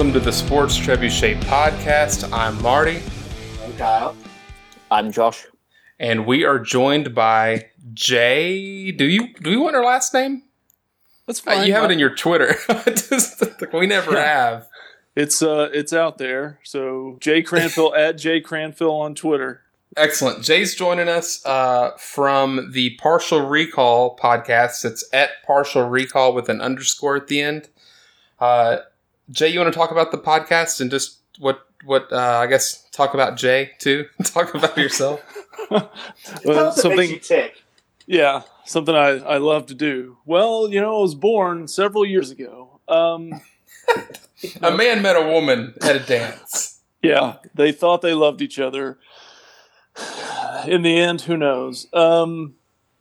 welcome 0.00 0.14
to 0.14 0.18
the 0.24 0.32
Sports 0.32 0.78
Trebuchet 0.78 1.38
podcast. 1.42 2.26
I'm 2.32 2.62
Marty. 2.62 3.02
I'm 3.62 3.72
Kyle. 3.76 4.16
I'm 4.90 5.12
Josh. 5.12 5.44
And 5.98 6.24
we 6.24 6.42
are 6.42 6.58
joined 6.58 7.14
by 7.14 7.66
Jay. 7.92 8.92
Do 8.92 9.04
you 9.04 9.34
do 9.34 9.50
you 9.50 9.60
want 9.60 9.74
her 9.74 9.84
last 9.84 10.14
name? 10.14 10.44
That's 11.26 11.40
Uh, 11.46 11.50
fine. 11.50 11.66
you 11.66 11.74
have 11.74 11.84
it 11.84 11.90
in 11.90 11.98
your 11.98 12.14
Twitter. 12.14 12.54
Just, 12.86 13.42
like, 13.42 13.74
we 13.74 13.86
never 13.86 14.18
have. 14.18 14.68
It's 15.14 15.42
uh, 15.42 15.68
it's 15.70 15.92
out 15.92 16.16
there. 16.16 16.60
So 16.62 17.18
Jay 17.20 17.42
Cranfill 17.42 17.94
at 17.94 18.16
Jay 18.16 18.40
Cranfill 18.40 18.98
on 18.98 19.14
Twitter. 19.14 19.60
Excellent. 19.98 20.42
Jay's 20.42 20.74
joining 20.74 21.10
us 21.10 21.44
uh, 21.44 21.90
from 21.98 22.70
the 22.72 22.96
Partial 22.96 23.46
Recall 23.46 24.16
podcast. 24.16 24.82
It's 24.86 25.04
at 25.12 25.28
Partial 25.46 25.86
Recall 25.90 26.32
with 26.32 26.48
an 26.48 26.62
underscore 26.62 27.16
at 27.16 27.26
the 27.26 27.42
end. 27.42 27.68
Uh, 28.38 28.78
Jay, 29.30 29.48
you 29.48 29.60
want 29.60 29.72
to 29.72 29.78
talk 29.78 29.90
about 29.90 30.10
the 30.12 30.18
podcast 30.18 30.80
and 30.80 30.90
just 30.90 31.18
what 31.38 31.66
what 31.84 32.12
uh, 32.12 32.38
I 32.42 32.46
guess 32.46 32.88
talk 32.90 33.14
about 33.14 33.36
Jay 33.36 33.70
too? 33.78 34.06
talk 34.24 34.54
about 34.54 34.76
yourself. 34.76 35.22
Well, 35.70 35.92
Well, 36.44 36.72
something 36.72 36.96
makes 36.96 37.12
you 37.12 37.18
tick. 37.20 37.62
yeah, 38.06 38.42
something 38.64 38.94
I, 38.94 39.18
I 39.18 39.36
love 39.36 39.66
to 39.66 39.74
do. 39.74 40.16
Well, 40.24 40.68
you 40.68 40.80
know, 40.80 40.98
I 40.98 41.02
was 41.02 41.14
born 41.14 41.68
several 41.68 42.04
years 42.04 42.30
ago. 42.32 42.80
Um, 42.88 43.40
A 44.62 44.72
man 44.72 45.02
met 45.02 45.14
a 45.16 45.22
woman 45.28 45.74
at 45.82 45.94
a 45.96 46.00
dance. 46.00 46.80
yeah, 47.02 47.36
they 47.54 47.70
thought 47.72 48.00
they 48.02 48.14
loved 48.14 48.40
each 48.42 48.58
other. 48.58 48.98
In 50.66 50.82
the 50.82 50.96
end, 50.98 51.20
who 51.22 51.36
knows? 51.36 51.86
Um, 51.92 52.54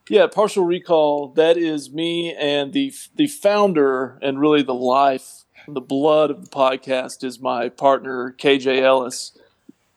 yeah, 0.09 0.27
partial 0.27 0.65
recall. 0.65 1.29
That 1.29 1.57
is 1.57 1.91
me 1.91 2.35
and 2.37 2.73
the 2.73 2.93
the 3.15 3.27
founder 3.27 4.19
and 4.21 4.39
really 4.39 4.61
the 4.63 4.73
life, 4.75 5.38
the 5.73 5.81
blood 5.81 6.31
of 6.31 6.43
the 6.43 6.49
podcast 6.49 7.23
is 7.23 7.39
my 7.39 7.69
partner 7.69 8.35
KJ 8.37 8.81
Ellis. 8.81 9.37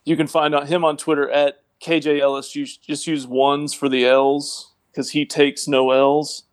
You 0.05 0.17
can 0.17 0.27
find 0.27 0.55
him 0.55 0.85
on 0.85 0.97
Twitter 0.97 1.31
at 1.31 1.63
KJ 1.81 2.21
Ellis. 2.21 2.55
You 2.55 2.67
just 2.67 3.07
use 3.07 3.27
ones 3.27 3.75
for 3.75 3.89
the 3.89 4.05
L's 4.07 4.73
because 4.91 5.11
he 5.11 5.25
takes 5.25 5.67
no 5.69 5.91
L's, 5.91 6.45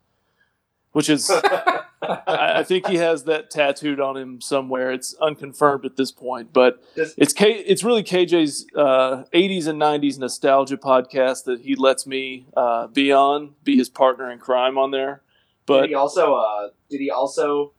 which 0.92 1.08
is 1.08 1.30
I, 2.02 2.60
I 2.60 2.62
think 2.62 2.86
he 2.86 2.96
has 2.96 3.24
that 3.24 3.50
tattooed 3.50 4.00
on 4.00 4.16
him 4.16 4.40
somewhere. 4.40 4.90
It's 4.90 5.14
unconfirmed 5.20 5.84
at 5.84 5.96
this 5.96 6.10
point, 6.10 6.52
but 6.52 6.82
it's 6.96 7.32
K. 7.32 7.52
It's 7.52 7.84
really 7.84 8.02
KJ's 8.02 8.66
uh, 8.74 9.24
'80s 9.34 9.66
and 9.66 9.80
'90s 9.80 10.18
nostalgia 10.18 10.76
podcast 10.76 11.44
that 11.44 11.60
he 11.60 11.74
lets 11.74 12.06
me 12.06 12.46
uh, 12.56 12.86
be 12.86 13.12
on, 13.12 13.54
be 13.64 13.76
his 13.76 13.88
partner 13.88 14.30
in 14.30 14.38
crime 14.38 14.78
on 14.78 14.90
there. 14.90 15.22
did 15.66 15.66
But 15.66 15.88
he 15.88 15.94
also 15.94 16.34
uh, 16.34 16.68
did 16.88 17.00
he 17.00 17.10
also 17.10 17.72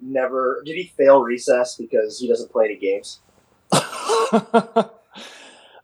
never 0.00 0.62
did 0.64 0.76
he 0.76 0.92
fail 0.96 1.22
recess 1.22 1.76
because 1.76 2.18
he 2.18 2.28
doesn't 2.28 2.50
play 2.50 2.66
any 2.66 2.76
games? 2.76 3.20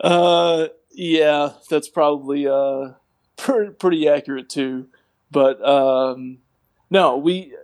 uh, 0.01 0.67
yeah, 0.93 1.51
that's 1.69 1.89
probably 1.89 2.47
uh, 2.47 2.93
pre- 3.37 3.71
pretty 3.71 4.09
accurate 4.09 4.49
too. 4.49 4.87
But 5.31 5.67
um, 5.67 6.39
no, 6.91 7.17
we 7.17 7.55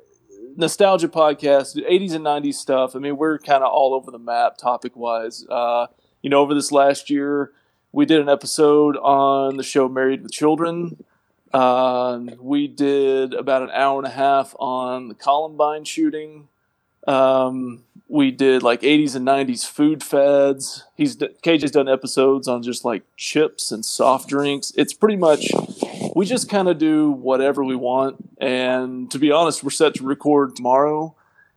nostalgia 0.56 1.08
podcast, 1.08 1.76
80s 1.76 2.14
and 2.14 2.24
90s 2.24 2.54
stuff. 2.54 2.94
I 2.94 2.98
mean, 2.98 3.16
we're 3.16 3.38
kind 3.38 3.62
of 3.62 3.70
all 3.72 3.94
over 3.94 4.10
the 4.10 4.18
map 4.18 4.56
topic 4.56 4.96
wise. 4.96 5.46
Uh, 5.48 5.86
you 6.22 6.30
know, 6.30 6.40
over 6.40 6.54
this 6.54 6.72
last 6.72 7.10
year, 7.10 7.52
we 7.92 8.06
did 8.06 8.20
an 8.20 8.28
episode 8.28 8.96
on 8.96 9.56
the 9.56 9.62
show 9.62 9.88
Married 9.88 10.22
with 10.22 10.32
Children. 10.32 11.02
Uh, 11.52 12.20
we 12.38 12.68
did 12.68 13.34
about 13.34 13.62
an 13.62 13.70
hour 13.70 13.98
and 13.98 14.06
a 14.06 14.10
half 14.10 14.54
on 14.58 15.08
the 15.08 15.14
Columbine 15.14 15.84
shooting. 15.84 16.48
Um, 17.06 17.84
we 18.08 18.30
did 18.30 18.62
like 18.62 18.82
80s 18.82 19.14
and 19.14 19.26
90s 19.26 19.66
food 19.66 20.02
fads. 20.02 20.84
He's 20.96 21.16
d- 21.16 21.28
KJ's 21.42 21.70
done 21.70 21.88
episodes 21.88 22.48
on 22.48 22.62
just 22.62 22.84
like 22.84 23.02
chips 23.16 23.72
and 23.72 23.84
soft 23.84 24.28
drinks. 24.28 24.72
It's 24.76 24.92
pretty 24.92 25.16
much 25.16 25.48
we 26.14 26.26
just 26.26 26.48
kind 26.48 26.68
of 26.68 26.78
do 26.78 27.10
whatever 27.10 27.64
we 27.64 27.76
want. 27.76 28.16
And 28.38 29.10
to 29.10 29.18
be 29.18 29.30
honest, 29.30 29.62
we're 29.62 29.70
set 29.70 29.94
to 29.94 30.04
record 30.04 30.56
tomorrow, 30.56 31.14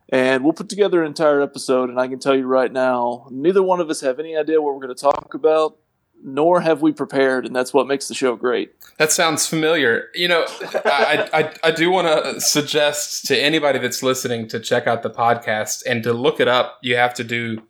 and 0.08 0.44
we'll 0.44 0.52
put 0.52 0.68
together 0.68 1.02
an 1.02 1.08
entire 1.08 1.40
episode. 1.40 1.90
And 1.90 2.00
I 2.00 2.08
can 2.08 2.18
tell 2.18 2.36
you 2.36 2.46
right 2.46 2.72
now, 2.72 3.26
neither 3.30 3.62
one 3.62 3.80
of 3.80 3.90
us 3.90 4.00
have 4.00 4.18
any 4.18 4.36
idea 4.36 4.62
what 4.62 4.74
we're 4.74 4.86
going 4.86 4.94
to 4.94 5.02
talk 5.02 5.34
about, 5.34 5.76
nor 6.22 6.60
have 6.60 6.80
we 6.82 6.92
prepared, 6.92 7.44
and 7.46 7.54
that's 7.54 7.74
what 7.74 7.86
makes 7.86 8.08
the 8.08 8.14
show 8.14 8.36
great. 8.36 8.74
That 8.98 9.12
sounds 9.12 9.46
familiar. 9.46 10.08
You 10.14 10.28
know, 10.28 10.44
I, 10.84 11.28
I, 11.32 11.68
I 11.68 11.70
do 11.70 11.90
want 11.90 12.06
to 12.06 12.40
suggest 12.40 13.26
to 13.26 13.36
anybody 13.38 13.78
that's 13.78 14.02
listening 14.02 14.48
to 14.48 14.60
check 14.60 14.86
out 14.86 15.02
the 15.02 15.10
podcast 15.10 15.82
and 15.86 16.02
to 16.04 16.12
look 16.12 16.40
it 16.40 16.48
up. 16.48 16.78
You 16.82 16.96
have 16.96 17.12
to 17.14 17.24
do, 17.24 17.62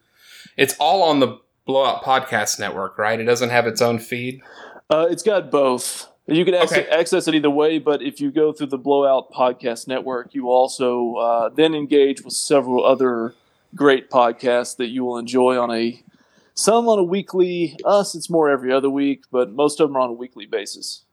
it's 0.57 0.75
all 0.79 1.03
on 1.03 1.21
the 1.21 1.39
Blowout 1.67 2.03
Podcast 2.05 2.59
Network, 2.61 2.99
right? 2.99 3.19
It 3.19 3.25
doesn't 3.25 3.51
have 3.51 3.67
its 3.67 3.81
own 3.81 3.99
feed. 3.99 4.43
Uh, 4.91 5.07
it's 5.11 5.23
got 5.23 5.51
both. 5.51 6.09
You 6.27 6.45
can 6.45 6.55
access, 6.55 6.79
Okay. 6.79 6.89
access 6.89 7.27
it 7.29 7.35
either 7.35 7.51
way, 7.51 7.79
but 7.79 8.03
if 8.03 8.21
you 8.21 8.31
go 8.31 8.53
through 8.53 8.69
the 8.69 8.79
Blowout 8.79 9.31
Podcast 9.33 9.89
Network, 9.89 10.35
you 10.35 10.51
also 10.51 11.15
uh, 11.17 11.49
then 11.49 11.75
engage 11.75 12.23
with 12.23 12.35
several 12.35 12.85
other 12.85 13.35
great 13.75 14.11
podcasts 14.11 14.77
that 14.77 14.87
you 14.89 15.05
will 15.05 15.19
enjoy 15.19 15.59
on 15.59 15.71
a 15.71 16.03
some 16.55 16.89
on 16.89 16.99
a 16.99 17.05
weekly. 17.05 17.77
Us, 17.85 18.15
it's 18.15 18.31
more 18.31 18.49
every 18.49 18.73
other 18.73 18.91
week, 18.91 19.25
but 19.31 19.53
most 19.53 19.81
of 19.81 19.89
them 19.89 19.97
are 19.97 20.01
on 20.01 20.11
a 20.11 20.15
weekly 20.15 20.47
basis. 20.47 21.05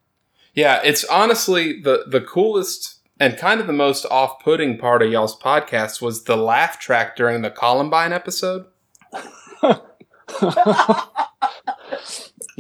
Yeah, 0.53 0.81
it's 0.84 1.03
honestly 1.06 1.81
the, 1.81 2.06
the 2.07 2.22
coolest 2.22 3.00
and 3.19 3.38
kind 3.38 3.62
of 3.62 3.68
the 3.68 3.74
most 3.74 4.06
off 4.06 4.40
putting 4.44 4.78
part 4.78 5.02
of 5.02 5.12
y'all's 5.12 5.38
podcast 5.38 6.02
was 6.02 6.24
the 6.24 6.35
laugh 6.35 6.79
track 6.79 7.16
during 7.16 7.41
the 7.41 7.52
Columbine 7.52 8.13
episode. 8.13 8.66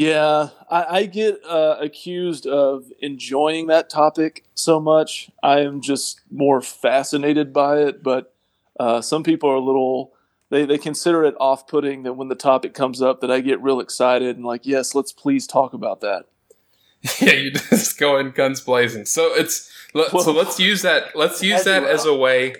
Yeah, 0.01 0.49
I, 0.69 0.83
I 0.83 1.05
get 1.05 1.43
uh, 1.45 1.77
accused 1.79 2.47
of 2.47 2.85
enjoying 3.01 3.67
that 3.67 3.89
topic 3.89 4.45
so 4.55 4.79
much. 4.79 5.29
I 5.43 5.59
am 5.59 5.81
just 5.81 6.21
more 6.31 6.61
fascinated 6.61 7.53
by 7.53 7.79
it, 7.79 8.01
but 8.01 8.33
uh, 8.79 9.01
some 9.01 9.23
people 9.23 9.49
are 9.49 9.55
a 9.55 9.61
little. 9.61 10.13
They, 10.51 10.65
they 10.65 10.77
consider 10.77 11.23
it 11.23 11.33
off 11.39 11.65
putting 11.65 12.03
that 12.03 12.13
when 12.13 12.27
the 12.27 12.35
topic 12.35 12.73
comes 12.73 13.01
up 13.01 13.21
that 13.21 13.31
I 13.31 13.39
get 13.39 13.61
real 13.61 13.79
excited 13.79 14.35
and 14.35 14.45
like, 14.45 14.65
yes, 14.65 14.93
let's 14.93 15.13
please 15.13 15.47
talk 15.47 15.73
about 15.73 16.01
that. 16.01 16.25
yeah, 17.21 17.31
you 17.33 17.51
just 17.69 17.97
go 17.97 18.19
in 18.19 18.31
guns 18.31 18.59
blazing. 18.59 19.05
So 19.05 19.33
it's 19.33 19.71
let- 19.93 20.11
so 20.11 20.33
let's 20.33 20.59
use 20.59 20.81
that. 20.81 21.15
Let's 21.15 21.41
use 21.51 21.63
that 21.63 21.83
as 21.85 22.05
a 22.05 22.13
way 22.13 22.55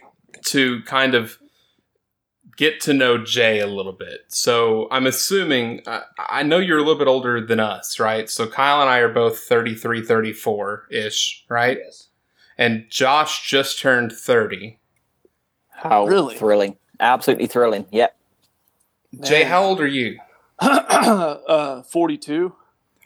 to 0.45 0.81
kind 0.83 1.13
of 1.13 1.37
get 2.55 2.79
to 2.81 2.93
know 2.93 3.17
Jay 3.23 3.59
a 3.59 3.67
little 3.67 3.91
bit. 3.91 4.21
So 4.29 4.87
I'm 4.89 5.05
assuming 5.05 5.81
I, 5.85 6.03
I 6.17 6.43
know 6.43 6.59
you're 6.59 6.77
a 6.77 6.83
little 6.83 6.97
bit 6.97 7.09
older 7.09 7.45
than 7.45 7.59
us, 7.59 7.99
right? 7.99 8.29
So 8.29 8.47
Kyle 8.47 8.79
and 8.81 8.89
I 8.89 8.99
are 8.99 9.11
both 9.13 9.37
33, 9.39 10.01
34 10.01 10.87
ish, 10.91 11.45
right? 11.49 11.77
Yes. 11.83 12.07
And 12.57 12.85
Josh 12.89 13.49
just 13.49 13.79
turned 13.79 14.13
30. 14.13 14.79
How 15.69 16.05
Really? 16.05 16.37
thrilling. 16.37 16.77
Absolutely 17.01 17.47
thrilling. 17.47 17.85
Yep. 17.91 18.15
Jay, 19.23 19.43
how 19.43 19.63
old 19.63 19.81
are 19.81 19.87
you? 19.87 20.17
uh, 20.59 21.81
42. 21.83 22.53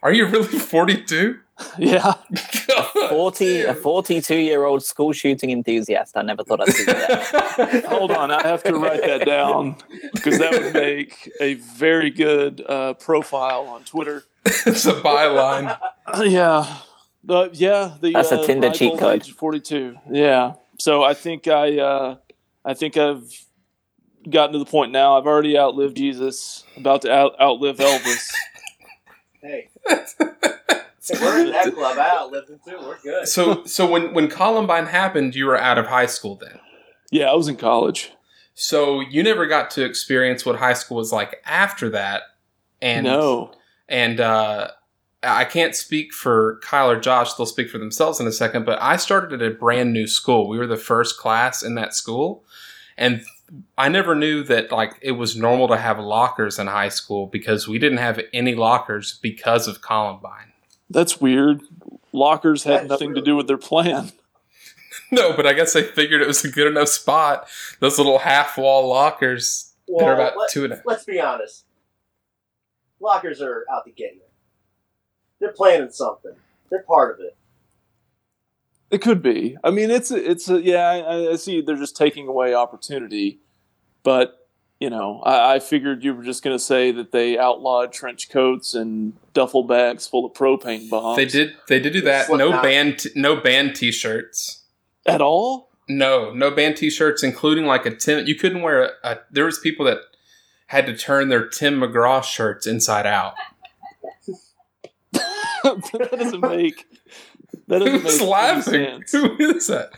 Are 0.03 0.13
you 0.13 0.27
really 0.27 0.47
42? 0.59 1.39
Yeah. 1.77 2.15
40, 3.09 3.61
a 3.61 3.73
42 3.81 4.35
year 4.35 4.65
old 4.65 4.83
school 4.83 5.13
shooting 5.13 5.51
enthusiast. 5.51 6.17
I 6.17 6.21
never 6.21 6.43
thought 6.43 6.59
I'd 6.59 6.73
see 6.73 6.83
that. 6.83 7.85
Hold 7.87 8.11
on. 8.11 8.29
I 8.29 8.45
have 8.45 8.61
to 8.63 8.73
write 8.73 8.99
that 9.03 9.25
down 9.25 9.77
because 10.13 10.37
that 10.39 10.51
would 10.51 10.73
make 10.73 11.31
a 11.39 11.53
very 11.53 12.09
good 12.09 12.61
uh, 12.67 12.95
profile 12.95 13.67
on 13.67 13.85
Twitter. 13.85 14.25
it's 14.45 14.85
a 14.85 14.95
byline. 14.95 15.77
yeah. 16.25 16.79
The, 17.23 17.49
yeah. 17.53 17.95
The, 18.01 18.11
That's 18.11 18.33
a 18.33 18.41
uh, 18.41 18.45
Tinder 18.45 18.71
cheat 18.71 18.99
code. 18.99 19.25
42. 19.25 19.95
Yeah. 20.11 20.55
So 20.77 21.03
I 21.03 21.13
think 21.13 21.47
I, 21.47 21.79
uh, 21.79 22.15
I 22.65 22.73
think 22.73 22.97
I've 22.97 23.44
gotten 24.29 24.53
to 24.53 24.59
the 24.59 24.65
point 24.65 24.91
now. 24.91 25.17
I've 25.17 25.25
already 25.27 25.57
outlived 25.57 25.97
Jesus, 25.97 26.63
about 26.77 27.03
to 27.03 27.11
out, 27.11 27.39
outlive 27.39 27.77
Elvis. 27.77 28.31
Hey, 29.41 29.69
we're 31.21 31.45
in 31.45 31.51
that 31.51 31.71
club. 31.75 31.99
I 31.99 32.09
outlived 32.17 32.49
him 32.49 32.59
too. 32.67 32.77
We're 32.79 32.99
good. 33.03 33.27
So 33.27 33.63
so 33.65 33.87
when 33.87 34.13
when 34.15 34.27
Columbine 34.27 34.87
happened, 34.87 35.35
you 35.35 35.45
were 35.45 35.55
out 35.55 35.77
of 35.77 35.85
high 35.85 36.07
school 36.07 36.35
then. 36.35 36.59
yeah, 37.11 37.29
I 37.29 37.35
was 37.35 37.47
in 37.47 37.57
college. 37.57 38.11
So 38.55 39.01
you 39.01 39.21
never 39.21 39.45
got 39.45 39.69
to 39.71 39.85
experience 39.85 40.45
what 40.45 40.55
high 40.55 40.73
school 40.73 40.97
was 40.97 41.11
like 41.11 41.43
after 41.45 41.89
that. 41.89 42.23
And 42.81 43.03
no. 43.03 43.51
and 43.87 44.19
uh 44.19 44.69
I 45.21 45.45
can't 45.45 45.75
speak 45.75 46.13
for 46.13 46.59
Kyle 46.63 46.89
or 46.89 46.99
Josh, 46.99 47.33
they'll 47.33 47.45
speak 47.45 47.69
for 47.69 47.77
themselves 47.77 48.19
in 48.19 48.27
a 48.27 48.31
second, 48.31 48.65
but 48.65 48.81
I 48.81 48.95
started 48.97 49.41
at 49.41 49.47
a 49.47 49.53
brand 49.53 49.91
new 49.91 50.07
school. 50.07 50.47
We 50.47 50.57
were 50.57 50.67
the 50.67 50.77
first 50.77 51.17
class 51.17 51.63
in 51.63 51.75
that 51.75 51.93
school. 51.93 52.43
And 52.97 53.23
I 53.77 53.89
never 53.89 54.15
knew 54.15 54.43
that 54.43 54.71
like 54.71 54.97
it 55.01 55.13
was 55.13 55.35
normal 55.35 55.67
to 55.67 55.77
have 55.77 55.99
lockers 55.99 56.57
in 56.57 56.67
high 56.67 56.89
school 56.89 57.27
because 57.27 57.67
we 57.67 57.77
didn't 57.77 57.99
have 57.99 58.19
any 58.33 58.55
lockers 58.55 59.19
because 59.21 59.67
of 59.67 59.81
Columbine. 59.81 60.53
That's 60.89 61.21
weird. 61.21 61.61
Lockers 62.11 62.63
had 62.63 62.83
is 62.83 62.89
nothing 62.89 63.13
to 63.15 63.21
do 63.21 63.35
with 63.35 63.47
their 63.47 63.57
plan. 63.57 64.11
no, 65.11 65.35
but 65.35 65.45
I 65.45 65.53
guess 65.53 65.73
they 65.73 65.83
figured 65.83 66.21
it 66.21 66.27
was 66.27 66.43
a 66.43 66.51
good 66.51 66.67
enough 66.67 66.87
spot. 66.87 67.47
Those 67.79 67.97
little 67.97 68.19
half 68.19 68.57
wall 68.57 68.87
lockers 68.87 69.73
that 69.87 70.03
are 70.03 70.13
about 70.13 70.37
let, 70.37 70.49
two 70.49 70.63
and 70.63 70.73
a 70.73 70.81
let's 70.85 71.05
be 71.05 71.19
honest. 71.19 71.65
Lockers 72.99 73.41
are 73.41 73.65
out 73.71 73.85
to 73.85 73.91
get 73.91 74.15
you. 74.15 74.21
They're 75.39 75.51
planning 75.51 75.91
something. 75.91 76.33
They're 76.69 76.83
part 76.83 77.13
of 77.13 77.25
it. 77.25 77.35
It 78.91 79.01
could 79.01 79.21
be. 79.21 79.57
I 79.63 79.71
mean, 79.71 79.89
it's 79.89 80.11
a, 80.11 80.29
it's 80.31 80.49
a, 80.49 80.61
yeah. 80.61 80.87
I, 80.87 81.31
I 81.31 81.35
see 81.35 81.61
they're 81.61 81.75
just 81.75 81.97
taking 81.97 82.27
away 82.27 82.53
opportunity, 82.53 83.39
but 84.03 84.45
you 84.79 84.89
know, 84.89 85.21
I, 85.21 85.55
I 85.55 85.59
figured 85.59 86.03
you 86.03 86.13
were 86.13 86.23
just 86.23 86.43
going 86.43 86.55
to 86.55 86.63
say 86.63 86.91
that 86.91 87.11
they 87.11 87.37
outlawed 87.37 87.91
trench 87.91 88.29
coats 88.29 88.75
and 88.75 89.13
duffel 89.33 89.63
bags 89.63 90.07
full 90.07 90.25
of 90.25 90.33
propane 90.33 90.89
bombs. 90.89 91.17
They 91.17 91.25
did. 91.25 91.55
They 91.67 91.79
did 91.79 91.93
do 91.93 92.01
that. 92.01 92.29
No 92.29 92.35
Slipknot. 92.37 92.63
band. 92.63 92.99
T- 92.99 93.09
no 93.15 93.35
band 93.37 93.75
T-shirts. 93.75 94.63
at 95.05 95.21
all. 95.21 95.69
No, 95.87 96.33
no 96.33 96.51
band 96.51 96.77
T-shirts, 96.77 97.23
including 97.23 97.65
like 97.65 97.85
a 97.85 97.95
Tim. 97.95 98.25
You 98.25 98.35
couldn't 98.35 98.61
wear 98.61 98.83
a. 98.83 98.89
a 99.03 99.19
there 99.31 99.45
was 99.45 99.59
people 99.59 99.85
that 99.85 99.99
had 100.67 100.85
to 100.87 100.97
turn 100.97 101.29
their 101.29 101.47
Tim 101.47 101.79
McGraw 101.79 102.23
shirts 102.23 102.67
inside 102.67 103.05
out. 103.05 103.35
that 105.63 106.09
doesn't 106.11 106.41
make 106.41 106.85
that 107.67 107.79
doesn't 107.79 108.01
Who's 108.01 108.03
make 108.03 108.21
any 108.21 108.29
laughing? 108.29 108.63
sense. 108.63 109.11
Who 109.11 109.35
is 109.39 109.67
that? 109.67 109.93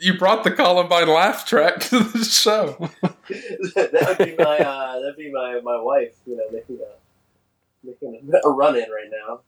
You 0.00 0.18
brought 0.18 0.44
the 0.44 0.50
Columbine 0.50 1.08
laugh 1.08 1.46
track 1.46 1.80
to 1.80 2.00
the 2.00 2.24
show. 2.24 2.90
that 3.02 4.16
would 4.18 4.26
be 4.26 4.34
my 4.42 4.58
uh, 4.58 5.00
that'd 5.00 5.16
be 5.16 5.30
my, 5.30 5.60
my 5.62 5.80
wife, 5.80 6.14
you 6.26 6.36
know, 6.36 6.44
making 6.52 6.78
a 6.80 7.86
making 7.86 8.30
a, 8.32 8.48
a 8.48 8.50
run 8.50 8.76
in 8.76 8.86
right 8.90 9.10
now. 9.10 9.40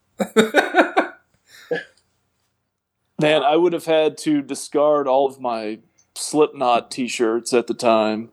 Man, 3.19 3.43
I 3.43 3.55
would 3.55 3.73
have 3.73 3.85
had 3.85 4.17
to 4.19 4.41
discard 4.41 5.07
all 5.07 5.27
of 5.27 5.39
my 5.39 5.79
Slipknot 6.15 6.89
T-shirts 6.91 7.53
at 7.53 7.67
the 7.67 7.73
time 7.73 8.31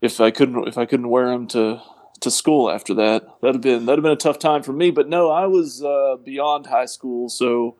if 0.00 0.20
I 0.20 0.30
couldn't 0.30 0.66
if 0.68 0.76
I 0.76 0.86
couldn't 0.86 1.08
wear 1.08 1.28
them 1.30 1.46
to 1.48 1.82
to 2.22 2.30
school 2.30 2.70
after 2.70 2.94
that. 2.94 3.26
That'd 3.40 3.56
have 3.56 3.62
been 3.62 3.86
that'd 3.86 3.98
have 3.98 4.02
been 4.02 4.12
a 4.12 4.16
tough 4.16 4.38
time 4.38 4.62
for 4.62 4.72
me. 4.72 4.90
But 4.90 5.08
no, 5.08 5.30
I 5.30 5.46
was 5.46 5.82
uh, 5.82 6.16
beyond 6.22 6.66
high 6.66 6.86
school, 6.86 7.28
so 7.28 7.76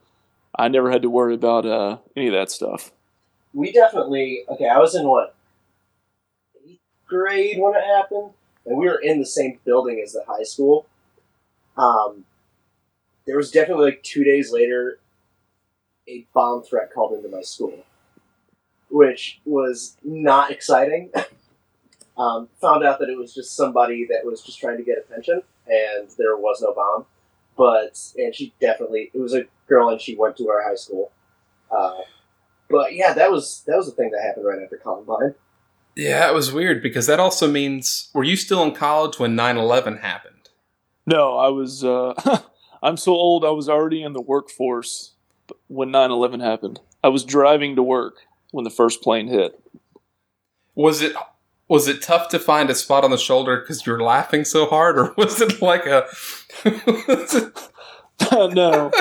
I 0.57 0.69
never 0.69 0.91
had 0.91 1.03
to 1.03 1.11
worry 1.11 1.35
about 1.35 1.67
uh, 1.67 1.99
any 2.17 2.29
of 2.29 2.35
that 2.35 2.51
stuff. 2.51 2.93
We 3.55 3.73
definitely 3.73 4.45
okay. 4.49 4.69
I 4.69 4.79
was 4.79 4.95
in 4.95 5.07
what 5.07 5.35
eighth 6.67 6.81
grade 7.09 7.59
when 7.59 7.75
it 7.75 7.85
happened, 7.85 8.31
and 8.67 8.79
we 8.79 8.87
were 8.87 9.01
in 9.01 9.19
the 9.19 9.27
same 9.27 9.59
building 9.65 10.01
as 10.05 10.13
the 10.13 10.25
high 10.27 10.45
school. 10.45 10.87
Um, 11.77 12.25
there 13.27 13.37
was 13.37 13.51
definitely 13.51 13.87
like 13.87 14.03
two 14.03 14.25
days 14.25 14.53
later, 14.53 14.99
a 16.09 16.27
bomb 16.35 16.63
threat 16.63 16.93
called 16.93 17.13
into 17.15 17.29
my 17.29 17.43
school, 17.43 17.85
which 18.91 19.41
was 19.45 19.97
not 20.03 20.51
exciting. 20.51 21.11
um, 22.17 22.49
found 22.61 22.85
out 22.85 22.99
that 22.99 23.09
it 23.09 23.19
was 23.19 23.35
just 23.35 23.57
somebody 23.57 24.07
that 24.07 24.25
was 24.25 24.43
just 24.43 24.59
trying 24.59 24.77
to 24.77 24.83
get 24.83 24.99
attention, 24.99 25.43
and 25.67 26.09
there 26.19 26.37
was 26.37 26.61
no 26.63 26.73
bomb. 26.75 27.07
But 27.57 27.99
and 28.17 28.35
she 28.35 28.55
definitely 28.61 29.11
it 29.13 29.19
was 29.21 29.35
a 29.35 29.45
girl, 29.69 29.89
and 29.89 30.01
she 30.01 30.17
went 30.17 30.37
to 30.39 30.49
our 30.49 30.63
high 30.63 30.75
school. 30.75 31.13
Uh, 31.71 32.01
but 32.71 32.95
yeah, 32.95 33.13
that 33.15 33.31
was 33.31 33.63
that 33.67 33.77
was 33.77 33.87
the 33.87 33.93
thing 33.93 34.11
that 34.11 34.23
happened 34.23 34.47
right 34.47 34.63
after 34.63 34.77
Columbine. 34.77 35.35
yeah, 35.97 36.29
it 36.29 36.35
was 36.35 36.53
weird 36.53 36.83
because 36.83 37.07
that 37.07 37.21
also 37.21 37.51
means 37.51 38.11
were 38.15 38.25
you 38.25 38.37
still 38.37 38.63
in 38.63 38.73
college 38.75 39.19
when 39.19 39.37
9-11 39.37 40.01
happened? 40.01 40.49
No, 41.07 41.37
I 41.37 41.49
was. 41.49 41.85
Uh, 41.85 42.15
I'm 42.83 42.97
so 42.97 43.13
old. 43.13 43.45
I 43.45 43.51
was 43.51 43.69
already 43.69 44.03
in 44.03 44.13
the 44.13 44.21
workforce 44.21 45.13
when 45.69 45.91
9/11 45.91 46.43
happened. 46.43 46.81
I 47.05 47.09
was 47.09 47.25
driving 47.25 47.77
to 47.77 47.83
work 47.83 48.17
when 48.51 48.65
the 48.65 48.71
first 48.71 49.03
plane 49.03 49.29
hit. 49.29 49.59
Was 50.75 51.03
it 51.03 51.15
was 51.73 51.89
it 51.89 52.03
tough 52.03 52.29
to 52.29 52.39
find 52.39 52.69
a 52.69 52.75
spot 52.75 53.03
on 53.03 53.11
the 53.11 53.17
shoulder 53.17 53.57
because 53.59 53.87
you're 53.87 54.03
laughing 54.03 54.45
so 54.45 54.67
hard, 54.67 54.99
or 54.99 55.15
was 55.17 55.41
it 55.41 55.63
like 55.63 55.87
a? 55.87 56.05
it- 56.67 57.53
no. 58.55 58.91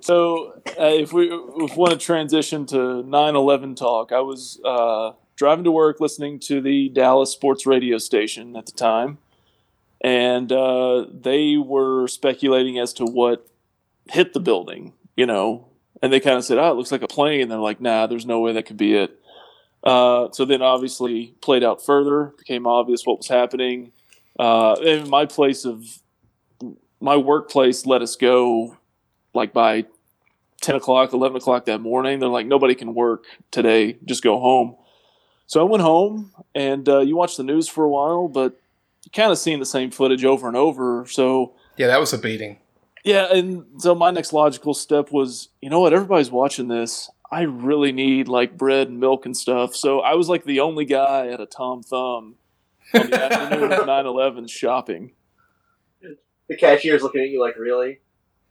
So, 0.00 0.52
uh, 0.78 0.84
if 1.02 1.12
we 1.12 1.24
if 1.32 1.70
we 1.72 1.76
want 1.76 1.90
to 1.90 1.98
transition 1.98 2.64
to 2.66 2.76
9/11 2.76 3.74
talk, 3.74 4.12
I 4.12 4.20
was 4.20 4.60
uh, 4.64 5.14
driving 5.34 5.64
to 5.64 5.72
work, 5.72 5.98
listening 5.98 6.38
to 6.40 6.60
the 6.60 6.88
Dallas 6.90 7.32
sports 7.32 7.66
radio 7.66 7.98
station 7.98 8.54
at 8.54 8.66
the 8.66 8.72
time, 8.72 9.18
and 10.00 10.52
uh, 10.52 11.06
they 11.12 11.56
were 11.56 12.06
speculating 12.06 12.78
as 12.78 12.92
to 12.92 13.04
what 13.04 13.48
hit 14.08 14.32
the 14.32 14.38
building. 14.38 14.92
You 15.16 15.26
know, 15.26 15.66
and 16.00 16.12
they 16.12 16.20
kind 16.20 16.36
of 16.36 16.44
said, 16.44 16.58
"Oh, 16.58 16.70
it 16.70 16.76
looks 16.76 16.92
like 16.92 17.02
a 17.02 17.08
plane." 17.08 17.40
And 17.40 17.50
they're 17.50 17.58
like, 17.58 17.80
"Nah, 17.80 18.06
there's 18.06 18.26
no 18.26 18.38
way 18.38 18.52
that 18.52 18.66
could 18.66 18.76
be 18.76 18.94
it." 18.94 19.18
Uh, 19.86 20.28
so 20.32 20.44
then, 20.44 20.62
obviously, 20.62 21.34
played 21.40 21.62
out 21.62 21.84
further. 21.84 22.34
Became 22.38 22.66
obvious 22.66 23.02
what 23.04 23.18
was 23.18 23.28
happening. 23.28 23.92
Uh, 24.38 24.74
and 24.74 25.08
my 25.08 25.24
place 25.26 25.64
of 25.64 25.84
my 27.00 27.16
workplace 27.16 27.86
let 27.86 28.02
us 28.02 28.16
go 28.16 28.76
like 29.34 29.52
by 29.52 29.84
10 30.62 30.76
o'clock 30.76 31.12
11 31.12 31.36
o'clock 31.36 31.66
that 31.66 31.80
morning 31.80 32.18
they're 32.18 32.28
like 32.28 32.46
nobody 32.46 32.74
can 32.74 32.94
work 32.94 33.24
today 33.50 33.98
just 34.04 34.22
go 34.22 34.40
home 34.40 34.74
so 35.46 35.60
i 35.60 35.62
went 35.62 35.82
home 35.82 36.32
and 36.54 36.88
uh, 36.88 37.00
you 37.00 37.16
watch 37.16 37.36
the 37.36 37.42
news 37.42 37.68
for 37.68 37.84
a 37.84 37.88
while 37.88 38.28
but 38.28 38.58
you 39.04 39.10
kind 39.10 39.30
of 39.30 39.38
seeing 39.38 39.58
the 39.60 39.66
same 39.66 39.90
footage 39.90 40.24
over 40.24 40.48
and 40.48 40.56
over 40.56 41.06
so 41.06 41.54
yeah, 41.76 41.86
that 41.86 42.00
was 42.00 42.12
a 42.12 42.18
beating. 42.18 42.58
yeah 43.04 43.32
and 43.32 43.64
so 43.78 43.94
my 43.94 44.10
next 44.10 44.32
logical 44.32 44.72
step 44.72 45.12
was 45.12 45.48
you 45.60 45.68
know 45.68 45.80
what 45.80 45.92
everybody's 45.92 46.30
watching 46.30 46.68
this 46.68 47.10
i 47.30 47.42
really 47.42 47.92
need 47.92 48.28
like 48.28 48.56
bread 48.56 48.88
and 48.88 49.00
milk 49.00 49.26
and 49.26 49.36
stuff 49.36 49.74
so 49.74 50.00
i 50.00 50.14
was 50.14 50.28
like 50.28 50.44
the 50.44 50.60
only 50.60 50.84
guy 50.84 51.28
at 51.28 51.40
a 51.40 51.46
tom 51.46 51.82
thumb 51.82 52.36
on 52.94 53.10
the 53.10 53.22
afternoon 53.22 53.72
of 53.72 53.80
9-11 53.80 54.48
shopping 54.48 55.12
The 56.48 56.56
cashier's 56.56 57.02
looking 57.02 57.22
at 57.22 57.28
you 57.28 57.40
like, 57.40 57.56
really? 57.58 57.98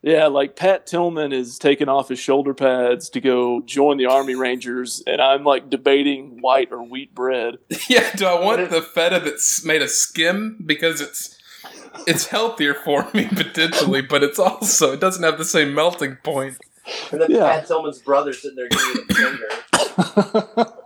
Yeah, 0.01 0.27
like 0.27 0.55
Pat 0.55 0.85
Tillman 0.85 1.31
is 1.31 1.57
taking 1.57 1.89
off 1.89 2.09
his 2.09 2.19
shoulder 2.19 2.53
pads 2.53 3.09
to 3.09 3.21
go 3.21 3.61
join 3.61 3.97
the 3.97 4.05
Army 4.05 4.35
Rangers, 4.35 5.01
and 5.07 5.19
I'm 5.19 5.43
like 5.43 5.69
debating 5.69 6.41
white 6.41 6.71
or 6.71 6.83
wheat 6.83 7.15
bread. 7.15 7.55
Yeah, 7.89 8.11
do 8.15 8.25
I 8.25 8.39
want 8.39 8.69
the 8.69 8.81
feta 8.81 9.19
that's 9.19 9.63
made 9.65 9.81
of 9.81 9.89
skim 9.89 10.61
because 10.63 11.01
it's 11.01 11.39
it's 12.05 12.27
healthier 12.27 12.73
for 12.73 13.07
me 13.13 13.27
potentially, 13.35 14.01
but 14.01 14.21
it's 14.21 14.37
also 14.37 14.93
it 14.93 14.99
doesn't 14.99 15.23
have 15.23 15.37
the 15.37 15.45
same 15.45 15.73
melting 15.73 16.17
point. 16.17 16.57
And 17.11 17.21
then 17.21 17.31
Yeah. 17.31 17.51
Pat 17.51 17.67
Tillman's 17.67 17.99
brother 17.99 18.31
sitting 18.33 18.55
there 18.57 18.69
giving 18.69 18.95
him 18.95 19.07
the 19.07 20.43
finger. 20.43 20.73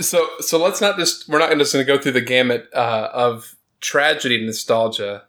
So 0.00 0.26
so 0.40 0.58
let's 0.58 0.80
not 0.80 0.98
just 0.98 1.28
we're 1.28 1.38
not 1.38 1.56
just 1.56 1.72
going 1.72 1.86
to 1.86 1.92
go 1.92 2.00
through 2.00 2.12
the 2.12 2.20
gamut 2.20 2.68
uh, 2.74 3.10
of 3.12 3.54
tragedy 3.80 4.44
nostalgia. 4.44 5.24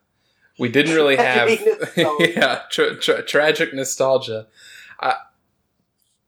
We 0.57 0.69
didn't 0.69 0.95
really 0.95 1.15
have 1.17 1.49
yeah 2.19 2.61
tra- 2.71 2.95
tra- 2.97 3.23
tragic 3.23 3.73
nostalgia. 3.73 4.47
Uh, 4.99 5.13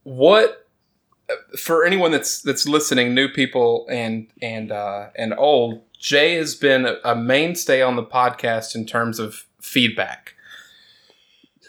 what 0.04 0.68
for 1.58 1.84
anyone 1.86 2.12
that's 2.12 2.42
that's 2.42 2.68
listening, 2.68 3.16
new 3.16 3.28
people 3.28 3.88
and 3.90 4.28
and 4.42 4.72
uh, 4.72 5.08
and 5.16 5.34
old, 5.36 5.82
Jay 5.98 6.36
has 6.36 6.54
been 6.54 6.86
a, 6.86 6.98
a 7.04 7.16
mainstay 7.16 7.82
on 7.82 7.96
the 7.96 8.04
podcast 8.04 8.76
in 8.76 8.86
terms 8.86 9.18
of 9.20 9.46
feedback. 9.62 10.36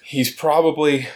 He's 0.02 0.34
probably 0.34 1.08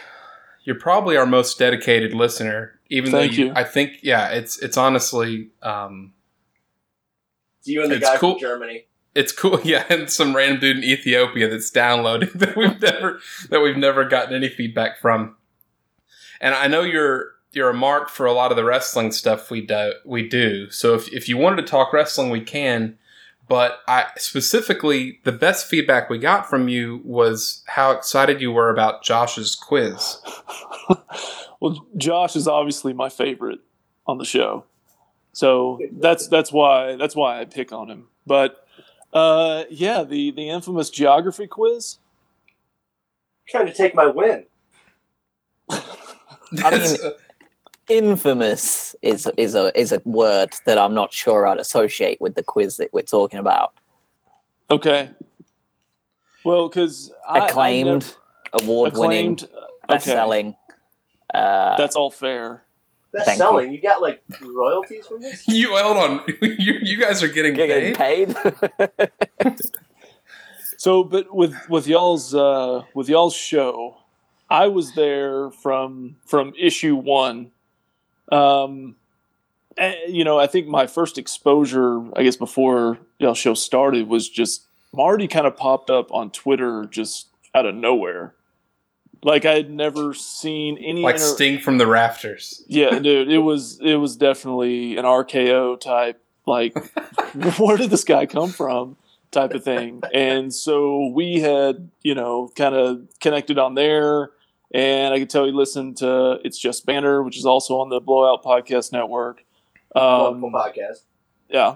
you're 0.63 0.79
probably 0.79 1.17
our 1.17 1.25
most 1.25 1.57
dedicated 1.59 2.13
listener. 2.13 2.79
Even 2.89 3.11
Thank 3.11 3.31
though 3.31 3.37
you, 3.37 3.45
you. 3.47 3.53
I 3.55 3.63
think 3.63 3.99
yeah, 4.03 4.29
it's 4.29 4.57
it's 4.59 4.77
honestly 4.77 5.49
um, 5.61 6.13
It's 7.59 7.67
you 7.67 7.81
and 7.83 7.91
the 7.91 7.95
It's 7.97 8.07
guy 8.09 8.17
cool. 8.17 8.33
from 8.33 8.39
Germany. 8.41 8.85
it's 9.15 9.31
cool. 9.31 9.59
Yeah, 9.63 9.83
and 9.89 10.09
some 10.09 10.35
random 10.35 10.59
dude 10.59 10.77
in 10.77 10.83
Ethiopia 10.83 11.47
that's 11.49 11.69
downloading 11.69 12.29
that 12.35 12.55
we've 12.55 12.79
never 12.81 13.19
that 13.49 13.61
we've 13.61 13.77
never 13.77 14.05
gotten 14.05 14.33
any 14.35 14.49
feedback 14.49 14.99
from. 14.99 15.35
And 16.41 16.53
I 16.55 16.67
know 16.67 16.81
you're 16.81 17.31
you're 17.51 17.69
a 17.69 17.73
mark 17.73 18.09
for 18.09 18.25
a 18.25 18.33
lot 18.33 18.51
of 18.51 18.57
the 18.57 18.63
wrestling 18.63 19.11
stuff 19.11 19.51
we 19.51 19.61
do 19.61 19.93
we 20.05 20.27
do. 20.27 20.69
So 20.69 20.93
if 20.95 21.11
if 21.13 21.27
you 21.29 21.37
wanted 21.37 21.57
to 21.57 21.67
talk 21.67 21.93
wrestling, 21.93 22.29
we 22.29 22.41
can. 22.41 22.97
But 23.53 23.81
I 23.87 24.07
specifically 24.17 25.19
the 25.25 25.31
best 25.31 25.67
feedback 25.67 26.09
we 26.09 26.17
got 26.17 26.49
from 26.49 26.69
you 26.69 27.01
was 27.05 27.61
how 27.67 27.91
excited 27.91 28.41
you 28.41 28.51
were 28.51 28.71
about 28.71 29.03
Josh's 29.03 29.53
quiz. 29.53 30.17
well, 31.59 31.85
Josh 31.95 32.35
is 32.35 32.47
obviously 32.47 32.93
my 32.93 33.09
favorite 33.09 33.59
on 34.07 34.17
the 34.17 34.25
show, 34.25 34.65
so 35.33 35.79
that's 35.91 36.27
that's 36.29 36.51
why 36.51 36.95
that's 36.95 37.15
why 37.15 37.41
I 37.41 37.45
pick 37.45 37.71
on 37.71 37.91
him. 37.91 38.07
But 38.25 38.65
uh, 39.13 39.65
yeah, 39.69 40.03
the 40.03 40.31
the 40.31 40.49
infamous 40.49 40.89
geography 40.89 41.45
quiz. 41.45 41.99
Trying 43.47 43.67
to 43.67 43.73
take 43.73 43.93
my 43.93 44.07
win. 44.07 44.45
That's- 46.51 46.97
Infamous 47.89 48.95
is 49.01 49.29
is 49.37 49.55
a 49.55 49.77
is 49.79 49.91
a 49.91 50.01
word 50.05 50.53
that 50.65 50.77
I'm 50.77 50.93
not 50.93 51.11
sure 51.11 51.45
I'd 51.45 51.59
associate 51.59 52.21
with 52.21 52.35
the 52.35 52.43
quiz 52.43 52.77
that 52.77 52.93
we're 52.93 53.01
talking 53.01 53.39
about. 53.39 53.73
Okay. 54.71 55.09
Well, 56.45 56.67
because 56.69 57.11
Acclaimed, 57.29 58.15
award 58.53 58.95
winning, 58.97 59.33
acclaimed. 59.33 59.49
best 59.87 60.07
Okay. 60.07 60.15
selling. 60.15 60.55
Uh, 61.33 61.75
That's 61.77 61.95
all 61.95 62.11
fair. 62.11 62.63
That's 63.13 63.37
selling. 63.37 63.71
You. 63.71 63.79
got 63.81 64.01
like 64.01 64.21
royalties 64.41 65.05
from 65.07 65.21
this? 65.21 65.43
You 65.47 65.75
hold 65.77 65.97
on. 65.97 66.21
you, 66.41 66.75
you 66.81 66.99
guys 66.99 67.21
are 67.21 67.27
getting 67.27 67.55
you're 67.55 67.67
getting 67.67 67.95
paid. 67.95 68.35
paid. 68.35 69.59
So, 70.77 71.01
but 71.01 71.33
with 71.33 71.55
with 71.69 71.87
y'all's 71.87 72.35
uh, 72.35 72.81
with 72.93 73.07
y'all's 73.07 73.33
show, 73.35 73.95
I 74.49 74.67
was 74.67 74.93
there 74.95 75.49
from 75.51 76.17
from 76.25 76.51
issue 76.59 76.95
one. 76.97 77.51
Um, 78.31 78.95
and, 79.77 79.95
you 80.07 80.23
know, 80.23 80.39
I 80.39 80.47
think 80.47 80.67
my 80.67 80.87
first 80.87 81.17
exposure, 81.17 82.03
I 82.15 82.23
guess, 82.23 82.35
before 82.35 82.99
y'all 83.19 83.33
show 83.33 83.53
started, 83.53 84.07
was 84.07 84.29
just 84.29 84.63
Marty 84.93 85.27
kind 85.27 85.47
of 85.47 85.57
popped 85.57 85.89
up 85.89 86.11
on 86.13 86.29
Twitter 86.31 86.85
just 86.85 87.27
out 87.55 87.65
of 87.65 87.75
nowhere. 87.75 88.33
Like 89.23 89.45
I 89.45 89.53
had 89.53 89.69
never 89.71 90.13
seen 90.13 90.77
any 90.77 91.01
Like 91.01 91.15
inter- 91.15 91.25
Sting 91.27 91.59
from 91.59 91.77
the 91.77 91.87
rafters. 91.87 92.61
yeah, 92.67 92.99
dude, 92.99 93.31
it 93.31 93.37
was 93.39 93.79
it 93.81 93.95
was 93.95 94.15
definitely 94.17 94.97
an 94.97 95.05
RKO 95.05 95.79
type. 95.79 96.19
Like, 96.45 96.75
where 97.57 97.77
did 97.77 97.89
this 97.89 98.03
guy 98.03 98.25
come 98.25 98.49
from? 98.49 98.97
Type 99.31 99.53
of 99.53 99.63
thing. 99.63 100.01
And 100.13 100.53
so 100.53 101.07
we 101.07 101.39
had, 101.39 101.89
you 102.03 102.13
know, 102.15 102.51
kind 102.55 102.75
of 102.75 103.07
connected 103.21 103.57
on 103.57 103.73
there. 103.75 104.29
And 104.73 105.13
I 105.13 105.19
could 105.19 105.29
tell 105.29 105.45
you 105.45 105.51
listened 105.53 105.97
to 105.97 106.39
It's 106.43 106.57
Just 106.57 106.85
Banner, 106.85 107.21
which 107.21 107.37
is 107.37 107.45
also 107.45 107.79
on 107.79 107.89
the 107.89 107.99
Blowout 107.99 108.43
Podcast 108.43 108.91
Network. 108.91 109.43
Wonderful 109.93 110.47
Um, 110.47 110.53
podcast. 110.53 111.01
yeah. 111.49 111.75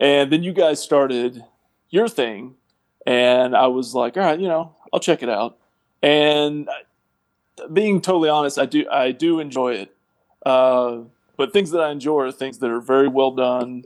And 0.00 0.30
then 0.30 0.44
you 0.44 0.52
guys 0.52 0.80
started 0.80 1.42
your 1.90 2.08
thing. 2.08 2.54
And 3.06 3.56
I 3.56 3.66
was 3.66 3.94
like, 3.94 4.16
all 4.16 4.22
right, 4.22 4.38
you 4.38 4.46
know, 4.46 4.74
I'll 4.92 5.00
check 5.00 5.22
it 5.22 5.28
out. 5.28 5.56
And 6.02 6.68
being 7.72 8.00
totally 8.00 8.28
honest, 8.28 8.58
I 8.58 8.66
do 8.66 8.88
I 8.88 9.10
do 9.10 9.40
enjoy 9.40 9.74
it. 9.74 9.96
Uh, 10.46 10.98
but 11.36 11.52
things 11.52 11.72
that 11.72 11.80
I 11.80 11.90
enjoy 11.90 12.20
are 12.26 12.32
things 12.32 12.58
that 12.58 12.70
are 12.70 12.80
very 12.80 13.08
well 13.08 13.32
done 13.32 13.84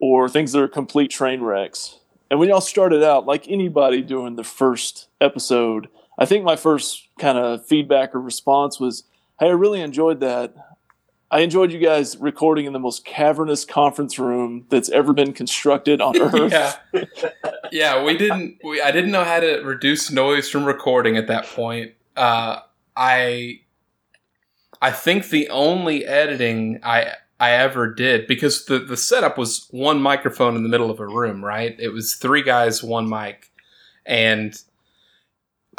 or 0.00 0.28
things 0.28 0.52
that 0.52 0.62
are 0.62 0.68
complete 0.68 1.10
train 1.10 1.40
wrecks. 1.40 1.98
And 2.30 2.38
when 2.38 2.48
y'all 2.48 2.60
started 2.60 3.02
out, 3.02 3.26
like 3.26 3.48
anybody 3.48 4.02
doing 4.02 4.36
the 4.36 4.44
first 4.44 5.08
episode, 5.20 5.88
I 6.20 6.26
think 6.26 6.44
my 6.44 6.54
first 6.56 7.08
kind 7.18 7.38
of 7.38 7.66
feedback 7.66 8.14
or 8.14 8.20
response 8.20 8.78
was, 8.78 9.04
Hey, 9.40 9.46
I 9.46 9.52
really 9.52 9.80
enjoyed 9.80 10.20
that. 10.20 10.54
I 11.30 11.40
enjoyed 11.40 11.72
you 11.72 11.78
guys 11.78 12.16
recording 12.18 12.66
in 12.66 12.72
the 12.72 12.78
most 12.80 13.04
cavernous 13.04 13.64
conference 13.64 14.18
room 14.18 14.66
that's 14.68 14.90
ever 14.90 15.12
been 15.12 15.32
constructed 15.32 16.00
on 16.00 16.16
Earth. 16.20 16.52
yeah, 16.52 16.74
yeah. 17.72 18.02
We 18.02 18.18
didn't. 18.18 18.58
We 18.64 18.82
I 18.82 18.90
didn't 18.90 19.12
know 19.12 19.24
how 19.24 19.40
to 19.40 19.60
reduce 19.62 20.10
noise 20.10 20.50
from 20.50 20.64
recording 20.64 21.16
at 21.16 21.28
that 21.28 21.46
point. 21.46 21.92
Uh, 22.16 22.58
I 22.96 23.60
I 24.82 24.90
think 24.90 25.28
the 25.28 25.48
only 25.50 26.04
editing 26.04 26.80
I 26.82 27.12
I 27.38 27.52
ever 27.52 27.94
did 27.94 28.26
because 28.26 28.64
the 28.64 28.80
the 28.80 28.96
setup 28.96 29.38
was 29.38 29.68
one 29.70 30.02
microphone 30.02 30.56
in 30.56 30.64
the 30.64 30.68
middle 30.68 30.90
of 30.90 30.98
a 30.98 31.06
room. 31.06 31.44
Right. 31.44 31.76
It 31.78 31.90
was 31.90 32.14
three 32.16 32.42
guys, 32.42 32.82
one 32.82 33.08
mic, 33.08 33.52
and 34.04 34.60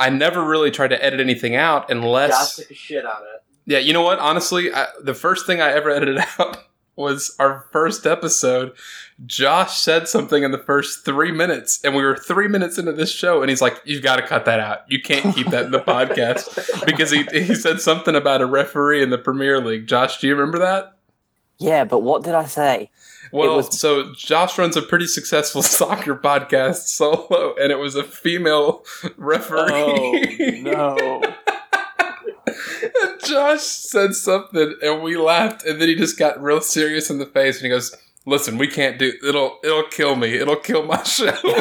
I 0.01 0.09
never 0.09 0.43
really 0.43 0.71
tried 0.71 0.89
to 0.89 1.03
edit 1.03 1.19
anything 1.19 1.55
out 1.55 1.91
unless 1.91 2.31
Josh 2.31 2.55
took 2.55 2.71
a 2.71 2.73
shit 2.73 3.05
on 3.05 3.21
it. 3.35 3.43
Yeah, 3.67 3.77
you 3.77 3.93
know 3.93 4.01
what? 4.01 4.17
Honestly, 4.19 4.73
I, 4.73 4.87
the 5.01 5.13
first 5.13 5.45
thing 5.45 5.61
I 5.61 5.71
ever 5.71 5.89
edited 5.95 6.23
out 6.39 6.57
was 6.95 7.35
our 7.39 7.67
first 7.71 8.05
episode. 8.07 8.73
Josh 9.25 9.77
said 9.77 10.07
something 10.07 10.43
in 10.43 10.51
the 10.51 10.57
first 10.57 11.05
three 11.05 11.31
minutes, 11.31 11.79
and 11.83 11.95
we 11.95 12.03
were 12.03 12.17
three 12.17 12.47
minutes 12.47 12.79
into 12.79 12.91
this 12.91 13.11
show, 13.11 13.41
and 13.41 13.49
he's 13.49 13.61
like, 13.61 13.79
"You've 13.85 14.01
got 14.01 14.15
to 14.15 14.25
cut 14.25 14.45
that 14.45 14.59
out. 14.59 14.79
You 14.89 15.01
can't 15.01 15.35
keep 15.35 15.47
that 15.47 15.65
in 15.65 15.71
the 15.71 15.79
podcast 15.87 16.85
because 16.85 17.11
he 17.11 17.23
he 17.31 17.53
said 17.53 17.79
something 17.79 18.15
about 18.15 18.41
a 18.41 18.47
referee 18.47 19.03
in 19.03 19.11
the 19.11 19.19
Premier 19.19 19.61
League." 19.61 19.85
Josh, 19.85 20.19
do 20.19 20.27
you 20.27 20.35
remember 20.35 20.59
that? 20.59 20.97
Yeah, 21.61 21.83
but 21.85 21.99
what 21.99 22.23
did 22.23 22.33
I 22.35 22.45
say? 22.45 22.89
Well, 23.31 23.57
was- 23.57 23.79
so 23.79 24.13
Josh 24.13 24.57
runs 24.57 24.75
a 24.75 24.81
pretty 24.81 25.07
successful 25.07 25.61
soccer 25.79 26.15
podcast 26.15 26.87
solo, 26.87 27.55
and 27.61 27.71
it 27.71 27.77
was 27.79 27.95
a 27.95 28.03
female 28.03 28.83
referee. 29.17 30.65
Oh 30.75 30.97
no. 30.97 31.21
And 33.03 33.21
Josh 33.23 33.61
said 33.61 34.13
something, 34.15 34.75
and 34.81 35.03
we 35.03 35.15
laughed, 35.15 35.65
and 35.65 35.79
then 35.79 35.87
he 35.87 35.95
just 35.95 36.17
got 36.17 36.41
real 36.41 36.59
serious 36.61 37.09
in 37.09 37.19
the 37.19 37.25
face, 37.25 37.57
and 37.57 37.65
he 37.65 37.69
goes, 37.69 37.95
"Listen, 38.25 38.57
we 38.57 38.67
can't 38.67 38.97
do 38.99 39.13
it'll 39.25 39.59
it'll 39.63 39.83
kill 39.89 40.15
me. 40.15 40.35
It'll 40.35 40.55
kill 40.55 40.83
my 40.83 41.01
show." 41.03 41.31
He 41.31 41.51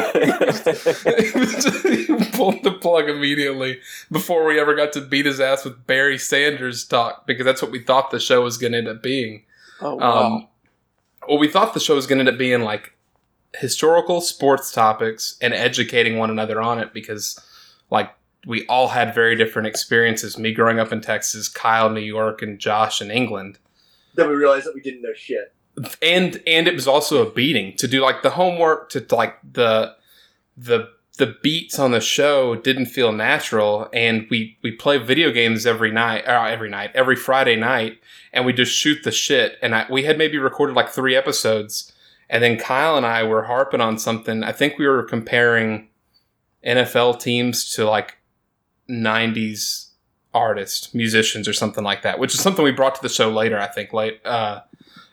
he 1.95 2.31
pulled 2.31 2.63
the 2.63 2.77
plug 2.81 3.09
immediately 3.09 3.79
before 4.11 4.45
we 4.45 4.59
ever 4.59 4.75
got 4.75 4.91
to 4.93 5.01
beat 5.01 5.25
his 5.25 5.39
ass 5.39 5.63
with 5.63 5.85
Barry 5.87 6.17
Sanders 6.17 6.83
talk 6.85 7.25
because 7.27 7.45
that's 7.45 7.61
what 7.61 7.71
we 7.71 7.79
thought 7.79 8.11
the 8.11 8.19
show 8.19 8.41
was 8.41 8.57
going 8.57 8.73
to 8.73 8.79
end 8.79 8.87
up 8.87 9.01
being. 9.03 9.43
Oh 9.81 9.95
wow. 9.95 10.23
Um, 10.23 10.47
well, 11.27 11.37
we 11.37 11.47
thought 11.47 11.73
the 11.73 11.79
show 11.79 11.95
was 11.95 12.07
going 12.07 12.17
to 12.17 12.21
end 12.21 12.29
up 12.29 12.37
being 12.37 12.61
like 12.61 12.93
historical 13.55 14.21
sports 14.21 14.71
topics 14.71 15.37
and 15.41 15.53
educating 15.53 16.17
one 16.17 16.29
another 16.29 16.61
on 16.61 16.79
it 16.79 16.93
because, 16.93 17.39
like, 17.89 18.11
we 18.47 18.65
all 18.67 18.87
had 18.87 19.13
very 19.13 19.35
different 19.35 19.67
experiences. 19.67 20.37
Me 20.37 20.53
growing 20.53 20.79
up 20.79 20.91
in 20.91 21.01
Texas, 21.01 21.47
Kyle, 21.47 21.89
New 21.89 22.01
York, 22.01 22.41
and 22.41 22.59
Josh 22.59 23.01
in 23.01 23.11
England. 23.11 23.59
Then 24.15 24.29
we 24.29 24.35
realized 24.35 24.65
that 24.65 24.73
we 24.73 24.81
didn't 24.81 25.01
know 25.01 25.13
shit. 25.13 25.53
And 26.01 26.41
and 26.45 26.67
it 26.67 26.73
was 26.73 26.87
also 26.87 27.25
a 27.25 27.31
beating 27.31 27.77
to 27.77 27.87
do 27.87 28.01
like 28.01 28.23
the 28.23 28.31
homework 28.31 28.89
to 28.89 29.05
like 29.11 29.37
the 29.53 29.95
the 30.57 30.89
the 31.21 31.37
beats 31.43 31.77
on 31.77 31.91
the 31.91 32.01
show 32.01 32.55
didn't 32.55 32.87
feel 32.87 33.11
natural 33.11 33.87
and 33.93 34.25
we 34.31 34.57
we 34.63 34.71
play 34.71 34.97
video 34.97 35.31
games 35.31 35.67
every 35.67 35.91
night 35.91 36.23
or 36.25 36.47
every 36.47 36.67
night 36.67 36.89
every 36.95 37.15
friday 37.15 37.55
night 37.55 37.99
and 38.33 38.43
we 38.43 38.51
just 38.51 38.73
shoot 38.73 39.03
the 39.03 39.11
shit. 39.11 39.59
And 39.61 39.75
I, 39.75 39.85
we 39.87 40.01
had 40.01 40.17
maybe 40.17 40.39
recorded 40.39 40.75
like 40.75 40.89
three 40.89 41.15
episodes 41.15 41.93
and 42.27 42.41
then 42.41 42.57
kyle 42.57 42.97
and 42.97 43.05
i 43.05 43.21
were 43.21 43.43
harping 43.43 43.81
on 43.81 43.99
something. 43.99 44.43
I 44.43 44.51
think 44.51 44.79
we 44.79 44.87
were 44.87 45.03
comparing 45.03 45.89
nfl 46.65 47.19
teams 47.19 47.71
to 47.75 47.85
like 47.85 48.17
90s 48.89 49.89
artists 50.33 50.91
musicians 50.91 51.47
or 51.47 51.53
something 51.53 51.83
like 51.83 52.01
that 52.01 52.17
which 52.17 52.33
is 52.33 52.39
something 52.39 52.65
we 52.65 52.71
brought 52.71 52.95
to 52.95 53.01
the 53.03 53.09
show 53.09 53.29
later 53.29 53.59
i 53.59 53.67
think 53.67 53.93
late 53.93 54.25
uh 54.25 54.61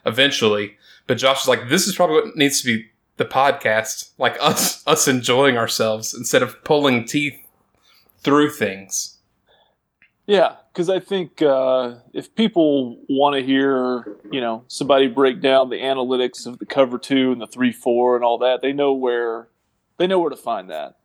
eventually. 0.07 0.79
But 1.07 1.19
josh 1.19 1.43
is 1.43 1.49
like 1.49 1.69
this 1.69 1.87
is 1.87 1.95
probably 1.95 2.23
what 2.23 2.35
needs 2.35 2.63
to 2.63 2.67
be 2.67 2.87
the 3.19 3.25
podcast, 3.25 4.13
like 4.17 4.37
us 4.41 4.87
us 4.87 5.07
enjoying 5.07 5.57
ourselves 5.59 6.15
instead 6.15 6.43
of 6.43 6.65
pulling 6.65 7.05
teeth 7.05 7.39
through 8.21 8.51
things. 8.51 9.19
Yeah, 10.27 10.57
because 10.73 10.91
I 10.91 11.01
think 11.01 11.43
uh, 11.43 11.97
if 12.13 12.35
people 12.35 12.99
want 13.09 13.35
to 13.37 13.43
hear, 13.43 14.19
you 14.31 14.41
know, 14.41 14.65
somebody 14.69 15.09
break 15.09 15.41
down 15.41 15.71
the 15.71 15.81
analytics 15.81 16.47
of 16.47 16.59
the 16.59 16.67
cover 16.67 16.99
two 16.99 17.33
and 17.33 17.41
the 17.41 17.47
three 17.47 17.73
four 17.73 18.15
and 18.15 18.25
all 18.25 18.39
that, 18.39 18.63
they 18.63 18.73
know 18.73 18.93
where 18.93 19.49
they 19.99 20.07
know 20.07 20.21
where 20.21 20.31
to 20.31 20.37
find 20.37 20.71
that. 20.71 20.97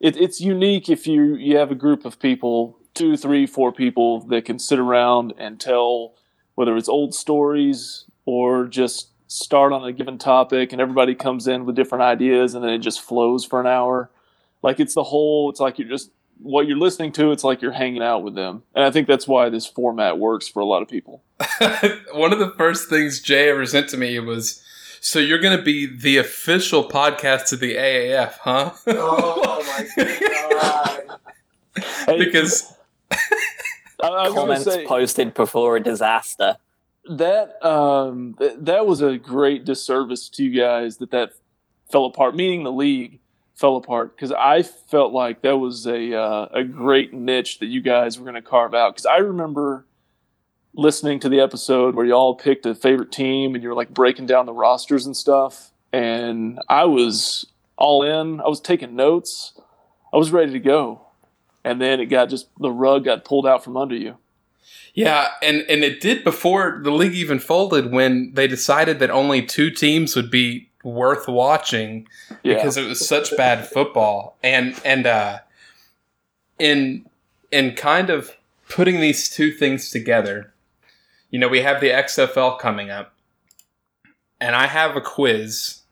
It, 0.00 0.16
it's 0.16 0.40
unique 0.40 0.88
if 0.88 1.06
you 1.06 1.34
you 1.34 1.56
have 1.56 1.70
a 1.70 1.74
group 1.74 2.04
of 2.04 2.20
people, 2.20 2.78
two, 2.94 3.16
three, 3.16 3.46
four 3.46 3.72
people 3.72 4.20
that 4.28 4.44
can 4.44 4.58
sit 4.58 4.78
around 4.78 5.34
and 5.38 5.60
tell 5.60 6.14
whether 6.54 6.76
it's 6.76 6.88
old 6.88 7.14
stories 7.14 8.04
or 8.26 8.66
just 8.66 9.08
start 9.28 9.72
on 9.72 9.84
a 9.84 9.92
given 9.92 10.18
topic 10.18 10.72
and 10.72 10.80
everybody 10.80 11.14
comes 11.14 11.46
in 11.46 11.64
with 11.64 11.76
different 11.76 12.02
ideas 12.02 12.54
and 12.54 12.64
then 12.64 12.72
it 12.72 12.78
just 12.78 13.00
flows 13.00 13.44
for 13.44 13.60
an 13.60 13.66
hour. 13.66 14.10
Like 14.62 14.80
it's 14.80 14.94
the 14.94 15.04
whole. 15.04 15.50
It's 15.50 15.60
like 15.60 15.78
you're 15.78 15.88
just 15.88 16.10
what 16.40 16.66
you're 16.66 16.78
listening 16.78 17.12
to, 17.12 17.32
it's 17.32 17.44
like 17.44 17.62
you're 17.62 17.72
hanging 17.72 18.02
out 18.02 18.22
with 18.22 18.34
them. 18.34 18.62
And 18.74 18.84
I 18.84 18.90
think 18.90 19.06
that's 19.06 19.26
why 19.26 19.48
this 19.48 19.66
format 19.66 20.18
works 20.18 20.48
for 20.48 20.60
a 20.60 20.64
lot 20.64 20.82
of 20.82 20.88
people. 20.88 21.22
One 22.12 22.32
of 22.32 22.38
the 22.38 22.54
first 22.56 22.88
things 22.88 23.20
Jay 23.20 23.50
ever 23.50 23.66
sent 23.66 23.88
to 23.90 23.96
me 23.96 24.18
was, 24.18 24.62
"So 25.00 25.18
you're 25.18 25.40
going 25.40 25.56
to 25.56 25.62
be 25.62 25.86
the 25.86 26.16
official 26.16 26.88
podcast 26.88 27.52
of 27.52 27.60
the 27.60 27.76
AAF, 27.76 28.34
huh?" 28.40 28.72
Oh 28.86 29.62
my 29.66 31.18
god! 32.06 32.18
because 32.18 32.72
I, 34.02 34.08
I 34.08 34.28
was 34.28 34.34
Comments 34.34 34.64
say 34.64 34.86
posted 34.86 35.34
before 35.34 35.76
a 35.76 35.82
disaster. 35.82 36.56
That 37.08 37.64
um, 37.64 38.36
that 38.38 38.86
was 38.86 39.00
a 39.00 39.16
great 39.18 39.64
disservice 39.64 40.28
to 40.30 40.44
you 40.44 40.60
guys 40.60 40.98
that 40.98 41.10
that 41.10 41.32
fell 41.90 42.04
apart. 42.04 42.36
Meaning 42.36 42.64
the 42.64 42.72
league 42.72 43.20
fell 43.54 43.76
apart 43.76 44.14
because 44.14 44.32
I 44.32 44.62
felt 44.62 45.12
like 45.12 45.42
that 45.42 45.56
was 45.56 45.86
a 45.86 46.14
uh, 46.14 46.48
a 46.52 46.64
great 46.64 47.12
niche 47.12 47.58
that 47.58 47.66
you 47.66 47.80
guys 47.80 48.18
were 48.18 48.24
going 48.24 48.34
to 48.34 48.42
carve 48.42 48.74
out. 48.74 48.94
Because 48.94 49.06
I 49.06 49.18
remember 49.18 49.84
listening 50.74 51.18
to 51.20 51.28
the 51.28 51.40
episode 51.40 51.94
where 51.94 52.06
y'all 52.06 52.34
picked 52.34 52.66
a 52.66 52.74
favorite 52.74 53.10
team 53.10 53.54
and 53.54 53.62
you 53.62 53.68
were 53.68 53.74
like 53.74 53.90
breaking 53.90 54.26
down 54.26 54.46
the 54.46 54.52
rosters 54.52 55.06
and 55.06 55.16
stuff, 55.16 55.70
and 55.92 56.60
I 56.68 56.84
was 56.84 57.46
all 57.76 58.02
in. 58.02 58.40
I 58.40 58.48
was 58.48 58.60
taking 58.60 58.96
notes. 58.96 59.58
I 60.12 60.16
was 60.16 60.30
ready 60.30 60.52
to 60.52 60.60
go, 60.60 61.02
and 61.64 61.80
then 61.80 62.00
it 62.00 62.06
got 62.06 62.28
just 62.28 62.48
the 62.58 62.70
rug 62.70 63.04
got 63.04 63.24
pulled 63.24 63.46
out 63.46 63.64
from 63.64 63.76
under 63.76 63.96
you. 63.96 64.16
Yeah, 64.98 65.28
and 65.42 65.58
and 65.68 65.84
it 65.84 66.00
did 66.00 66.24
before 66.24 66.80
the 66.82 66.90
league 66.90 67.14
even 67.14 67.38
folded 67.38 67.92
when 67.92 68.32
they 68.34 68.48
decided 68.48 68.98
that 68.98 69.10
only 69.10 69.42
two 69.46 69.70
teams 69.70 70.16
would 70.16 70.28
be 70.30 70.68
worth 70.82 71.28
watching 71.28 72.08
Yeah. 72.42 72.54
because 72.54 72.76
it 72.76 72.86
was 72.88 73.06
such 73.06 73.36
bad 73.36 73.66
football 73.66 74.36
and 74.42 74.74
and 74.84 75.06
uh 75.06 75.38
in 76.58 77.06
in 77.52 77.74
kind 77.76 78.10
of 78.10 78.32
putting 78.68 79.00
these 79.00 79.30
two 79.30 79.52
things 79.52 79.90
together, 79.90 80.52
you 81.30 81.38
know, 81.38 81.48
we 81.48 81.60
have 81.62 81.80
the 81.80 81.90
XFL 81.90 82.58
coming 82.58 82.90
up, 82.90 83.14
and 84.40 84.56
I 84.56 84.66
have 84.66 84.96
a 84.96 85.00
quiz 85.00 85.82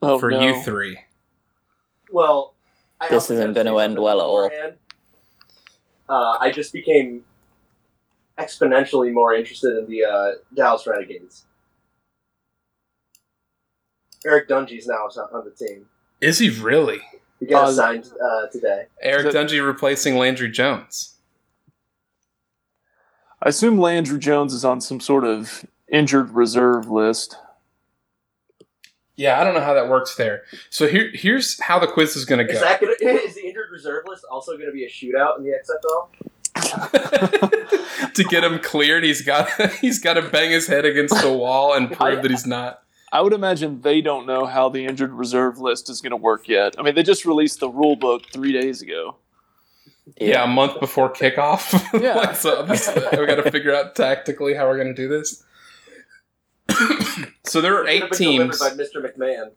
Oh, 0.00 0.18
for 0.20 0.30
no. 0.30 0.40
you 0.40 0.62
three. 0.62 0.98
Well, 2.10 2.54
I 3.00 3.08
This 3.08 3.28
isn't 3.30 3.54
gonna 3.54 3.76
end 3.78 3.98
well 3.98 4.20
at 4.20 4.24
all. 4.24 4.50
Uh, 6.08 6.36
I 6.40 6.50
just 6.50 6.72
became 6.72 7.24
exponentially 8.46 9.12
more 9.12 9.34
interested 9.34 9.76
in 9.78 9.86
the 9.88 10.04
uh, 10.04 10.32
Dallas 10.54 10.86
Renegades. 10.86 11.44
Eric 14.24 14.48
Dungy's 14.48 14.86
now 14.86 14.94
on 15.32 15.44
the 15.44 15.50
team. 15.50 15.86
Is 16.20 16.38
he 16.38 16.50
really? 16.50 17.00
He 17.40 17.46
got 17.46 17.64
Uh, 17.68 17.72
signed 17.72 18.10
uh, 18.24 18.46
today. 18.48 18.84
Eric 19.02 19.26
Is 19.26 19.34
Dungy 19.34 19.64
replacing 19.64 20.16
Landry 20.16 20.50
Jones. 20.50 21.14
I 23.42 23.48
assume 23.48 23.78
Landry 23.78 24.20
Jones 24.20 24.54
is 24.54 24.64
on 24.64 24.80
some 24.80 25.00
sort 25.00 25.24
of 25.24 25.64
injured 25.90 26.30
reserve 26.30 26.88
list. 26.88 27.36
Yeah, 29.16 29.40
I 29.40 29.44
don't 29.44 29.54
know 29.54 29.60
how 29.60 29.74
that 29.74 29.88
works 29.88 30.14
there. 30.14 30.42
So 30.70 30.86
here, 30.86 31.10
here's 31.12 31.60
how 31.60 31.78
the 31.80 31.88
quiz 31.88 32.14
is 32.16 32.24
going 32.24 32.46
to 32.46 32.52
Is 32.52 32.60
go. 32.60 32.64
that 32.64 32.80
gonna, 32.80 32.92
is 33.00 33.34
the 33.34 33.44
injured 33.46 33.70
reserve 33.72 34.04
list 34.06 34.24
also 34.30 34.52
going 34.52 34.66
to 34.66 34.72
be 34.72 34.84
a 34.84 34.88
shootout 34.88 35.38
in 35.38 35.44
the 35.44 35.50
XFL? 35.50 36.30
to 38.14 38.24
get 38.24 38.44
him 38.44 38.58
cleared, 38.58 39.04
he's 39.04 39.22
got 39.22 39.48
he's 39.80 39.98
got 39.98 40.14
to 40.14 40.22
bang 40.22 40.50
his 40.50 40.66
head 40.66 40.84
against 40.84 41.20
the 41.22 41.32
wall 41.32 41.74
and 41.74 41.92
prove 41.96 42.22
that 42.22 42.30
he's 42.30 42.46
not. 42.46 42.82
I 43.10 43.20
would 43.20 43.34
imagine 43.34 43.82
they 43.82 44.00
don't 44.00 44.26
know 44.26 44.46
how 44.46 44.70
the 44.70 44.86
injured 44.86 45.12
reserve 45.12 45.58
list 45.58 45.90
is 45.90 46.00
going 46.00 46.12
to 46.12 46.16
work 46.16 46.48
yet. 46.48 46.74
I 46.78 46.82
mean, 46.82 46.94
they 46.94 47.02
just 47.02 47.26
released 47.26 47.60
the 47.60 47.68
rule 47.68 47.94
book 47.94 48.24
three 48.32 48.52
days 48.52 48.80
ago. 48.80 49.16
Yeah, 50.18 50.44
a 50.44 50.46
month 50.46 50.80
before 50.80 51.12
kickoff. 51.12 51.72
Yeah. 52.00 52.14
Like, 52.14 52.36
so 52.36 52.62
this, 52.62 52.88
uh, 52.88 53.08
we 53.18 53.26
got 53.26 53.36
to 53.36 53.50
figure 53.50 53.74
out 53.74 53.94
tactically 53.94 54.54
how 54.54 54.66
we're 54.66 54.82
going 54.82 54.94
to 54.94 54.94
do 54.94 55.08
this. 55.08 55.44
so 57.44 57.60
there 57.60 57.76
are 57.76 57.86
eight 57.86 58.02
could've 58.02 58.18
been 58.18 58.36
delivered 58.36 58.52
teams. 58.52 58.58
by 58.58 58.70
Mr. 58.70 59.04
McMahon. 59.04 59.50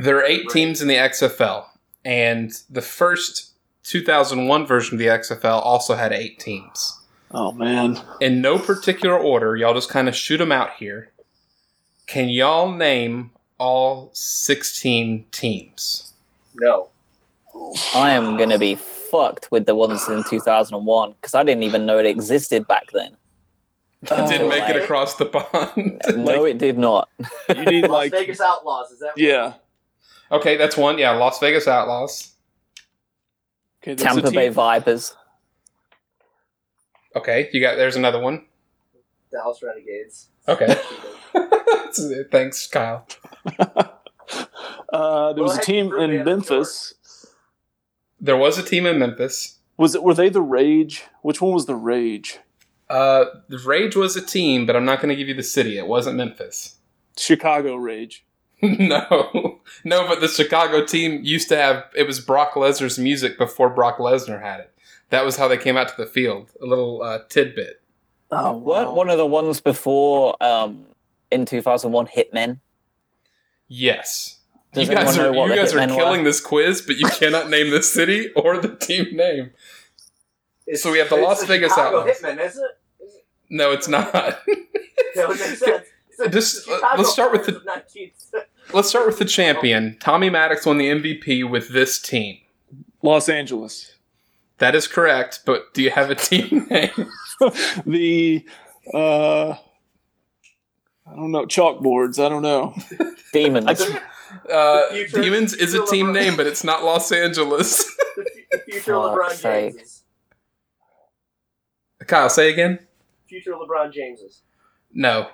There 0.00 0.16
are 0.16 0.24
eight 0.24 0.48
teams 0.48 0.80
in 0.80 0.88
the 0.88 0.94
XFL, 0.94 1.66
and 2.04 2.50
the 2.70 2.80
first 2.80 3.49
2001 3.90 4.66
version 4.66 4.94
of 4.94 4.98
the 5.00 5.06
XFL 5.06 5.60
also 5.64 5.96
had 5.96 6.12
eight 6.12 6.38
teams. 6.38 7.00
Oh 7.32 7.50
man, 7.50 8.00
In 8.20 8.40
no 8.40 8.56
particular 8.56 9.18
order, 9.18 9.56
y'all 9.56 9.74
just 9.74 9.90
kind 9.90 10.08
of 10.08 10.14
shoot 10.14 10.38
them 10.38 10.52
out 10.52 10.74
here. 10.74 11.10
Can 12.06 12.28
y'all 12.28 12.70
name 12.70 13.32
all 13.58 14.10
16 14.12 15.26
teams? 15.32 16.12
No. 16.54 16.90
I 17.92 18.10
am 18.10 18.36
gonna 18.36 18.60
be 18.60 18.76
fucked 18.76 19.50
with 19.50 19.66
the 19.66 19.74
ones 19.74 20.08
in 20.08 20.22
2001 20.22 21.10
because 21.12 21.34
I 21.34 21.42
didn't 21.42 21.64
even 21.64 21.84
know 21.84 21.98
it 21.98 22.06
existed 22.06 22.68
back 22.68 22.92
then. 22.92 23.16
It 24.02 24.28
didn't 24.28 24.48
make 24.48 24.68
it 24.68 24.80
across 24.82 25.16
the 25.16 25.26
pond. 25.26 26.00
no, 26.16 26.44
it 26.44 26.58
did 26.58 26.78
not. 26.78 27.08
you 27.48 27.64
need 27.64 27.82
Las 27.82 27.90
like 27.90 28.12
Vegas 28.12 28.40
Outlaws, 28.40 28.92
is 28.92 29.00
that 29.00 29.18
yeah. 29.18 29.54
okay, 30.30 30.56
that's 30.56 30.76
one. 30.76 30.96
Yeah, 30.96 31.10
Las 31.10 31.40
Vegas 31.40 31.66
Outlaws. 31.66 32.34
Okay, 33.82 33.94
Tampa 33.94 34.30
Bay 34.30 34.48
Vipers. 34.48 35.14
Okay, 37.16 37.48
you 37.52 37.60
got. 37.60 37.76
There's 37.76 37.96
another 37.96 38.20
one. 38.20 38.44
The 39.30 39.38
Dallas 39.38 39.62
Renegades? 39.62 40.28
Okay. 40.46 40.76
Thanks, 42.30 42.66
Kyle. 42.66 43.06
Uh, 44.92 45.32
there 45.32 45.42
was 45.42 45.56
a 45.56 45.62
team 45.62 45.92
in 45.94 46.24
Memphis. 46.24 46.94
There 48.20 48.36
was 48.36 48.58
a 48.58 48.62
team 48.62 48.86
in 48.86 48.98
Memphis. 48.98 49.58
Was 49.76 49.94
it? 49.94 50.02
Were 50.02 50.14
they 50.14 50.28
the 50.28 50.42
Rage? 50.42 51.04
Which 51.22 51.40
one 51.40 51.52
was 51.54 51.66
the 51.66 51.74
Rage? 51.74 52.38
Uh, 52.88 53.24
the 53.48 53.58
Rage 53.58 53.96
was 53.96 54.16
a 54.16 54.24
team, 54.24 54.66
but 54.66 54.76
I'm 54.76 54.84
not 54.84 55.00
going 55.00 55.08
to 55.08 55.16
give 55.16 55.28
you 55.28 55.34
the 55.34 55.42
city. 55.42 55.78
It 55.78 55.86
wasn't 55.86 56.16
Memphis. 56.16 56.76
Chicago 57.16 57.76
Rage. 57.76 58.24
no, 58.78 59.60
no, 59.84 60.06
but 60.08 60.20
the 60.20 60.28
Chicago 60.28 60.84
team 60.84 61.20
used 61.24 61.48
to 61.48 61.56
have. 61.56 61.84
It 61.96 62.06
was 62.06 62.20
Brock 62.20 62.54
Lesnar's 62.54 62.98
music 62.98 63.38
before 63.38 63.70
Brock 63.70 63.98
Lesnar 63.98 64.42
had 64.42 64.60
it. 64.60 64.72
That 65.10 65.24
was 65.24 65.36
how 65.36 65.48
they 65.48 65.56
came 65.58 65.76
out 65.76 65.88
to 65.88 65.94
the 65.96 66.06
field. 66.06 66.50
A 66.62 66.66
little 66.66 67.02
uh, 67.02 67.20
tidbit. 67.28 67.80
Oh, 68.30 68.56
Weren't 68.58 68.92
one 68.92 69.10
of 69.10 69.18
the 69.18 69.26
ones 69.26 69.60
before 69.60 70.36
um, 70.42 70.86
in 71.32 71.46
2001 71.46 72.06
Hitmen? 72.08 72.60
Yes. 73.68 74.38
Does 74.72 74.88
you 74.88 74.94
guys 74.94 75.18
are 75.18 75.34
you 75.34 75.54
guys 75.56 75.74
are 75.74 75.78
Hitmen 75.78 75.90
were? 75.90 75.96
killing 75.96 76.24
this 76.24 76.40
quiz, 76.40 76.80
but 76.82 76.96
you 76.96 77.08
cannot 77.08 77.50
name 77.50 77.70
the 77.70 77.82
city 77.82 78.30
or 78.36 78.58
the 78.58 78.76
team 78.76 79.16
name. 79.16 79.50
It's- 80.66 80.82
So 80.82 80.92
we 80.92 80.98
have 80.98 81.08
the 81.08 81.16
Las 81.16 81.40
the 81.40 81.46
Vegas 81.46 81.72
Chicago 81.72 82.00
Outlaws. 82.00 82.18
Hitmen, 82.20 82.38
is 82.44 82.56
it? 82.56 83.04
Is 83.04 83.14
it? 83.16 83.24
No, 83.50 83.72
it's 83.72 83.88
not. 83.88 84.12
That 84.12 84.38
would 85.28 85.38
make 85.40 85.56
sense. 85.56 85.86
It's 86.10 86.18
the- 86.18 86.28
Just, 86.28 86.66
the 86.66 86.74
uh, 86.74 86.94
let's 86.98 87.10
start 87.12 87.32
with 87.32 87.46
the. 87.46 87.52
19th. 87.52 88.32
Let's 88.72 88.88
start 88.88 89.06
with 89.06 89.18
the 89.18 89.24
champion. 89.24 89.96
Tommy 89.98 90.30
Maddox 90.30 90.64
won 90.64 90.78
the 90.78 90.86
MVP 90.90 91.48
with 91.48 91.70
this 91.70 91.98
team. 92.00 92.38
Los 93.02 93.28
Angeles. 93.28 93.96
That 94.58 94.74
is 94.74 94.86
correct, 94.86 95.40
but 95.44 95.72
do 95.74 95.82
you 95.82 95.90
have 95.90 96.10
a 96.10 96.14
team 96.16 96.66
name? 96.70 96.90
the 97.86 98.44
uh, 98.94 99.50
I 99.50 101.16
don't 101.16 101.32
know 101.32 101.46
chalkboards. 101.46 102.24
I 102.24 102.28
don't 102.28 102.42
know. 102.42 102.74
Demons. 103.32 103.82
Uh, 104.48 104.82
Demons 105.12 105.54
is 105.54 105.74
a 105.74 105.84
team 105.86 106.08
LeBron. 106.08 106.14
name, 106.14 106.36
but 106.36 106.46
it's 106.46 106.62
not 106.62 106.84
Los 106.84 107.10
Angeles. 107.10 107.84
the, 108.16 108.58
future 108.70 108.92
LeBron 108.92 109.30
sake. 109.30 109.72
Jameses. 109.72 110.02
Kyle, 112.06 112.28
say 112.28 112.52
again. 112.52 112.78
Future 113.28 113.52
LeBron 113.52 113.92
Jameses. 113.92 114.42
No. 114.92 115.28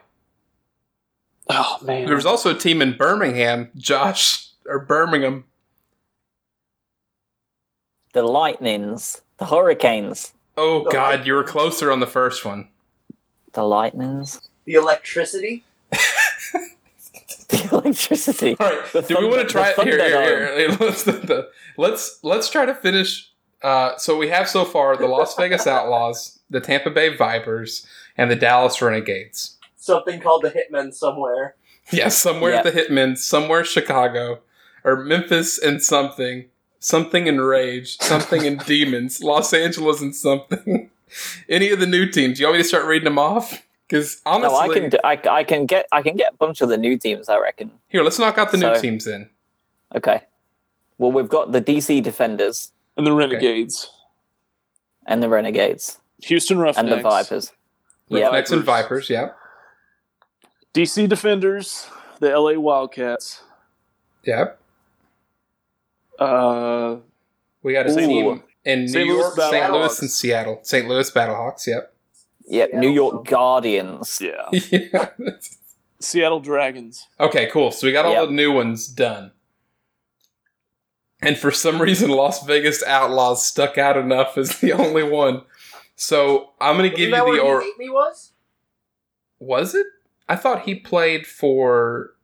Oh 1.49 1.79
man. 1.83 2.07
There 2.07 2.15
was 2.17 2.27
also 2.27 2.55
a 2.55 2.59
team 2.59 2.83
in 2.83 2.97
Birmingham, 2.97 3.71
Josh, 3.77 4.49
or 4.67 4.79
Birmingham. 4.81 5.45
the 8.13 8.23
Lightnings. 8.23 9.21
The 9.39 9.45
Hurricanes. 9.47 10.33
Oh, 10.57 10.85
The 10.85 10.91
God, 10.91 11.19
Light- 11.21 11.27
you 11.27 11.35
were 11.35 11.45
closer 11.45 11.93
on 11.93 12.01
the 12.01 12.07
first 12.07 12.45
one. 12.45 12.69
The 13.53 13.63
Lightnings. 13.63 14.41
The 14.65 14.75
Electricity. 14.75 15.65
The 17.49 17.69
electricity. 17.71 18.57
All 18.59 18.67
right, 18.69 18.93
The 18.93 19.03
do 19.03 19.17
we 19.21 19.27
want 19.29 19.41
to 19.43 19.47
try 19.47 19.71
it? 19.71 19.81
Here, 19.81 19.99
here, 20.03 20.59
here. 20.71 20.77
Let's, 20.81 21.05
the, 21.05 21.13
the- 21.13 21.51
let's 21.77 22.19
let's 22.25 22.51
try 22.51 22.67
to 22.67 22.75
finish. 22.75 23.31
Uh, 23.63 23.97
so 23.99 24.17
we 24.17 24.29
have 24.29 24.49
so 24.49 24.65
far 24.65 24.97
the 24.97 25.07
Las 25.07 25.37
Vegas 25.37 25.67
Outlaws, 25.67 26.41
the 26.51 26.61
Tampa 26.61 26.91
Bay 26.91 27.15
Vipers, 27.17 27.87
and 28.17 28.31
the 28.31 28.37
Dallas 28.37 28.83
Renegades. 28.83 29.56
Something 29.87 30.21
called 30.21 30.43
the 30.43 30.51
Hitmen 30.51 30.93
somewhere. 30.93 31.55
Yeah, 31.93 32.09
somewhere 32.09 32.53
Yeah. 32.55 32.63
the 32.63 32.73
Hitmen, 32.73 33.17
somewhere 33.17 33.65
Chicago, 33.65 34.41
or 34.83 34.97
Memphis 34.97 35.59
and 35.59 35.81
something, 35.81 36.47
something 36.81 37.29
in 37.29 37.41
Rage, 37.41 37.97
something 37.99 38.45
in 38.45 38.57
Demons, 38.67 39.23
Los 39.23 39.53
Angeles 39.55 40.01
and 40.01 40.15
something. 40.15 40.91
Any 41.49 41.71
of 41.71 41.79
the 41.79 41.87
new 41.87 42.11
teams? 42.11 42.41
You 42.41 42.47
want 42.47 42.57
me 42.57 42.63
to 42.65 42.69
start 42.69 42.85
reading 42.87 43.05
them 43.05 43.19
off? 43.19 43.63
Because 43.87 44.21
honestly, 44.27 44.49
No, 44.53 44.57
I 44.59 44.69
can. 44.75 44.91
do- 44.91 44.99
I, 45.05 45.21
I 45.31 45.45
can 45.45 45.67
get. 45.67 45.87
I 45.93 46.03
can 46.03 46.17
get 46.17 46.33
a 46.33 46.37
bunch 46.37 46.61
of 46.61 46.69
the 46.69 46.77
new 46.77 46.99
teams. 46.99 47.29
I 47.29 47.39
reckon. 47.39 47.71
here 47.87 48.03
let's 48.03 48.19
knock 48.19 48.37
out 48.39 48.51
the 48.51 48.59
new 48.59 48.77
teams 48.81 49.07
in. 49.07 49.31
Okay. 49.95 50.23
Well, 50.99 51.13
we've 51.13 51.29
got 51.29 51.53
the 51.53 51.61
DC 51.63 52.03
Defenders 52.03 52.73
and 52.97 53.07
the 53.07 53.13
Renegades, 53.13 53.89
and 55.07 55.23
the 55.23 55.29
Renegades 55.29 55.99
Houston 56.25 56.59
Roughnecks, 56.59 56.79
and 56.79 56.91
the 56.91 57.01
Vipers. 57.01 57.53
Yeah. 58.09 58.27
And 58.35 58.47
Vipers. 58.49 58.65
Vipers, 58.65 59.11
yeah, 59.11 59.29
DC 60.77 61.09
Defenders, 61.09 61.89
the 62.21 62.39
LA 62.39 62.53
Wildcats. 62.61 63.43
yeah. 64.25 64.49
Uh, 66.19 66.97
We 67.63 67.73
got 67.73 67.87
a 67.87 67.93
Ooh. 67.93 67.97
team 67.97 68.43
in 68.65 68.81
New 68.83 68.89
St. 68.89 69.09
Louis 69.09 69.19
York, 69.19 69.35
St. 69.37 69.53
Battlehawks. 69.55 69.73
Louis, 69.73 70.01
and 70.03 70.11
Seattle. 70.11 70.59
St. 70.63 70.87
Louis 70.89 71.11
Battlehawks, 71.11 71.67
yep. 71.67 71.95
Yep. 72.49 72.75
New 72.75 72.91
York 72.91 73.27
Guardians. 73.27 74.21
yeah, 74.23 74.49
yeah. 74.71 75.09
Seattle 75.99 76.41
Dragons. 76.41 77.07
Okay, 77.19 77.49
cool. 77.51 77.71
So 77.71 77.87
we 77.87 77.93
got 77.93 78.05
all 78.05 78.13
Yep. 78.13 78.27
the 78.29 78.35
new 78.35 78.53
ones 78.53 78.87
done. 78.87 79.33
And 81.23 81.39
for 81.39 81.51
some 81.51 81.81
reason, 81.81 82.11
Las 82.11 82.45
Vegas 82.47 82.83
Outlaws 82.85 83.45
stuck 83.45 83.79
out 83.79 83.97
enough 83.97 84.37
as 84.37 84.59
the 84.61 84.73
only 84.75 85.03
one. 85.03 85.43
So 85.97 86.51
I'm 86.61 86.77
going 86.77 86.91
to 86.91 86.95
give 86.97 87.09
you 87.09 87.17
the 87.17 87.25
where 87.25 87.41
or 87.41 87.63
Hate 87.63 87.79
Me 87.79 87.89
was? 87.89 88.33
was 89.39 89.75
it? 89.75 89.87
I 90.29 90.37
thought 90.37 90.63
he 90.63 90.75
played 90.75 91.27
for. 91.27 92.15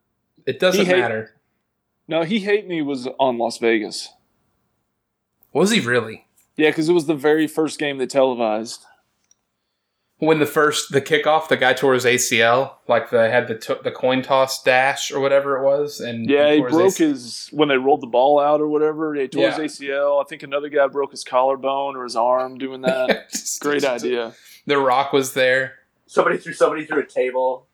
It 0.46 0.58
doesn't 0.58 0.86
Hate- 0.86 0.98
matter. 0.98 1.34
No, 2.08 2.22
He 2.24 2.40
Hate 2.40 2.66
Me 2.66 2.82
was 2.82 3.06
on 3.18 3.38
Las 3.38 3.58
Vegas. 3.58 4.10
Was 5.52 5.70
he 5.70 5.80
really? 5.80 6.26
Yeah, 6.56 6.70
because 6.70 6.88
it 6.88 6.92
was 6.92 7.06
the 7.06 7.14
very 7.14 7.46
first 7.46 7.78
game 7.78 7.98
they 7.98 8.06
televised. 8.06 8.84
when 10.18 10.38
the 10.38 10.46
first 10.46 10.92
the 10.92 11.00
kickoff, 11.00 11.48
the 11.48 11.56
guy 11.56 11.72
tore 11.72 11.94
his 11.94 12.04
ACL, 12.04 12.74
like 12.86 13.10
they 13.10 13.28
had 13.30 13.48
the 13.48 13.56
t- 13.58 13.74
the 13.82 13.90
coin 13.90 14.22
toss 14.22 14.62
dash 14.62 15.10
or 15.10 15.18
whatever 15.20 15.56
it 15.56 15.64
was, 15.64 15.98
and 16.00 16.30
Yeah, 16.30 16.52
he 16.52 16.58
tore 16.58 16.70
broke 16.70 16.86
AC 16.92 17.04
his 17.04 17.48
when 17.52 17.68
they 17.68 17.76
rolled 17.76 18.02
the 18.02 18.06
ball 18.06 18.38
out 18.38 18.60
or 18.60 18.68
whatever. 18.68 19.14
He 19.14 19.26
tore 19.26 19.42
Yeah. 19.44 19.58
his 19.60 19.80
ACL. 19.80 20.20
I 20.20 20.24
think 20.28 20.42
another 20.44 20.68
guy 20.68 20.86
broke 20.86 21.10
his 21.10 21.24
collarbone 21.24 21.96
or 21.96 22.04
his 22.04 22.14
arm 22.14 22.56
doing 22.58 22.82
that. 22.82 23.30
Just- 23.32 23.60
Great 23.62 23.84
idea. 23.84 24.34
The 24.66 24.78
Rock 24.78 25.12
was 25.12 25.34
there. 25.34 25.78
Somebody 26.06 26.38
threw 26.38 26.52
somebody 26.52 26.84
through 26.84 27.00
a 27.02 27.06
table. 27.06 27.66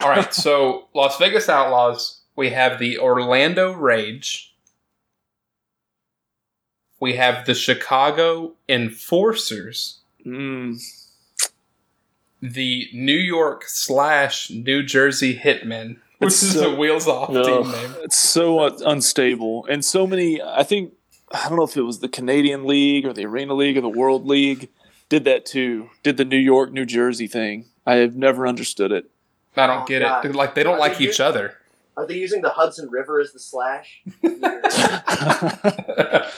All 0.00 0.08
right, 0.10 0.32
so 0.46 0.88
Las 0.94 1.18
Vegas 1.18 1.48
Outlaws, 1.48 2.20
we 2.36 2.50
have 2.50 2.78
the 2.78 2.98
Orlando 2.98 3.72
Rage. 3.72 4.54
We 7.00 7.14
have 7.16 7.46
the 7.46 7.54
Chicago 7.54 8.52
Enforcers, 8.68 9.98
Mm. 10.26 10.78
the 12.42 12.88
New 12.92 13.16
York 13.16 13.64
slash 13.66 14.50
New 14.50 14.82
Jersey 14.82 15.34
Hitmen, 15.38 15.96
which 16.18 16.28
It's 16.28 16.42
is 16.42 16.52
so- 16.54 16.72
a 16.72 16.76
wheels 16.76 17.08
off 17.08 17.28
team 17.30 17.70
name. 17.72 17.94
It's 18.02 18.16
so 18.16 18.60
un- 18.60 18.76
unstable, 18.84 19.64
and 19.70 19.82
so 19.82 20.06
many. 20.06 20.42
I 20.42 20.62
think 20.62 20.92
I 21.32 21.48
don't 21.48 21.56
know 21.56 21.64
if 21.64 21.76
it 21.76 21.82
was 21.82 22.00
the 22.00 22.08
Canadian 22.08 22.66
League 22.66 23.06
or 23.06 23.14
the 23.14 23.24
Arena 23.24 23.54
League 23.54 23.78
or 23.78 23.80
the 23.80 23.88
World 23.88 24.26
League 24.26 24.68
did 25.08 25.24
that 25.24 25.46
too. 25.46 25.88
Did 26.02 26.18
the 26.18 26.24
New 26.26 26.36
York 26.38 26.70
New 26.72 26.84
Jersey 26.84 27.26
thing? 27.26 27.64
I 27.86 27.94
have 27.96 28.14
never 28.16 28.46
understood 28.46 28.92
it. 28.92 29.10
I 29.56 29.66
don't 29.66 29.82
Oh, 29.82 29.86
get 29.86 30.00
God. 30.02 30.24
it. 30.24 30.34
Like 30.34 30.54
they 30.54 30.62
don't 30.62 30.74
Are 30.74 30.78
like 30.80 30.98
they 30.98 31.04
each 31.04 31.18
u- 31.18 31.24
other. 31.24 31.54
Are 31.96 32.06
they 32.06 32.14
using 32.16 32.40
the 32.40 32.50
Hudson 32.50 32.88
River 32.90 33.20
as 33.20 33.32
the 33.32 33.38
slash? 33.40 34.02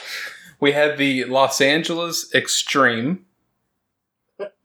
we 0.59 0.71
had 0.71 0.97
the 0.97 1.25
Los 1.25 1.61
Angeles 1.61 2.33
Extreme, 2.33 3.25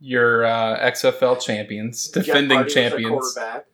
your 0.01 0.45
uh, 0.45 0.79
XFL 0.91 1.41
champions, 1.41 2.09
defending 2.09 2.57
Hardy 2.57 2.65
was 2.65 2.75
their 2.75 2.91
champions. 2.91 3.33
quarterback. 3.35 3.67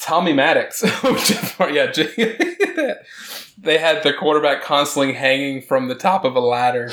Tommy 0.00 0.32
Maddox. 0.32 0.82
Har- 0.86 1.70
yeah, 1.70 1.92
they 3.58 3.78
had 3.78 4.02
the 4.02 4.14
quarterback 4.18 4.62
constantly 4.62 5.12
hanging 5.12 5.62
from 5.62 5.88
the 5.88 5.94
top 5.94 6.24
of 6.24 6.34
a 6.34 6.40
ladder. 6.40 6.90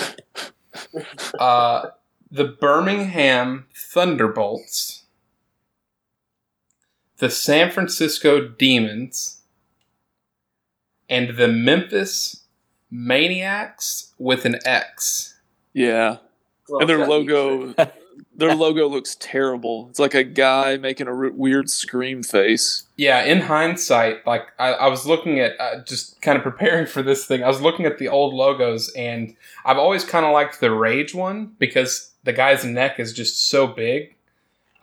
Uh, 1.40 1.88
the 2.30 2.44
Birmingham 2.44 3.66
Thunderbolts, 3.74 4.97
the 7.20 7.30
San 7.30 7.72
Francisco 7.72 8.48
Demons, 8.48 9.42
and 11.10 11.38
the 11.38 11.48
Memphis 11.48 12.44
Maniacs 12.92 14.14
with 14.18 14.46
an 14.46 14.60
X. 14.66 15.36
yeah, 15.74 16.18
Well, 16.70 16.82
and 16.82 16.90
their 16.90 17.08
logo, 17.08 17.74
their 18.36 18.56
logo 18.56 18.88
looks 18.88 19.16
terrible. 19.20 19.88
It's 19.90 20.00
like 20.00 20.14
a 20.14 20.24
guy 20.24 20.78
making 20.78 21.08
a 21.08 21.16
r- 21.16 21.32
weird 21.32 21.70
scream 21.70 22.24
face. 22.24 22.84
Yeah, 22.98 23.24
in 23.24 23.42
hindsight, 23.42 24.26
like 24.28 24.44
I, 24.60 24.74
I 24.74 24.88
was 24.88 25.06
looking 25.06 25.40
at 25.40 25.60
uh, 25.60 25.84
just 25.84 26.22
kind 26.22 26.38
of 26.38 26.44
preparing 26.44 26.86
for 26.86 27.02
this 27.02 27.26
thing. 27.26 27.44
I 27.44 27.48
was 27.48 27.62
looking 27.62 27.86
at 27.86 27.98
the 27.98 28.10
old 28.10 28.34
logos, 28.34 28.90
and 28.90 29.36
I've 29.66 29.78
always 29.78 30.04
kind 30.04 30.26
of 30.26 30.34
liked 30.34 30.60
the 30.60 30.72
Rage 30.72 31.16
one 31.16 31.54
because 31.58 32.12
the 32.24 32.34
guy's 32.34 32.64
neck 32.66 33.00
is 33.00 33.14
just 33.14 33.48
so 33.50 33.68
big. 33.68 34.14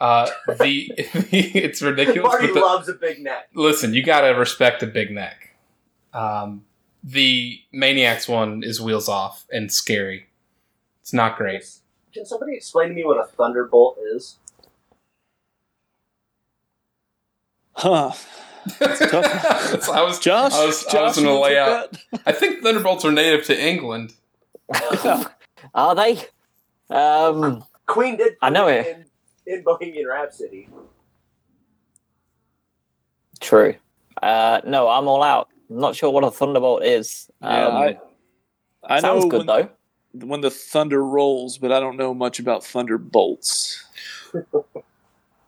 Uh, 0.05 0.29
the 0.61 0.91
it's 0.99 1.81
ridiculous. 1.81 2.31
Marty 2.31 2.53
the- 2.53 2.61
loves 2.61 2.89
a 2.91 2.93
big 2.93 3.21
neck. 3.23 3.49
listen, 3.55 3.95
you 3.95 4.03
gotta 4.03 4.39
respect 4.39 4.83
a 4.83 4.87
big 4.87 5.11
neck. 5.11 5.55
Um, 6.13 6.67
the 7.03 7.61
Maniacs 7.73 8.29
one 8.29 8.63
is 8.63 8.83
wheels 8.83 9.09
off 9.09 9.47
and 9.51 9.73
scary. 9.73 10.27
It's 11.01 11.15
not 11.15 11.39
great. 11.39 11.65
Can 12.13 12.27
somebody 12.27 12.55
explain 12.55 12.89
to 12.91 12.95
me 12.95 13.03
what 13.05 13.19
a 13.19 13.25
thunderbolt 13.25 13.99
is? 14.15 14.37
Huh? 17.73 18.13
So 18.81 19.93
I 19.93 20.03
was 20.07 20.19
Josh, 20.21 20.53
I 20.55 20.65
was, 20.65 20.85
Josh, 20.85 20.95
I 20.95 21.03
was 21.03 21.17
gonna 21.17 21.39
lay 21.39 21.59
out. 21.59 21.95
I 22.25 22.33
think 22.33 22.63
Thunderbolts 22.63 23.05
are 23.05 23.13
native 23.13 23.45
to 23.47 23.61
England. 23.61 24.15
Are 25.75 25.95
they? 25.95 26.25
Um, 26.89 27.65
Queen 27.85 28.17
did. 28.17 28.37
I 28.41 28.49
know 28.49 28.65
put 28.65 28.87
it. 28.87 29.11
In, 29.47 29.55
in 29.59 29.63
Bohemian 29.65 30.07
Rhapsody. 30.07 30.69
true. 33.41 33.75
Uh, 34.23 34.61
no, 34.65 34.89
I'm 34.89 35.09
all 35.09 35.23
out. 35.23 35.49
I'm 35.69 35.79
not 35.81 35.97
sure 35.97 36.11
what 36.11 36.25
a 36.25 36.31
thunderbolt 36.31 36.85
is. 36.85 37.29
Yeah, 37.43 37.67
Um, 37.67 37.77
I, 37.77 37.99
I 38.85 39.01
sounds 39.01 39.25
know 39.25 39.31
good 39.31 39.47
when, 39.47 39.47
though. 39.47 40.27
when 40.27 40.41
the 40.41 40.51
thunder 40.51 41.05
rolls, 41.05 41.59
but 41.59 41.73
I 41.73 41.81
don't 41.81 41.97
know 41.97 42.15
much 42.15 42.39
about 42.39 42.65
thunderbolts. 42.65 43.85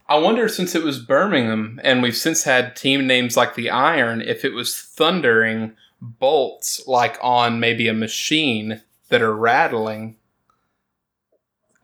I 0.08 0.18
wonder 0.18 0.48
since 0.48 0.74
it 0.74 0.82
was 0.84 0.98
Birmingham 1.00 1.80
and 1.82 2.02
we've 2.02 2.16
since 2.16 2.44
had 2.44 2.76
team 2.76 3.06
names 3.06 3.36
like 3.36 3.54
the 3.54 3.70
Iron, 3.70 4.20
if 4.20 4.44
it 4.44 4.52
was 4.52 4.76
thundering 4.80 5.72
bolts 6.00 6.86
like 6.86 7.18
on 7.22 7.58
maybe 7.58 7.88
a 7.88 7.94
machine 7.94 8.82
that 9.08 9.22
are 9.22 9.34
rattling. 9.34 10.16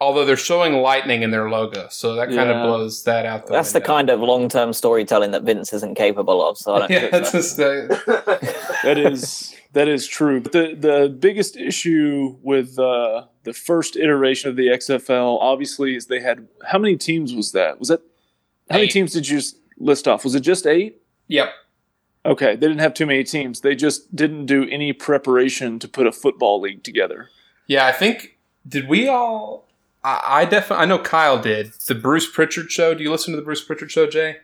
Although 0.03 0.25
they're 0.25 0.37
showing 0.37 0.75
lightning 0.75 1.23
in 1.23 1.31
their 1.31 1.49
logo, 1.49 1.87
so 1.91 2.15
that 2.17 2.29
kind 2.29 2.51
of 2.51 2.67
blows 2.67 3.05
that 3.05 3.25
out. 3.27 3.47
The 3.47 3.53
That's 3.53 3.73
the 3.73 3.81
kind 3.81 4.11
of 4.11 4.21
long-term 4.21 4.73
storytelling 4.73 5.31
that 5.31 5.43
Vince 5.45 5.73
isn't 5.73 5.95
capable 5.95 6.47
of. 6.47 6.59
So 6.59 6.75
I 6.75 6.79
don't 6.81 6.91
Yeah, 6.97 7.01
think 7.11 7.35
it's 7.35 7.53
so. 7.53 7.89
uh, 8.07 8.39
That 8.85 8.99
is 8.99 9.55
that 9.73 9.89
is 9.89 10.07
true. 10.07 10.41
But 10.41 10.53
the 10.53 10.75
the 10.75 11.09
biggest 11.09 11.57
issue 11.57 12.37
with 12.43 12.79
uh, 12.79 13.27
the 13.45 13.53
first 13.53 13.97
iteration 13.97 14.51
of 14.51 14.57
the 14.57 14.67
XFL, 14.69 15.39
obviously, 15.41 15.95
is 15.97 16.07
they 16.07 16.21
had 16.21 16.49
how 16.67 16.79
many 16.79 16.97
teams 16.97 17.33
was 17.35 17.53
that? 17.53 17.79
Was 17.79 17.89
that 17.89 18.01
how 18.71 18.77
many 18.77 18.89
teams 18.89 19.13
did 19.13 19.29
you 19.29 19.41
list 19.79 20.09
off? 20.09 20.25
Was 20.25 20.35
it 20.35 20.41
just 20.41 20.67
eight? 20.67 21.01
yep. 21.29 21.51
Okay, 22.25 22.55
they 22.55 22.69
didn't 22.69 22.79
have 22.79 22.95
too 22.95 23.05
many 23.07 23.25
teams. 23.25 23.63
They 23.63 23.75
just 23.75 24.15
didn't 24.15 24.47
do 24.47 24.69
any 24.69 24.93
preparation 24.93 25.81
to 25.81 25.89
put 25.89 26.07
a 26.07 26.13
football 26.13 26.61
league 26.61 26.85
together. 26.85 27.29
Yeah, 27.67 27.85
I 27.87 27.91
think 27.93 28.39
did 28.69 28.89
we 28.89 29.09
all? 29.09 29.67
I, 30.05 30.21
I 30.25 30.45
definitely 30.45 30.83
I 30.83 30.87
know 30.87 30.99
Kyle 30.99 31.41
did 31.41 31.73
the 31.87 31.95
Bruce 31.95 32.31
Prichard 32.31 32.71
show. 32.73 32.95
Do 32.95 33.03
you 33.03 33.11
listen 33.11 33.33
to 33.33 33.37
the 33.37 33.45
Bruce 33.45 33.63
Prichard 33.65 33.91
show, 33.91 34.07
Jay? 34.07 34.39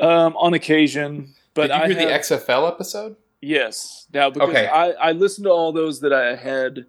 Um, 0.00 0.36
on 0.36 0.54
occasion, 0.54 1.34
but 1.54 1.68
did 1.68 1.76
you 1.76 1.82
I 1.82 1.86
hear 1.88 1.96
have- 2.10 2.28
the 2.28 2.36
XFL 2.36 2.68
episode? 2.68 3.16
Yes. 3.40 4.06
Now, 4.12 4.30
because 4.30 4.48
Okay. 4.50 4.66
I, 4.66 4.90
I 4.92 5.12
listened 5.12 5.44
to 5.44 5.50
all 5.50 5.72
those 5.72 6.00
that 6.00 6.12
I 6.12 6.34
had 6.34 6.86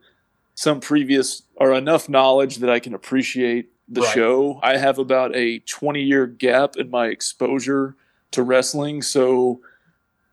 some 0.56 0.80
previous 0.80 1.44
or 1.56 1.74
enough 1.74 2.10
knowledge 2.10 2.58
that 2.58 2.70
I 2.70 2.80
can 2.80 2.94
appreciate 2.96 3.70
the 3.88 4.02
Right. 4.02 4.14
show. 4.14 4.60
I 4.64 4.78
have 4.78 4.98
about 5.00 5.36
a 5.36 5.60
20 5.60 6.02
year 6.02 6.26
gap 6.28 6.76
in 6.76 6.90
my 6.90 7.08
exposure 7.08 7.96
to 8.32 8.44
wrestling. 8.44 9.02
So, 9.02 9.62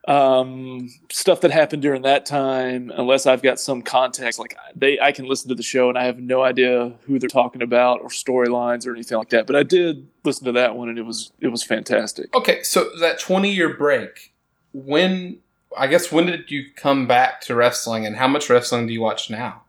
um, 0.06 0.88
stuff 1.10 1.40
that 1.40 1.50
happened 1.50 1.82
during 1.82 2.02
that 2.02 2.26
time, 2.26 2.92
unless 2.94 3.26
I've 3.26 3.42
got 3.42 3.58
some 3.58 3.82
context, 3.82 4.38
like 4.38 4.56
they, 4.74 5.00
I 5.00 5.12
can 5.12 5.26
listen 5.26 5.48
to 5.48 5.54
the 5.54 5.62
show 5.62 5.88
and 5.88 5.98
I 5.98 6.04
have 6.04 6.18
no 6.18 6.42
idea 6.42 6.92
who 7.06 7.18
they're 7.18 7.28
talking 7.28 7.62
about 7.62 8.00
or 8.00 8.08
storylines 8.08 8.86
or 8.86 8.92
anything 8.92 9.18
like 9.18 9.30
that. 9.30 9.46
But 9.46 9.56
I 9.56 9.62
did 9.62 10.06
listen 10.24 10.44
to 10.46 10.52
that 10.52 10.76
one 10.76 10.88
and 10.88 10.98
it 10.98 11.04
was, 11.04 11.32
it 11.40 11.48
was 11.48 11.62
fantastic. 11.62 12.34
Okay, 12.34 12.62
so 12.62 12.90
that 13.00 13.18
twenty 13.18 13.52
year 13.52 13.74
break, 13.74 14.32
when 14.72 15.38
I 15.76 15.88
guess 15.88 16.10
when 16.10 16.26
did 16.26 16.50
you 16.50 16.64
come 16.74 17.06
back 17.06 17.40
to 17.42 17.54
wrestling, 17.54 18.06
and 18.06 18.16
how 18.16 18.28
much 18.28 18.48
wrestling 18.48 18.86
do 18.86 18.92
you 18.92 19.00
watch 19.00 19.28
now? 19.28 19.62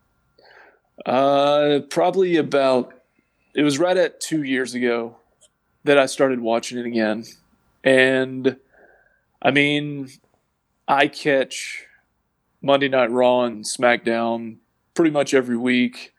Uh, 1.06 1.80
probably 1.90 2.38
about. 2.38 2.94
It 3.54 3.64
was 3.64 3.78
right 3.80 3.98
at 3.98 4.22
two 4.22 4.44
years 4.44 4.74
ago 4.74 5.18
that 5.84 5.98
I 5.98 6.06
started 6.06 6.40
watching 6.40 6.78
it 6.78 6.86
again, 6.86 7.26
and 7.84 8.58
I 9.42 9.52
mean, 9.52 10.10
I 10.88 11.08
catch 11.08 11.86
Monday 12.62 12.88
Night 12.88 13.12
Raw 13.12 13.42
and 13.44 13.64
SmackDown 13.66 14.58
pretty 14.94 15.12
much 15.12 15.34
every 15.34 15.58
week. 15.58 16.14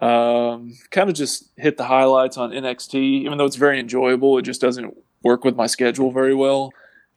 Um, 0.00 0.74
kind 0.90 1.08
of 1.08 1.16
just 1.16 1.50
hit 1.56 1.76
the 1.76 1.84
highlights 1.84 2.36
on 2.36 2.50
NXT, 2.50 2.94
even 2.94 3.38
though 3.38 3.46
it's 3.46 3.56
very 3.56 3.80
enjoyable. 3.80 4.36
It 4.38 4.42
just 4.42 4.60
doesn't 4.60 4.94
work 5.22 5.44
with 5.44 5.56
my 5.56 5.66
schedule 5.66 6.12
very 6.12 6.34
well, 6.34 6.70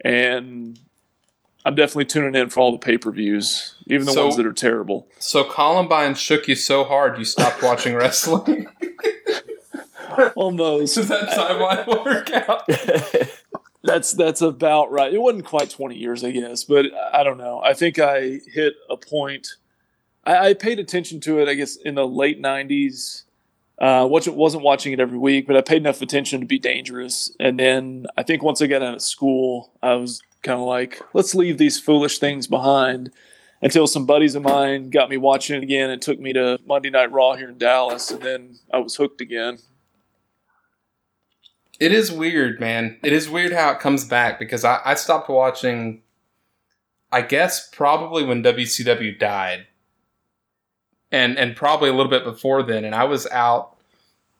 and 0.03 0.79
I'm 1.65 1.75
definitely 1.75 2.05
tuning 2.05 2.35
in 2.41 2.49
for 2.49 2.61
all 2.61 2.71
the 2.71 2.77
pay 2.77 2.97
per 2.97 3.11
views, 3.11 3.75
even 3.87 4.05
the 4.05 4.13
So- 4.13 4.23
ones 4.25 4.37
that 4.37 4.45
are 4.45 4.53
terrible. 4.53 5.07
So 5.19 5.43
Columbine 5.43 6.15
shook 6.15 6.47
you 6.47 6.55
so 6.55 6.85
hard 6.85 7.17
you 7.19 7.25
stopped 7.25 7.61
watching 7.61 7.95
wrestling. 7.97 8.67
Almost. 10.35 10.95
Does 10.95 11.07
that 11.09 11.29
timeline 11.29 12.05
work 12.05 12.31
out? 12.31 13.29
That's 13.83 14.11
that's 14.13 14.41
about 14.41 14.91
right. 14.91 15.13
It 15.13 15.21
wasn't 15.21 15.45
quite 15.45 15.69
twenty 15.69 15.95
years, 15.95 16.23
I 16.23 16.31
guess, 16.31 16.63
but 16.63 16.85
I 17.13 17.23
don't 17.23 17.37
know. 17.37 17.61
I 17.63 17.73
think 17.73 17.97
I 17.97 18.39
hit 18.47 18.73
a 18.89 18.97
point. 18.97 19.47
I, 20.25 20.49
I 20.49 20.53
paid 20.53 20.79
attention 20.79 21.21
to 21.21 21.39
it, 21.39 21.47
I 21.47 21.53
guess, 21.53 21.77
in 21.77 21.95
the 21.95 22.07
late 22.07 22.41
'90s. 22.41 23.23
Uh, 23.79 24.05
wasn't 24.09 24.63
watching 24.63 24.91
it 24.91 24.99
every 24.99 25.17
week, 25.17 25.47
but 25.47 25.55
I 25.55 25.61
paid 25.61 25.77
enough 25.77 26.01
attention 26.01 26.41
to 26.41 26.45
be 26.45 26.59
dangerous. 26.59 27.33
And 27.39 27.57
then 27.57 28.07
I 28.17 28.23
think 28.23 28.43
once 28.43 28.61
I 28.61 28.67
got 28.67 28.83
out 28.83 28.95
of 28.95 29.01
school, 29.01 29.71
I 29.81 29.93
was 29.93 30.21
kind 30.43 30.59
of 30.59 30.67
like, 30.67 31.01
let's 31.13 31.33
leave 31.33 31.57
these 31.57 31.79
foolish 31.79 32.19
things 32.19 32.45
behind. 32.45 33.11
Until 33.61 33.87
some 33.87 34.05
buddies 34.05 34.35
of 34.35 34.43
mine 34.43 34.89
got 34.89 35.09
me 35.09 35.17
watching 35.17 35.57
it 35.57 35.63
again 35.63 35.89
and 35.89 36.01
took 36.01 36.17
me 36.19 36.31
to 36.31 36.59
Monday 36.65 36.89
Night 36.89 37.11
Raw 37.11 37.35
here 37.35 37.49
in 37.49 37.57
Dallas, 37.57 38.09
and 38.09 38.21
then 38.21 38.59
I 38.73 38.77
was 38.79 38.95
hooked 38.95 39.19
again. 39.19 39.59
It 41.79 41.93
is 41.93 42.11
weird, 42.11 42.59
man. 42.59 42.99
It 43.03 43.13
is 43.13 43.29
weird 43.29 43.53
how 43.53 43.71
it 43.71 43.79
comes 43.79 44.03
back 44.03 44.37
because 44.37 44.65
I, 44.65 44.81
I 44.83 44.95
stopped 44.95 45.29
watching, 45.29 46.01
I 47.11 47.21
guess, 47.21 47.69
probably 47.69 48.23
when 48.23 48.43
WCW 48.43 49.17
died. 49.17 49.67
And 51.11 51.39
and 51.39 51.55
probably 51.55 51.89
a 51.89 51.93
little 51.93 52.11
bit 52.11 52.23
before 52.23 52.61
then. 52.61 52.85
And 52.85 52.93
I 52.93 53.05
was 53.05 53.25
out. 53.27 53.77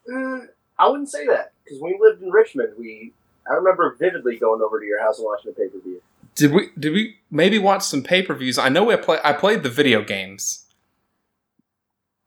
Mm, 0.08 0.46
I 0.78 0.88
wouldn't 0.88 1.08
say 1.08 1.26
that 1.26 1.52
because 1.64 1.80
when 1.80 1.92
we 1.92 1.98
lived 2.00 2.22
in 2.22 2.30
Richmond, 2.30 2.74
we 2.78 3.12
I 3.50 3.54
remember 3.54 3.96
vividly 3.98 4.36
going 4.36 4.62
over 4.62 4.78
to 4.78 4.86
your 4.86 5.00
house 5.00 5.18
and 5.18 5.24
watching 5.24 5.50
a 5.50 5.54
pay 5.54 5.68
per 5.68 5.80
view. 5.80 6.00
Did 6.36 6.52
we 6.52 6.68
did 6.78 6.92
we 6.92 7.16
maybe 7.30 7.58
watch 7.58 7.82
some 7.82 8.02
pay 8.02 8.22
per 8.22 8.34
views? 8.34 8.56
I 8.56 8.68
know 8.68 8.84
we 8.84 8.96
play. 8.96 9.18
I 9.24 9.32
played 9.32 9.64
the 9.64 9.68
video 9.68 10.04
games, 10.04 10.66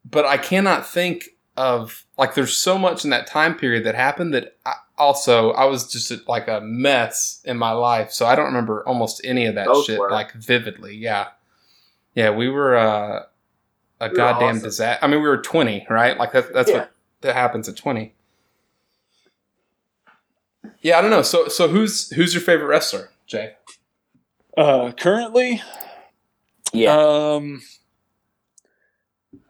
but 0.04 0.26
I 0.26 0.38
cannot 0.38 0.86
think 0.86 1.30
of 1.56 2.06
like. 2.18 2.36
There's 2.36 2.58
so 2.58 2.78
much 2.78 3.06
in 3.06 3.12
that 3.12 3.28
time 3.28 3.56
period 3.56 3.86
that 3.86 3.96
happened 3.96 4.34
that 4.34 4.58
I, 4.66 4.74
also 5.04 5.52
I 5.52 5.66
was 5.66 5.92
just 5.92 6.12
like 6.28 6.48
a 6.48 6.62
mess 6.62 7.42
in 7.46 7.58
my 7.58 7.72
life, 7.72 8.12
so 8.12 8.26
I 8.26 8.36
don't 8.36 8.46
remember 8.46 8.86
almost 8.88 9.22
any 9.24 9.46
of 9.46 9.56
that 9.56 9.68
Both 9.68 9.86
shit 9.86 10.00
were. 10.00 10.10
like 10.10 10.32
vividly. 10.34 10.96
Yeah, 10.96 11.28
yeah, 12.16 12.32
we 12.32 12.50
were 12.50 12.76
uh, 12.76 13.24
a 14.00 14.10
We 14.10 14.16
goddamn 14.16 14.56
awesome. 14.56 14.64
disaster. 14.64 15.04
I 15.04 15.08
mean, 15.08 15.22
we 15.22 15.28
were 15.28 15.38
20, 15.42 15.86
right? 15.90 16.18
Like 16.18 16.32
that, 16.34 16.54
that's 16.54 16.70
Yeah. 16.70 16.78
what 16.80 16.92
that 17.22 17.36
happens 17.36 17.70
at 17.70 17.76
20. 17.78 18.14
Yeah, 20.82 20.98
I 20.98 21.02
don't 21.02 21.12
know. 21.12 21.22
So 21.22 21.48
so 21.48 21.68
who's 21.68 22.10
who's 22.12 22.34
your 22.34 22.42
favorite 22.42 22.68
wrestler, 22.68 23.10
Jay? 23.28 23.54
Uh, 24.58 24.92
currently, 24.92 25.62
Yeah. 26.72 26.96
um, 26.98 27.62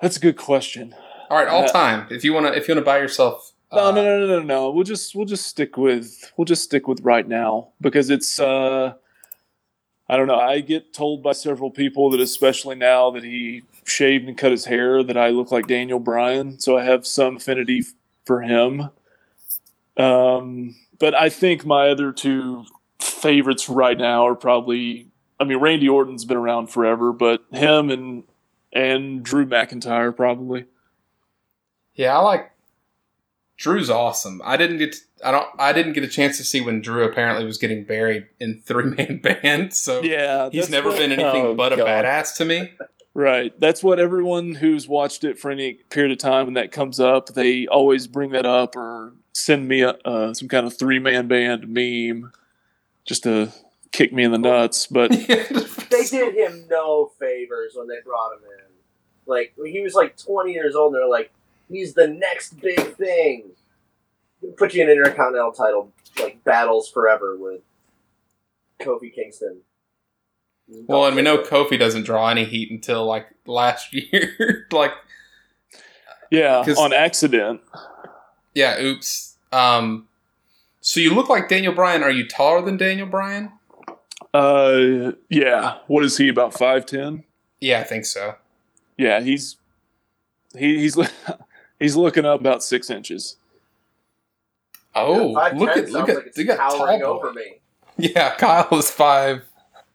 that's 0.01 0.17
a 0.17 0.19
good 0.19 0.37
question. 0.37 0.95
All 1.29 1.37
right, 1.37 1.47
all 1.47 1.63
Uh, 1.63 1.67
time. 1.71 2.07
If 2.11 2.23
you 2.23 2.33
wanna, 2.33 2.51
if 2.51 2.67
you 2.67 2.73
wanna 2.75 2.85
buy 2.85 2.99
yourself, 2.99 3.52
No, 3.73 3.87
uh, 3.87 3.91
no, 3.91 4.03
no, 4.03 4.19
no, 4.19 4.27
no, 4.27 4.43
no. 4.43 4.71
We'll 4.71 4.83
just 4.83 5.15
we'll 5.15 5.25
just 5.25 5.47
stick 5.47 5.77
with 5.77 6.31
we'll 6.37 6.45
just 6.45 6.63
stick 6.63 6.87
with 6.87 7.01
right 7.01 7.27
now 7.27 7.69
because 7.81 8.09
it's 8.09 8.39
uh 8.39 8.93
I 10.09 10.17
don't 10.17 10.27
know. 10.27 10.39
I 10.39 10.59
get 10.59 10.93
told 10.93 11.23
by 11.23 11.31
several 11.31 11.71
people 11.71 12.09
that 12.11 12.19
especially 12.19 12.75
now 12.75 13.09
that 13.11 13.23
he 13.23 13.63
shaved 13.85 14.27
and 14.27 14.37
cut 14.37 14.51
his 14.51 14.65
hair 14.65 15.01
that 15.03 15.17
I 15.17 15.29
look 15.29 15.51
like 15.51 15.67
Daniel 15.67 15.99
Bryan, 15.99 16.59
so 16.59 16.77
I 16.77 16.83
have 16.83 17.07
some 17.07 17.37
affinity 17.37 17.79
f- 17.79 17.93
for 18.25 18.41
him. 18.41 18.89
Um 19.97 20.75
but 20.99 21.13
I 21.15 21.29
think 21.29 21.65
my 21.65 21.89
other 21.89 22.11
two 22.11 22.65
favorites 22.99 23.67
right 23.69 23.97
now 23.97 24.27
are 24.27 24.35
probably 24.35 25.07
I 25.39 25.43
mean 25.45 25.57
Randy 25.57 25.89
Orton's 25.89 26.25
been 26.25 26.37
around 26.37 26.67
forever, 26.67 27.11
but 27.11 27.43
him 27.51 27.89
and 27.89 28.23
and 28.71 29.23
Drew 29.23 29.45
McIntyre 29.45 30.15
probably. 30.15 30.65
yeah, 31.95 32.17
I 32.17 32.21
like 32.21 32.51
Drew's 33.57 33.89
awesome. 33.89 34.41
I 34.43 34.57
didn't 34.57 34.77
get, 34.77 34.93
to, 34.93 34.99
I 35.23 35.31
don't, 35.31 35.47
I 35.59 35.73
didn't 35.73 35.93
get 35.93 36.03
a 36.03 36.07
chance 36.07 36.37
to 36.37 36.43
see 36.43 36.59
when 36.61 36.81
Drew 36.81 37.03
apparently 37.03 37.45
was 37.45 37.57
getting 37.57 37.83
buried 37.85 38.27
in 38.39 38.61
three 38.65 38.85
man 38.85 39.19
band. 39.19 39.73
So 39.73 40.01
Yeah, 40.01 40.49
he's 40.51 40.69
never 40.69 40.89
what- 40.89 40.97
been 40.97 41.11
anything 41.11 41.45
Oh, 41.45 41.53
but 41.55 41.73
a 41.73 41.77
badass 41.77 42.35
to 42.37 42.45
me. 42.45 42.71
Right. 43.15 43.53
That's 43.59 43.83
what 43.83 43.99
everyone 43.99 44.55
who's 44.55 44.87
watched 44.87 45.23
it 45.23 45.37
for 45.37 45.51
any 45.51 45.73
period 45.91 46.11
of 46.13 46.17
time 46.17 46.45
when 46.47 46.55
that 46.55 46.71
comes 46.71 46.99
up, 46.99 47.27
they 47.27 47.67
always 47.67 48.07
bring 48.07 48.31
that 48.31 48.47
up 48.47 48.75
or 48.75 49.13
send 49.33 49.67
me 49.67 49.81
a, 49.81 49.89
uh, 50.03 50.33
some 50.33 50.47
kind 50.47 50.65
of 50.65 50.75
three 50.75 50.97
man 50.97 51.27
band 51.27 51.67
meme 51.67 52.31
just 53.05 53.21
to 53.21 53.51
kick 53.91 54.13
me 54.13 54.23
in 54.23 54.31
the 54.31 54.39
nuts. 54.39 54.87
But 54.87 55.11
They 55.91 56.05
did 56.09 56.33
him 56.33 56.65
no 56.71 57.11
favors 57.19 57.73
when 57.75 57.87
they 57.87 57.97
brought 58.03 58.31
him 58.33 58.45
in. 58.45 58.73
Like 59.27 59.53
he 59.63 59.81
was 59.81 59.93
like 59.93 60.17
20 60.17 60.51
years 60.51 60.73
old, 60.75 60.95
and 60.95 60.99
they're 61.03 61.07
like, 61.07 61.31
he's 61.73 61.93
the 61.93 62.07
next 62.07 62.61
big 62.61 62.95
thing. 62.95 63.51
Put 64.57 64.73
you 64.73 64.83
in 64.83 64.89
an 64.89 64.97
intercontinental 64.97 65.51
title 65.51 65.91
like 66.19 66.43
battles 66.43 66.89
forever 66.89 67.35
with 67.37 67.61
Kofi 68.79 69.13
Kingston. 69.13 69.61
Well, 70.67 71.05
and 71.05 71.15
we 71.15 71.21
know 71.21 71.39
Kofi 71.39 71.77
doesn't 71.77 72.03
draw 72.03 72.29
any 72.29 72.45
heat 72.45 72.71
until 72.71 73.05
like 73.05 73.27
last 73.45 73.93
year. 73.93 74.67
like, 74.71 74.91
yeah, 76.29 76.63
on 76.77 76.93
accident. 76.93 77.61
yeah, 78.53 78.79
oops. 78.81 79.37
Um, 79.51 80.07
so 80.81 80.99
you 80.99 81.13
look 81.13 81.29
like 81.29 81.49
Daniel 81.49 81.73
Bryan. 81.73 82.03
Are 82.03 82.11
you 82.11 82.27
taller 82.27 82.61
than 82.61 82.77
Daniel 82.77 83.07
Bryan? 83.07 83.51
Uh, 84.33 85.13
yeah. 85.29 85.77
What 85.87 86.03
is 86.03 86.17
he 86.17 86.27
about 86.27 86.53
five 86.53 86.85
ten? 86.85 87.23
Yeah, 87.59 87.79
I 87.79 87.83
think 87.83 88.05
so. 88.05 88.35
Yeah, 88.97 89.21
he's 89.21 89.57
he, 90.57 90.79
he's 90.79 90.97
he's 91.83 91.95
looking 91.95 92.25
up 92.25 92.39
about 92.39 92.63
six 92.63 92.89
inches. 92.89 93.37
Oh, 94.95 95.33
Five 95.33 95.57
look 95.57 95.73
ten 95.73 95.83
at 95.85 95.89
look 95.91 95.99
sounds 96.07 96.09
at 96.09 96.15
like 96.17 96.25
it's 96.27 96.37
they 96.37 96.43
got 96.43 96.57
towering 96.71 97.01
tall 97.01 97.13
over 97.13 97.33
me. 97.33 97.59
Yeah, 97.97 98.35
Kyle 98.37 98.67
is 98.77 98.91
five 98.91 99.43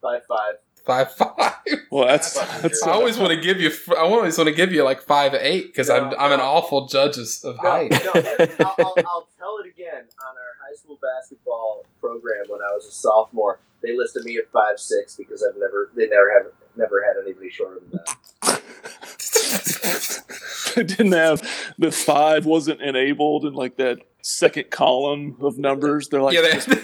Five 0.03 0.22
five. 0.27 0.55
five 0.85 1.12
five. 1.12 1.55
Well, 1.90 2.07
that's 2.07 2.35
That's- 2.35 2.62
that's 2.62 2.83
I 2.83 2.90
always 2.92 3.16
want 3.18 3.31
to 3.31 3.40
give 3.40 3.61
you. 3.61 3.70
I 3.96 4.01
always 4.01 4.37
want 4.38 4.48
to 4.48 4.55
give 4.55 4.72
you 4.72 4.83
like 4.85 5.01
five 5.03 5.35
eight 5.35 5.66
because 5.68 5.88
I'm 5.90 6.12
I'm 6.18 6.33
an 6.33 6.40
awful 6.40 6.87
judge 6.87 7.16
of, 7.18 7.29
of 7.44 7.57
No, 7.62 7.70
height. 7.70 7.90
no, 7.90 7.98
I'll, 8.14 8.74
I'll, 8.79 8.94
I'll 9.07 9.29
tell 9.38 9.59
it 9.64 9.68
again. 9.68 10.05
On 10.27 10.35
our 10.37 10.55
high 10.68 10.74
school 10.77 10.98
basketball 11.03 11.85
program 12.01 12.44
when 12.48 12.61
I 12.61 12.72
was 12.74 12.87
a 12.87 12.90
sophomore, 12.92 13.61
they 13.83 13.96
listed 13.96 14.24
me 14.24 14.38
at 14.38 14.51
five 14.51 14.79
six 14.81 15.14
because 15.16 15.44
I've 15.48 15.59
never 15.61 15.90
they 15.94 16.07
never 16.09 16.33
have 16.33 16.53
never 16.79 17.03
had 17.05 17.14
anybody 17.23 17.51
shorter 17.51 17.81
than 17.81 17.91
that. 17.93 18.62
I 20.77 20.83
didn't 20.83 21.12
have 21.12 21.43
the 21.79 21.91
five 21.91 22.47
wasn't 22.47 22.81
enabled 22.81 23.45
in 23.45 23.55
like 23.55 23.77
that 23.77 23.99
second 24.23 24.71
column 24.71 25.37
of 25.41 25.59
numbers. 25.59 26.09
They're 26.09 26.23
like, 26.23 26.35
yeah, 26.35 26.43
they, 26.43 26.53
just- 26.53 26.69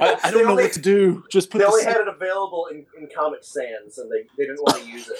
I, 0.00 0.16
I 0.22 0.30
They 0.30 0.36
don't 0.36 0.44
know 0.44 0.50
only- 0.52 0.64
what 0.64 0.72
to 0.74 0.80
do. 0.80 1.24
Just 1.30 1.50
put 1.50 1.58
They 1.58 1.64
only 1.64 1.82
sec- 1.82 1.92
had 1.92 2.00
it 2.02 2.08
available 2.08 2.68
in, 2.70 2.86
in 2.98 3.08
Comic 3.14 3.40
Sans, 3.42 3.98
and 3.98 4.10
they, 4.10 4.22
they 4.36 4.44
didn't 4.46 4.62
want 4.62 4.82
to 4.82 4.88
use 4.88 5.08
it. 5.08 5.18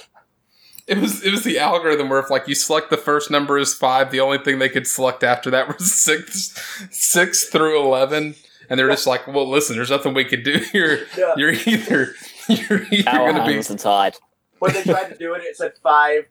it 0.87 0.99
was 0.99 1.25
it 1.25 1.31
was 1.31 1.43
the 1.45 1.59
algorithm 1.59 2.09
where 2.09 2.21
if 2.21 2.31
like 2.31 2.47
you 2.49 2.55
select 2.55 2.91
the 2.91 2.97
first 2.97 3.31
number 3.31 3.59
as 3.59 3.75
five, 3.75 4.11
the 4.11 4.21
only 4.21 4.39
thing 4.39 4.59
they 4.59 4.69
could 4.69 4.87
select 4.87 5.23
after 5.25 5.51
that 5.51 5.69
was 5.79 5.93
six 5.93 6.55
six 6.91 7.45
through 7.49 7.81
eleven, 7.81 8.35
and 8.69 8.79
they're 8.79 8.89
just 8.91 9.07
like, 9.07 9.27
well, 9.27 9.49
listen, 9.49 9.77
there's 9.77 9.91
nothing 9.91 10.15
we 10.15 10.25
could 10.25 10.45
do 10.45 10.59
here. 10.59 11.07
Yeah. 11.17 11.35
You're 11.37 11.53
either 11.53 12.15
you're 12.49 12.87
either 12.91 13.11
Our 13.11 13.33
gonna 13.33 13.47
be 13.47 13.55
hands 13.55 13.71
are 13.71 13.77
tied. 13.77 14.17
When 14.59 14.73
they 14.73 14.83
tried 14.83 15.11
to 15.11 15.17
do 15.17 15.35
it, 15.35 15.43
it 15.43 15.57
said 15.57 15.73
five, 15.83 16.25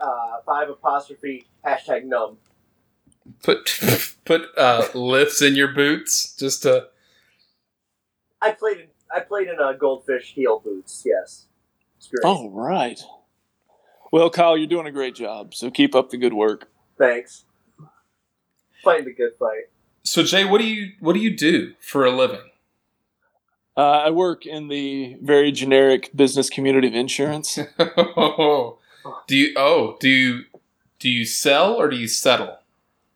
uh, 0.00 0.38
five 0.44 0.70
apostrophe 0.70 1.46
hashtag 1.64 2.04
num. 2.04 2.38
put 3.42 3.80
put 4.24 4.42
uh, 4.56 4.88
lifts 4.94 5.42
in 5.42 5.54
your 5.54 5.68
boots 5.68 6.34
just 6.36 6.62
to. 6.62 6.88
I 8.40 8.52
played 8.52 8.78
in 8.78 8.86
I 9.14 9.20
played 9.20 9.48
in 9.48 9.56
uh, 9.60 9.72
goldfish 9.72 10.32
heel 10.34 10.60
boots. 10.60 11.02
Yes, 11.04 11.46
it's 11.98 12.08
great. 12.08 12.20
Oh 12.24 12.50
right. 12.50 13.00
Well, 14.12 14.30
Kyle, 14.30 14.56
you're 14.56 14.66
doing 14.66 14.86
a 14.86 14.92
great 14.92 15.14
job. 15.14 15.54
So 15.54 15.70
keep 15.70 15.94
up 15.94 16.10
the 16.10 16.16
good 16.16 16.32
work. 16.32 16.70
Thanks. 16.96 17.44
Fighting 18.82 19.06
the 19.06 19.14
good 19.14 19.32
fight. 19.38 19.64
So 20.04 20.22
Jay, 20.22 20.44
what 20.44 20.60
do 20.60 20.66
you 20.66 20.92
what 21.00 21.14
do 21.14 21.20
you 21.20 21.36
do 21.36 21.74
for 21.80 22.04
a 22.04 22.10
living? 22.10 22.50
Uh, 23.76 24.04
I 24.06 24.10
work 24.10 24.46
in 24.46 24.68
the 24.68 25.16
very 25.20 25.52
generic 25.52 26.10
business 26.14 26.48
community 26.48 26.88
of 26.88 26.94
insurance. 26.94 27.56
do 29.26 29.36
you 29.36 29.52
oh 29.56 29.96
do 30.00 30.08
you 30.08 30.44
do 30.98 31.10
you 31.10 31.24
sell 31.24 31.74
or 31.74 31.88
do 31.88 31.96
you 31.96 32.08
settle? 32.08 32.58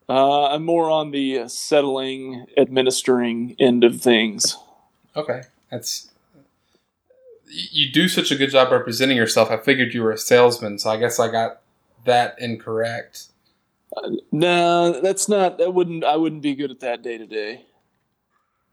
Uh, 0.08 0.48
I'm 0.48 0.64
more 0.64 0.90
on 0.90 1.12
the 1.12 1.38
uh, 1.38 1.48
settling, 1.48 2.46
administering 2.56 3.54
end 3.60 3.84
of 3.84 4.00
things. 4.00 4.56
Okay, 5.16 5.42
that's 5.70 6.10
you 7.46 7.90
do 7.90 8.08
such 8.08 8.30
a 8.30 8.36
good 8.36 8.50
job 8.50 8.70
representing 8.70 9.16
yourself. 9.16 9.50
I 9.50 9.56
figured 9.56 9.94
you 9.94 10.02
were 10.02 10.12
a 10.12 10.18
salesman, 10.18 10.78
so 10.78 10.90
I 10.90 10.96
guess 10.96 11.18
I 11.18 11.30
got 11.30 11.62
that 12.04 12.36
incorrect. 12.38 13.26
No, 14.30 15.00
that's 15.00 15.28
not. 15.28 15.58
That 15.58 15.74
wouldn't. 15.74 16.04
I 16.04 16.16
wouldn't 16.16 16.42
be 16.42 16.54
good 16.54 16.70
at 16.70 16.80
that 16.80 17.02
day 17.02 17.16
to 17.16 17.26
day. 17.26 17.64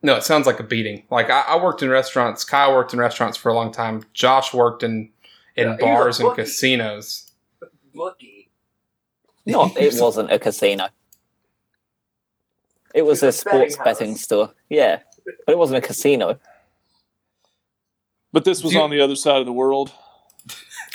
No, 0.04 0.16
it 0.16 0.24
sounds 0.24 0.46
like 0.46 0.60
a 0.60 0.64
beating. 0.64 1.04
Like 1.10 1.30
I, 1.30 1.42
I 1.42 1.62
worked 1.64 1.82
in 1.82 1.90
restaurants. 1.90 2.44
Kyle 2.44 2.74
worked 2.74 2.94
in 2.94 3.00
restaurants 3.00 3.38
for 3.38 3.50
a 3.50 3.54
long 3.54 3.72
time. 3.72 4.04
Josh 4.14 4.54
worked 4.54 4.84
in 4.84 5.10
in 5.56 5.70
Yeah, 5.70 5.78
he 5.78 5.82
was 5.82 5.82
a 5.82 5.86
bars 5.86 6.20
and 6.20 6.36
casinos. 6.36 7.32
Bookie. 7.94 8.50
No, 9.46 9.72
it 9.78 9.94
wasn't 10.00 10.32
a 10.32 10.38
casino. 10.40 10.88
It 12.94 13.02
was 13.06 13.22
It 13.24 13.26
a 13.26 13.28
was 13.28 13.42
a 13.42 13.46
betting 13.46 13.70
sports 13.72 13.78
betting 13.84 14.12
house. 14.12 14.22
store. 14.22 14.54
Yeah, 14.70 15.00
but 15.46 15.52
it 15.54 15.58
wasn't 15.58 15.84
a 15.84 15.88
casino. 15.88 16.40
But 18.32 18.46
this 18.46 18.64
was 18.64 18.74
you- 18.74 18.82
on 18.82 18.90
the 18.92 19.02
other 19.02 19.16
side 19.16 19.40
of 19.40 19.46
the 19.46 19.54
world. 19.54 19.92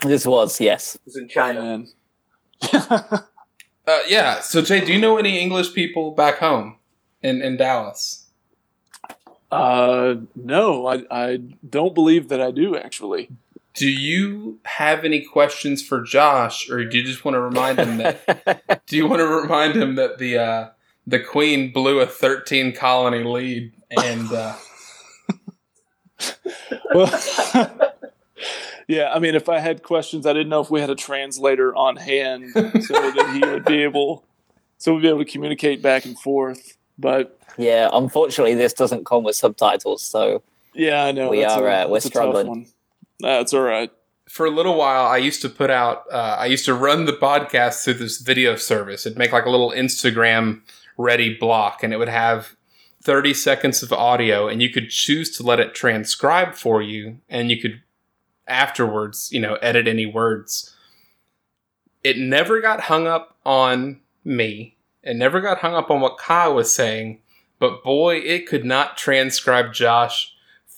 This 0.05 0.27
was 0.27 0.61
yes. 0.61 0.95
It 0.97 1.01
was 1.05 1.17
in 1.17 1.29
China. 1.29 1.61
And 1.61 1.89
Uh, 3.85 3.99
yeah. 4.07 4.39
So 4.41 4.63
Jay, 4.63 4.81
do 4.85 4.93
you 4.93 5.01
know 5.01 5.17
any 5.17 5.41
English 5.41 5.75
people 5.75 6.13
back 6.13 6.39
home 6.39 6.77
in 7.21 7.43
in 7.43 7.57
Dallas? 7.57 8.22
Uh, 9.53 10.17
no, 10.35 10.87
I, 10.87 11.05
I 11.11 11.37
don't 11.69 11.95
believe 11.95 12.29
that 12.29 12.41
I 12.41 12.51
do 12.51 12.77
actually. 12.77 13.31
Do 13.75 13.89
you 13.89 14.59
have 14.65 15.05
any 15.05 15.25
questions 15.25 15.83
for 15.83 16.03
Josh, 16.03 16.69
or 16.69 16.85
do 16.85 16.99
you 16.99 17.05
just 17.05 17.25
want 17.25 17.37
to 17.37 17.41
remind 17.41 17.79
him 17.79 17.97
that? 17.99 18.83
do 18.87 18.97
you 18.97 19.07
want 19.07 19.21
to 19.21 19.27
remind 19.27 19.77
him 19.77 19.95
that 19.95 20.19
the 20.19 20.39
uh, 20.39 20.69
the 21.07 21.21
Queen 21.21 21.73
blew 21.73 22.01
a 22.01 22.07
13 22.07 22.75
colony 22.75 23.25
lead, 23.25 23.73
and 23.91 24.31
uh, 24.31 24.57
Well, 26.95 27.21
yeah, 28.89 29.13
I 29.13 29.19
mean, 29.19 29.35
if 29.35 29.49
I 29.49 29.59
had 29.59 29.83
questions, 29.83 30.27
I 30.27 30.33
didn't 30.33 30.49
know 30.49 30.61
if 30.61 30.71
we 30.71 30.81
had 30.81 30.91
a 30.91 30.95
translator 30.95 31.75
on 31.75 31.97
hand 31.97 32.51
so 32.53 32.61
that 32.61 33.31
he 33.35 33.49
would 33.49 33.65
be 33.65 33.83
able, 33.83 34.25
so 34.79 34.95
we'd 34.95 35.03
be 35.03 35.09
able 35.09 35.25
to 35.25 35.31
communicate 35.31 35.83
back 35.83 36.05
and 36.05 36.19
forth. 36.19 36.77
But 37.03 37.39
Yeah, 37.59 37.91
unfortunately, 37.93 38.55
this 38.55 38.73
doesn't 38.73 39.05
come 39.05 39.25
with 39.25 39.37
subtitles, 39.37 40.01
so 40.03 40.43
yeah, 40.75 41.05
I 41.05 41.13
know 41.13 41.29
We 41.29 41.41
that's 41.41 41.53
are, 41.55 41.69
a- 41.69 41.83
uh, 41.83 41.87
we're 41.89 41.95
that's 41.97 42.07
a 42.07 42.09
tough 42.09 42.13
struggling. 42.13 42.47
one. 42.49 42.67
That's 43.21 43.53
all 43.53 43.61
right. 43.61 43.91
for 44.29 44.47
a 44.47 44.51
little 44.51 44.77
while, 44.77 45.05
I 45.05 45.19
used 45.19 45.43
to 45.43 45.51
put 45.51 45.69
out, 45.69 46.05
uh, 46.11 46.37
I 46.39 46.47
used 46.47 46.65
to 46.65 46.73
run 46.75 47.05
the 47.05 47.13
podcast 47.13 47.85
through 47.85 47.95
this 47.95 48.17
video 48.19 48.57
service. 48.57 49.05
It'd 49.05 49.19
make 49.19 49.33
like 49.33 49.45
a 49.45 49.51
little 49.51 49.71
Instagram 49.73 50.63
ready 50.97 51.35
block, 51.39 51.83
and 51.83 51.93
it 51.93 51.99
would 51.99 52.09
have 52.09 52.57
30 53.05 53.35
seconds 53.35 53.83
of 53.83 53.93
audio, 53.93 54.49
and 54.49 54.63
you 54.63 54.71
could 54.71 54.89
choose 54.89 55.31
to 55.37 55.43
let 55.43 55.61
it 55.61 55.75
transcribe 55.75 56.55
for 56.55 56.81
you, 56.81 57.19
and 57.29 57.51
you 57.51 57.61
could 57.61 57.83
afterwards, 58.49 59.29
you 59.33 59.41
know, 59.41 59.55
edit 59.57 59.87
any 59.87 60.07
words. 60.07 60.75
It 62.03 62.17
never 62.19 62.61
got 62.61 62.83
hung 62.83 63.07
up 63.07 63.37
on 63.45 64.01
me. 64.25 64.77
It 65.03 65.17
never 65.17 65.41
got 65.41 65.59
hung 65.59 65.75
up 65.75 65.91
on 65.91 66.01
what 66.01 66.19
Kyle 66.19 66.55
was 66.55 66.73
saying, 66.73 67.21
but 67.59 67.83
boy, 67.83 68.17
it 68.17 68.47
could 68.47 68.65
not 68.65 68.97
transcribe 68.97 69.73
Josh 69.73 70.33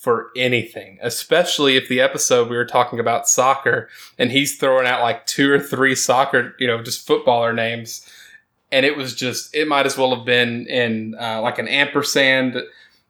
for 0.05 0.29
anything, 0.35 0.99
especially 1.01 1.75
if 1.75 1.89
the 1.89 1.99
episode 1.99 2.47
we 2.47 2.55
were 2.55 2.63
talking 2.63 2.99
about 2.99 3.27
soccer 3.27 3.89
and 4.19 4.31
he's 4.31 4.55
throwing 4.55 4.85
out 4.85 5.01
like 5.01 5.25
two 5.25 5.51
or 5.51 5.59
three 5.59 5.95
soccer, 5.95 6.55
you 6.59 6.67
know, 6.67 6.79
just 6.83 7.07
footballer 7.07 7.53
names. 7.53 8.07
And 8.71 8.85
it 8.85 8.95
was 8.95 9.15
just, 9.15 9.55
it 9.55 9.67
might 9.67 9.87
as 9.87 9.97
well 9.97 10.15
have 10.15 10.23
been 10.23 10.67
in 10.67 11.15
uh, 11.19 11.41
like 11.41 11.57
an 11.57 11.67
ampersand, 11.67 12.61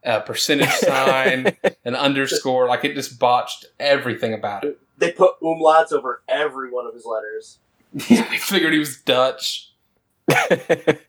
a 0.05 0.21
percentage 0.21 0.69
sign, 0.69 1.57
an 1.83 1.95
underscore. 1.95 2.69
Like 2.69 2.85
it 2.85 2.93
just 2.93 3.19
botched 3.19 3.65
everything 3.77 4.33
about 4.33 4.63
it. 4.63 4.79
They 4.97 5.11
put 5.11 5.37
umlauts 5.41 5.91
over 5.91 6.21
every 6.29 6.71
one 6.71 6.87
of 6.87 6.93
his 6.93 7.05
letters. 7.05 7.59
we 8.09 8.37
figured 8.37 8.71
he 8.71 8.79
was 8.79 9.01
Dutch. 9.01 9.69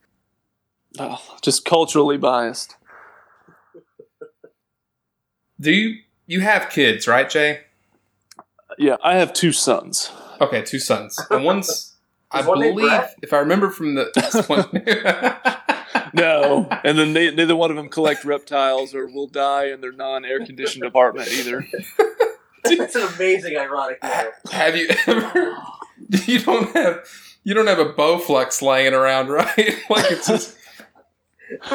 Oh, 0.99 1.23
just 1.43 1.65
culturally 1.65 2.17
biased. 2.17 2.77
Do 5.61 5.71
you, 5.71 5.99
you 6.27 6.41
have 6.41 6.71
kids, 6.71 7.07
right, 7.07 7.29
Jay? 7.29 7.61
Yeah, 8.79 8.97
I 9.03 9.17
have 9.17 9.33
two 9.33 9.53
sons. 9.53 10.11
Okay, 10.41 10.63
two 10.63 10.79
sons. 10.79 11.19
And 11.31 11.45
one's, 11.45 11.97
I 12.31 12.43
one 12.43 12.61
believe, 12.61 13.03
if 13.23 13.33
I 13.33 13.39
remember 13.39 13.71
from 13.71 13.95
the. 13.95 14.11
No, 16.15 16.67
and 16.85 16.99
then 16.99 17.13
they, 17.13 17.31
neither 17.35 17.57
one 17.57 17.71
of 17.71 17.77
them 17.77 17.89
collect 17.89 18.25
reptiles 18.25 18.95
or 18.95 19.07
will 19.07 19.27
die 19.27 19.67
in 19.67 19.81
their 19.81 19.93
non-air 19.93 20.47
conditioned 20.47 20.85
apartment 20.85 21.29
either. 21.29 21.67
It's 22.65 22.95
an 22.95 23.03
amazing 23.15 23.57
ironic. 23.57 23.99
Have 24.51 24.77
you 24.77 24.89
ever? 25.07 25.57
You 26.27 26.39
don't 26.39 26.75
have 26.75 27.07
you 27.47 27.55
don't 27.55 27.69
have 27.69 27.79
a 27.79 27.93
Bowflex 27.93 28.61
laying 28.61 28.93
around, 28.93 29.29
right? 29.31 29.57
like 29.89 30.11
it's 30.11 30.27
just 30.27 30.57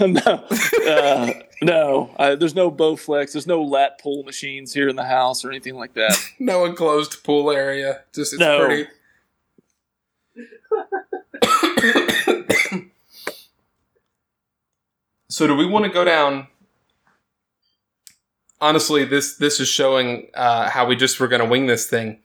no, 0.00 0.44
uh, 0.88 1.32
no. 1.62 2.10
I, 2.18 2.34
there's 2.34 2.56
no 2.56 2.72
Bowflex. 2.72 3.32
There's 3.32 3.46
no 3.46 3.62
lat 3.62 4.00
pull 4.02 4.24
machines 4.24 4.74
here 4.74 4.88
in 4.88 4.96
the 4.96 5.04
house 5.04 5.44
or 5.44 5.50
anything 5.50 5.76
like 5.76 5.94
that. 5.94 6.18
no 6.40 6.64
enclosed 6.64 7.22
pool 7.22 7.52
area. 7.52 8.02
Just 8.12 8.32
it's 8.32 8.40
No. 8.40 8.66
pretty. 8.66 8.88
so 15.28 15.46
do 15.46 15.54
we 15.54 15.66
want 15.66 15.84
to 15.84 15.90
go 15.90 16.04
down? 16.04 16.48
Honestly, 18.60 19.04
this 19.04 19.36
this 19.36 19.60
is 19.60 19.68
showing 19.68 20.28
uh, 20.34 20.68
how 20.68 20.84
we 20.86 20.96
just 20.96 21.20
were 21.20 21.28
going 21.28 21.42
to 21.42 21.46
wing 21.48 21.66
this 21.66 21.86
thing. 21.86 22.18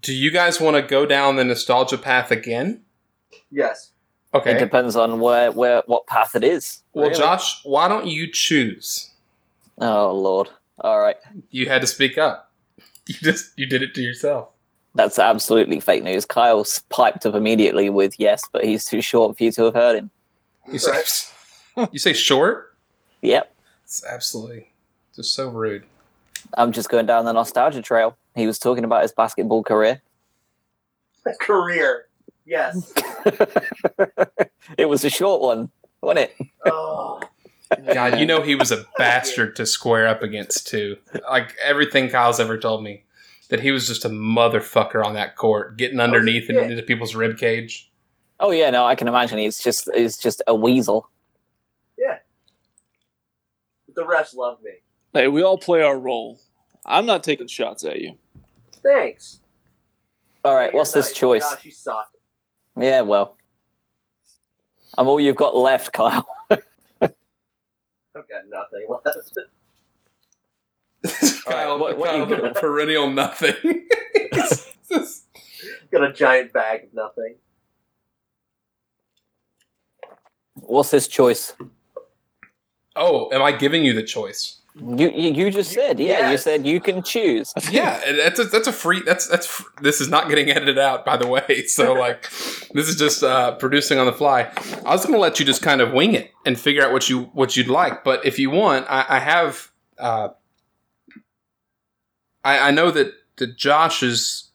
Do 0.00 0.14
you 0.14 0.30
guys 0.30 0.60
want 0.60 0.76
to 0.76 0.82
go 0.82 1.06
down 1.06 1.36
the 1.36 1.44
nostalgia 1.44 1.98
path 1.98 2.30
again? 2.30 2.82
Yes. 3.50 3.92
Okay. 4.34 4.52
It 4.52 4.58
depends 4.58 4.94
on 4.94 5.20
where, 5.20 5.50
where, 5.50 5.82
what 5.86 6.06
path 6.06 6.36
it 6.36 6.44
is. 6.44 6.82
Well, 6.92 7.06
really. 7.08 7.18
Josh, 7.18 7.60
why 7.64 7.88
don't 7.88 8.06
you 8.06 8.30
choose? 8.30 9.10
Oh 9.78 10.12
lord. 10.12 10.50
All 10.80 11.00
right, 11.00 11.16
You 11.50 11.66
had 11.68 11.80
to 11.80 11.86
speak 11.86 12.18
up. 12.18 12.52
You 13.08 13.14
just 13.22 13.58
you 13.58 13.64
did 13.66 13.82
it 13.82 13.94
to 13.94 14.02
yourself. 14.02 14.50
that's 14.94 15.18
absolutely 15.18 15.80
fake 15.80 16.02
news. 16.02 16.26
Kyle 16.26 16.64
piped 16.90 17.24
up 17.24 17.34
immediately 17.34 17.88
with 17.88 18.14
yes, 18.20 18.42
but 18.52 18.64
he's 18.64 18.84
too 18.84 19.00
short 19.00 19.36
for 19.38 19.44
you 19.44 19.52
to 19.52 19.64
have 19.64 19.74
heard 19.74 19.96
him. 19.96 20.10
You 20.70 20.78
say 20.78 21.02
you 21.92 21.98
say 21.98 22.12
short? 22.12 22.76
Yep, 23.22 23.50
It's 23.84 24.04
absolutely 24.04 24.72
just 25.16 25.32
so 25.34 25.48
rude. 25.48 25.84
I'm 26.56 26.72
just 26.72 26.88
going 26.88 27.06
down 27.06 27.24
the 27.24 27.32
nostalgia 27.32 27.82
trail. 27.82 28.16
He 28.34 28.46
was 28.46 28.58
talking 28.58 28.84
about 28.84 29.02
his 29.02 29.12
basketball 29.12 29.62
career. 29.62 30.02
Career. 31.40 32.06
Yes. 32.46 32.92
it 34.78 34.88
was 34.88 35.04
a 35.04 35.10
short 35.10 35.42
one, 35.42 35.70
wasn't 36.00 36.30
it? 36.30 36.46
Oh. 36.64 37.20
God, 37.92 38.18
you 38.18 38.24
know 38.24 38.40
he 38.40 38.54
was 38.54 38.72
a 38.72 38.86
bastard 38.98 39.54
to 39.56 39.66
square 39.66 40.08
up 40.08 40.22
against 40.22 40.66
too. 40.66 40.96
Like 41.30 41.54
everything 41.62 42.08
Kyle's 42.08 42.40
ever 42.40 42.56
told 42.56 42.82
me, 42.82 43.04
that 43.50 43.60
he 43.60 43.70
was 43.70 43.86
just 43.86 44.04
a 44.04 44.08
motherfucker 44.08 45.04
on 45.04 45.14
that 45.14 45.36
court, 45.36 45.76
getting 45.76 46.00
underneath 46.00 46.48
and 46.48 46.58
into 46.58 46.82
people's 46.82 47.14
rib 47.14 47.36
cage. 47.38 47.90
Oh 48.40 48.50
yeah, 48.50 48.70
no, 48.70 48.84
I 48.86 48.94
can 48.94 49.08
imagine 49.08 49.38
he's 49.38 49.58
just 49.58 49.90
he's 49.94 50.16
just 50.16 50.42
a 50.46 50.54
weasel. 50.54 51.10
Yeah. 51.98 52.18
The 53.94 54.04
refs 54.04 54.34
love 54.34 54.62
me. 54.62 54.70
Hey, 55.18 55.26
we 55.26 55.42
all 55.42 55.58
play 55.58 55.82
our 55.82 55.98
role. 55.98 56.38
I'm 56.86 57.04
not 57.04 57.24
taking 57.24 57.48
shots 57.48 57.82
at 57.82 58.00
you. 58.00 58.14
Thanks. 58.84 59.40
All 60.44 60.54
right, 60.54 60.72
what's 60.72 60.92
this 60.92 61.12
choice? 61.12 61.42
Oh 61.44 61.56
gosh, 61.56 61.64
you 61.64 61.72
suck. 61.72 62.08
Yeah, 62.78 63.00
well, 63.00 63.36
I'm 64.96 65.08
all 65.08 65.18
you've 65.18 65.34
got 65.34 65.56
left, 65.56 65.92
Kyle. 65.92 66.24
I've 66.52 66.60
got 67.00 68.44
nothing 68.48 68.86
left. 71.04 71.42
Kyle, 71.46 71.80
what- 71.80 71.98
what 71.98 72.10
Kyle 72.10 72.18
you- 72.30 72.36
the 72.36 72.50
perennial 72.54 73.10
nothing. 73.10 73.88
got 75.90 76.04
a 76.04 76.12
giant 76.12 76.52
bag 76.52 76.84
of 76.84 76.94
nothing. 76.94 77.34
What's 80.54 80.92
this 80.92 81.08
choice? 81.08 81.54
oh, 82.94 83.32
am 83.32 83.42
I 83.42 83.50
giving 83.50 83.84
you 83.84 83.94
the 83.94 84.04
choice? 84.04 84.60
You 84.80 85.10
you, 85.10 85.32
you 85.32 85.50
just 85.50 85.72
said, 85.72 85.98
yeah, 85.98 86.30
you 86.30 86.38
said 86.38 86.66
you 86.66 86.80
can 86.80 87.02
choose. 87.02 87.52
Yeah, 87.70 88.00
that's 88.12 88.38
a, 88.38 88.44
that's 88.44 88.66
a 88.66 88.72
free. 88.72 89.02
That's 89.02 89.26
that's. 89.26 89.62
This 89.82 90.00
is 90.00 90.08
not 90.08 90.28
getting 90.28 90.50
edited 90.50 90.78
out, 90.78 91.04
by 91.04 91.16
the 91.16 91.26
way. 91.26 91.64
So 91.68 91.92
like, 91.92 92.22
this 92.72 92.88
is 92.88 92.96
just 92.96 93.22
uh, 93.22 93.56
producing 93.56 93.98
on 93.98 94.06
the 94.06 94.12
fly. 94.12 94.50
I 94.86 94.90
was 94.90 95.02
going 95.04 95.14
to 95.14 95.20
let 95.20 95.38
you 95.38 95.44
just 95.44 95.62
kind 95.62 95.80
of 95.80 95.92
wing 95.92 96.14
it 96.14 96.32
and 96.46 96.58
figure 96.58 96.82
out 96.84 96.92
what 96.92 97.08
you 97.08 97.24
what 97.34 97.56
you'd 97.56 97.68
like. 97.68 98.04
But 98.04 98.24
if 98.24 98.38
you 98.38 98.50
want, 98.50 98.86
I, 98.88 99.04
I 99.08 99.18
have. 99.18 99.70
Uh, 99.98 100.28
I 102.44 102.68
I 102.68 102.70
know 102.70 102.90
that 102.90 103.12
that 103.36 103.56
Josh 103.56 104.02
is. 104.02 104.50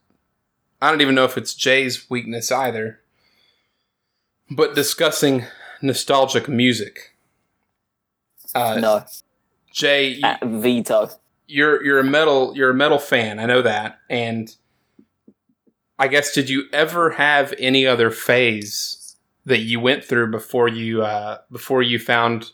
I 0.82 0.90
don't 0.90 1.02
even 1.02 1.16
know 1.16 1.26
if 1.26 1.38
it's 1.38 1.54
Jay's 1.54 2.10
weakness 2.10 2.52
either. 2.52 3.00
But 4.50 4.76
discussing 4.76 5.46
nostalgic 5.82 6.48
music. 6.48 7.16
Uh, 8.56 8.80
no, 8.80 9.06
Jay, 9.74 10.10
you, 10.10 10.26
uh, 10.26 10.38
veto. 10.44 11.10
you're 11.48 11.84
you're 11.84 12.00
a 12.00 12.04
metal 12.04 12.54
you're 12.56 12.70
a 12.70 12.76
metal 12.76 13.00
fan. 13.00 13.40
I 13.40 13.46
know 13.46 13.62
that. 13.62 14.00
And 14.10 14.56
I 16.00 16.08
guess 16.08 16.34
did 16.34 16.50
you 16.50 16.66
ever 16.72 17.10
have 17.12 17.54
any 17.58 17.86
other 17.86 18.10
phase 18.12 19.16
that 19.46 19.60
you 19.60 19.80
went 19.80 20.06
through 20.06 20.32
before 20.32 20.70
you 20.70 21.04
uh, 21.04 21.40
before 21.52 21.82
you 21.82 22.00
found 22.00 22.52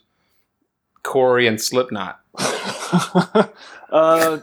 Corey 1.04 1.46
and 1.46 1.62
Slipknot? 1.62 2.20
uh, 3.91 4.39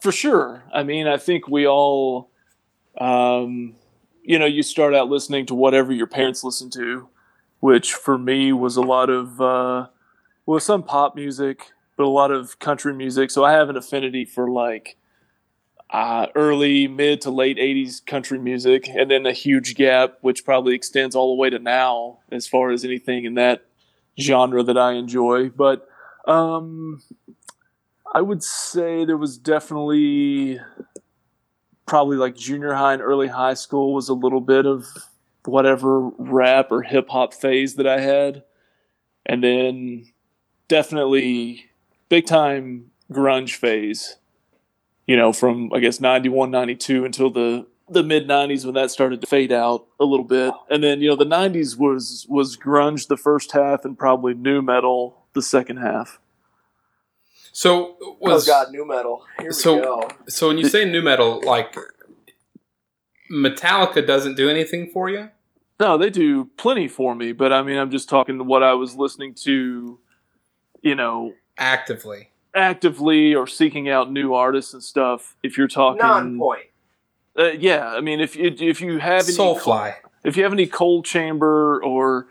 for 0.00 0.12
sure. 0.12 0.64
I 0.72 0.82
mean, 0.82 1.06
I 1.06 1.16
think 1.16 1.48
we 1.48 1.66
all, 1.66 2.30
um, 2.98 3.74
you 4.22 4.38
know, 4.38 4.46
you 4.46 4.62
start 4.62 4.94
out 4.94 5.08
listening 5.08 5.46
to 5.46 5.54
whatever 5.54 5.92
your 5.92 6.06
parents 6.06 6.44
listen 6.44 6.70
to, 6.70 7.08
which 7.60 7.94
for 7.94 8.18
me 8.18 8.52
was 8.52 8.76
a 8.76 8.82
lot 8.82 9.10
of, 9.10 9.40
uh, 9.40 9.86
well, 10.46 10.60
some 10.60 10.82
pop 10.82 11.14
music, 11.16 11.72
but 11.98 12.04
a 12.04 12.08
lot 12.08 12.30
of 12.30 12.58
country 12.60 12.94
music. 12.94 13.30
So 13.30 13.44
I 13.44 13.52
have 13.52 13.68
an 13.68 13.76
affinity 13.76 14.24
for 14.24 14.48
like 14.48 14.96
uh, 15.90 16.28
early, 16.34 16.86
mid 16.86 17.20
to 17.22 17.30
late 17.30 17.58
80s 17.58 18.06
country 18.06 18.38
music, 18.38 18.88
and 18.88 19.10
then 19.10 19.26
a 19.26 19.32
huge 19.32 19.74
gap, 19.74 20.18
which 20.20 20.44
probably 20.44 20.74
extends 20.74 21.16
all 21.16 21.34
the 21.34 21.40
way 21.40 21.50
to 21.50 21.58
now 21.58 22.20
as 22.30 22.46
far 22.46 22.70
as 22.70 22.84
anything 22.84 23.24
in 23.24 23.34
that 23.34 23.66
genre 24.18 24.62
that 24.62 24.78
I 24.78 24.92
enjoy. 24.92 25.50
But, 25.50 25.88
um, 26.26 27.02
I 28.14 28.20
would 28.20 28.42
say 28.42 29.04
there 29.04 29.16
was 29.16 29.36
definitely 29.36 30.60
probably 31.86 32.16
like 32.16 32.36
junior 32.36 32.74
high 32.74 32.92
and 32.92 33.02
early 33.02 33.28
high 33.28 33.54
school 33.54 33.92
was 33.92 34.08
a 34.08 34.14
little 34.14 34.40
bit 34.40 34.66
of 34.66 34.86
whatever 35.46 36.10
rap 36.18 36.70
or 36.70 36.82
hip 36.82 37.08
hop 37.08 37.34
phase 37.34 37.74
that 37.76 37.86
I 37.86 38.00
had. 38.00 38.44
And 39.26 39.42
then 39.42 40.06
definitely 40.68 41.67
big 42.08 42.26
time 42.26 42.90
grunge 43.12 43.54
phase. 43.54 44.16
You 45.06 45.16
know, 45.16 45.32
from 45.32 45.72
I 45.72 45.78
guess 45.80 46.00
91, 46.00 46.50
92 46.50 47.04
until 47.04 47.30
the 47.30 47.66
the 47.90 48.02
mid 48.02 48.28
90s 48.28 48.66
when 48.66 48.74
that 48.74 48.90
started 48.90 49.22
to 49.22 49.26
fade 49.26 49.50
out 49.50 49.86
a 49.98 50.04
little 50.04 50.24
bit. 50.26 50.52
And 50.68 50.84
then, 50.84 51.00
you 51.00 51.08
know, 51.08 51.16
the 51.16 51.24
90s 51.24 51.78
was 51.78 52.26
was 52.28 52.56
grunge 52.56 53.08
the 53.08 53.16
first 53.16 53.52
half 53.52 53.84
and 53.86 53.98
probably 53.98 54.34
nu 54.34 54.60
metal 54.60 55.22
the 55.32 55.40
second 55.40 55.78
half. 55.78 56.18
So 57.52 57.96
Oh 58.22 58.42
god, 58.46 58.68
nu 58.72 58.84
metal. 58.86 59.24
Here 59.38 59.48
we 59.48 59.52
So- 59.54 59.80
go. 59.80 60.08
so 60.28 60.48
when 60.48 60.58
you 60.58 60.68
say 60.68 60.84
nu 60.84 61.00
metal, 61.00 61.40
like 61.44 61.74
Metallica 63.30 64.06
doesn't 64.06 64.36
do 64.36 64.48
anything 64.48 64.88
for 64.90 65.08
you? 65.08 65.30
No, 65.80 65.96
they 65.96 66.10
do 66.10 66.46
plenty 66.56 66.88
for 66.88 67.14
me, 67.14 67.32
but 67.32 67.52
I 67.52 67.62
mean, 67.62 67.76
I'm 67.78 67.90
just 67.90 68.08
talking 68.08 68.38
to 68.38 68.44
what 68.44 68.62
I 68.62 68.74
was 68.74 68.96
listening 68.96 69.34
to, 69.44 69.98
you 70.82 70.94
know, 70.94 71.34
Actively. 71.58 72.30
actively 72.54 73.34
or 73.34 73.46
seeking 73.46 73.88
out 73.88 74.10
new 74.10 74.32
artists 74.34 74.72
and 74.72 74.82
stuff. 74.82 75.36
If 75.42 75.58
you're 75.58 75.68
talking, 75.68 75.98
Non-point. 76.00 76.66
uh, 77.38 77.50
yeah, 77.58 77.88
I 77.88 78.00
mean, 78.00 78.20
if 78.20 78.34
you 78.36 78.54
if 78.58 78.80
you 78.80 78.98
have 78.98 79.24
any 79.24 79.32
Soulfly. 79.36 79.94
if 80.24 80.36
you 80.36 80.42
have 80.44 80.52
any 80.52 80.66
Coal 80.66 81.02
Chamber 81.02 81.82
or 81.84 82.26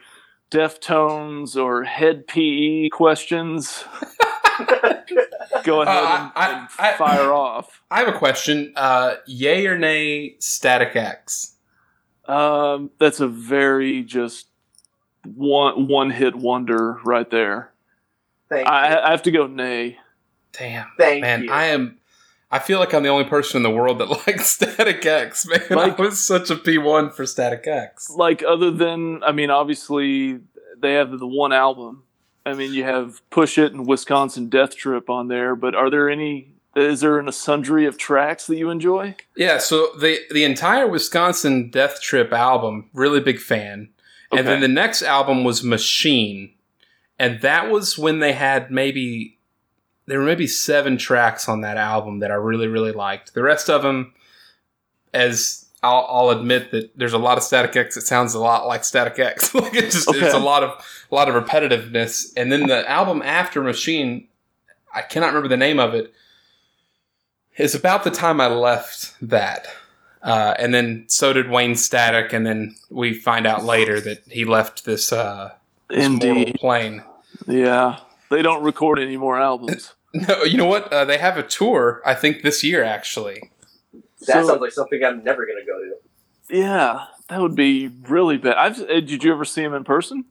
Deftones 0.51 1.55
or 1.61 1.83
Hed 1.83 2.25
PE 2.27 2.89
questions, 2.89 3.83
go 5.63 5.81
ahead 5.81 5.87
Uh, 5.87 6.21
and, 6.23 6.31
I- 6.35 6.49
and 6.59 6.67
I- 6.79 6.93
fire 6.97 7.31
off. 7.31 7.81
I 7.91 7.99
have 7.99 8.07
a 8.13 8.17
question. 8.17 8.73
Uh, 8.75 9.15
yay 9.25 9.65
or 9.67 9.77
nay, 9.77 10.35
Static 10.39 10.95
X? 10.95 11.53
Um, 12.25 12.91
that's 12.99 13.19
a 13.21 13.27
very 13.27 14.03
just 14.03 14.47
one 15.23 15.87
one 15.87 16.09
hit 16.09 16.35
wonder 16.35 16.99
right 17.05 17.29
there. 17.29 17.71
Thank 18.49 18.67
you. 18.67 18.71
I, 18.73 19.07
I 19.07 19.11
have 19.11 19.23
to 19.23 19.31
go 19.31 19.47
nay. 19.47 19.97
Damn. 20.53 20.87
Thank 20.97 21.21
Man, 21.21 21.43
you. 21.43 21.51
I 21.51 21.65
am. 21.65 21.97
I 22.49 22.59
feel 22.59 22.79
like 22.79 22.93
I'm 22.93 23.03
the 23.03 23.09
only 23.09 23.25
person 23.25 23.57
in 23.57 23.63
the 23.63 23.69
world 23.69 23.99
that 23.99 24.09
likes 24.27 24.47
Static 24.47 25.05
X. 25.05 25.45
Man, 25.47 25.61
Like- 25.69 25.99
I 25.99 26.01
was 26.01 26.25
such 26.25 26.49
a 26.49 26.55
P1 26.55 27.13
for 27.13 27.25
Static 27.25 27.67
X. 27.67 28.09
Like 28.09 28.41
other 28.43 28.71
than, 28.71 29.21
I 29.23 29.31
mean, 29.33 29.49
obviously 29.49 30.39
they 30.79 30.93
have 30.93 31.17
the 31.19 31.27
one 31.27 31.51
album. 31.51 32.03
I 32.45 32.53
mean, 32.53 32.73
you 32.73 32.85
have 32.85 33.21
Push 33.29 33.57
It 33.57 33.73
and 33.73 33.85
Wisconsin 33.85 34.47
Death 34.47 34.77
Trip 34.77 35.09
on 35.09 35.27
there, 35.27 35.55
but 35.55 35.75
are 35.75 35.89
there 35.89 36.09
any? 36.09 36.53
Is 36.77 37.01
there 37.01 37.17
an 37.19 37.27
a 37.27 37.31
sundry 37.31 37.85
of 37.85 37.97
tracks 37.97 38.47
that 38.47 38.55
you 38.55 38.69
enjoy? 38.69 39.15
Yeah, 39.35 39.57
so 39.57 39.89
the 39.99 40.19
the 40.31 40.45
entire 40.45 40.87
Wisconsin 40.87 41.69
Death 41.69 42.01
Trip 42.01 42.31
album, 42.31 42.89
really 42.93 43.19
big 43.19 43.39
fan. 43.39 43.89
And 44.31 44.47
then 44.47 44.61
the 44.61 44.67
next 44.67 45.01
album 45.01 45.43
was 45.43 45.63
Machine. 45.63 46.53
And 47.19 47.41
that 47.41 47.71
was 47.71 47.97
when 47.97 48.19
they 48.19 48.33
had 48.33 48.71
maybe 48.71 49.37
there 50.05 50.19
were 50.19 50.25
maybe 50.25 50.47
seven 50.47 50.97
tracks 50.97 51.49
on 51.49 51.61
that 51.61 51.77
album 51.77 52.19
that 52.19 52.31
I 52.31 52.35
really 52.35 52.67
really 52.67 52.91
liked. 52.91 53.33
The 53.33 53.43
rest 53.43 53.69
of 53.69 53.81
them 53.81 54.13
as 55.13 55.65
I'll, 55.83 56.07
I'll 56.09 56.29
admit 56.31 56.71
that 56.71 56.97
there's 56.97 57.13
a 57.13 57.17
lot 57.17 57.37
of 57.37 57.43
Static 57.43 57.75
X 57.75 57.97
It 57.97 58.01
sounds 58.01 58.33
a 58.33 58.39
lot 58.39 58.67
like 58.67 58.83
Static 58.83 59.19
X. 59.19 59.53
like 59.55 59.75
it 59.75 59.91
just 59.91 60.09
it's 60.13 60.33
a 60.33 60.39
lot 60.39 60.63
of 60.63 60.83
a 61.11 61.15
lot 61.15 61.29
of 61.29 61.43
repetitiveness. 61.43 62.31
And 62.35 62.51
then 62.51 62.67
the 62.67 62.89
album 62.89 63.21
after 63.21 63.61
Machine, 63.61 64.27
I 64.93 65.01
cannot 65.01 65.27
remember 65.27 65.49
the 65.49 65.57
name 65.57 65.79
of 65.79 65.93
it. 65.93 66.13
Is 67.57 67.73
about 67.73 68.03
the 68.03 68.11
time 68.11 68.39
I 68.39 68.47
left 68.47 69.15
that. 69.21 69.67
Uh, 70.21 70.53
and 70.59 70.73
then 70.73 71.05
so 71.07 71.33
did 71.33 71.49
Wayne 71.49 71.75
Static, 71.75 72.33
and 72.33 72.45
then 72.45 72.75
we 72.89 73.13
find 73.13 73.47
out 73.47 73.63
later 73.63 73.99
that 74.01 74.23
he 74.29 74.45
left 74.45 74.85
this, 74.85 75.13
uh, 75.13 75.53
Indeed. 75.89 76.55
plane. 76.59 77.03
Yeah. 77.47 77.99
They 78.29 78.41
don't 78.41 78.63
record 78.63 78.99
any 78.99 79.17
more 79.17 79.39
albums. 79.39 79.93
No, 80.13 80.43
you 80.43 80.57
know 80.57 80.65
what? 80.65 80.91
Uh, 80.91 81.03
they 81.05 81.17
have 81.17 81.37
a 81.37 81.43
tour, 81.43 82.01
I 82.05 82.15
think, 82.15 82.41
this 82.41 82.63
year 82.63 82.81
actually. 82.83 83.51
that 83.93 84.01
So- 84.41 84.47
sounds 84.47 84.61
like 84.61 84.71
something 84.71 85.03
I'm 85.03 85.21
never 85.23 85.45
gonna 85.45 85.65
go 85.65 85.77
to. 85.79 85.95
Yeah, 86.57 87.05
that 87.29 87.41
would 87.41 87.55
be 87.55 87.89
really 88.07 88.37
bad. 88.37 88.55
I've, 88.55 88.79
uh, 88.81 89.01
did 89.01 89.23
you 89.23 89.31
ever 89.33 89.43
see 89.45 89.61
them 89.61 89.73
in 89.75 89.83
person? 89.83 90.23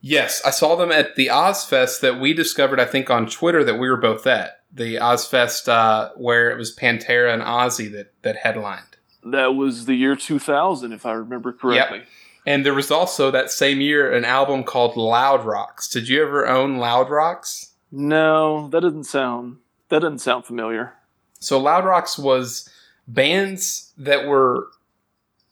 Yes, 0.00 0.40
I 0.46 0.50
saw 0.50 0.76
them 0.76 0.92
at 0.92 1.16
the 1.16 1.26
Ozzfest 1.26 2.00
that 2.00 2.20
we 2.20 2.32
discovered, 2.32 2.80
I 2.80 2.86
think, 2.86 3.10
on 3.10 3.26
Twitter 3.26 3.62
that 3.64 3.78
we 3.78 3.90
were 3.90 3.96
both 3.98 4.26
at. 4.28 4.60
The 4.72 4.94
Ozzfest 4.94 5.68
uh, 5.68 6.10
where 6.16 6.50
it 6.50 6.56
was 6.56 6.74
Pantera 6.74 7.34
and 7.34 7.42
Ozzy 7.42 7.90
that, 7.92 8.12
that 8.22 8.36
headlined. 8.36 8.96
That 9.24 9.54
was 9.56 9.84
the 9.86 9.94
year 9.96 10.14
2000, 10.16 10.92
if 10.92 11.04
I 11.04 11.12
remember 11.12 11.52
correctly. 11.52 12.02
And 12.46 12.64
there 12.64 12.74
was 12.74 12.90
also 12.90 13.30
that 13.30 13.50
same 13.50 13.80
year 13.80 14.12
an 14.12 14.24
album 14.24 14.64
called 14.64 14.96
Loud 14.96 15.44
Rocks. 15.44 15.88
Did 15.88 16.08
you 16.08 16.22
ever 16.22 16.46
own 16.46 16.78
Loud 16.78 17.10
Rocks? 17.10 17.72
No, 17.92 18.68
that 18.68 18.80
doesn't 18.80 19.04
sound 19.04 19.58
that 19.90 20.00
doesn't 20.00 20.20
sound 20.20 20.44
familiar. 20.44 20.94
So 21.38 21.58
Loud 21.58 21.84
Rocks 21.84 22.18
was 22.18 22.68
bands 23.06 23.92
that 23.98 24.26
were 24.26 24.68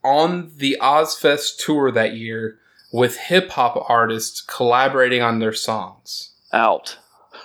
on 0.02 0.52
the 0.56 0.78
Ozzfest 0.80 1.58
tour 1.58 1.90
that 1.90 2.14
year 2.14 2.58
with 2.92 3.16
hip 3.16 3.50
hop 3.50 3.84
artists 3.88 4.40
collaborating 4.40 5.20
on 5.20 5.40
their 5.40 5.52
songs. 5.52 6.30
Out. 6.52 6.98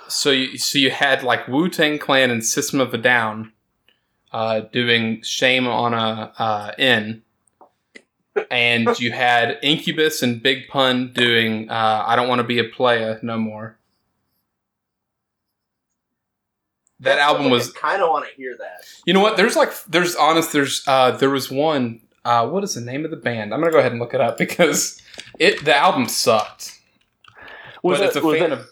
So 0.08 0.32
you, 0.32 0.58
so 0.58 0.78
you 0.80 0.92
had 0.92 1.24
like 1.24 1.48
Wu 1.48 1.68
Tang 1.70 2.00
Clan 2.00 2.32
and 2.32 2.46
System 2.46 2.80
of 2.80 2.94
a 2.94 2.98
Down 2.98 3.52
uh, 4.32 4.62
doing 4.72 5.22
"Shame 5.24 5.68
on 5.68 5.94
a 5.94 6.32
uh, 6.38 6.72
N," 6.78 7.23
and 8.50 9.00
you 9.00 9.12
had 9.14 9.60
Incubus 9.62 10.22
and 10.24 10.42
Big 10.42 10.68
Pun 10.68 11.14
doing 11.14 11.70
uh, 11.70 12.04
"I 12.06 12.16
Don't 12.16 12.28
Want 12.28 12.40
to 12.40 12.44
Be 12.44 12.60
a 12.60 12.64
Player 12.64 13.20
No 13.22 13.38
More." 13.38 13.78
That 17.04 17.20
album 17.20 17.50
was 17.50 17.70
I 17.76 17.80
kind 17.80 18.02
of 18.02 18.10
want 18.10 18.26
to 18.30 18.36
hear 18.36 18.56
that. 18.58 18.86
You 19.06 19.14
know 19.14 19.20
what? 19.20 19.36
There's 19.36 19.56
like 19.56 19.72
there's 19.86 20.16
honest 20.16 20.54
there's 20.54 20.84
uh 20.88 21.12
there 21.12 21.30
was 21.30 21.52
one 21.52 22.02
uh 22.24 22.48
what 22.48 22.64
is 22.64 22.76
the 22.76 22.82
name 22.82 23.04
of 23.04 23.12
the 23.12 23.18
band? 23.18 23.54
I'm 23.54 23.60
gonna 23.60 23.74
go 23.74 23.80
ahead 23.80 23.92
and 23.92 24.00
look 24.00 24.14
it 24.14 24.22
up 24.22 24.38
because 24.38 25.02
it 25.38 25.66
the 25.66 25.76
album 25.76 26.08
sucked. 26.08 26.80
Was 27.82 27.98
but 27.98 28.00
that, 28.00 28.08
it's 28.08 28.16
a 28.16 28.22
was, 28.22 28.40
fan 28.40 28.50
that, 28.52 28.60
of 28.60 28.70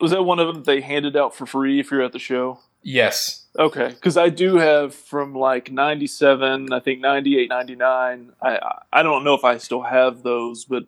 was 0.00 0.10
that 0.10 0.24
one 0.24 0.40
of 0.40 0.52
them 0.52 0.64
they 0.64 0.80
handed 0.80 1.16
out 1.16 1.36
for 1.36 1.46
free 1.46 1.78
if 1.78 1.92
you're 1.92 2.02
at 2.02 2.12
the 2.12 2.18
show? 2.18 2.58
Yes. 2.82 3.46
Okay, 3.58 3.88
because 3.88 4.16
I 4.16 4.30
do 4.30 4.56
have 4.56 4.94
from 4.94 5.34
like 5.34 5.70
'97, 5.70 6.72
I 6.72 6.80
think 6.80 7.00
'98, 7.00 7.48
'99. 7.48 8.32
I 8.42 8.58
I 8.92 9.02
don't 9.02 9.24
know 9.24 9.34
if 9.34 9.44
I 9.44 9.58
still 9.58 9.82
have 9.82 10.22
those, 10.22 10.64
but 10.64 10.84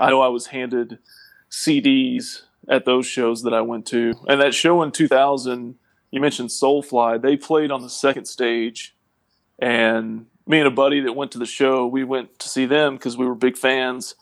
I 0.00 0.10
know 0.10 0.22
I 0.22 0.28
was 0.28 0.46
handed 0.46 0.98
CDs 1.50 2.42
at 2.68 2.84
those 2.84 3.06
shows 3.06 3.42
that 3.42 3.54
I 3.54 3.60
went 3.60 3.86
to. 3.86 4.14
And 4.28 4.40
that 4.40 4.54
show 4.54 4.82
in 4.82 4.90
2000, 4.92 5.76
you 6.10 6.20
mentioned 6.20 6.48
Soulfly. 6.48 7.20
They 7.20 7.36
played 7.36 7.70
on 7.70 7.82
the 7.82 7.90
second 7.90 8.26
stage, 8.26 8.96
and 9.58 10.26
me 10.46 10.58
and 10.58 10.68
a 10.68 10.70
buddy 10.70 11.00
that 11.00 11.14
went 11.14 11.32
to 11.32 11.38
the 11.38 11.46
show, 11.46 11.86
we 11.86 12.04
went 12.04 12.38
to 12.38 12.48
see 12.48 12.66
them 12.66 12.96
because 12.96 13.16
we 13.16 13.26
were 13.26 13.34
big 13.34 13.56
fans. 13.56 14.14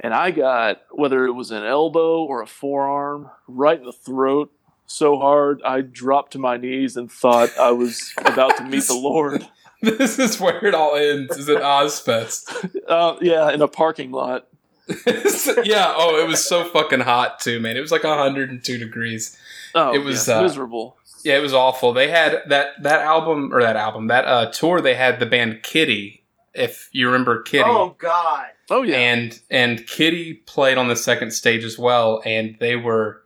And 0.00 0.12
I 0.12 0.32
got 0.32 0.82
whether 0.90 1.24
it 1.24 1.32
was 1.32 1.50
an 1.50 1.64
elbow 1.64 2.22
or 2.24 2.42
a 2.42 2.46
forearm 2.46 3.30
right 3.46 3.78
in 3.78 3.84
the 3.84 3.92
throat 3.92 4.52
so 4.86 5.18
hard 5.18 5.60
I 5.64 5.80
dropped 5.80 6.32
to 6.32 6.38
my 6.38 6.56
knees 6.56 6.96
and 6.96 7.10
thought 7.10 7.50
I 7.58 7.70
was 7.72 8.12
about 8.18 8.56
to 8.58 8.64
meet 8.64 8.86
the 8.86 8.94
Lord. 8.94 9.46
This 9.82 10.18
is 10.18 10.40
where 10.40 10.64
it 10.64 10.74
all 10.74 10.96
ends. 10.96 11.36
Is 11.36 11.46
it 11.46 11.60
Ozzfest. 11.60 12.70
Uh, 12.88 13.16
yeah, 13.20 13.50
in 13.50 13.60
a 13.60 13.68
parking 13.68 14.12
lot. 14.12 14.46
yeah. 15.06 15.92
Oh, 15.94 16.18
it 16.18 16.26
was 16.26 16.42
so 16.42 16.64
fucking 16.64 17.00
hot 17.00 17.38
too, 17.40 17.60
man. 17.60 17.76
It 17.76 17.80
was 17.80 17.92
like 17.92 18.02
102 18.02 18.78
degrees. 18.78 19.36
Oh, 19.74 19.92
It 19.92 19.98
was, 19.98 20.26
yeah, 20.26 20.38
uh, 20.38 20.42
miserable. 20.42 20.96
Yeah, 21.22 21.36
it 21.36 21.42
was 21.42 21.52
awful. 21.52 21.92
They 21.92 22.08
had 22.08 22.44
that 22.48 22.82
that 22.82 23.00
album 23.00 23.52
or 23.52 23.62
that 23.62 23.76
album 23.76 24.06
that 24.06 24.24
uh 24.26 24.50
tour. 24.52 24.80
They 24.80 24.94
had 24.94 25.20
the 25.20 25.26
band 25.26 25.62
Kittie. 25.62 26.22
If 26.54 26.88
you 26.92 27.06
remember 27.06 27.42
Kittie. 27.42 27.64
Oh 27.66 27.94
God. 27.98 28.46
Oh 28.70 28.82
yeah, 28.82 28.96
and 28.96 29.38
and 29.50 29.86
Kittie 29.86 30.34
played 30.46 30.78
on 30.78 30.88
the 30.88 30.96
second 30.96 31.32
stage 31.32 31.64
as 31.64 31.78
well, 31.78 32.22
and 32.24 32.56
they 32.60 32.76
were, 32.76 33.22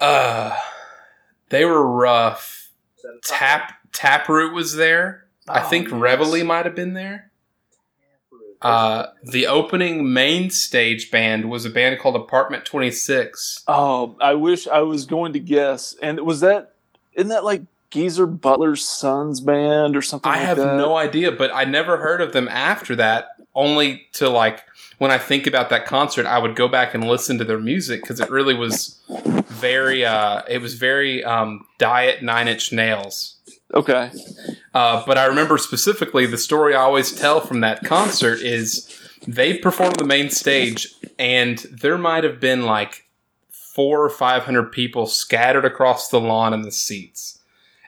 uh, 0.00 0.56
they 1.50 1.64
were 1.64 1.86
rough. 1.86 2.70
Is 2.98 3.04
Tap 3.22 3.74
Taproot 3.92 4.52
was 4.54 4.74
there. 4.76 5.26
I 5.48 5.60
Oh, 5.60 5.68
think 5.68 5.88
yes. 5.88 5.94
Reveille 5.96 6.44
might 6.44 6.64
have 6.64 6.74
been 6.74 6.94
there. 6.94 7.30
Uh, 8.62 9.08
the 9.22 9.46
opening 9.46 10.10
main 10.10 10.48
stage 10.48 11.10
band 11.10 11.50
was 11.50 11.66
a 11.66 11.70
band 11.70 12.00
called 12.00 12.16
Apartment 12.16 12.64
Twenty 12.64 12.90
Six. 12.90 13.62
Oh, 13.68 14.16
I 14.22 14.34
wish 14.34 14.66
I 14.66 14.80
was 14.80 15.04
going 15.04 15.34
to 15.34 15.38
guess. 15.40 15.94
And 16.00 16.18
was 16.20 16.40
that 16.40 16.74
isn't 17.12 17.28
that 17.28 17.44
like 17.44 17.62
Geezer 17.94 18.26
Butler's 18.26 18.84
son's 18.84 19.40
band 19.40 19.96
or 19.96 20.02
something? 20.02 20.28
I 20.30 20.38
like 20.38 20.46
have 20.46 20.56
that? 20.58 20.76
no 20.76 20.96
idea, 20.96 21.30
but 21.30 21.54
I 21.54 21.64
never 21.64 21.96
heard 21.98 22.20
of 22.20 22.32
them 22.32 22.48
after 22.48 22.96
that. 22.96 23.28
Only 23.54 24.08
to 24.14 24.28
like 24.28 24.64
when 24.98 25.12
I 25.12 25.18
think 25.18 25.46
about 25.46 25.70
that 25.70 25.86
concert, 25.86 26.26
I 26.26 26.38
would 26.38 26.56
go 26.56 26.66
back 26.66 26.92
and 26.92 27.06
listen 27.06 27.38
to 27.38 27.44
their 27.44 27.60
music 27.60 28.02
because 28.02 28.18
it 28.18 28.28
really 28.30 28.54
was 28.54 29.00
very. 29.46 30.04
uh 30.04 30.42
It 30.48 30.60
was 30.60 30.74
very 30.74 31.22
um 31.22 31.64
Diet 31.78 32.20
Nine 32.20 32.48
Inch 32.48 32.72
Nails. 32.72 33.36
Okay. 33.72 34.10
Uh, 34.74 35.04
but 35.06 35.16
I 35.18 35.26
remember 35.26 35.56
specifically 35.58 36.26
the 36.26 36.36
story 36.38 36.74
I 36.74 36.82
always 36.82 37.12
tell 37.12 37.40
from 37.40 37.60
that 37.60 37.84
concert 37.84 38.40
is 38.40 38.88
they 39.26 39.58
performed 39.58 39.96
the 39.96 40.04
main 40.04 40.30
stage, 40.30 40.92
and 41.18 41.58
there 41.70 41.98
might 41.98 42.24
have 42.24 42.40
been 42.40 42.66
like 42.66 43.04
four 43.50 44.04
or 44.04 44.10
five 44.10 44.42
hundred 44.44 44.72
people 44.72 45.06
scattered 45.06 45.64
across 45.64 46.08
the 46.08 46.20
lawn 46.20 46.52
and 46.52 46.64
the 46.64 46.72
seats. 46.72 47.33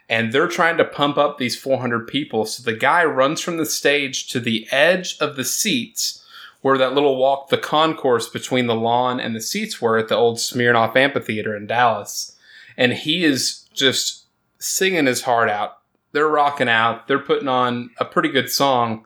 And 0.09 0.31
they're 0.31 0.47
trying 0.47 0.77
to 0.77 0.85
pump 0.85 1.17
up 1.17 1.37
these 1.37 1.59
400 1.59 2.07
people. 2.07 2.45
So 2.45 2.63
the 2.63 2.77
guy 2.77 3.03
runs 3.03 3.41
from 3.41 3.57
the 3.57 3.65
stage 3.65 4.27
to 4.29 4.39
the 4.39 4.67
edge 4.71 5.17
of 5.19 5.35
the 5.35 5.43
seats 5.43 6.23
where 6.61 6.77
that 6.77 6.93
little 6.93 7.17
walk, 7.17 7.49
the 7.49 7.57
concourse 7.57 8.27
between 8.27 8.67
the 8.67 8.75
lawn 8.75 9.19
and 9.19 9.35
the 9.35 9.41
seats 9.41 9.81
were 9.81 9.97
at 9.97 10.07
the 10.07 10.15
old 10.15 10.37
Smirnoff 10.37 10.95
Amphitheater 10.95 11.55
in 11.55 11.67
Dallas. 11.67 12.35
And 12.77 12.93
he 12.93 13.23
is 13.23 13.67
just 13.73 14.25
singing 14.59 15.05
his 15.05 15.23
heart 15.23 15.49
out. 15.49 15.77
They're 16.13 16.27
rocking 16.27 16.69
out. 16.69 17.07
They're 17.07 17.19
putting 17.19 17.47
on 17.47 17.91
a 17.99 18.05
pretty 18.05 18.29
good 18.29 18.49
song. 18.49 19.05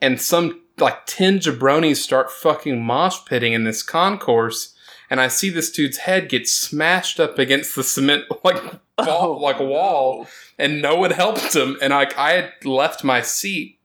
And 0.00 0.20
some 0.20 0.60
like 0.78 1.06
10 1.06 1.40
jabronis 1.40 1.96
start 1.96 2.30
fucking 2.30 2.82
mosh 2.82 3.18
pitting 3.26 3.52
in 3.52 3.64
this 3.64 3.82
concourse. 3.82 4.74
And 5.10 5.20
I 5.20 5.28
see 5.28 5.50
this 5.50 5.70
dude's 5.70 5.98
head 5.98 6.28
get 6.28 6.48
smashed 6.48 7.20
up 7.20 7.38
against 7.38 7.74
the 7.76 7.84
cement 7.84 8.24
like 8.44 8.62
wall, 8.98 9.06
Oh, 9.08 9.32
like 9.36 9.58
wall, 9.58 10.26
and 10.58 10.80
no 10.82 10.96
one 10.96 11.10
helped 11.22 11.54
him. 11.54 11.76
And 11.82 11.92
like 11.92 12.16
I 12.18 12.32
had 12.32 12.52
left 12.64 13.04
my 13.04 13.20
seat 13.22 13.78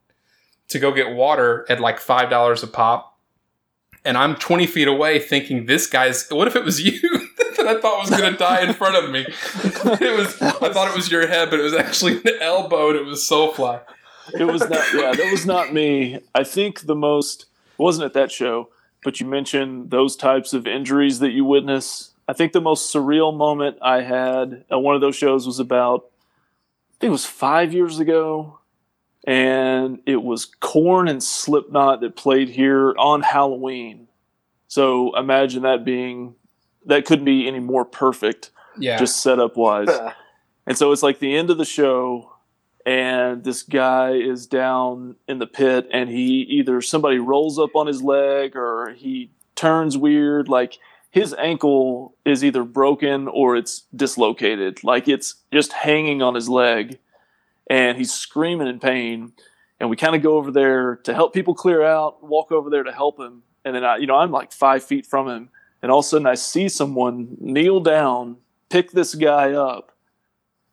to 0.69 0.79
go 0.79 0.91
get 0.91 1.15
water 1.15 1.65
at 1.69 1.79
like 1.79 1.99
five 1.99 2.29
dollars 2.29 2.63
a 2.63 2.67
pop, 2.67 3.17
and 4.05 4.17
I'm 4.17 4.35
20 4.35 4.67
feet 4.67 4.87
away, 4.87 5.19
thinking 5.19 5.65
this 5.65 5.87
guy's. 5.87 6.27
What 6.31 6.47
if 6.47 6.55
it 6.55 6.63
was 6.63 6.79
you 6.81 6.99
that 7.57 7.65
I 7.67 7.79
thought 7.81 8.01
was 8.01 8.09
gonna 8.09 8.37
die 8.37 8.61
in 8.61 8.73
front 8.73 9.03
of 9.03 9.11
me? 9.11 9.25
It 9.27 10.17
was. 10.17 10.41
I 10.41 10.71
thought 10.71 10.89
it 10.89 10.95
was 10.95 11.11
your 11.11 11.27
head, 11.27 11.49
but 11.49 11.59
it 11.59 11.63
was 11.63 11.73
actually 11.73 12.17
an 12.17 12.41
elbow, 12.41 12.89
and 12.89 12.97
it 12.99 13.05
was 13.05 13.27
Soulfly. 13.27 13.81
It 14.39 14.45
was 14.45 14.61
not. 14.61 14.93
Yeah, 14.93 15.11
that 15.13 15.31
was 15.31 15.45
not 15.45 15.73
me. 15.73 16.19
I 16.35 16.43
think 16.43 16.81
the 16.81 16.95
most 16.95 17.47
wasn't 17.79 18.05
at 18.05 18.13
that 18.13 18.31
show, 18.31 18.69
but 19.03 19.19
you 19.19 19.25
mentioned 19.25 19.89
those 19.89 20.15
types 20.15 20.53
of 20.53 20.67
injuries 20.67 21.17
that 21.19 21.31
you 21.31 21.45
witness. 21.45 22.11
I 22.29 22.33
think 22.33 22.53
the 22.53 22.61
most 22.61 22.93
surreal 22.93 23.35
moment 23.35 23.79
I 23.81 24.01
had 24.03 24.63
at 24.69 24.75
one 24.75 24.93
of 24.93 25.01
those 25.01 25.15
shows 25.15 25.47
was 25.47 25.57
about. 25.57 26.05
I 26.91 26.93
think 26.99 27.09
it 27.09 27.11
was 27.11 27.25
five 27.25 27.73
years 27.73 27.97
ago, 27.99 28.59
and 29.25 29.99
it 30.05 30.21
was 30.21 30.45
Korn 30.45 31.07
and 31.07 31.23
Slipknot 31.23 32.01
that 32.01 32.15
played 32.15 32.49
here 32.49 32.93
on 32.99 33.21
Halloween. 33.23 34.09
So 34.67 35.17
imagine 35.17 35.63
that 35.63 35.83
being 35.83 36.35
that 36.85 37.05
couldn't 37.05 37.25
be 37.25 37.47
any 37.47 37.59
more 37.59 37.83
perfect 37.83 38.51
Yeah. 38.77 38.97
just 38.97 39.21
setup 39.23 39.57
wise. 39.57 39.89
And 40.67 40.77
so 40.77 40.91
it's 40.91 41.01
like 41.01 41.17
the 41.17 41.35
end 41.35 41.49
of 41.49 41.57
the 41.57 41.65
show, 41.65 42.31
and 42.85 43.43
this 43.43 43.63
guy 43.63 44.11
is 44.11 44.45
down 44.45 45.15
in 45.27 45.39
the 45.39 45.47
pit, 45.47 45.87
and 45.91 46.07
he 46.11 46.41
either 46.41 46.79
somebody 46.79 47.17
rolls 47.17 47.57
up 47.57 47.75
on 47.75 47.87
his 47.87 48.03
leg 48.03 48.55
or 48.55 48.93
he 48.95 49.31
turns 49.55 49.97
weird. 49.97 50.47
Like 50.47 50.77
his 51.11 51.33
ankle 51.33 52.15
is 52.23 52.43
either 52.43 52.63
broken 52.63 53.27
or 53.27 53.55
it's 53.55 53.85
dislocated. 53.95 54.83
Like 54.83 55.07
it's 55.07 55.35
just 55.51 55.73
hanging 55.73 56.21
on 56.21 56.35
his 56.35 56.47
leg, 56.47 56.99
and 57.69 57.97
he's 57.97 58.13
screaming 58.13 58.67
in 58.67 58.79
pain. 58.79 59.33
And 59.79 59.89
we 59.89 59.95
kind 59.95 60.15
of 60.15 60.21
go 60.21 60.37
over 60.37 60.51
there 60.51 60.97
to 60.97 61.13
help 61.13 61.33
people 61.33 61.55
clear 61.55 61.83
out, 61.83 62.23
walk 62.23 62.51
over 62.51 62.69
there 62.69 62.83
to 62.83 62.91
help 62.91 63.19
him. 63.19 63.43
And 63.63 63.75
then 63.75 63.83
I, 63.83 63.97
you 63.97 64.07
know, 64.07 64.17
I'm 64.17 64.31
like 64.31 64.51
five 64.51 64.83
feet 64.83 65.05
from 65.05 65.27
him, 65.27 65.49
and 65.81 65.91
all 65.91 65.99
of 65.99 66.05
a 66.05 66.07
sudden 66.07 66.27
I 66.27 66.35
see 66.35 66.69
someone 66.69 67.37
kneel 67.39 67.79
down, 67.79 68.37
pick 68.69 68.91
this 68.91 69.15
guy 69.15 69.53
up, 69.53 69.91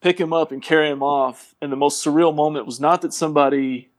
pick 0.00 0.20
him 0.20 0.32
up 0.32 0.52
and 0.52 0.62
carry 0.62 0.90
him 0.90 1.02
off. 1.02 1.54
And 1.62 1.72
the 1.72 1.76
most 1.76 2.04
surreal 2.04 2.34
moment 2.34 2.66
was 2.66 2.80
not 2.80 3.02
that 3.02 3.12
somebody 3.12 3.90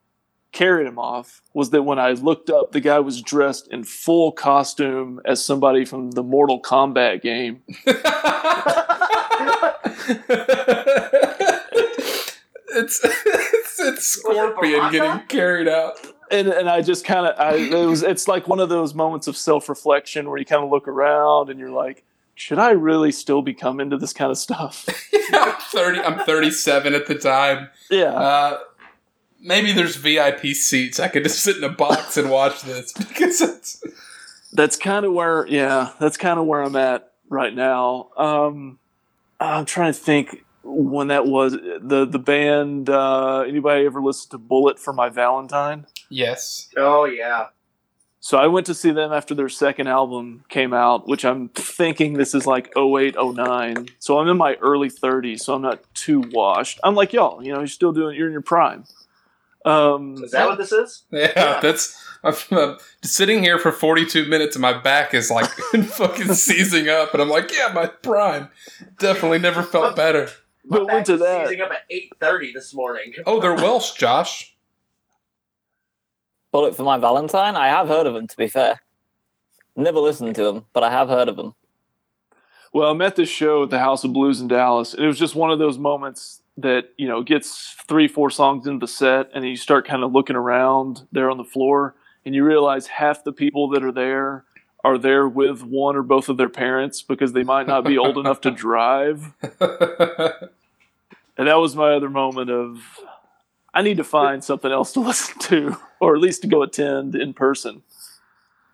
carried 0.57 0.87
him 0.87 0.97
off, 0.97 1.43
was 1.53 1.69
that 1.69 1.83
when 1.83 1.99
I 1.99 2.13
looked 2.13 2.49
up, 2.49 2.71
the 2.71 2.79
guy 2.79 2.99
was 2.99 3.21
dressed 3.21 3.67
in 3.67 3.83
full 3.83 4.31
costume 4.31 5.21
as 5.23 5.43
somebody 5.43 5.85
from 5.85 6.11
the 6.11 6.23
Mortal 6.23 6.59
Kombat 6.59 7.21
game. 7.21 7.61
it's, 12.69 12.99
it's 13.05 13.79
it's 13.79 14.05
Scorpion 14.07 14.91
getting 14.91 15.27
carried 15.27 15.67
out. 15.67 15.99
And, 16.31 16.47
and 16.47 16.67
I 16.67 16.81
just 16.81 17.05
kind 17.05 17.27
of, 17.27 17.39
I 17.39 17.55
it 17.55 17.85
was, 17.85 18.01
it's 18.01 18.27
like 18.27 18.47
one 18.47 18.59
of 18.59 18.69
those 18.69 18.95
moments 18.95 19.27
of 19.27 19.37
self 19.37 19.69
reflection 19.69 20.27
where 20.27 20.39
you 20.39 20.45
kind 20.45 20.63
of 20.63 20.71
look 20.71 20.87
around 20.87 21.51
and 21.51 21.59
you're 21.59 21.69
like, 21.69 22.03
should 22.33 22.59
I 22.59 22.71
really 22.71 23.11
still 23.11 23.43
be 23.43 23.53
coming 23.53 23.91
to 23.91 23.97
this 23.97 24.13
kind 24.13 24.31
of 24.31 24.37
stuff? 24.37 24.87
I'm 25.33 25.53
thirty. 25.59 25.99
I'm 25.99 26.19
thirty-seven 26.19 26.93
at 26.93 27.07
the 27.07 27.15
time. 27.15 27.69
Yeah. 27.89 28.13
Uh, 28.13 28.59
maybe 29.47 29.71
there's 29.71 29.95
VIP 29.95 30.47
seats. 30.47 30.99
I 30.99 31.07
could 31.07 31.23
just 31.23 31.39
sit 31.39 31.57
in 31.57 31.63
a 31.63 31.69
box 31.69 32.17
and 32.17 32.29
watch 32.29 32.61
this 32.61 32.91
because 32.97 33.41
it's. 33.41 33.83
that's 34.53 34.75
kind 34.77 35.05
of 35.05 35.13
where 35.13 35.45
yeah 35.47 35.91
that's 35.99 36.17
kind 36.17 36.39
of 36.39 36.45
where 36.45 36.61
i'm 36.63 36.75
at 36.75 37.11
right 37.29 37.53
now 37.53 38.09
um 38.17 38.79
i'm 39.39 39.65
trying 39.65 39.91
to 39.93 39.99
think 39.99 40.43
when 40.63 41.09
that 41.09 41.25
was 41.25 41.51
the 41.53 42.07
the 42.09 42.17
band 42.19 42.89
uh 42.89 43.41
anybody 43.41 43.85
ever 43.85 44.01
listen 44.01 44.29
to 44.31 44.37
bullet 44.37 44.79
for 44.79 44.93
my 44.93 45.09
valentine 45.09 45.85
Yes. 46.09 46.69
Oh 46.77 47.03
yeah. 47.03 47.47
so 48.21 48.37
i 48.37 48.47
went 48.47 48.65
to 48.67 48.73
see 48.73 48.91
them 48.91 49.11
after 49.11 49.35
their 49.35 49.49
second 49.49 49.87
album 49.87 50.45
came 50.49 50.73
out 50.73 51.07
which 51.07 51.25
i'm 51.25 51.49
thinking 51.49 52.13
this 52.13 52.33
is 52.33 52.47
like 52.47 52.71
08 52.77 53.15
09 53.19 53.89
so 53.99 54.17
i'm 54.17 54.29
in 54.29 54.37
my 54.37 54.55
early 54.55 54.89
30s 54.89 55.41
so 55.41 55.53
i'm 55.55 55.61
not 55.61 55.83
too 55.93 56.21
washed 56.31 56.79
i'm 56.83 56.95
like 56.95 57.11
y'all 57.11 57.43
you 57.43 57.51
know 57.51 57.59
you're 57.59 57.67
still 57.67 57.91
doing 57.91 58.15
you're 58.15 58.27
in 58.27 58.33
your 58.33 58.41
prime 58.41 58.85
um 59.67 60.23
Is 60.23 60.31
that 60.31 60.47
what 60.47 60.57
this 60.57 60.71
is? 60.71 61.03
Yeah, 61.11 61.59
that's. 61.61 62.03
I'm, 62.23 62.33
uh, 62.51 62.77
sitting 63.03 63.43
here 63.43 63.59
for 63.59 63.71
42 63.71 64.25
minutes 64.25 64.55
and 64.55 64.61
my 64.61 64.73
back 64.73 65.13
is 65.13 65.29
like 65.29 65.45
fucking 65.85 66.33
seizing 66.33 66.89
up, 66.89 67.13
and 67.13 67.21
I'm 67.21 67.29
like, 67.29 67.51
yeah, 67.55 67.71
my 67.73 67.85
prime. 67.85 68.49
Definitely 68.97 69.39
never 69.39 69.61
felt 69.61 69.95
better. 69.95 70.29
but 70.65 70.87
My 70.87 70.93
went 70.95 71.05
to 71.05 71.13
back 71.17 71.21
is 71.21 71.27
that 71.27 71.47
Seizing 71.47 71.61
up 71.61 71.71
at 71.71 71.81
eight 71.91 72.11
thirty 72.19 72.51
this 72.51 72.73
morning. 72.73 73.13
Oh, 73.25 73.39
they're 73.39 73.53
Welsh, 73.53 73.93
Josh. 73.93 74.55
Bullet 76.51 76.75
for 76.75 76.83
my 76.83 76.97
Valentine. 76.97 77.55
I 77.55 77.67
have 77.67 77.87
heard 77.87 78.07
of 78.07 78.13
them. 78.15 78.25
To 78.27 78.37
be 78.37 78.47
fair, 78.47 78.81
never 79.75 79.99
listened 79.99 80.35
to 80.35 80.43
them, 80.43 80.65
but 80.73 80.83
I 80.83 80.89
have 80.91 81.09
heard 81.09 81.27
of 81.29 81.35
them. 81.35 81.53
Well, 82.73 82.89
I 82.89 82.93
met 82.93 83.15
this 83.15 83.29
show 83.29 83.63
at 83.63 83.69
the 83.69 83.79
House 83.79 84.03
of 84.03 84.13
Blues 84.13 84.41
in 84.41 84.47
Dallas, 84.47 84.93
and 84.93 85.03
it 85.03 85.07
was 85.07 85.19
just 85.19 85.35
one 85.35 85.51
of 85.51 85.59
those 85.59 85.77
moments 85.77 86.41
that 86.57 86.89
you 86.97 87.07
know 87.07 87.23
gets 87.23 87.75
three, 87.87 88.07
four 88.07 88.29
songs 88.29 88.67
into 88.67 88.85
the 88.85 88.87
set, 88.87 89.29
and 89.33 89.43
then 89.43 89.49
you 89.49 89.57
start 89.57 89.87
kind 89.87 90.03
of 90.03 90.11
looking 90.11 90.35
around 90.35 91.07
there 91.11 91.29
on 91.29 91.37
the 91.37 91.43
floor, 91.43 91.95
and 92.25 92.33
you 92.33 92.43
realize 92.43 92.87
half 92.87 93.23
the 93.23 93.31
people 93.31 93.69
that 93.69 93.83
are 93.83 93.91
there 93.91 94.43
are 94.83 94.97
there 94.97 95.27
with 95.27 95.63
one 95.63 95.95
or 95.95 96.03
both 96.03 96.29
of 96.29 96.37
their 96.37 96.49
parents 96.49 97.01
because 97.01 97.33
they 97.33 97.43
might 97.43 97.67
not 97.67 97.83
be 97.83 97.97
old 97.97 98.17
enough 98.23 98.39
to 98.41 98.51
drive. 98.51 99.33
And 101.37 101.47
that 101.47 101.59
was 101.59 101.75
my 101.75 101.93
other 101.93 102.09
moment 102.09 102.49
of 102.49 102.79
I 103.73 103.81
need 103.83 103.97
to 103.97 104.03
find 104.03 104.43
something 104.43 104.71
else 104.71 104.91
to 104.93 104.99
listen 105.01 105.37
to, 105.39 105.77
or 105.99 106.15
at 106.15 106.21
least 106.21 106.41
to 106.41 106.47
go 106.47 106.63
attend 106.63 107.15
in 107.15 107.33
person. 107.33 107.83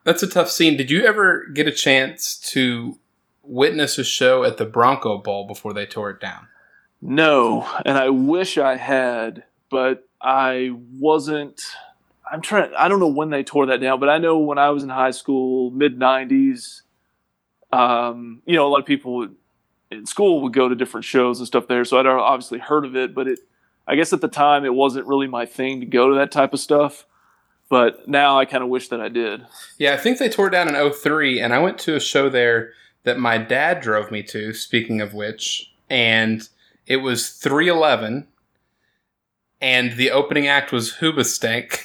That's 0.03 0.23
a 0.23 0.27
tough 0.27 0.49
scene. 0.49 0.77
Did 0.77 0.91
you 0.91 1.05
ever 1.05 1.45
get 1.53 1.67
a 1.67 1.71
chance 1.71 2.37
to 2.51 2.97
witness 3.41 3.97
a 3.97 4.03
show 4.03 4.43
at 4.43 4.57
the 4.57 4.65
Bronco 4.65 5.17
Bowl 5.17 5.45
before 5.45 5.73
they 5.73 5.85
tore 5.85 6.09
it 6.09 6.19
down? 6.19 6.47
No, 7.05 7.67
and 7.85 7.97
I 7.97 8.09
wish 8.09 8.57
I 8.57 8.77
had, 8.77 9.43
but 9.69 10.07
I 10.21 10.71
wasn't. 10.97 11.61
I'm 12.31 12.41
trying. 12.41 12.73
I 12.77 12.87
don't 12.87 13.01
know 13.01 13.09
when 13.09 13.29
they 13.29 13.43
tore 13.43 13.65
that 13.65 13.81
down, 13.81 13.99
but 13.99 14.07
I 14.07 14.19
know 14.19 14.37
when 14.37 14.57
I 14.57 14.69
was 14.69 14.83
in 14.83 14.89
high 14.89 15.11
school, 15.11 15.69
mid 15.71 15.99
'90s. 15.99 16.83
Um, 17.73 18.41
you 18.45 18.55
know, 18.55 18.65
a 18.65 18.69
lot 18.69 18.79
of 18.79 18.85
people 18.85 19.27
in 19.91 20.05
school 20.05 20.41
would 20.43 20.53
go 20.53 20.69
to 20.69 20.75
different 20.75 21.03
shows 21.03 21.39
and 21.39 21.47
stuff 21.47 21.67
there, 21.67 21.83
so 21.83 21.99
I'd 21.99 22.05
obviously 22.05 22.59
heard 22.59 22.85
of 22.85 22.95
it, 22.95 23.13
but 23.13 23.27
it. 23.27 23.39
I 23.85 23.95
guess 23.95 24.13
at 24.13 24.21
the 24.21 24.29
time 24.29 24.63
it 24.63 24.73
wasn't 24.73 25.07
really 25.07 25.27
my 25.27 25.45
thing 25.45 25.81
to 25.81 25.85
go 25.85 26.07
to 26.07 26.15
that 26.15 26.31
type 26.31 26.53
of 26.53 26.61
stuff, 26.61 27.05
but 27.67 28.07
now 28.07 28.39
I 28.39 28.45
kind 28.45 28.63
of 28.63 28.69
wish 28.69 28.87
that 28.87 29.01
I 29.01 29.09
did. 29.09 29.45
Yeah, 29.77 29.93
I 29.93 29.97
think 29.97 30.19
they 30.19 30.29
tore 30.29 30.49
down 30.49 30.73
in 30.73 30.93
03, 30.93 31.41
and 31.41 31.53
I 31.53 31.59
went 31.59 31.79
to 31.79 31.97
a 31.97 31.99
show 31.99 32.29
there 32.29 32.71
that 33.03 33.19
my 33.19 33.37
dad 33.37 33.81
drove 33.81 34.09
me 34.09 34.23
to, 34.23 34.53
speaking 34.53 35.01
of 35.01 35.13
which, 35.13 35.73
and 35.89 36.47
it 36.85 36.97
was 36.97 37.29
311, 37.29 38.27
and 39.61 39.93
the 39.93 40.11
opening 40.11 40.47
act 40.47 40.71
was 40.71 40.95
Hoobastank. 40.95 41.79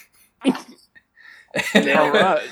and, 1.74 1.90
All 1.90 2.11
right. 2.11 2.49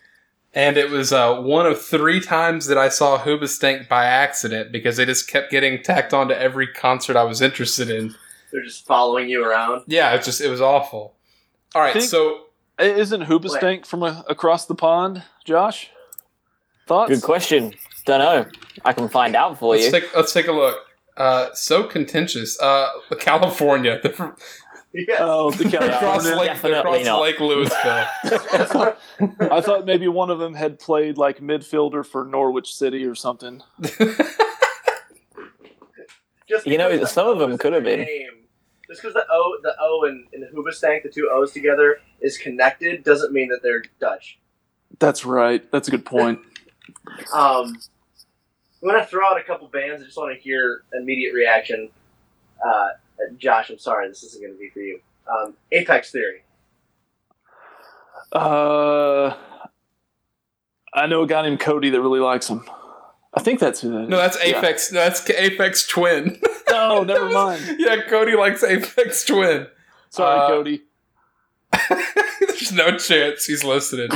and 0.54 0.76
it 0.76 0.90
was 0.90 1.12
uh, 1.12 1.40
one 1.40 1.66
of 1.66 1.80
three 1.80 2.20
times 2.20 2.66
that 2.66 2.78
I 2.78 2.88
saw 2.88 3.18
Hoobastank 3.18 3.88
by 3.88 4.04
accident 4.04 4.72
because 4.72 4.96
they 4.96 5.04
just 5.04 5.28
kept 5.28 5.50
getting 5.50 5.82
tacked 5.82 6.12
onto 6.14 6.34
every 6.34 6.66
concert 6.66 7.16
I 7.16 7.24
was 7.24 7.40
interested 7.40 7.90
in. 7.90 8.14
They're 8.52 8.62
just 8.64 8.86
following 8.86 9.28
you 9.28 9.44
around. 9.44 9.82
Yeah, 9.86 10.14
it 10.14 10.22
just 10.22 10.40
it 10.40 10.48
was 10.48 10.60
awful. 10.60 11.14
All 11.74 11.82
right, 11.82 11.92
Think- 11.92 12.06
so 12.06 12.42
Isn't 12.78 13.22
Hoobastank 13.22 13.86
from 13.86 14.02
a, 14.02 14.24
across 14.28 14.66
the 14.66 14.74
pond, 14.74 15.22
Josh? 15.44 15.90
Thoughts? 16.86 17.10
Good 17.10 17.22
question. 17.22 17.74
Don't 18.04 18.20
know. 18.20 18.46
I 18.84 18.92
can 18.92 19.08
find 19.08 19.34
out 19.34 19.58
for 19.58 19.72
let's 19.74 19.86
you. 19.86 19.90
take 19.90 20.14
let's 20.16 20.32
take 20.32 20.46
a 20.46 20.52
look. 20.52 20.78
Uh, 21.16 21.48
so 21.54 21.84
contentious. 21.84 22.60
Uh, 22.60 22.88
California. 23.18 24.00
They're, 24.02 24.34
Yes. 24.92 25.18
Oh, 25.20 25.50
the 25.50 25.64
they're 25.68 25.90
across 25.90 26.24
Lake, 26.24 26.34
they're 26.62 26.70
Definitely 26.72 27.02
across 27.02 27.04
not. 27.04 27.20
Lake 27.20 27.36
Lewisville. 27.36 28.96
I 29.52 29.60
thought 29.60 29.84
maybe 29.84 30.08
one 30.08 30.30
of 30.30 30.38
them 30.38 30.54
had 30.54 30.78
played 30.78 31.18
like 31.18 31.40
midfielder 31.40 32.06
for 32.06 32.24
Norwich 32.24 32.74
City 32.74 33.04
or 33.04 33.14
something. 33.14 33.62
Just 36.48 36.66
You 36.66 36.78
know, 36.78 36.88
because 36.88 37.00
the 37.00 37.06
some 37.08 37.28
of 37.28 37.38
them 37.38 37.52
is 37.52 37.60
could 37.60 37.74
have 37.74 37.84
been. 37.84 38.00
Name, 38.00 38.28
just 38.88 39.02
because 39.02 39.12
the 39.12 39.26
O, 39.30 39.58
the 39.62 39.74
O 39.80 40.04
in, 40.04 40.24
in 40.32 40.48
Hoobastank, 40.54 41.02
the 41.02 41.10
two 41.10 41.28
O's 41.30 41.52
together, 41.52 41.98
is 42.20 42.38
connected, 42.38 43.02
doesn't 43.04 43.32
mean 43.32 43.48
that 43.48 43.60
they're 43.62 43.82
Dutch. 44.00 44.38
That's 44.98 45.26
right. 45.26 45.70
That's 45.72 45.88
a 45.88 45.90
good 45.90 46.06
point. 46.06 46.38
Um, 47.34 47.76
I'm 48.82 48.88
gonna 48.88 49.06
throw 49.06 49.26
out 49.26 49.38
a 49.40 49.42
couple 49.44 49.68
bands. 49.68 50.02
I 50.02 50.04
just 50.06 50.16
want 50.16 50.34
to 50.36 50.40
hear 50.40 50.82
immediate 50.92 51.32
reaction. 51.34 51.88
Uh, 52.64 52.88
Josh, 53.38 53.70
I'm 53.70 53.78
sorry, 53.78 54.08
this 54.08 54.22
isn't 54.22 54.42
gonna 54.42 54.58
be 54.58 54.68
for 54.70 54.80
you. 54.80 55.00
Um, 55.28 55.54
Apex 55.72 56.10
Theory. 56.12 56.42
Uh, 58.32 59.34
I 60.94 61.06
know 61.06 61.22
a 61.22 61.26
guy 61.26 61.42
named 61.42 61.60
Cody 61.60 61.90
that 61.90 62.00
really 62.00 62.20
likes 62.20 62.48
him. 62.48 62.64
I 63.34 63.42
think 63.42 63.60
that's 63.60 63.80
who 63.80 63.90
that 63.90 64.02
is. 64.04 64.08
No, 64.08 64.16
that's 64.16 64.38
Yeah. 64.44 64.58
Apex. 64.58 64.92
No, 64.92 65.00
that's 65.00 65.20
Aphex 65.22 65.88
Twin. 65.88 66.40
No, 66.68 67.04
never 67.04 67.30
mind. 67.30 67.76
yeah, 67.78 68.02
Cody 68.08 68.34
likes 68.36 68.62
Aphex 68.62 69.26
Twin. 69.26 69.66
Sorry, 70.10 70.38
Uh, 70.40 70.48
Cody. 70.48 70.82
There's 72.40 72.72
no 72.72 72.98
chance 72.98 73.46
he's 73.46 73.62
listening. 73.64 74.10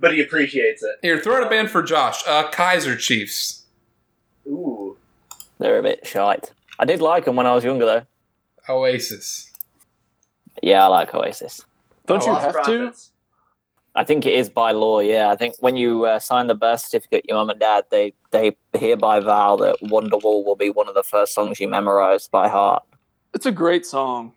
But 0.00 0.14
he 0.14 0.20
appreciates 0.22 0.82
it. 0.82 0.96
Here, 1.02 1.18
throw 1.20 1.36
out 1.36 1.46
a 1.46 1.50
band 1.50 1.70
for 1.70 1.82
Josh. 1.82 2.22
Uh, 2.26 2.48
Kaiser 2.50 2.96
Chiefs. 2.96 3.64
Ooh. 4.46 4.96
They're 5.58 5.78
a 5.78 5.82
bit 5.82 6.06
shite. 6.06 6.52
I 6.78 6.84
did 6.84 7.00
like 7.00 7.24
them 7.24 7.34
when 7.36 7.46
I 7.46 7.54
was 7.54 7.64
younger, 7.64 7.84
though. 7.84 8.02
Oasis. 8.68 9.50
Yeah, 10.62 10.84
I 10.84 10.86
like 10.88 11.12
Oasis. 11.14 11.64
Don't 12.06 12.22
you 12.24 12.30
Oh, 12.30 12.34
Lost 12.34 12.56
have 12.56 12.66
to? 12.66 12.92
I 13.94 14.04
think 14.04 14.24
it 14.26 14.34
is 14.34 14.48
by 14.48 14.70
law. 14.70 15.00
Yeah, 15.00 15.30
I 15.30 15.36
think 15.36 15.56
when 15.58 15.76
you 15.76 16.04
uh, 16.04 16.20
sign 16.20 16.46
the 16.46 16.54
birth 16.54 16.80
certificate, 16.80 17.24
your 17.28 17.36
mum 17.38 17.50
and 17.50 17.58
dad 17.58 17.84
they 17.90 18.12
they 18.30 18.56
hereby 18.74 19.18
vow 19.20 19.56
that 19.56 19.76
Wonderwall 19.82 20.44
will 20.44 20.54
be 20.56 20.70
one 20.70 20.88
of 20.88 20.94
the 20.94 21.02
first 21.02 21.34
songs 21.34 21.58
you 21.58 21.66
memorize 21.68 22.28
by 22.28 22.48
heart. 22.48 22.84
It's 23.34 23.46
a 23.46 23.50
great 23.52 23.84
song. 23.84 24.34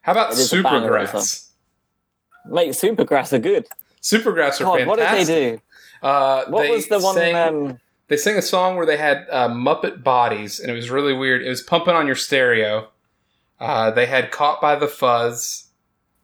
How 0.00 0.12
about 0.12 0.32
It 0.32 0.38
is 0.38 0.52
a 0.52 0.62
banger, 0.62 0.90
Supergrass? 0.90 1.48
Mate, 2.46 2.70
Supergrass 2.70 3.32
are 3.34 3.38
good. 3.38 3.66
Supergrass 4.06 4.60
are 4.60 4.64
God, 4.64 4.86
what 4.86 4.98
did 4.98 5.08
they 5.10 5.24
do? 5.24 5.60
Uh, 6.00 6.44
What 6.46 6.62
they 6.62 6.70
was 6.70 6.86
the 6.86 7.00
one? 7.00 7.14
Sang, 7.14 7.34
um, 7.34 7.80
they 8.06 8.16
sang 8.16 8.36
a 8.36 8.42
song 8.42 8.76
where 8.76 8.86
they 8.86 8.96
had 8.96 9.26
uh, 9.30 9.48
Muppet 9.48 10.04
bodies, 10.04 10.60
and 10.60 10.70
it 10.70 10.74
was 10.74 10.90
really 10.90 11.12
weird. 11.12 11.42
It 11.42 11.48
was 11.48 11.60
pumping 11.60 11.94
on 11.94 12.06
your 12.06 12.14
stereo. 12.14 12.88
Uh, 13.58 13.90
they 13.90 14.06
had 14.06 14.30
"Caught 14.30 14.60
by 14.60 14.76
the 14.76 14.86
Fuzz." 14.86 15.64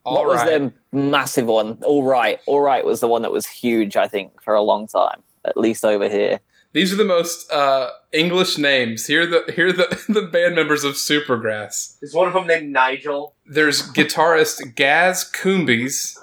All 0.05 0.15
what 0.15 0.27
was 0.27 0.37
right. 0.39 0.47
their 0.47 0.73
massive 0.93 1.47
one? 1.47 1.79
All 1.83 2.05
right, 2.05 2.39
all 2.47 2.61
right 2.61 2.85
was 2.85 3.01
the 3.01 3.09
one 3.09 3.23
that 3.23 3.33
was 3.33 3.47
huge. 3.47 3.97
I 3.97 4.07
think 4.07 4.41
for 4.43 4.55
a 4.55 4.63
long 4.63 4.87
time, 4.87 5.23
at 5.45 5.57
least 5.57 5.85
over 5.85 6.09
here. 6.09 6.41
These 6.73 6.93
are 6.93 6.97
the 6.97 7.05
most 7.05 7.51
uh, 7.53 7.91
English 8.13 8.59
names. 8.59 9.07
Here 9.07 9.23
are 9.23 9.27
the 9.27 9.53
here 9.53 9.69
are 9.69 9.73
the 9.73 10.05
the 10.09 10.23
band 10.23 10.55
members 10.55 10.85
of 10.85 10.95
Supergrass. 10.95 11.97
Is 12.01 12.15
one 12.15 12.29
of 12.29 12.35
them 12.35 12.47
named 12.47 12.73
Nigel? 12.73 13.35
There's 13.45 13.83
guitarist 13.93 14.75
Gaz 14.75 15.25
Coombs, 15.25 16.19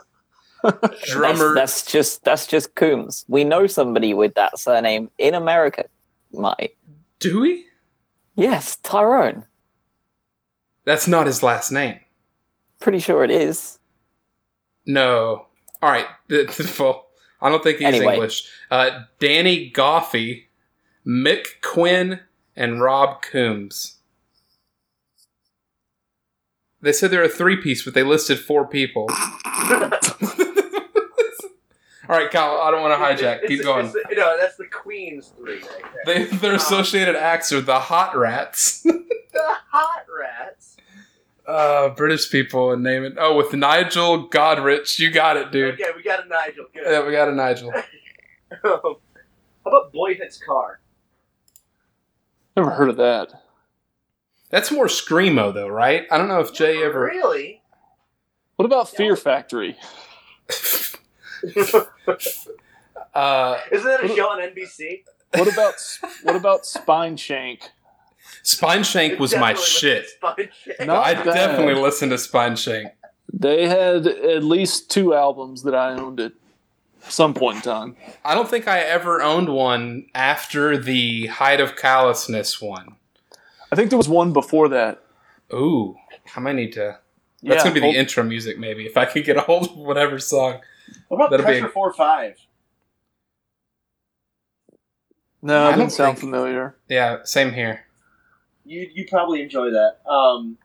drummer. 1.06 1.54
That's, 1.56 1.82
that's 1.82 1.92
just 1.92 2.24
that's 2.24 2.48
just 2.48 2.76
Coombs. 2.76 3.26
We 3.28 3.44
know 3.44 3.68
somebody 3.68 4.14
with 4.14 4.34
that 4.36 4.60
surname 4.60 5.10
in 5.18 5.34
America. 5.34 5.86
Mike. 6.32 6.78
Do 7.20 7.42
we? 7.42 7.66
yes, 8.36 8.78
Tyrone. 8.78 9.46
That's 10.86 11.08
not 11.08 11.28
his 11.28 11.44
last 11.44 11.72
name. 11.72 12.00
Pretty 12.80 13.00
sure 13.00 13.24
it 13.24 13.32
is. 13.32 13.78
No. 14.86 15.48
All 15.82 15.92
right. 15.92 16.08
Well, 16.80 17.08
I 17.42 17.50
don't 17.50 17.64
think 17.64 17.78
he's 17.78 17.88
Anyway. 17.88 18.14
English. 18.16 18.50
Uh, 18.70 19.02
Danny 19.20 19.72
Goffey, 19.72 20.46
Mick 21.08 21.46
Quinn, 21.62 22.20
and 22.56 22.82
Rob 22.82 23.22
Coombs. 23.22 23.98
They 26.82 26.92
said 26.92 27.12
they're 27.12 27.24
a 27.24 27.30
three 27.30 27.58
piece, 27.58 27.84
but 27.84 27.94
they 27.94 28.04
listed 28.04 28.40
four 28.40 28.66
people. 28.68 29.08
All 32.10 32.18
right, 32.18 32.32
Kyle. 32.32 32.60
I 32.62 32.72
don't 32.72 32.82
want 32.82 33.00
to 33.00 33.06
hijack. 33.24 33.36
It's- 33.44 33.48
Keep 33.50 33.60
it's- 33.60 33.66
going. 33.66 33.86
it's 33.86 33.94
the- 33.94 34.16
no, 34.16 34.36
that's 34.38 34.56
the 34.58 34.66
Queen's 34.66 35.28
three 35.38 35.62
right. 35.62 35.84
They, 36.06 36.24
their 36.26 36.56
associated 36.56 37.16
acts 37.16 37.52
are 37.54 37.62
the 37.62 37.80
Hot 37.80 38.18
Rats. 38.18 38.82
the 38.84 39.06
Hot 39.72 40.06
Rats. 40.20 40.76
uh, 41.46 41.90
British 41.90 42.32
people 42.32 42.72
and 42.72 42.82
name 42.84 43.04
it. 43.04 43.14
Oh, 43.20 43.36
with 43.38 43.54
Nigel 43.54 44.28
Godrich. 44.28 44.98
You 44.98 45.12
got 45.12 45.38
it, 45.38 45.52
dude. 45.52 45.76
Okay, 45.76 45.92
we 45.96 46.02
got 46.02 46.26
a 46.26 46.28
Nigel. 46.28 46.66
Good. 46.74 46.84
Yeah, 46.86 47.06
we 47.06 47.12
got 47.12 47.28
a 47.30 47.32
Nigel. 47.34 47.72
How 48.64 48.98
about 49.66 49.94
Boy 49.94 50.16
Hits 50.16 50.40
Car? 50.44 50.80
Never 52.58 52.72
heard 52.72 52.90
of 52.90 52.98
that. 52.98 53.32
That's 54.50 54.72
more 54.72 54.88
screamo, 54.88 55.54
though, 55.54 55.68
right? 55.68 56.08
I 56.10 56.18
don't 56.18 56.28
know 56.28 56.40
if 56.40 56.54
Jay 56.54 56.82
ever. 56.84 57.02
Really? 57.04 57.62
What 58.56 58.66
about 58.66 58.90
Fear 58.90 59.16
Factory? 59.16 59.78
Uh, 63.14 63.58
Isn't 63.72 63.88
that 63.88 64.04
a 64.04 64.08
show 64.10 64.28
on 64.30 64.40
NBC? 64.40 65.04
What 65.36 65.52
about 65.52 65.74
what 66.24 66.36
about 66.36 66.66
Spine 66.66 67.18
Shank? 67.18 67.70
Spine 68.44 68.84
Shank 68.84 69.20
was 69.20 69.36
my 69.36 69.54
shit. 69.56 70.04
with 70.04 70.10
Spine 70.12 70.50
Shank. 70.64 70.80
No. 70.88 70.96
I 70.98 71.14
bad. 71.16 71.26
definitely 71.26 71.76
listened 71.82 72.12
to 72.12 72.18
Spine 72.18 72.56
Shank. 72.56 72.90
They 73.32 73.68
had 73.68 74.06
at 74.08 74.44
least 74.44 74.90
two 74.92 75.14
albums 75.14 75.64
that 75.64 75.76
I 75.76 75.94
owned 75.94 76.20
at 76.20 76.34
some 77.08 77.34
point 77.34 77.58
in 77.58 77.62
time. 77.64 77.96
I 78.26 78.36
don't 78.36 78.50
think 78.50 78.68
I 78.68 78.80
ever 78.80 79.22
owned 79.22 79.50
one 79.50 80.06
after 80.16 80.78
the 80.78 81.28
Height 81.28 81.60
of 81.62 81.76
Callousness 81.76 82.62
one. 82.62 82.96
I 83.72 83.76
think 83.76 83.90
there 83.90 83.98
was 83.98 84.10
one 84.10 84.34
before 84.34 84.68
that. 84.70 85.04
Ooh, 85.54 85.96
I 86.36 86.40
might 86.40 86.56
need 86.56 86.74
to. 86.74 87.00
That's 87.42 87.58
Yeah, 87.60 87.64
gonna 87.64 87.74
be 87.74 87.80
the 87.80 87.86
hold- 87.88 87.96
intro 87.96 88.24
music, 88.24 88.60
maybe 88.60 88.86
if 88.86 88.98
I 88.98 89.06
could 89.06 89.26
get 89.26 89.38
a 89.38 89.42
hold 89.42 89.66
of 89.70 89.78
whatever 89.78 90.20
song. 90.20 90.60
What 91.08 91.18
about 91.18 91.32
That'll 91.32 91.46
be 91.46 91.52
Pressure 91.52 91.68
a- 91.68 91.70
Four 91.72 91.94
Five? 91.94 92.36
No, 95.42 95.68
I 95.70 95.74
it 95.74 95.78
don't 95.78 95.90
sound 95.90 96.18
think- 96.18 96.32
familiar. 96.32 96.76
Yeah, 96.88 97.20
same 97.24 97.54
here. 97.54 97.86
You 98.66 98.90
you 98.94 99.06
probably 99.10 99.42
enjoy 99.42 99.72
that. 99.72 99.98
Um, 100.10 100.58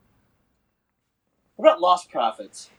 what 1.57 1.69
about 1.69 1.81
Lost 1.81 2.11
Prophets? 2.11 2.71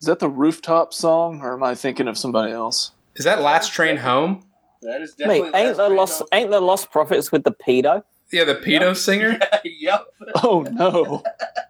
Is 0.00 0.06
that 0.06 0.18
the 0.18 0.28
rooftop 0.28 0.92
song, 0.92 1.40
or 1.40 1.54
am 1.54 1.62
I 1.62 1.74
thinking 1.74 2.06
of 2.06 2.18
somebody 2.18 2.52
else? 2.52 2.92
Is 3.14 3.24
that 3.24 3.40
Last 3.40 3.72
Train 3.72 3.96
Home? 3.96 4.44
That 4.82 5.00
is 5.00 5.14
definitely. 5.14 5.50
Mate, 5.50 5.58
ain't 5.68 5.76
the 5.78 5.88
Last 5.88 5.96
lost 6.20 6.22
ain't 6.32 6.50
the 6.50 6.60
lost 6.60 6.90
prophets 6.90 7.32
with 7.32 7.44
the 7.44 7.52
pedo? 7.52 8.04
Yeah, 8.30 8.44
the 8.44 8.56
pedo 8.56 8.94
singer. 9.04 9.38
yep. 9.64 10.06
Oh 10.44 10.66
no! 10.70 11.22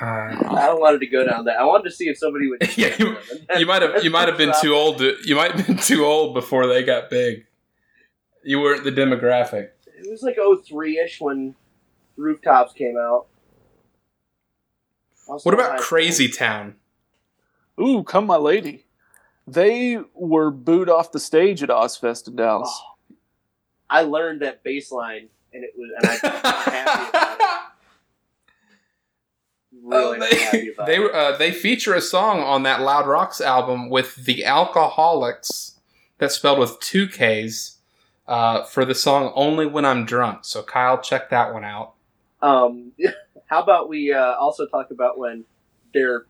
Uh, 0.00 0.04
I 0.04 0.66
don't 0.66 0.80
wanted 0.80 1.00
to 1.00 1.06
go 1.06 1.24
down 1.26 1.44
that. 1.46 1.56
I 1.58 1.64
wanted 1.64 1.84
to 1.84 1.90
see 1.90 2.08
if 2.08 2.18
somebody 2.18 2.48
would. 2.48 2.62
Yeah, 2.78 2.94
you- 2.98 3.16
you 3.58 3.66
might 3.66 3.82
have 3.82 4.02
you 4.04 4.10
might 4.10 4.28
have 4.28 4.36
been 4.38 4.52
too 4.60 4.74
old. 4.74 4.98
To, 4.98 5.16
you 5.24 5.36
might 5.36 5.52
have 5.52 5.66
been 5.66 5.76
too 5.78 6.04
old 6.04 6.34
before 6.34 6.66
they 6.66 6.82
got 6.82 7.10
big. 7.10 7.46
You 8.42 8.60
weren't 8.60 8.84
the 8.84 8.92
demographic. 8.92 9.70
It 9.86 10.10
was 10.10 10.22
like 10.22 10.36
03 10.66 10.98
ish 10.98 11.20
when 11.20 11.54
Rooftops 12.16 12.72
came 12.74 12.96
out. 12.98 13.26
Also 15.28 15.48
What 15.48 15.54
about 15.54 15.78
school. 15.78 15.86
Crazy 15.86 16.28
Town? 16.28 16.74
Ooh, 17.80 18.02
come 18.04 18.26
my 18.26 18.36
lady. 18.36 18.84
They 19.46 19.98
were 20.14 20.50
booed 20.50 20.88
off 20.90 21.12
the 21.12 21.20
stage 21.20 21.62
at 21.62 21.68
Ozzfest 21.70 22.28
in 22.28 22.36
Dallas. 22.36 22.70
Oh, 22.82 23.16
I 23.90 24.02
learned 24.02 24.42
that 24.42 24.62
bass 24.62 24.90
line, 24.92 25.28
and 25.52 25.64
it 25.64 25.70
was, 25.76 25.90
and 25.96 26.10
I'm 26.10 26.18
not 26.42 26.54
happy 26.72 27.08
about 27.10 27.40
it. 27.40 27.58
Really 29.84 30.16
Oh, 30.16 30.20
they 30.20 30.36
happy 30.36 30.68
about 30.72 30.86
they, 30.86 30.96
it. 30.96 31.14
uh, 31.14 31.36
they 31.36 31.50
feature 31.52 31.94
a 31.94 32.00
song 32.00 32.40
on 32.40 32.62
that 32.62 32.80
Loud 32.80 33.06
Rocks 33.06 33.40
album 33.40 33.90
with 33.90 34.16
the 34.16 34.42
Alkaholiks, 34.46 35.76
that's 36.18 36.34
spelled 36.34 36.58
with 36.58 36.80
two 36.80 37.06
K's, 37.06 37.78
uh, 38.26 38.62
for 38.64 38.84
the 38.86 38.94
song 38.94 39.30
"Only 39.34 39.66
When 39.66 39.84
I'm 39.84 40.06
Drunk." 40.06 40.44
So 40.44 40.62
Kyle, 40.62 40.98
check 41.00 41.28
that 41.30 41.52
one 41.52 41.64
out. 41.64 41.94
Um, 42.40 42.92
how 43.46 43.62
about 43.62 43.88
we 43.90 44.12
uh, 44.12 44.34
also 44.36 44.66
talk 44.66 44.90
about 44.90 45.18
when 45.18 45.44
their 45.92 46.26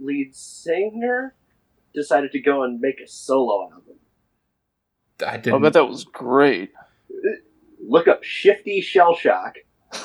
lead 0.00 0.34
singer 0.34 1.34
decided 1.94 2.30
to 2.32 2.40
go 2.40 2.62
and 2.62 2.80
make 2.80 3.00
a 3.00 3.08
solo 3.08 3.64
album? 3.72 3.96
I 5.20 5.34
I 5.34 5.36
didn't. 5.38 5.54
I 5.60 5.62
bet 5.62 5.72
that 5.72 5.88
was 5.88 6.04
great. 6.04 6.72
Look 7.86 8.06
up 8.08 8.22
Shifty 8.22 8.80
Shell 8.80 9.16
Shock. 9.16 9.56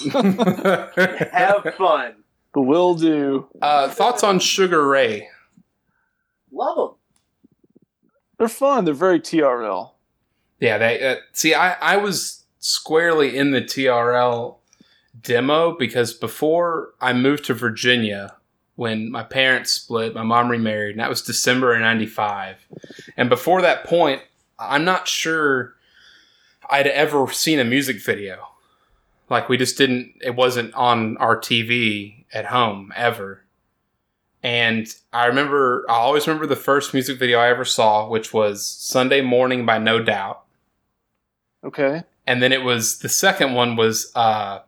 Have 0.12 1.74
fun. 1.76 2.14
But 2.54 2.62
will 2.62 2.94
do. 2.94 3.48
uh, 3.60 3.88
thoughts 3.88 4.22
on 4.22 4.38
Sugar 4.38 4.86
Ray? 4.86 5.28
Love 6.50 6.76
them. 6.76 6.98
They're 8.38 8.48
fun. 8.48 8.84
They're 8.84 8.94
very 8.94 9.20
TRL. 9.20 9.92
Yeah, 10.60 10.78
they 10.78 11.06
uh, 11.06 11.16
see. 11.32 11.54
I 11.54 11.72
I 11.74 11.96
was 11.96 12.44
squarely 12.58 13.36
in 13.36 13.50
the 13.50 13.60
TRL 13.60 14.56
demo 15.20 15.76
because 15.76 16.14
before 16.14 16.94
I 17.00 17.12
moved 17.12 17.44
to 17.46 17.54
Virginia, 17.54 18.36
when 18.76 19.10
my 19.10 19.22
parents 19.24 19.72
split, 19.72 20.14
my 20.14 20.22
mom 20.22 20.48
remarried, 20.50 20.92
and 20.92 21.00
that 21.00 21.08
was 21.08 21.22
December 21.22 21.74
of 21.74 21.80
'95. 21.80 22.66
And 23.16 23.28
before 23.28 23.60
that 23.62 23.84
point, 23.84 24.22
I'm 24.58 24.84
not 24.84 25.06
sure 25.06 25.74
I'd 26.70 26.86
ever 26.86 27.30
seen 27.32 27.58
a 27.58 27.64
music 27.64 28.00
video. 28.00 28.48
Like 29.30 29.48
we 29.48 29.56
just 29.56 29.76
didn't. 29.76 30.14
It 30.22 30.34
wasn't 30.34 30.74
on 30.74 31.16
our 31.18 31.38
TV 31.38 32.24
at 32.32 32.46
home 32.46 32.92
ever. 32.96 33.44
And 34.42 34.92
I 35.12 35.26
remember, 35.26 35.84
I 35.88 35.94
always 35.94 36.26
remember 36.26 36.46
the 36.46 36.56
first 36.56 36.94
music 36.94 37.18
video 37.18 37.38
I 37.38 37.48
ever 37.48 37.64
saw, 37.64 38.08
which 38.08 38.32
was 38.32 38.64
Sunday 38.64 39.20
Morning 39.20 39.66
by 39.66 39.78
No 39.78 40.02
Doubt. 40.02 40.44
Okay. 41.64 42.04
And 42.26 42.42
then 42.42 42.52
it 42.52 42.62
was, 42.62 43.00
the 43.00 43.08
second 43.08 43.54
one 43.54 43.74
was 43.74 44.12
uh, 44.14 44.60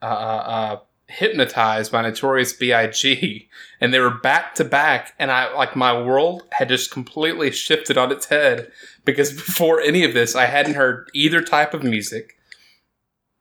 uh, 0.00 0.04
uh, 0.04 0.78
Hypnotized 1.08 1.92
by 1.92 2.02
Notorious 2.02 2.52
B.I.G. 2.52 3.48
And 3.80 3.94
they 3.94 4.00
were 4.00 4.10
back 4.10 4.56
to 4.56 4.64
back. 4.64 5.14
And 5.20 5.30
I, 5.30 5.54
like, 5.54 5.76
my 5.76 5.96
world 5.96 6.42
had 6.50 6.68
just 6.68 6.90
completely 6.90 7.52
shifted 7.52 7.96
on 7.96 8.10
its 8.10 8.26
head 8.26 8.72
because 9.04 9.32
before 9.34 9.80
any 9.80 10.04
of 10.04 10.14
this, 10.14 10.34
I 10.34 10.46
hadn't 10.46 10.74
heard 10.74 11.10
either 11.14 11.42
type 11.42 11.74
of 11.74 11.84
music. 11.84 12.37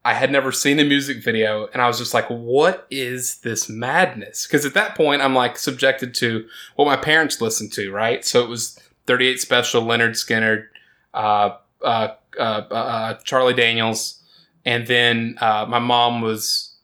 I 0.08 0.14
had 0.14 0.32
never 0.32 0.54
seen 0.54 0.80
a 0.80 0.86
music 0.86 1.22
video, 1.22 1.68
and 1.74 1.82
I 1.82 1.88
was 1.88 1.98
just 1.98 2.14
like, 2.14 2.28
what 2.30 2.88
is 2.90 3.40
this 3.40 3.68
madness? 3.68 4.48
Because 4.48 4.66
at 4.66 4.74
that 4.74 4.96
point, 4.96 5.22
I'm 5.22 5.36
like 5.36 5.58
subjected 5.58 6.16
to 6.16 6.48
what 6.78 6.86
my 6.86 6.96
parents 6.96 7.42
listened 7.42 7.74
to, 7.74 7.92
right? 7.92 8.24
So 8.24 8.42
it 8.42 8.48
was 8.48 8.80
38 9.08 9.42
Special, 9.42 9.84
Lynyrd 9.84 10.12
Skynyrd, 10.12 10.68
uh, 11.14 11.58
uh, 11.84 12.14
uh, 12.40 12.42
uh, 12.42 13.14
Charlie 13.26 13.54
Daniels, 13.54 14.24
and 14.64 14.88
then 14.88 15.36
uh, 15.42 15.66
my 15.68 15.80
mom 15.80 16.22
was 16.22 16.78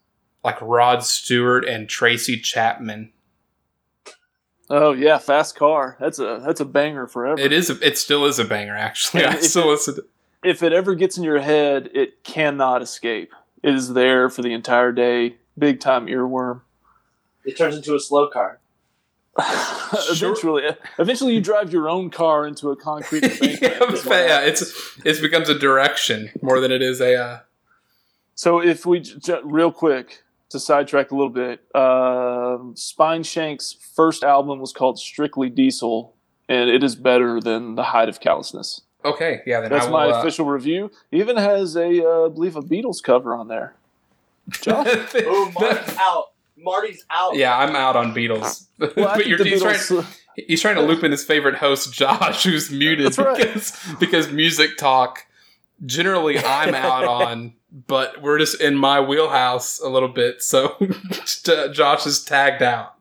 like 0.44 0.62
Rod 0.62 1.02
Stewart 1.02 1.64
and 1.64 1.88
Tracy 1.88 2.38
Chapman. 2.38 3.14
Oh 4.70 4.92
yeah, 4.92 5.18
Fast 5.18 5.56
Car. 5.56 5.96
That's 5.98 6.20
a 6.20 6.42
that's 6.46 6.60
a 6.60 6.66
banger 6.66 7.08
forever. 7.08 7.40
It 7.40 7.54
is. 7.54 7.70
A, 7.70 7.88
it 7.88 7.98
still 7.98 8.26
is 8.26 8.38
a 8.38 8.44
banger. 8.44 8.76
Actually, 8.76 9.24
I 9.24 9.40
still 9.40 9.70
listen. 9.70 9.96
To, 9.96 10.06
if 10.44 10.64
it 10.64 10.74
ever 10.74 10.96
gets 10.96 11.18
in 11.18 11.24
your 11.24 11.40
head, 11.40 11.90
it 11.94 12.24
cannot 12.24 12.82
escape. 12.82 13.34
It 13.62 13.74
is 13.74 13.94
there 13.94 14.30
for 14.30 14.42
the 14.42 14.54
entire 14.54 14.92
day. 14.92 15.38
Big 15.58 15.80
time 15.80 16.08
earworm. 16.08 16.62
It 17.46 17.58
turns 17.58 17.76
into 17.76 17.96
a 17.96 18.00
slow 18.00 18.30
car. 18.30 18.60
eventually, 20.10 20.64
eventually, 21.00 21.34
you 21.34 21.42
drive 21.42 21.74
your 21.74 21.90
own 21.90 22.10
car 22.10 22.46
into 22.46 22.70
a 22.70 22.76
concrete 22.76 23.24
yeah, 23.42 23.84
is 23.92 24.06
yeah, 24.06 24.42
it's 24.42 25.00
it 25.04 25.22
becomes 25.22 25.50
a 25.50 25.58
direction 25.58 26.30
more 26.42 26.60
than 26.60 26.72
it 26.72 26.82
is 26.82 27.02
a. 27.02 27.16
Uh, 27.16 27.40
So 28.36 28.60
if 28.62 28.86
we 28.86 29.00
j- 29.00 29.16
j- 29.20 29.42
real 29.44 29.72
quick 29.72 30.24
to 30.50 30.60
sidetrack 30.60 31.10
a 31.12 31.16
little 31.16 31.32
bit, 31.32 31.62
um 31.76 32.76
Spine 32.76 33.24
Shank's 33.24 33.76
first 33.96 34.24
album 34.24 34.60
was 34.60 34.72
called 34.72 35.00
Strictly 35.00 35.50
Diesel, 35.50 36.16
and 36.48 36.70
it 36.70 36.84
is 36.84 36.96
better 36.96 37.40
than 37.42 37.74
The 37.76 37.84
Height 37.86 38.10
of 38.10 38.20
Callousness. 38.20 38.82
Okay, 39.06 39.42
yeah, 39.46 39.62
then 39.62 39.72
That's 39.72 39.86
I 39.86 39.90
will, 39.90 39.98
my 39.98 40.12
uh, 40.12 40.20
official 40.20 40.46
review. 40.46 40.92
It 41.12 41.18
even 41.18 41.38
has 41.38 41.76
a, 41.76 42.06
uh, 42.06 42.26
I 42.26 42.30
believe, 42.30 42.56
a 42.56 42.62
Beatles 42.62 43.02
cover 43.02 43.34
on 43.34 43.48
there. 43.48 43.76
Josh? 44.50 44.88
Oh, 45.16 45.52
Marty's 45.60 45.98
out. 46.00 46.26
Marty's 46.58 47.06
out. 47.10 47.36
Yeah, 47.36 47.58
I'm 47.58 47.76
out 47.76 47.96
on 47.96 48.14
Beatles. 48.14 48.68
Well, 48.80 48.92
but 48.96 49.28
you're, 49.28 49.38
the 49.38 49.46
he's, 49.46 49.62
trying, 49.62 50.06
he's 50.36 50.62
trying 50.62 50.76
to 50.76 50.82
loop 50.82 51.04
in 51.04 51.12
his 51.12 51.24
favorite 51.24 51.56
host, 51.56 51.94
Josh, 51.94 52.44
who's 52.44 52.72
muted 52.72 53.18
right. 53.18 53.38
because 53.38 53.78
because 54.00 54.32
music 54.32 54.78
talk. 54.78 55.26
Generally, 55.86 56.40
I'm 56.40 56.76
out 56.76 57.04
on, 57.28 57.54
but 57.88 58.22
we're 58.22 58.40
just 58.40 58.62
in 58.62 58.78
my 58.78 59.02
wheelhouse 59.02 59.82
a 59.82 59.90
little 59.90 60.08
bit. 60.08 60.42
So 60.42 60.78
Josh 61.74 62.06
is 62.06 62.24
tagged 62.24 62.62
out. 62.62 62.96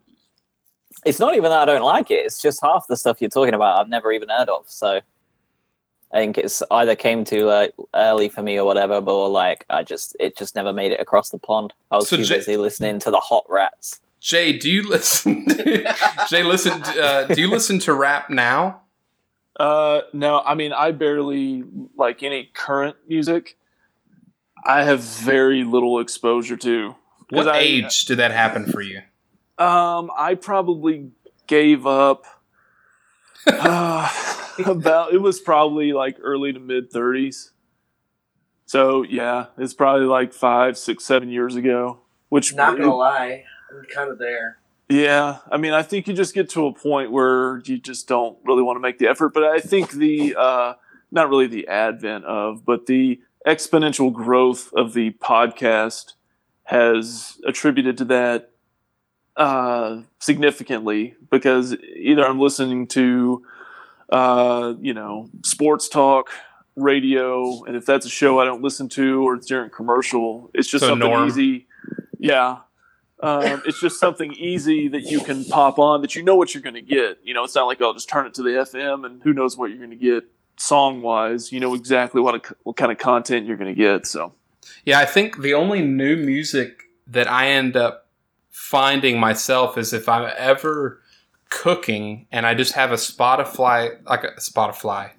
It's 1.05 1.21
not 1.21 1.37
even 1.37 1.51
that 1.51 1.69
I 1.69 1.73
don't 1.73 1.83
like 1.83 2.11
it. 2.11 2.25
It's 2.27 2.41
just 2.41 2.61
half 2.63 2.87
the 2.89 2.97
stuff 2.97 3.21
you're 3.21 3.31
talking 3.31 3.55
about 3.55 3.81
I've 3.81 3.89
never 3.89 4.13
even 4.13 4.29
heard 4.29 4.49
of. 4.49 4.65
So 4.67 5.01
I 6.13 6.19
think 6.19 6.37
it's 6.39 6.63
either 6.71 6.95
came 6.95 7.25
too 7.25 7.47
like 7.47 7.73
early 7.95 8.29
for 8.29 8.43
me 8.43 8.59
or 8.59 8.65
whatever, 8.65 9.01
but 9.01 9.15
or 9.15 9.29
like 9.29 9.65
I 9.71 9.83
just 9.83 10.17
it 10.21 10.37
just 10.37 10.55
never 10.55 10.73
made 10.73 10.93
it 10.93 11.01
across 11.01 11.31
the 11.31 11.39
pond. 11.39 11.73
I 11.91 11.97
was 11.97 12.09
So 12.09 12.17
too 12.17 12.25
J- 12.25 12.37
busy 12.37 12.57
listening 12.57 12.99
to 13.01 13.11
the 13.11 13.19
Hot 13.21 13.45
Rats. 13.49 14.01
Jay, 14.21 14.57
do 14.57 14.71
you 14.71 14.89
listen? 14.89 15.47
Jay, 16.29 16.43
listen. 16.45 16.83
Uh, 16.83 17.25
do 17.25 17.41
you 17.41 17.49
listen 17.49 17.79
to 17.81 17.95
rap 17.95 18.31
now? 18.31 18.83
Uh, 19.59 20.03
no, 20.13 20.41
I 20.41 20.55
mean, 20.55 20.73
I 20.73 20.93
barely 20.93 21.65
like 21.97 22.23
any 22.23 22.51
current 22.55 22.97
music. 23.09 23.57
I 24.65 24.85
have 24.85 25.01
very 25.01 25.65
little 25.65 25.99
exposure 25.99 26.57
to. 26.59 26.95
What 27.31 27.49
I- 27.49 27.59
age 27.59 28.05
did 28.05 28.19
that 28.19 28.31
happen 28.33 28.67
for 28.71 28.81
you? 28.83 28.99
Um, 29.59 30.11
I 30.17 30.35
probably 30.41 31.11
gave 31.47 31.87
up 31.87 32.25
uh, 33.47 34.09
about. 34.65 35.13
It 35.13 35.23
was 35.23 35.41
probably 35.41 35.93
like 35.93 36.17
early 36.21 36.53
to 36.53 36.61
mid 36.61 36.91
thirties. 36.91 37.53
So 38.67 39.03
yeah, 39.03 39.47
it's 39.59 39.75
probably 39.75 40.07
like 40.07 40.33
five, 40.33 40.79
six, 40.79 41.05
seven 41.05 41.31
years 41.31 41.57
ago. 41.57 42.01
Which 42.29 42.55
Not 42.55 42.77
gonna 42.77 42.95
lie, 42.95 43.45
I'm 43.71 43.85
kind 43.85 44.11
of 44.11 44.19
there. 44.19 44.59
Yeah, 44.89 45.39
I 45.51 45.57
mean, 45.57 45.73
I 45.73 45.83
think 45.83 46.07
you 46.07 46.15
just 46.15 46.35
get 46.35 46.51
to 46.51 46.67
a 46.67 46.73
point 46.73 47.13
where 47.13 47.63
you 47.65 47.79
just 47.79 48.09
don't 48.09 48.39
really 48.45 48.63
want 48.63 48.77
to 48.77 48.81
make 48.81 48.99
the 48.99 49.09
effort. 49.09 49.35
But 49.35 49.45
I 49.45 49.61
think 49.61 49.93
the 49.93 50.35
uh, 50.39 50.75
not 51.11 51.29
really 51.29 51.47
the 51.47 51.69
advent 51.69 52.25
of, 52.25 52.65
but 52.65 52.87
the 52.87 53.21
exponential 53.47 54.13
growth 54.13 54.73
of 54.75 54.93
the 54.93 55.11
podcast 55.13 56.13
has 56.65 57.39
attributed 57.47 57.99
to 57.99 58.05
that 58.07 58.51
uh, 59.37 60.03
significantly 60.19 61.15
because 61.31 61.75
either 61.97 62.25
I'm 62.27 62.39
listening 62.39 62.87
to 62.89 63.45
uh, 64.13 64.75
you 64.81 64.95
know 64.95 65.29
sports 65.43 65.89
talk 65.89 66.31
radio 66.77 67.63
and 67.65 67.77
if 67.77 67.85
that's 67.85 68.07
a 68.07 68.09
show 68.09 68.39
i 68.41 68.45
don't 68.45 68.63
listen 68.63 68.89
to 68.89 69.27
or 69.27 69.35
it's 69.35 69.47
during 69.47 69.69
commercial 69.71 70.51
it's 70.55 70.69
just 70.69 70.83
So 70.83 70.91
something 70.91 71.11
Norm. 71.11 71.29
easy. 71.29 71.67
Yeah. 72.19 72.59
Um, 73.21 73.63
it's 73.67 73.81
just 73.81 74.01
something 74.01 74.33
easy 74.33 74.89
that 74.89 75.03
you 75.03 75.21
can 75.21 75.45
pop 75.45 75.79
on 75.79 76.03
that 76.03 76.15
you 76.17 76.23
know 76.23 76.35
what 76.35 76.55
you're 76.55 76.63
going 76.63 76.75
to 76.75 76.81
get. 76.83 77.19
You 77.23 77.35
know 77.35 77.45
it's 77.45 77.55
not 77.55 77.65
like 77.67 77.81
i'll 77.83 77.93
just 77.95 78.09
turn 78.09 78.27
it 78.27 78.35
to 78.35 78.43
the 78.43 78.51
fm 78.51 79.05
and 79.07 79.23
who 79.23 79.33
knows 79.33 79.57
what 79.57 79.71
you're 79.71 79.79
going 79.79 79.91
to 79.91 79.97
get 79.97 80.25
song 80.57 81.03
wise 81.03 81.51
you 81.53 81.61
know 81.61 81.75
exactly 81.75 82.21
what, 82.21 82.35
a, 82.35 82.55
what 82.63 82.77
kind 82.77 82.93
of 82.93 82.99
content 82.99 83.47
you're 83.47 83.57
going 83.57 83.75
to 83.75 83.81
get 83.81 84.07
so. 84.07 84.33
Yeah, 84.85 84.99
I 84.99 85.05
think 85.05 85.43
the 85.43 85.55
only 85.55 85.83
new 85.83 86.17
music 86.17 86.85
that 87.07 87.29
I 87.31 87.49
end 87.49 87.77
up 87.77 88.07
finding 88.51 89.19
myself 89.21 89.77
is 89.77 89.93
if 89.93 90.09
I'm 90.09 90.31
ever 90.37 91.02
cooking 91.53 92.27
and 92.33 92.47
I 92.47 92.55
just 92.55 92.73
have 92.73 92.91
a 92.91 92.97
Spotify, 92.97 93.97
like 94.09 94.25
a 94.25 94.41
Spotify, 94.41 95.11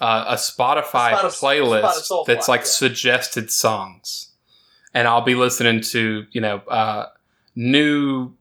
uh, 0.00 0.24
a 0.28 0.34
Spotify 0.34 1.18
Spot- 1.18 1.32
playlist 1.32 2.26
that's 2.26 2.48
like 2.48 2.60
yeah. 2.60 2.66
suggested 2.66 3.50
songs, 3.50 4.30
and 4.94 5.08
I'll 5.08 5.22
be 5.22 5.34
listening 5.34 5.80
to 5.80 6.26
you 6.30 6.40
know 6.40 6.58
uh, 6.68 7.06
new 7.56 8.32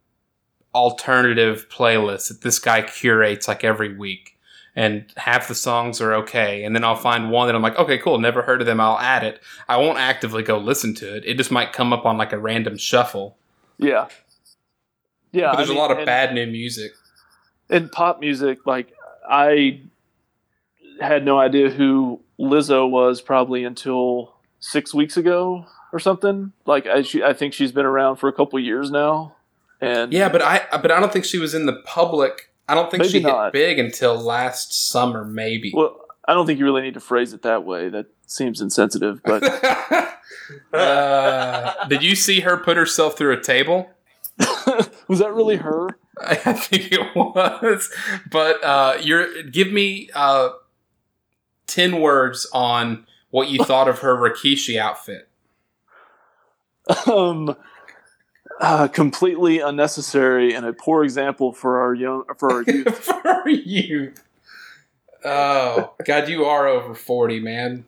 alternative 0.75 1.67
playlists 1.69 2.27
that 2.27 2.41
this 2.41 2.59
guy 2.59 2.83
curates 2.83 3.47
like 3.47 3.63
every 3.63 3.97
week. 3.97 4.35
And 4.75 5.11
half 5.17 5.47
the 5.47 5.55
songs 5.55 5.99
are 6.01 6.13
okay, 6.13 6.63
and 6.63 6.75
then 6.75 6.83
I'll 6.83 6.95
find 6.95 7.31
one 7.31 7.47
that 7.47 7.55
I'm 7.55 7.63
like, 7.63 7.79
okay, 7.79 7.97
cool, 7.97 8.19
never 8.19 8.43
heard 8.43 8.61
of 8.61 8.67
them. 8.67 8.79
I'll 8.79 8.99
add 8.99 9.23
it. 9.23 9.41
I 9.67 9.77
won't 9.77 9.97
actively 9.97 10.43
go 10.43 10.59
listen 10.59 10.93
to 10.95 11.15
it. 11.17 11.23
It 11.25 11.35
just 11.35 11.49
might 11.49 11.73
come 11.73 11.91
up 11.91 12.05
on 12.05 12.15
like 12.19 12.31
a 12.31 12.37
random 12.37 12.77
shuffle. 12.77 13.39
yeah 13.79 14.07
yeah 15.31 15.51
but 15.51 15.57
there's 15.57 15.69
I 15.69 15.73
mean, 15.73 15.79
a 15.79 15.81
lot 15.81 15.97
of 15.97 16.05
bad 16.05 16.33
new 16.33 16.45
music. 16.45 16.91
In 17.69 17.89
pop 17.89 18.19
music, 18.19 18.59
like 18.65 18.93
I 19.29 19.81
had 20.99 21.25
no 21.25 21.39
idea 21.39 21.69
who 21.69 22.21
Lizzo 22.39 22.89
was 22.89 23.21
probably 23.21 23.63
until 23.63 24.33
six 24.59 24.93
weeks 24.93 25.17
ago 25.17 25.65
or 25.91 25.99
something. 25.99 26.53
Like 26.65 26.87
I, 26.87 27.01
she, 27.01 27.23
I 27.23 27.33
think 27.33 27.53
she's 27.53 27.71
been 27.71 27.85
around 27.85 28.17
for 28.17 28.27
a 28.29 28.33
couple 28.33 28.59
years 28.59 28.91
now, 28.91 29.35
and 29.81 30.11
Yeah, 30.13 30.29
but 30.29 30.41
I 30.41 30.65
but 30.71 30.91
I 30.91 30.99
don't 30.99 31.11
think 31.11 31.25
she 31.25 31.39
was 31.39 31.53
in 31.53 31.65
the 31.65 31.81
public. 31.85 32.51
I 32.67 32.75
don't 32.75 32.91
think 32.91 33.05
she 33.05 33.21
not. 33.21 33.45
hit 33.45 33.53
big 33.53 33.79
until 33.79 34.19
last 34.19 34.89
summer, 34.89 35.23
maybe. 35.23 35.71
well, 35.73 36.01
I 36.27 36.33
don't 36.33 36.45
think 36.45 36.59
you 36.59 36.65
really 36.65 36.81
need 36.81 36.95
to 36.95 36.99
phrase 36.99 37.33
it 37.33 37.43
that 37.43 37.63
way. 37.63 37.87
That 37.89 38.07
seems 38.25 38.59
insensitive, 38.59 39.21
but 39.23 39.43
uh, 40.73 41.87
did 41.87 42.03
you 42.03 42.15
see 42.15 42.41
her 42.41 42.57
put 42.57 42.75
herself 42.75 43.17
through 43.17 43.33
a 43.33 43.41
table? 43.41 43.89
was 45.07 45.19
that 45.19 45.33
really 45.33 45.55
her? 45.57 45.97
I 46.25 46.53
think 46.53 46.91
it 46.91 47.15
was. 47.15 47.93
But 48.29 48.63
uh, 48.63 48.97
you're 49.01 49.43
give 49.43 49.71
me 49.71 50.09
uh, 50.13 50.49
ten 51.67 52.01
words 52.01 52.47
on 52.53 53.05
what 53.29 53.49
you 53.49 53.63
thought 53.63 53.87
of 53.87 53.99
her 53.99 54.15
Rikishi 54.15 54.77
outfit. 54.77 55.27
um, 57.05 57.55
uh, 58.59 58.87
completely 58.87 59.59
unnecessary 59.59 60.53
and 60.53 60.65
a 60.65 60.73
poor 60.73 61.03
example 61.03 61.53
for 61.53 61.79
our 61.81 61.93
young 61.93 62.23
for 62.37 62.51
our 62.51 62.63
youth. 62.63 63.03
For 63.43 63.49
you. 63.49 64.13
Oh 65.23 65.93
God, 66.05 66.29
you 66.29 66.45
are 66.45 66.67
over 66.67 66.95
forty, 66.95 67.39
man. 67.39 67.85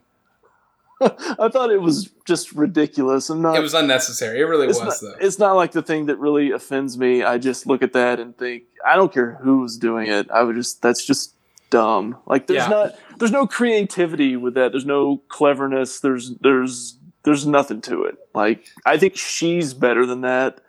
I 1.38 1.48
thought 1.48 1.70
it 1.70 1.80
was 1.80 2.10
just 2.26 2.52
ridiculous. 2.52 3.30
I'm 3.30 3.40
not. 3.42 3.56
It 3.56 3.60
was 3.60 3.74
unnecessary. 3.74 4.40
It 4.40 4.44
really 4.44 4.66
was, 4.66 4.78
not, 4.80 4.94
though. 5.00 5.14
it's 5.20 5.38
not 5.38 5.54
like 5.54 5.72
the 5.72 5.82
thing 5.82 6.06
that 6.06 6.18
really 6.18 6.50
offends 6.50 6.98
me. 6.98 7.22
I 7.22 7.38
just 7.38 7.66
look 7.66 7.82
at 7.82 7.92
that 7.94 8.20
and 8.20 8.36
think, 8.36 8.64
I 8.86 8.96
don't 8.96 9.12
care 9.12 9.38
who's 9.42 9.76
doing 9.78 10.08
it. 10.08 10.30
I 10.30 10.42
would 10.42 10.56
just 10.56 10.82
that's 10.82 11.04
just 11.04 11.34
dumb. 11.70 12.18
Like 12.26 12.46
there's 12.46 12.64
Yeah. 12.64 12.68
not 12.68 12.98
there's 13.18 13.32
no 13.32 13.46
creativity 13.46 14.36
with 14.36 14.54
that. 14.54 14.72
There's 14.72 14.86
no 14.86 15.22
cleverness. 15.28 16.00
There's 16.00 16.34
there's 16.40 16.96
there's 17.22 17.46
nothing 17.46 17.80
to 17.82 18.04
it. 18.04 18.16
Like 18.34 18.66
I 18.84 18.96
think 18.98 19.16
she's 19.16 19.72
better 19.74 20.04
than 20.06 20.20
that. 20.22 20.60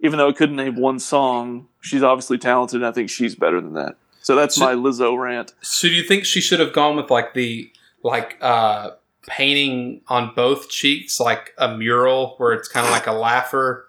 Even 0.00 0.18
though 0.18 0.28
I 0.28 0.32
couldn't 0.32 0.56
name 0.56 0.76
one 0.76 0.98
song, 0.98 1.68
she's 1.80 2.02
obviously 2.02 2.36
talented. 2.36 2.76
And 2.76 2.86
I 2.86 2.92
think 2.92 3.08
she's 3.10 3.34
better 3.34 3.60
than 3.60 3.72
that. 3.74 3.96
So 4.22 4.34
that's 4.36 4.54
So- 4.56 4.64
my 4.64 4.74
Lizzo 4.74 5.18
rant. 5.18 5.54
So 5.62 5.88
do 5.88 5.94
you 5.94 6.02
think 6.02 6.24
she 6.26 6.40
should 6.40 6.60
have 6.60 6.72
gone 6.72 6.96
with 6.96 7.10
like 7.10 7.34
the 7.34 7.70
like 8.02 8.36
uh 8.40 8.90
painting 9.26 10.02
on 10.08 10.34
both 10.34 10.68
cheeks, 10.68 11.20
like 11.20 11.52
a 11.58 11.76
mural 11.76 12.34
where 12.38 12.52
it's 12.52 12.68
kind 12.68 12.86
of 12.86 12.92
like 12.92 13.06
a 13.06 13.12
laugher? 13.12 13.88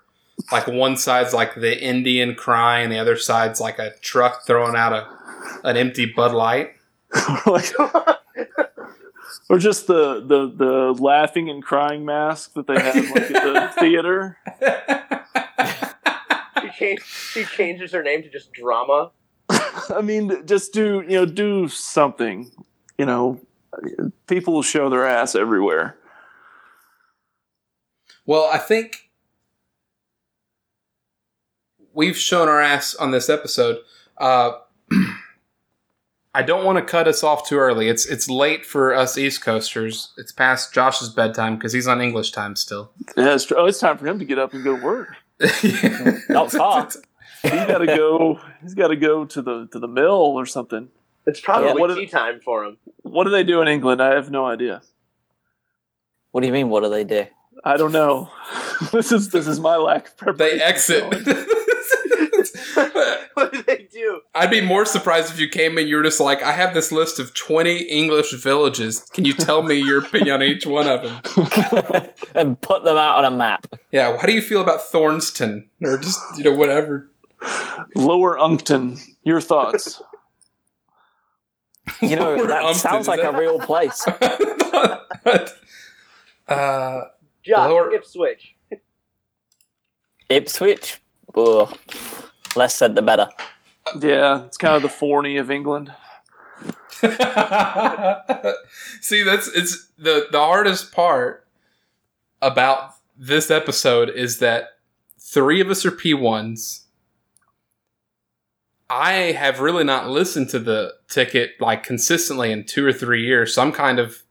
Like 0.51 0.67
one 0.67 0.97
side's 0.97 1.33
like 1.33 1.55
the 1.55 1.81
Indian 1.81 2.35
crying, 2.35 2.85
and 2.85 2.93
the 2.93 2.99
other 2.99 3.17
side's 3.17 3.61
like 3.61 3.79
a 3.79 3.91
truck 4.01 4.45
throwing 4.45 4.75
out 4.75 4.93
a 4.93 5.07
an 5.63 5.77
empty 5.77 6.05
Bud 6.05 6.33
Light. 6.33 6.73
or 9.49 9.57
just 9.57 9.87
the, 9.87 10.21
the 10.21 10.51
the 10.55 10.95
laughing 11.01 11.49
and 11.49 11.63
crying 11.63 12.05
mask 12.05 12.53
that 12.53 12.67
they 12.67 12.79
have 12.79 12.95
like 12.95 13.31
at 13.31 13.43
the 13.43 13.73
theater. 13.79 14.37
She, 16.61 16.69
changed, 16.77 17.03
she 17.05 17.43
changes 17.45 17.91
her 17.91 18.03
name 18.03 18.23
to 18.23 18.29
just 18.29 18.51
drama. 18.53 19.11
I 19.49 20.01
mean, 20.01 20.45
just 20.45 20.73
do 20.73 21.03
you 21.07 21.15
know 21.17 21.25
do 21.25 21.67
something. 21.67 22.51
You 22.97 23.05
know, 23.05 23.39
people 24.27 24.53
will 24.53 24.63
show 24.63 24.89
their 24.89 25.05
ass 25.05 25.35
everywhere. 25.35 25.97
Well, 28.25 28.49
I 28.51 28.57
think 28.57 29.09
we've 31.93 32.17
shown 32.17 32.47
our 32.47 32.61
ass 32.61 32.95
on 32.95 33.11
this 33.11 33.29
episode. 33.29 33.79
Uh, 34.17 34.53
I 36.35 36.41
don't 36.41 36.65
want 36.65 36.77
to 36.77 36.83
cut 36.83 37.07
us 37.07 37.23
off 37.23 37.47
too 37.47 37.57
early. 37.57 37.87
It's 37.87 38.05
it's 38.05 38.29
late 38.29 38.65
for 38.65 38.93
us 38.93 39.17
East 39.17 39.41
Coasters. 39.41 40.11
It's 40.17 40.33
past 40.33 40.73
Josh's 40.73 41.09
bedtime 41.09 41.55
because 41.55 41.71
he's 41.71 41.87
on 41.87 42.01
English 42.01 42.31
time 42.31 42.57
still. 42.57 42.91
Yeah, 43.15 43.35
it's, 43.35 43.49
oh, 43.53 43.65
it's 43.65 43.79
time 43.79 43.97
for 43.97 44.05
him 44.05 44.19
to 44.19 44.25
get 44.25 44.37
up 44.37 44.53
and 44.53 44.61
go 44.61 44.75
to 44.75 44.83
work. 44.83 45.15
Not 46.29 46.51
far. 46.51 46.89
He's 47.41 47.51
got 47.51 47.77
to 47.77 47.85
go. 47.85 48.39
He's 48.61 48.73
got 48.73 48.89
to 48.89 48.97
go 48.97 49.23
to 49.23 49.41
the 49.41 49.67
to 49.71 49.79
the 49.79 49.87
mill 49.87 50.11
or 50.11 50.45
something. 50.45 50.89
It's 51.27 51.39
probably 51.39 51.69
Yeah, 51.69 51.73
what 51.75 51.95
tea 51.95 52.05
is- 52.05 52.11
time 52.11 52.39
for 52.43 52.63
him. 52.63 52.77
What 53.01 53.25
do 53.25 53.29
they 53.29 53.43
do 53.43 53.61
in 53.61 53.67
England? 53.67 54.01
I 54.01 54.15
have 54.15 54.31
no 54.31 54.45
idea. 54.45 54.81
What 56.31 56.41
do 56.41 56.47
you 56.47 56.53
mean? 56.53 56.69
What 56.69 56.83
do 56.83 56.89
they 56.89 57.03
do? 57.03 57.25
I 57.63 57.77
don't 57.77 57.91
know. 57.93 58.29
this 58.91 59.11
is 59.11 59.29
this 59.29 59.47
is 59.47 59.59
my 59.59 59.77
lack 59.77 60.07
of 60.09 60.17
preparation. 60.17 60.57
They 60.57 60.63
exit. 60.63 61.03
what 63.33 63.51
do 63.53 63.63
they 63.63 63.87
do? 63.91 64.21
I'd 64.35 64.51
be 64.51 64.61
more 64.61 64.85
surprised 64.85 65.31
if 65.31 65.39
you 65.39 65.47
came 65.47 65.77
in. 65.77 65.87
You 65.87 65.97
were 65.97 66.03
just 66.03 66.19
like, 66.19 66.43
I 66.43 66.51
have 66.51 66.73
this 66.73 66.91
list 66.91 67.19
of 67.19 67.33
twenty 67.33 67.83
English 67.83 68.33
villages. 68.33 69.01
Can 69.13 69.25
you 69.25 69.33
tell 69.33 69.63
me 69.63 69.75
your 69.75 69.99
opinion 69.99 70.35
on 70.35 70.43
each 70.43 70.65
one 70.65 70.87
of 70.87 71.03
them? 71.03 72.09
and 72.35 72.59
put 72.59 72.83
them 72.83 72.97
out 72.97 73.23
on 73.23 73.33
a 73.33 73.35
map. 73.35 73.67
Yeah. 73.91 74.17
How 74.17 74.27
do 74.27 74.33
you 74.33 74.41
feel 74.41 74.61
about 74.61 74.81
Thornston 74.81 75.69
or 75.81 75.97
just 75.97 76.19
you 76.37 76.43
know 76.43 76.53
whatever? 76.53 77.09
Lower 77.95 78.37
Uncton. 78.37 78.97
Your 79.23 79.41
thoughts? 79.41 80.01
You 82.01 82.15
know, 82.15 82.35
Lower 82.35 82.47
that 82.47 82.63
Umpton, 82.63 82.75
sounds 82.79 83.07
like 83.07 83.21
that- 83.21 83.35
a 83.35 83.37
real 83.37 83.59
place. 83.59 84.05
uh, 86.47 87.01
Josh, 87.43 87.69
Lower- 87.69 87.93
Ipswich. 87.93 88.55
Ipswich? 90.29 91.01
Ugh. 91.35 91.77
Less 92.55 92.75
said 92.75 92.95
the 92.95 93.01
better. 93.01 93.29
yeah, 93.99 94.45
it's 94.45 94.57
kind 94.57 94.75
of 94.75 94.81
the 94.81 94.89
Forney 94.89 95.37
of 95.37 95.51
England. 95.51 95.93
See, 99.01 99.23
that's 99.23 99.47
it's 99.49 99.87
the 99.97 100.27
the 100.31 100.39
hardest 100.39 100.91
part 100.91 101.45
about 102.41 102.95
this 103.17 103.51
episode 103.51 104.09
is 104.09 104.39
that 104.39 104.69
three 105.19 105.61
of 105.61 105.69
us 105.69 105.85
are 105.85 105.91
P1s. 105.91 106.84
I 108.89 109.13
have 109.33 109.59
really 109.59 109.83
not 109.83 110.09
listened 110.09 110.49
to 110.49 110.59
the 110.59 110.93
ticket 111.09 111.59
like 111.59 111.83
consistently 111.83 112.51
in 112.51 112.65
two 112.65 112.85
or 112.85 112.93
three 112.93 113.25
years, 113.25 113.53
so 113.55 113.61
I'm 113.61 113.71
kind 113.71 113.97
of 113.99 114.23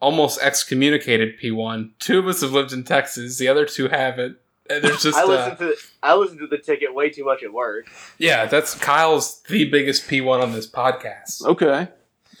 almost 0.00 0.40
excommunicated 0.42 1.38
P1. 1.40 1.90
Two 1.98 2.18
of 2.18 2.26
us 2.26 2.40
have 2.42 2.52
lived 2.52 2.72
in 2.72 2.84
Texas, 2.84 3.38
the 3.38 3.48
other 3.48 3.64
two 3.64 3.88
haven't. 3.88 4.36
And 4.68 4.82
there's 4.84 5.02
just 5.02 5.16
I 5.16 5.22
uh, 5.22 5.26
listened 5.26 5.58
to 5.58 5.64
the, 5.66 5.76
I 6.02 6.14
listened 6.14 6.40
to 6.40 6.46
the 6.46 6.58
ticket 6.58 6.94
way 6.94 7.08
too 7.10 7.24
much 7.24 7.42
at 7.42 7.52
work. 7.52 7.88
yeah, 8.18 8.46
that's 8.46 8.74
Kyle's 8.74 9.40
the 9.42 9.68
biggest 9.70 10.08
P1 10.08 10.42
on 10.42 10.52
this 10.52 10.68
podcast. 10.70 11.42
Okay, 11.44 11.88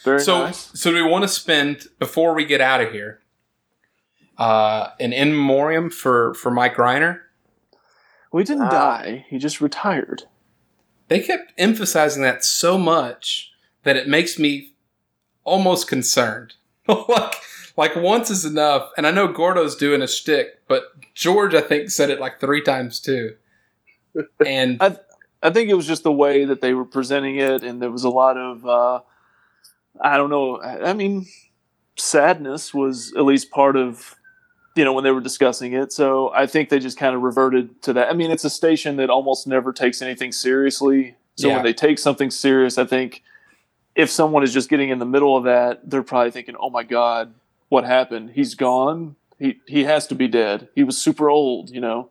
very 0.04 0.20
so, 0.20 0.44
nice. 0.44 0.70
so 0.78 0.90
do 0.90 0.96
we 1.02 1.10
want 1.10 1.22
to 1.22 1.28
spend 1.28 1.86
before 1.98 2.34
we 2.34 2.44
get 2.44 2.60
out 2.60 2.80
of 2.80 2.92
here, 2.92 3.20
uh, 4.38 4.88
an 5.00 5.12
in 5.12 5.30
memoriam 5.30 5.88
for 5.90 6.34
for 6.34 6.50
Mike 6.50 6.76
Rhyner? 6.76 7.20
Well, 8.30 8.40
he 8.40 8.44
didn't 8.44 8.64
Ah. 8.64 8.70
die. 8.70 9.26
He 9.28 9.38
just 9.38 9.60
retired. 9.60 10.24
They 11.12 11.20
kept 11.20 11.52
emphasizing 11.58 12.22
that 12.22 12.42
so 12.42 12.78
much 12.78 13.52
that 13.82 13.98
it 13.98 14.08
makes 14.08 14.38
me 14.38 14.72
almost 15.44 15.86
concerned. 15.86 16.54
like, 16.88 17.34
like 17.76 17.96
once 17.96 18.30
is 18.30 18.46
enough, 18.46 18.88
and 18.96 19.06
I 19.06 19.10
know 19.10 19.28
Gordo's 19.28 19.76
doing 19.76 20.00
a 20.00 20.08
shtick, 20.08 20.66
but 20.68 20.84
George, 21.12 21.52
I 21.52 21.60
think, 21.60 21.90
said 21.90 22.08
it 22.08 22.18
like 22.18 22.40
three 22.40 22.62
times 22.62 22.98
too. 22.98 23.36
And 24.46 24.80
I 25.42 25.50
think 25.50 25.68
it 25.68 25.74
was 25.74 25.86
just 25.86 26.02
the 26.02 26.10
way 26.10 26.46
that 26.46 26.62
they 26.62 26.72
were 26.72 26.86
presenting 26.86 27.36
it, 27.36 27.62
and 27.62 27.82
there 27.82 27.90
was 27.90 28.04
a 28.04 28.08
lot 28.08 28.38
of, 28.38 28.64
uh, 28.64 29.00
I 30.00 30.16
don't 30.16 30.30
know. 30.30 30.62
I 30.62 30.92
I 30.92 30.92
mean, 30.94 31.26
sadness 31.94 32.72
was 32.72 33.12
at 33.18 33.24
least 33.24 33.50
part 33.50 33.76
of, 33.76 34.14
you 34.74 34.84
know, 34.84 34.92
when 34.92 35.04
they 35.04 35.10
were 35.10 35.20
discussing 35.20 35.72
it. 35.74 35.92
So 35.92 36.30
I 36.34 36.46
think 36.46 36.68
they 36.68 36.78
just 36.78 36.96
kind 36.96 37.14
of 37.14 37.22
reverted 37.22 37.82
to 37.82 37.92
that. 37.94 38.08
I 38.08 38.14
mean, 38.14 38.30
it's 38.30 38.44
a 38.44 38.50
station 38.50 38.96
that 38.96 39.10
almost 39.10 39.46
never 39.46 39.72
takes 39.72 40.00
anything 40.02 40.32
seriously. 40.32 41.16
So 41.36 41.48
Yeah. 41.48 41.56
when 41.56 41.64
they 41.64 41.72
take 41.74 41.98
something 41.98 42.30
serious, 42.30 42.78
I 42.78 42.84
think 42.84 43.22
if 43.94 44.10
someone 44.10 44.42
is 44.42 44.52
just 44.52 44.68
getting 44.70 44.88
in 44.88 44.98
the 44.98 45.04
middle 45.06 45.36
of 45.36 45.44
that, 45.44 45.88
they're 45.90 46.02
probably 46.02 46.30
thinking, 46.30 46.56
"Oh 46.58 46.70
my 46.70 46.82
God, 46.82 47.34
what 47.68 47.84
happened? 47.84 48.30
He's 48.30 48.54
gone. 48.54 49.16
He 49.38 49.60
he 49.66 49.84
has 49.84 50.06
to 50.08 50.14
be 50.14 50.28
dead. 50.28 50.68
He 50.74 50.82
was 50.84 50.96
super 50.96 51.28
old, 51.28 51.70
you 51.70 51.80
know." 51.80 52.08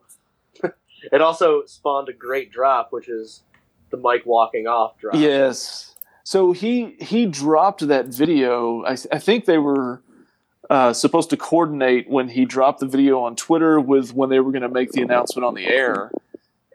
It 1.11 1.19
also 1.19 1.65
spawned 1.65 2.09
a 2.09 2.13
great 2.13 2.51
drop, 2.51 2.91
which 2.91 3.09
is 3.09 3.41
the 3.89 3.97
Mike 3.97 4.23
walking 4.23 4.67
off 4.67 4.99
drop. 4.99 5.15
Yes. 5.15 5.95
So 6.23 6.51
he 6.51 6.95
he 6.99 7.25
dropped 7.25 7.87
that 7.87 8.05
video. 8.05 8.83
I, 8.85 8.91
I 9.11 9.17
think 9.17 9.45
they 9.45 9.57
were 9.57 10.03
uh, 10.71 10.93
supposed 10.93 11.29
to 11.29 11.35
coordinate 11.35 12.09
when 12.09 12.29
he 12.29 12.45
dropped 12.45 12.79
the 12.79 12.85
video 12.85 13.19
on 13.19 13.35
Twitter 13.35 13.77
with 13.77 14.13
when 14.13 14.29
they 14.29 14.39
were 14.39 14.53
going 14.53 14.61
to 14.61 14.69
make 14.69 14.93
the 14.93 15.01
announcement 15.01 15.43
on 15.43 15.53
the 15.53 15.67
air, 15.67 16.09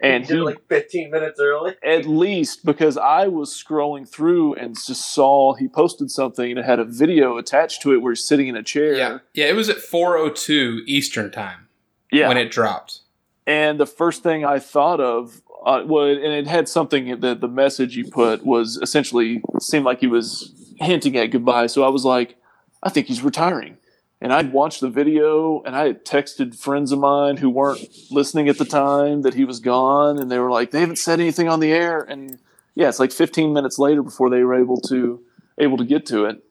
and 0.03 0.25
he 0.25 0.29
did 0.29 0.37
he 0.37 0.43
like 0.43 0.69
15 0.69 1.11
minutes 1.11 1.41
early. 1.41 1.75
at 1.83 2.05
least 2.05 2.67
because 2.67 2.99
I 2.99 3.27
was 3.29 3.51
scrolling 3.51 4.07
through 4.07 4.53
and 4.57 4.75
just 4.75 5.15
saw 5.15 5.55
he 5.55 5.67
posted 5.67 6.11
something 6.11 6.51
and 6.51 6.59
it 6.59 6.67
had 6.67 6.79
a 6.79 6.85
video 6.85 7.39
attached 7.39 7.81
to 7.83 7.95
it 7.95 8.03
where 8.03 8.13
he's 8.13 8.23
sitting 8.23 8.49
in 8.49 8.57
a 8.57 8.63
chair. 8.63 8.95
yeah, 8.95 9.19
yeah, 9.33 9.47
it 9.47 9.57
was 9.57 9.71
at 9.71 9.79
four 9.79 10.19
o 10.19 10.29
two 10.29 10.83
Eastern 10.87 11.31
time 11.31 11.69
yeah. 12.13 12.29
when 12.29 12.37
it 12.37 12.51
dropped. 12.51 13.01
And 13.47 13.81
the 13.81 13.87
first 13.87 14.23
thing 14.23 14.45
I 14.45 14.59
thought 14.59 15.01
of, 15.01 15.41
uh, 15.65 15.85
well, 15.87 16.05
and 16.05 16.19
it 16.21 16.47
had 16.47 16.69
something 16.69 17.21
that 17.21 17.41
the 17.41 17.49
message 17.49 17.95
he 17.95 18.03
put 18.03 18.45
was 18.45 18.77
essentially 18.77 19.41
seemed 19.59 19.87
like 19.87 20.01
he 20.01 20.07
was 20.07 20.53
hinting 20.81 21.17
at 21.17 21.31
goodbye. 21.31 21.69
So 21.69 21.83
I 21.83 21.89
was 21.89 22.05
like, 22.05 22.37
I 22.83 22.91
think 22.91 23.07
he's 23.07 23.23
retiring. 23.23 23.79
And 24.21 24.33
I'd 24.33 24.53
watched 24.53 24.81
the 24.81 24.89
video 24.89 25.63
and 25.63 25.77
I 25.77 25.89
had 25.89 26.05
texted 26.05 26.59
friends 26.59 26.91
of 26.91 26.99
mine 26.99 27.37
who 27.37 27.51
weren't 27.51 27.87
listening 28.11 28.49
at 28.49 28.59
the 28.59 28.65
time 28.65 29.23
that 29.23 29.35
he 29.35 29.45
was 29.45 29.61
gone. 29.61 30.19
And 30.19 30.31
they 30.31 30.39
were 30.39 30.51
like, 30.51 30.71
they 30.71 30.81
haven't 30.81 30.97
said 30.97 31.21
anything 31.21 31.49
on 31.49 31.61
the 31.61 31.73
air. 31.73 32.01
And 32.01 32.39
yeah, 32.75 32.89
it's 32.89 32.99
like 32.99 33.13
15 33.13 33.53
minutes 33.53 33.79
later 33.79 34.03
before 34.03 34.31
they 34.31 34.43
were 34.43 34.55
able 34.55 34.81
to 34.83 35.23
able 35.59 35.77
to 35.79 35.85
get 35.85 36.07
to 36.07 36.25
it. 36.27 36.43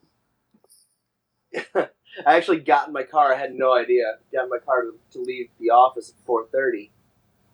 I 2.26 2.36
actually 2.36 2.60
got 2.60 2.86
in 2.86 2.92
my 2.92 3.02
car. 3.02 3.34
I 3.34 3.38
had 3.38 3.54
no 3.54 3.74
idea. 3.74 4.04
Got 4.32 4.44
in 4.44 4.50
my 4.50 4.58
car 4.58 4.82
to, 4.82 4.92
to 5.12 5.20
leave 5.20 5.48
the 5.60 5.70
office 5.70 6.10
at 6.10 6.26
4:30, 6.26 6.90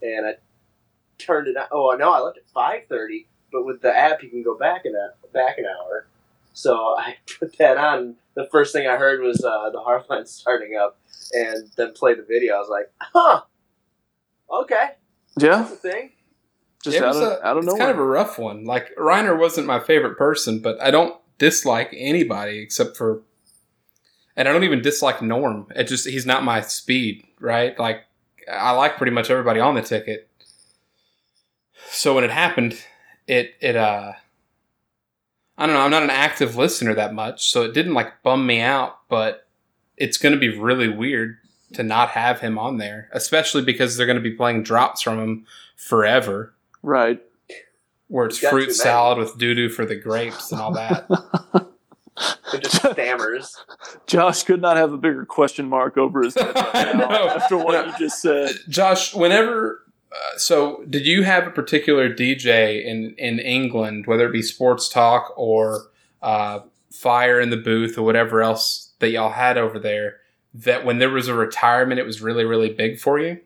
and 0.03 0.27
I 0.27 0.35
turned 1.19 1.49
it. 1.49 1.57
on. 1.57 1.67
Oh 1.73 1.95
no, 1.99 2.13
I 2.13 2.21
left 2.21 2.39
at 2.39 2.49
5:30. 2.55 3.27
But 3.51 3.67
with 3.67 3.83
the 3.83 3.95
app, 3.95 4.23
you 4.23 4.31
can 4.31 4.43
go 4.43 4.57
back 4.57 4.85
back 5.33 5.59
an 5.59 5.67
hour. 5.67 6.07
So 6.53 6.77
I 6.99 7.17
put 7.39 7.57
that 7.59 7.77
on. 7.77 8.17
The 8.35 8.49
first 8.51 8.73
thing 8.73 8.87
I 8.87 8.97
heard 8.97 9.21
was 9.21 9.45
uh, 9.45 9.71
the 9.71 9.79
Heartline 9.81 10.27
starting 10.27 10.77
up, 10.77 10.99
and 11.33 11.71
then 11.77 11.93
play 11.93 12.15
the 12.15 12.23
video. 12.23 12.55
I 12.55 12.59
was 12.59 12.69
like, 12.71 12.91
huh, 13.01 13.43
okay, 14.51 14.91
Yeah. 15.39 15.59
that's 15.63 15.73
a 15.73 15.77
thing. 15.77 16.11
Just 16.83 16.97
It 16.97 17.03
out 17.03 17.09
was 17.09 17.17
of, 17.19 17.23
a- 17.25 17.47
out 17.47 17.57
of 17.59 17.65
it's 17.65 17.67
nowhere. 17.67 17.79
kind 17.79 17.91
of 17.93 17.99
a 17.99 18.05
rough 18.05 18.39
one. 18.39 18.65
Like 18.65 18.95
Rhyner 18.97 19.39
wasn't 19.39 19.67
my 19.67 19.79
favorite 19.81 20.17
person, 20.19 20.61
but 20.61 20.81
I 20.81 20.91
don't 20.91 21.15
dislike 21.39 21.91
anybody 21.97 22.59
except 22.59 22.97
for, 22.97 23.23
and 24.37 24.49
I 24.49 24.53
don't 24.53 24.65
even 24.65 24.83
dislike 24.83 25.21
Norm. 25.23 25.67
It 25.77 25.85
just 25.85 26.09
he's 26.09 26.27
not 26.27 26.43
my 26.43 26.61
speed, 26.63 27.25
right? 27.39 27.79
Like 27.79 28.03
I 28.51 28.73
like 28.73 28.97
pretty 28.97 29.13
much 29.13 29.31
everybody 29.31 29.61
on 29.61 29.75
the 29.77 29.83
ticket. 29.83 30.29
So 31.91 32.15
when 32.15 32.25
it 32.25 32.31
happened, 32.31 32.83
it 33.27 33.55
it 33.61 33.77
uh, 33.77 34.13
I 35.59 35.67
don't 35.67 35.75
know. 35.75 35.83
I'm 35.83 35.91
not 35.91 36.03
an 36.03 36.11
active 36.11 36.57
listener 36.57 36.95
that 36.95 37.15
much, 37.15 37.51
so 37.51 37.63
it 37.63 37.75
didn't 37.75 37.95
like 37.95 38.23
bum 38.23 38.47
me 38.47 38.61
out, 38.61 38.99
but 39.09 39.47
it's 39.97 40.17
going 40.17 40.33
to 40.35 40.39
be 40.41 40.57
really 40.59 40.89
weird 40.89 41.37
to 41.75 41.83
not 41.83 42.11
have 42.11 42.41
him 42.41 42.59
on 42.59 42.79
there, 42.79 43.09
especially 43.13 43.63
because 43.63 43.97
they're 43.97 44.07
going 44.07 44.17
to 44.17 44.23
be 44.23 44.33
playing 44.37 44.63
drops 44.63 45.03
from 45.03 45.19
him 45.19 45.47
forever 45.77 46.55
Right. 46.83 47.21
where 48.09 48.27
it's 48.27 48.41
Got 48.41 48.51
too 48.51 48.57
fruit 48.57 48.73
salad 48.75 49.19
with 49.19 49.39
doo 49.39 49.55
doo 49.55 49.69
for 49.69 49.85
the 49.87 49.97
grapes 49.97 50.53
and 50.53 50.61
all 50.61 50.73
that. 50.73 51.09
It 52.53 52.63
just 52.65 52.77
stammers. 52.93 53.57
Josh 54.07 54.43
could 54.45 54.61
not 54.61 54.77
have 54.77 54.93
a 54.93 54.99
bigger 54.99 55.25
question 55.25 55.67
mark 55.69 55.97
over 55.97 56.23
his 56.23 56.35
head 56.37 56.55
right 56.55 56.95
now 56.95 57.09
No. 57.09 57.29
after 57.29 57.57
what 57.57 57.87
you 57.87 57.93
just 57.99 58.21
said. 58.21 58.51
Josh, 58.69 59.15
whenever, 59.15 59.81
uh, 60.13 60.39
so 60.39 60.85
did 60.91 61.07
you 61.07 61.23
have 61.23 61.47
a 61.47 61.51
particular 61.51 62.13
DJ 62.13 62.85
in 62.85 63.15
in 63.19 63.39
England, 63.39 64.07
whether 64.07 64.27
it 64.27 64.33
be 64.33 64.43
sports 64.43 64.89
talk 64.89 65.33
or 65.37 65.91
uh, 66.21 66.61
fire 66.91 67.41
in 67.41 67.51
the 67.51 67.57
booth 67.57 67.97
or 67.97 68.03
whatever 68.03 68.43
else 68.43 68.93
that 68.99 69.11
y'all 69.11 69.31
had 69.31 69.57
over 69.57 69.79
there, 69.79 70.17
that 70.55 70.85
when 70.85 70.99
there 70.99 71.11
was 71.11 71.29
a 71.29 71.35
retirement, 71.35 71.99
it 71.99 72.07
was 72.07 72.21
really 72.21 72.45
really 72.45 72.71
big 72.71 72.99
for 72.99 73.19
you? 73.19 73.41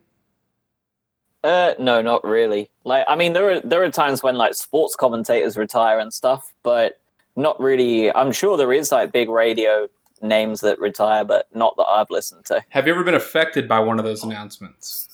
Uh, 1.45 1.75
no, 1.79 2.03
not 2.03 2.25
really. 2.25 2.69
Like, 2.83 3.05
I 3.07 3.15
mean, 3.15 3.33
there 3.33 3.49
are 3.53 3.61
there 3.61 3.85
are 3.85 3.91
times 3.91 4.23
when 4.23 4.35
like 4.35 4.55
sports 4.55 4.97
commentators 4.97 5.57
retire 5.57 6.01
and 6.01 6.13
stuff, 6.13 6.53
but 6.65 7.01
not 7.37 7.61
really. 7.61 8.13
I'm 8.13 8.33
sure 8.33 8.57
there 8.57 8.73
is 8.73 8.91
like 8.91 9.13
big 9.13 9.29
radio 9.29 9.87
names 10.21 10.61
that 10.63 10.81
retire, 10.81 11.25
but 11.25 11.47
not 11.55 11.77
that 11.77 11.87
I've 11.87 12.11
listened 12.11 12.47
to. 12.47 12.65
Have 12.71 12.89
you 12.89 12.95
ever 12.95 13.05
been 13.05 13.15
affected 13.15 13.69
by 13.69 13.79
one 13.79 14.01
of 14.01 14.05
those 14.05 14.25
announcements? 14.25 15.06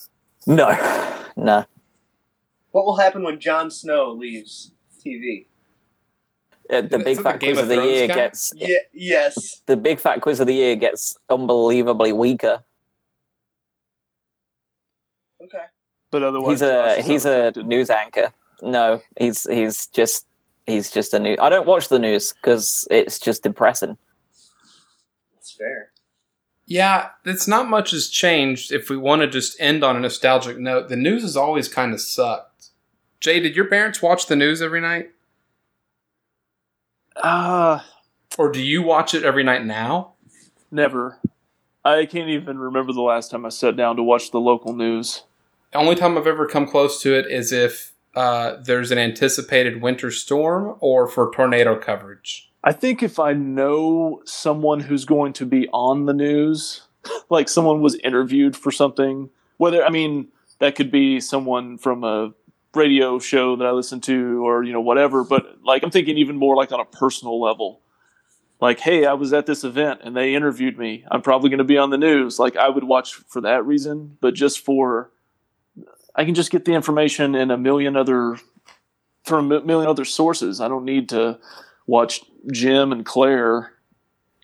No, 0.45 0.69
no. 1.37 1.65
What 2.71 2.85
will 2.85 2.97
happen 2.97 3.23
when 3.23 3.39
Jon 3.39 3.69
Snow 3.71 4.11
leaves 4.11 4.71
TV? 5.03 5.45
Uh, 6.69 6.81
the 6.81 6.97
big 6.99 7.17
that 7.17 7.17
the 7.17 7.23
fat 7.23 7.39
quiz 7.39 7.57
of 7.57 7.63
of 7.63 7.69
the 7.69 7.75
year 7.85 8.07
guy? 8.07 8.15
gets 8.15 8.53
Yeah. 8.55 8.77
Yes. 8.93 9.61
the 9.65 9.75
big 9.77 9.99
fat 9.99 10.21
quiz 10.21 10.39
of 10.39 10.47
the 10.47 10.53
year 10.53 10.75
gets 10.75 11.17
unbelievably 11.29 12.13
weaker. 12.13 12.63
Okay. 15.43 15.63
But 16.09 16.23
otherwise, 16.23 16.51
He's 16.51 16.61
a 16.61 17.01
he's 17.01 17.25
a 17.25 17.29
unaffected. 17.31 17.67
news 17.67 17.89
anchor. 17.89 18.33
No, 18.61 19.01
he's 19.19 19.43
he's 19.49 19.87
just 19.87 20.25
he's 20.67 20.89
just 20.89 21.13
a 21.13 21.19
new. 21.19 21.35
I 21.41 21.49
don't 21.49 21.67
watch 21.67 21.89
the 21.89 21.99
news 21.99 22.33
because 22.33 22.87
it's 22.89 23.19
just 23.19 23.43
depressing. 23.43 23.97
That's 25.33 25.51
fair. 25.51 25.91
Yeah, 26.73 27.09
it's 27.23 27.47
not 27.47 27.69
much 27.69 27.91
has 27.91 28.09
changed. 28.09 28.71
If 28.71 28.89
we 28.89 28.97
want 28.97 29.21
to 29.21 29.27
just 29.27 29.55
end 29.59 29.83
on 29.83 29.95
a 29.95 29.99
nostalgic 29.99 30.57
note, 30.57 30.89
the 30.89 30.95
news 30.95 31.21
has 31.21 31.37
always 31.37 31.67
kind 31.67 31.93
of 31.93 32.01
sucked. 32.01 32.69
Jay, 33.19 33.39
did 33.39 33.55
your 33.55 33.65
parents 33.65 34.01
watch 34.01 34.25
the 34.25 34.35
news 34.35 34.59
every 34.59 34.81
night, 34.81 35.11
Ah, 37.17 37.85
or 38.39 38.51
do 38.51 38.59
you 38.59 38.81
watch 38.81 39.13
it 39.13 39.21
every 39.23 39.43
night 39.43 39.63
now? 39.63 40.13
never. 40.71 41.19
I 41.85 42.07
can't 42.07 42.29
even 42.29 42.57
remember 42.57 42.91
the 42.91 43.03
last 43.03 43.29
time 43.29 43.45
I 43.45 43.49
sat 43.49 43.77
down 43.77 43.95
to 43.97 44.01
watch 44.03 44.31
the 44.31 44.39
local 44.39 44.73
news. 44.73 45.25
The 45.73 45.77
only 45.77 45.95
time 45.95 46.17
I've 46.17 46.25
ever 46.25 46.47
come 46.47 46.65
close 46.65 46.99
to 47.03 47.13
it 47.13 47.27
is 47.27 47.51
if 47.51 47.93
uh, 48.15 48.55
there's 48.63 48.89
an 48.89 48.97
anticipated 48.97 49.79
winter 49.79 50.09
storm 50.09 50.75
or 50.79 51.07
for 51.07 51.31
tornado 51.35 51.77
coverage. 51.77 52.49
I 52.63 52.71
think 52.71 53.03
if 53.03 53.19
I 53.19 53.33
know 53.33 54.21
someone 54.25 54.79
who's 54.79 55.05
going 55.05 55.33
to 55.33 55.45
be 55.45 55.67
on 55.73 56.05
the 56.05 56.13
news, 56.13 56.81
like 57.29 57.49
someone 57.49 57.81
was 57.81 57.95
interviewed 57.95 58.55
for 58.55 58.71
something, 58.71 59.29
whether 59.57 59.83
I 59.83 59.89
mean 59.89 60.29
that 60.59 60.75
could 60.75 60.91
be 60.91 61.19
someone 61.19 61.77
from 61.77 62.03
a 62.03 62.33
radio 62.73 63.19
show 63.19 63.55
that 63.55 63.67
I 63.67 63.71
listen 63.71 64.01
to 64.01 64.45
or 64.45 64.63
you 64.63 64.73
know 64.73 64.81
whatever, 64.81 65.23
but 65.23 65.63
like 65.63 65.83
I'm 65.83 65.91
thinking 65.91 66.17
even 66.17 66.37
more 66.37 66.55
like 66.55 66.71
on 66.71 66.79
a 66.79 66.85
personal 66.85 67.41
level. 67.41 67.81
Like, 68.61 68.79
hey, 68.79 69.05
I 69.05 69.13
was 69.13 69.33
at 69.33 69.45
this 69.45 69.65
event 69.65 70.01
and 70.05 70.15
they 70.15 70.35
interviewed 70.35 70.77
me. 70.77 71.03
I'm 71.11 71.21
probably 71.21 71.49
going 71.49 71.57
to 71.57 71.65
be 71.65 71.77
on 71.77 71.89
the 71.89 71.97
news. 71.97 72.39
Like, 72.39 72.55
I 72.55 72.69
would 72.69 72.85
watch 72.85 73.15
for 73.15 73.41
that 73.41 73.65
reason, 73.65 74.17
but 74.21 74.35
just 74.35 74.63
for 74.63 75.11
I 76.15 76.23
can 76.23 76.33
just 76.33 76.49
get 76.49 76.63
the 76.63 76.73
information 76.73 77.35
in 77.35 77.51
a 77.51 77.57
million 77.57 77.97
other 77.97 78.37
from 79.25 79.51
a 79.51 79.61
million 79.61 79.89
other 79.89 80.05
sources. 80.05 80.61
I 80.61 80.69
don't 80.69 80.85
need 80.85 81.09
to 81.09 81.39
watch 81.87 82.21
Jim 82.51 82.91
and 82.91 83.05
Claire, 83.05 83.73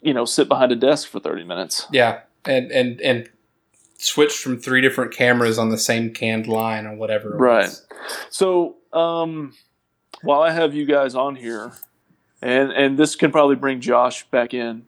you 0.01 0.13
know, 0.13 0.25
sit 0.25 0.47
behind 0.47 0.71
a 0.71 0.75
desk 0.75 1.07
for 1.09 1.19
30 1.19 1.43
minutes. 1.43 1.85
Yeah, 1.91 2.21
and 2.45 2.71
and 2.71 3.01
and 3.01 3.29
switch 3.97 4.33
from 4.37 4.57
three 4.57 4.79
different 4.81 5.13
cameras 5.13 5.57
on 5.59 5.69
the 5.69 5.77
same 5.77 6.13
canned 6.13 6.47
line 6.47 6.85
or 6.85 6.95
whatever. 6.95 7.33
it 7.33 7.37
Right. 7.37 7.65
was. 7.65 7.85
So, 8.29 8.77
um, 8.93 9.53
while 10.21 10.41
I 10.41 10.51
have 10.51 10.73
you 10.73 10.85
guys 10.85 11.15
on 11.15 11.35
here, 11.35 11.73
and 12.41 12.71
and 12.71 12.97
this 12.97 13.15
can 13.15 13.31
probably 13.31 13.55
bring 13.55 13.81
Josh 13.81 14.25
back 14.27 14.53
in. 14.53 14.85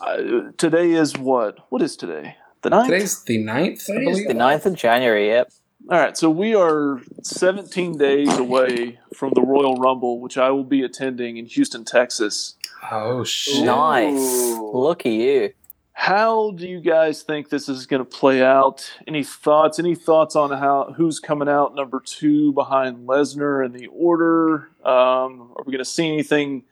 Uh, 0.00 0.52
today 0.56 0.92
is 0.92 1.16
what? 1.18 1.58
What 1.70 1.82
is 1.82 1.96
today? 1.96 2.36
The 2.62 2.70
ninth. 2.70 2.86
Today's 2.88 3.22
the 3.24 3.38
9th, 3.44 3.90
I 3.90 3.94
Today's 3.94 4.04
believe. 4.08 4.28
The 4.28 4.34
9th 4.34 4.66
of 4.66 4.74
January. 4.76 5.28
Yep. 5.28 5.52
All 5.90 5.98
right, 5.98 6.16
so 6.16 6.30
we 6.30 6.54
are 6.54 7.00
17 7.22 7.98
days 7.98 8.38
away 8.38 9.00
from 9.14 9.32
the 9.34 9.42
Royal 9.42 9.74
Rumble, 9.74 10.20
which 10.20 10.38
I 10.38 10.50
will 10.50 10.64
be 10.64 10.82
attending 10.82 11.38
in 11.38 11.46
Houston, 11.46 11.84
Texas. 11.84 12.54
Oh 12.90 13.24
shit! 13.24 13.64
Nice. 13.64 14.52
Look 14.60 15.04
at 15.04 15.12
you. 15.12 15.52
How 15.92 16.52
do 16.52 16.68
you 16.68 16.80
guys 16.80 17.22
think 17.22 17.48
this 17.48 17.68
is 17.68 17.86
going 17.86 17.98
to 17.98 18.08
play 18.08 18.42
out? 18.42 18.92
Any 19.08 19.24
thoughts? 19.24 19.80
Any 19.80 19.96
thoughts 19.96 20.36
on 20.36 20.50
how 20.50 20.94
who's 20.96 21.18
coming 21.18 21.48
out 21.48 21.74
number 21.74 22.00
two 22.00 22.52
behind 22.52 23.08
Lesnar 23.08 23.66
in 23.66 23.72
the 23.72 23.88
order? 23.88 24.70
Um, 24.84 25.52
are 25.56 25.64
we 25.66 25.72
going 25.72 25.78
to 25.78 25.84
see 25.84 26.06
anything 26.06 26.62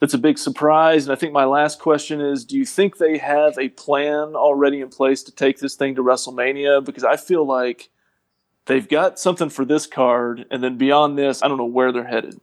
that's 0.00 0.14
a 0.14 0.18
big 0.18 0.36
surprise? 0.36 1.06
And 1.06 1.12
I 1.12 1.16
think 1.16 1.32
my 1.32 1.44
last 1.44 1.78
question 1.78 2.20
is: 2.20 2.44
Do 2.44 2.58
you 2.58 2.66
think 2.66 2.98
they 2.98 3.18
have 3.18 3.56
a 3.56 3.68
plan 3.68 4.34
already 4.34 4.80
in 4.80 4.88
place 4.88 5.22
to 5.24 5.32
take 5.32 5.60
this 5.60 5.76
thing 5.76 5.94
to 5.94 6.02
WrestleMania? 6.02 6.84
Because 6.84 7.04
I 7.04 7.16
feel 7.16 7.46
like 7.46 7.90
they've 8.68 8.88
got 8.88 9.18
something 9.18 9.48
for 9.48 9.64
this 9.64 9.86
card, 9.86 10.44
and 10.50 10.62
then 10.62 10.76
beyond 10.76 11.18
this, 11.18 11.42
I 11.42 11.48
don't 11.48 11.58
know 11.58 11.64
where 11.64 11.90
they're 11.90 12.06
headed. 12.06 12.38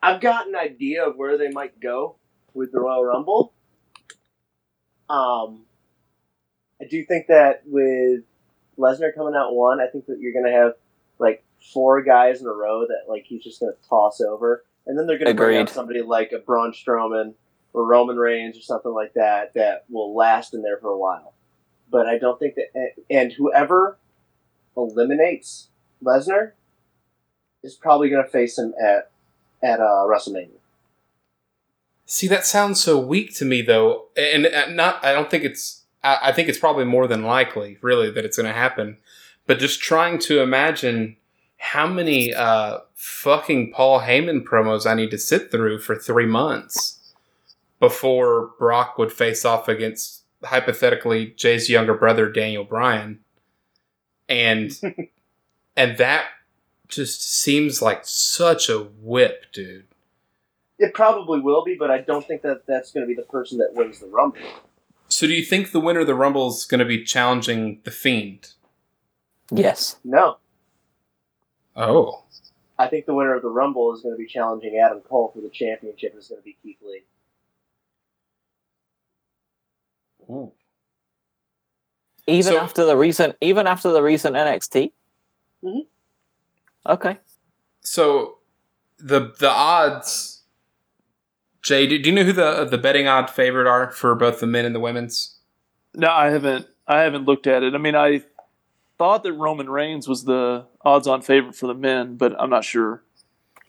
I've 0.00 0.20
got 0.20 0.46
an 0.46 0.54
idea 0.54 1.04
of 1.04 1.16
where 1.16 1.38
they 1.38 1.48
might 1.48 1.80
go 1.80 2.16
with 2.54 2.72
the 2.72 2.80
Royal 2.80 3.04
Rumble. 3.04 3.52
Um, 5.08 5.64
I 6.80 6.86
do 6.90 7.04
think 7.04 7.26
that 7.28 7.62
with 7.66 8.20
Lesnar 8.78 9.14
coming 9.14 9.34
out 9.34 9.54
one, 9.54 9.80
I 9.80 9.86
think 9.86 10.06
that 10.06 10.18
you're 10.20 10.32
going 10.32 10.46
to 10.46 10.52
have 10.52 10.72
like 11.18 11.44
four 11.72 12.02
guys 12.02 12.40
in 12.40 12.46
a 12.46 12.52
row 12.52 12.86
that 12.86 13.08
like 13.08 13.24
he's 13.26 13.44
just 13.44 13.60
going 13.60 13.72
to 13.72 13.88
toss 13.88 14.20
over, 14.20 14.64
and 14.86 14.98
then 14.98 15.06
they're 15.06 15.18
going 15.18 15.28
to 15.28 15.34
bring 15.34 15.58
out 15.58 15.70
somebody 15.70 16.02
like 16.02 16.32
a 16.32 16.38
Braun 16.38 16.72
Strowman 16.72 17.34
or 17.72 17.86
Roman 17.86 18.16
Reigns 18.16 18.58
or 18.58 18.62
something 18.62 18.92
like 18.92 19.14
that 19.14 19.54
that 19.54 19.84
will 19.88 20.14
last 20.14 20.52
in 20.52 20.62
there 20.62 20.78
for 20.78 20.88
a 20.88 20.98
while. 20.98 21.34
But 21.92 22.06
I 22.06 22.18
don't 22.18 22.38
think 22.38 22.56
that, 22.56 22.94
and 23.10 23.32
whoever 23.32 23.98
eliminates 24.76 25.68
Lesnar 26.02 26.52
is 27.62 27.74
probably 27.74 28.08
going 28.08 28.24
to 28.24 28.30
face 28.30 28.58
him 28.58 28.74
at 28.82 29.10
at 29.62 29.78
uh, 29.78 30.06
WrestleMania. 30.08 30.58
See, 32.06 32.26
that 32.28 32.44
sounds 32.44 32.82
so 32.82 32.98
weak 32.98 33.34
to 33.36 33.44
me, 33.44 33.62
though, 33.62 34.06
and 34.16 34.46
uh, 34.46 34.70
not. 34.70 35.04
I 35.04 35.12
don't 35.12 35.30
think 35.30 35.44
it's. 35.44 35.82
I, 36.02 36.18
I 36.24 36.32
think 36.32 36.48
it's 36.48 36.58
probably 36.58 36.84
more 36.84 37.06
than 37.06 37.22
likely, 37.22 37.78
really, 37.80 38.10
that 38.10 38.24
it's 38.24 38.36
going 38.36 38.48
to 38.48 38.58
happen. 38.58 38.96
But 39.46 39.58
just 39.58 39.80
trying 39.80 40.18
to 40.20 40.40
imagine 40.40 41.16
how 41.58 41.86
many 41.86 42.34
uh, 42.34 42.78
fucking 42.94 43.72
Paul 43.72 44.00
Heyman 44.00 44.44
promos 44.44 44.84
I 44.84 44.94
need 44.94 45.10
to 45.12 45.18
sit 45.18 45.50
through 45.50 45.78
for 45.80 45.94
three 45.94 46.26
months 46.26 46.98
before 47.78 48.50
Brock 48.58 48.98
would 48.98 49.12
face 49.12 49.44
off 49.44 49.68
against 49.68 50.21
hypothetically 50.44 51.34
Jay's 51.36 51.68
younger 51.68 51.94
brother 51.94 52.30
Daniel 52.30 52.64
Bryan, 52.64 53.20
and 54.28 54.72
and 55.76 55.98
that 55.98 56.26
just 56.88 57.22
seems 57.22 57.80
like 57.80 58.00
such 58.04 58.68
a 58.68 58.78
whip, 58.80 59.46
dude. 59.52 59.86
It 60.78 60.94
probably 60.94 61.40
will 61.40 61.64
be, 61.64 61.76
but 61.78 61.90
I 61.90 61.98
don't 61.98 62.26
think 62.26 62.42
that 62.42 62.66
that's 62.66 62.92
going 62.92 63.04
to 63.04 63.08
be 63.08 63.14
the 63.14 63.26
person 63.28 63.58
that 63.58 63.72
wins 63.72 64.00
the 64.00 64.08
Rumble. 64.08 64.40
So, 65.08 65.26
do 65.26 65.32
you 65.32 65.44
think 65.44 65.70
the 65.70 65.80
winner 65.80 66.00
of 66.00 66.06
the 66.06 66.14
Rumble 66.14 66.48
is 66.48 66.64
going 66.64 66.80
to 66.80 66.84
be 66.84 67.04
challenging 67.04 67.80
the 67.84 67.90
Fiend? 67.90 68.54
Yes. 69.50 69.96
No, 70.02 70.38
Oh, 71.76 72.24
I 72.78 72.88
think 72.88 73.06
the 73.06 73.14
winner 73.14 73.34
of 73.34 73.42
the 73.42 73.48
Rumble 73.48 73.94
is 73.94 74.00
going 74.00 74.14
to 74.14 74.18
be 74.18 74.26
challenging 74.26 74.76
Adam 74.76 75.00
Cole 75.00 75.30
for 75.34 75.40
the 75.40 75.48
championship. 75.48 76.14
Is 76.16 76.28
going 76.28 76.40
to 76.40 76.44
be 76.44 76.56
Keith 76.62 76.78
Lee. 76.82 77.04
Even 82.26 82.52
So- 82.52 82.58
after 82.58 82.84
the 82.84 82.96
recent, 82.96 83.36
even 83.40 83.66
after 83.66 83.90
the 83.90 84.02
recent 84.02 84.36
NXT. 84.36 84.92
Mhm. 85.64 85.86
Okay. 86.86 87.18
so 87.84 88.38
the 88.98 89.32
the 89.40 89.48
odds. 89.50 90.42
Jay, 91.62 91.86
do, 91.86 91.96
do 92.00 92.10
you 92.10 92.14
know 92.14 92.22
who 92.24 92.32
the 92.32 92.64
the 92.64 92.78
betting 92.78 93.06
odd 93.08 93.28
favorite 93.30 93.66
are 93.68 93.90
for 93.90 94.14
both 94.14 94.40
the 94.40 94.46
men 94.46 94.64
and 94.64 94.74
the 94.74 94.80
women's? 94.80 95.38
No, 95.94 96.10
I 96.10 96.30
haven't. 96.30 96.66
I 96.86 97.00
haven't 97.00 97.24
looked 97.26 97.46
at 97.46 97.62
it. 97.62 97.74
I 97.74 97.78
mean, 97.78 97.94
I 97.96 98.22
thought 98.98 99.22
that 99.24 99.32
Roman 99.32 99.68
Reigns 99.70 100.08
was 100.08 100.24
the 100.24 100.64
odds-on 100.84 101.22
favorite 101.22 101.54
for 101.54 101.66
the 101.68 101.74
men, 101.74 102.16
but 102.16 102.34
I'm 102.40 102.50
not 102.50 102.64
sure 102.64 103.02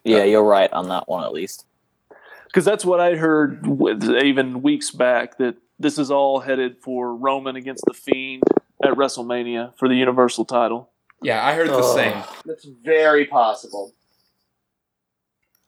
Yeah, 0.04 0.24
you're 0.24 0.42
right 0.44 0.72
on 0.72 0.88
that 0.88 1.08
one 1.08 1.24
at 1.24 1.32
least. 1.32 1.66
because 2.46 2.64
that's 2.64 2.84
what 2.84 3.00
I 3.00 3.14
heard 3.16 3.66
with, 3.66 4.04
even 4.04 4.62
weeks 4.62 4.90
back 4.92 5.38
that 5.38 5.56
this 5.84 5.98
is 5.98 6.10
all 6.10 6.40
headed 6.40 6.78
for 6.78 7.14
Roman 7.14 7.56
against 7.56 7.84
the 7.86 7.92
Fiend 7.92 8.42
at 8.82 8.94
WrestleMania 8.94 9.76
for 9.78 9.86
the 9.86 9.94
Universal 9.94 10.46
title. 10.46 10.88
Yeah, 11.22 11.46
I 11.46 11.52
heard 11.54 11.68
the 11.68 11.74
Ugh. 11.74 11.94
same. 11.94 12.22
That's 12.46 12.64
very 12.64 13.26
possible. 13.26 13.92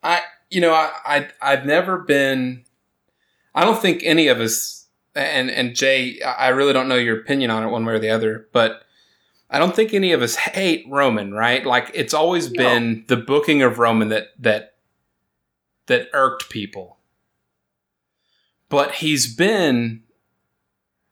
I 0.03 0.23
you 0.51 0.63
know 0.63 0.73
I, 0.73 0.91
I 1.05 1.29
I've 1.43 1.67
never 1.67 1.99
been. 1.99 2.65
I 3.55 3.65
don't 3.65 3.81
think 3.81 4.03
any 4.05 4.29
of 4.29 4.41
us 4.41 4.87
and 5.15 5.51
and 5.51 5.77
Jay. 5.77 6.19
I 6.23 6.47
I 6.47 6.49
really 6.49 6.73
don't 6.73 6.89
know 6.89 6.97
your 6.97 7.21
opinion 7.21 7.51
on 7.51 7.63
it 7.63 7.69
one 7.69 7.85
way 7.85 7.93
or 7.93 7.99
the 7.99 8.09
other, 8.11 8.49
but 8.55 8.83
I 9.51 9.59
don't 9.59 9.77
think 9.77 9.93
any 9.93 10.13
of 10.13 10.23
us 10.23 10.35
hate 10.37 10.87
Roman. 10.89 11.35
Right? 11.35 11.65
Like 11.67 11.91
it's 11.93 12.15
always 12.15 12.51
No. 12.51 12.57
been 12.57 13.05
the 13.09 13.17
booking 13.19 13.61
of 13.61 13.79
Roman 13.79 14.09
that 14.09 14.29
that 14.39 14.77
that 15.89 16.09
irked 16.15 16.49
people. 16.49 16.97
But 18.71 18.97
he's 18.97 19.33
been 19.33 20.03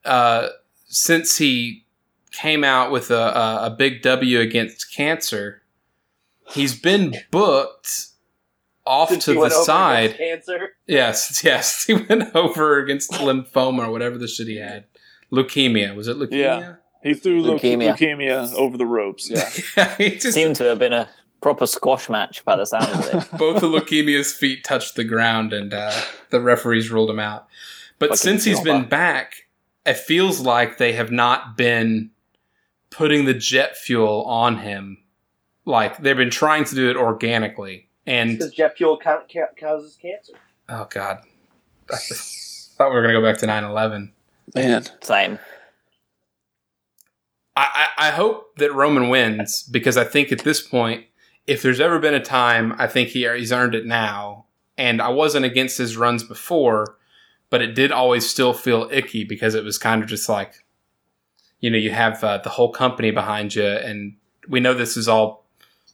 uh, 0.05 0.49
since 0.87 1.39
he 1.39 1.85
came 2.33 2.65
out 2.65 2.91
with 2.91 3.11
a, 3.11 3.17
a, 3.17 3.67
a 3.67 3.71
big 3.71 4.03
W 4.03 4.41
against 4.41 4.95
cancer. 4.95 5.63
He's 6.51 6.79
been 6.79 7.15
booked 7.31 8.07
off 8.87 9.09
Since 9.09 9.25
to 9.27 9.31
he 9.31 9.35
the 9.37 9.41
went 9.41 9.53
side. 9.55 10.05
against 10.15 10.47
Cancer. 10.47 10.69
Yes, 10.87 11.41
yes. 11.45 11.85
He 11.85 11.95
went 11.95 12.35
over 12.35 12.79
against 12.79 13.13
lymphoma 13.13 13.87
or 13.89 13.91
whatever 13.91 14.19
the 14.19 14.29
shit 14.29 14.47
he 14.49 14.57
had. 14.57 14.85
Leukemia. 15.33 15.95
Was 15.95 16.07
it 16.09 16.17
leukemia? 16.19 16.33
Yeah. 16.33 16.75
He 17.03 17.15
threw 17.15 17.43
leukemia, 17.43 17.95
Leukemia. 17.97 17.97
leukemia 18.51 18.55
over 18.55 18.77
the 18.77 18.87
ropes. 18.87 19.31
Yeah. 19.31 19.49
Yeah. 19.77 19.97
he 19.97 20.11
just, 20.17 20.35
Seemed 20.35 20.57
to 20.57 20.65
have 20.65 20.79
been 20.79 20.93
a 20.93 21.09
proper 21.41 21.67
squash 21.67 22.09
match 22.11 22.45
by 22.45 22.57
the 22.57 22.65
sound 22.67 22.89
of 22.93 23.07
it. 23.07 23.29
both 23.39 23.63
of 23.63 23.71
leukemia's 23.71 24.33
feet 24.33 24.65
touched 24.65 24.97
the 24.97 25.05
ground 25.05 25.53
and 25.53 25.73
uh, 25.73 25.99
the 26.31 26.41
referees 26.41 26.91
ruled 26.91 27.11
him 27.11 27.19
out. 27.21 27.47
But 27.99 28.11
Fucking 28.11 28.17
since 28.19 28.45
he's 28.45 28.59
been 28.61 28.73
drama. 28.83 28.87
back, 28.89 29.44
it 29.87 29.97
feels 29.97 30.41
like 30.41 30.79
they 30.79 30.93
have 30.93 31.11
not 31.11 31.57
been 31.57 32.11
putting 32.91 33.25
the 33.25 33.35
jet 33.35 33.77
fuel 33.77 34.23
on 34.25 34.59
him. 34.59 34.99
Like 35.65 35.99
they've 35.99 36.17
been 36.17 36.31
trying 36.31 36.65
to 36.65 36.75
do 36.75 36.91
it 36.91 36.97
organically. 36.97 37.89
And 38.07 38.33
Because 38.39 38.53
jet 38.53 38.77
fuel 38.77 38.97
ca- 38.99 39.23
ca- 39.33 39.55
causes 39.59 39.97
cancer. 40.01 40.35
oh 40.69 40.87
god, 40.91 41.19
I 41.91 41.97
thought 41.97 42.91
we 42.91 42.95
were 42.97 43.03
gonna 43.03 43.15
go 43.15 43.23
back 43.23 43.39
to 43.39 43.47
9-11. 43.47 44.11
Man. 44.55 44.85
Same. 45.01 45.39
I, 47.57 47.89
I 47.97 48.09
I 48.09 48.11
hope 48.11 48.57
that 48.57 48.75
Roman 48.75 49.09
wins 49.09 49.63
because 49.63 49.97
I 49.97 50.05
think 50.05 50.33
at 50.33 50.41
this 50.41 50.61
point, 50.61 51.05
if 51.47 51.63
there's 51.63 51.81
ever 51.81 51.99
been 51.99 52.15
a 52.15 52.21
time, 52.23 52.75
I 52.79 52.87
think 52.87 53.11
he 53.11 53.27
he's 53.37 53.53
earned 53.53 53.75
it 53.75 53.87
now. 53.87 54.47
And 54.77 55.01
I 55.01 55.09
wasn't 55.09 55.45
against 55.47 55.79
his 55.79 55.97
runs 55.97 56.25
before, 56.25 56.97
but 57.55 57.63
it 57.63 57.77
did 57.77 57.93
always 57.93 58.29
still 58.29 58.53
feel 58.53 58.89
icky 58.91 59.23
because 59.23 59.55
it 59.55 59.63
was 59.63 59.79
kind 59.79 60.03
of 60.03 60.09
just 60.09 60.29
like, 60.29 60.65
you 61.61 61.71
know, 61.71 61.79
you 61.79 61.93
have 61.93 62.25
uh, 62.25 62.39
the 62.39 62.49
whole 62.49 62.73
company 62.73 63.13
behind 63.13 63.55
you, 63.55 63.65
and 63.65 64.17
we 64.49 64.59
know 64.59 64.75
this 64.75 64.97
is 64.97 65.07
all 65.07 65.47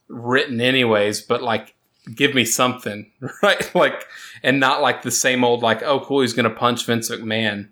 written 0.07 0.59
anyways, 0.59 1.21
but 1.21 1.43
like, 1.43 1.75
give 2.15 2.33
me 2.33 2.45
something, 2.45 3.11
right? 3.43 3.75
Like, 3.75 4.07
and 4.41 4.59
not 4.59 4.81
like 4.81 5.03
the 5.03 5.11
same 5.11 5.43
old 5.43 5.61
like, 5.61 5.83
oh, 5.83 5.99
cool, 5.99 6.21
he's 6.21 6.33
gonna 6.33 6.49
punch 6.49 6.83
Vince 6.87 7.11
McMahon, 7.11 7.69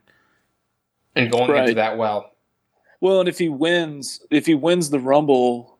and 1.15 1.31
going 1.31 1.57
into 1.57 1.73
that 1.73 1.97
well. 1.97 2.29
Well, 3.01 3.21
and 3.21 3.27
if 3.27 3.39
he 3.39 3.49
wins, 3.49 4.23
if 4.29 4.45
he 4.45 4.53
wins 4.53 4.91
the 4.91 4.99
Rumble, 4.99 5.79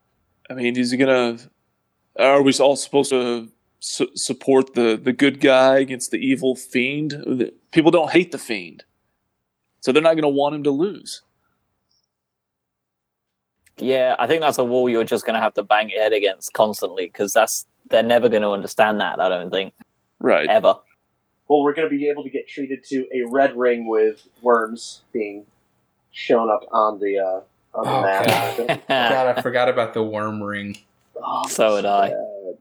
I 0.50 0.56
mean, 0.56 0.76
is 0.76 0.90
he 0.90 0.98
gonna? 0.98 1.38
Are 2.18 2.42
we 2.42 2.54
all 2.54 2.76
supposed 2.76 3.12
to 3.12 3.50
su- 3.80 4.12
support 4.16 4.74
the 4.76 5.00
the 5.02 5.14
good 5.14 5.40
guy 5.40 5.80
against 5.80 6.12
the 6.12 6.18
evil 6.18 6.56
fiend? 6.56 7.52
People 7.72 7.92
don't 7.92 8.12
hate 8.12 8.32
the 8.32 8.38
fiend, 8.38 8.84
so 9.82 9.92
they're 9.92 10.04
not 10.04 10.16
gonna 10.16 10.30
want 10.30 10.56
him 10.56 10.64
to 10.64 10.72
lose. 10.72 11.22
Yeah, 13.78 14.16
I 14.20 14.28
think 14.28 14.42
that's 14.42 14.58
a 14.58 14.64
wall 14.64 14.90
you're 14.90 15.06
just 15.06 15.26
going 15.26 15.36
to 15.36 15.40
have 15.40 15.54
to 15.54 15.64
bang 15.64 15.90
your 15.90 16.02
head 16.02 16.12
against 16.12 16.52
constantly 16.54 17.06
because 17.06 17.32
that's 17.32 17.66
they're 17.90 18.04
never 18.04 18.28
going 18.28 18.42
to 18.42 18.50
understand 18.50 19.00
that. 19.00 19.22
I 19.22 19.30
don't 19.30 19.50
think 19.52 19.74
Right. 20.20 20.50
ever. 20.50 20.76
Well, 21.48 21.64
we're 21.64 21.74
going 21.74 21.90
to 21.90 21.96
be 21.98 22.10
able 22.10 22.24
to 22.24 22.30
get 22.30 22.48
treated 22.50 22.84
to 22.90 23.08
a 23.16 23.24
red 23.32 23.56
ring 23.56 23.88
with 23.88 24.28
worms 24.42 25.02
being 25.14 25.46
shown 26.12 26.50
up 26.50 26.66
on 26.74 27.00
the 27.00 27.20
uh, 27.20 27.42
on 27.80 27.86
the 27.86 27.92
Oh, 27.92 28.02
map. 28.02 28.88
God, 28.90 29.28
I 29.38 29.42
forgot 29.42 29.70
about 29.70 29.94
the 29.94 30.04
worm 30.04 30.44
ring. 30.44 30.78
Oh, 31.16 31.48
So 31.48 31.76
would 31.76 31.86
I. 31.86 32.10
uh, 32.10 32.52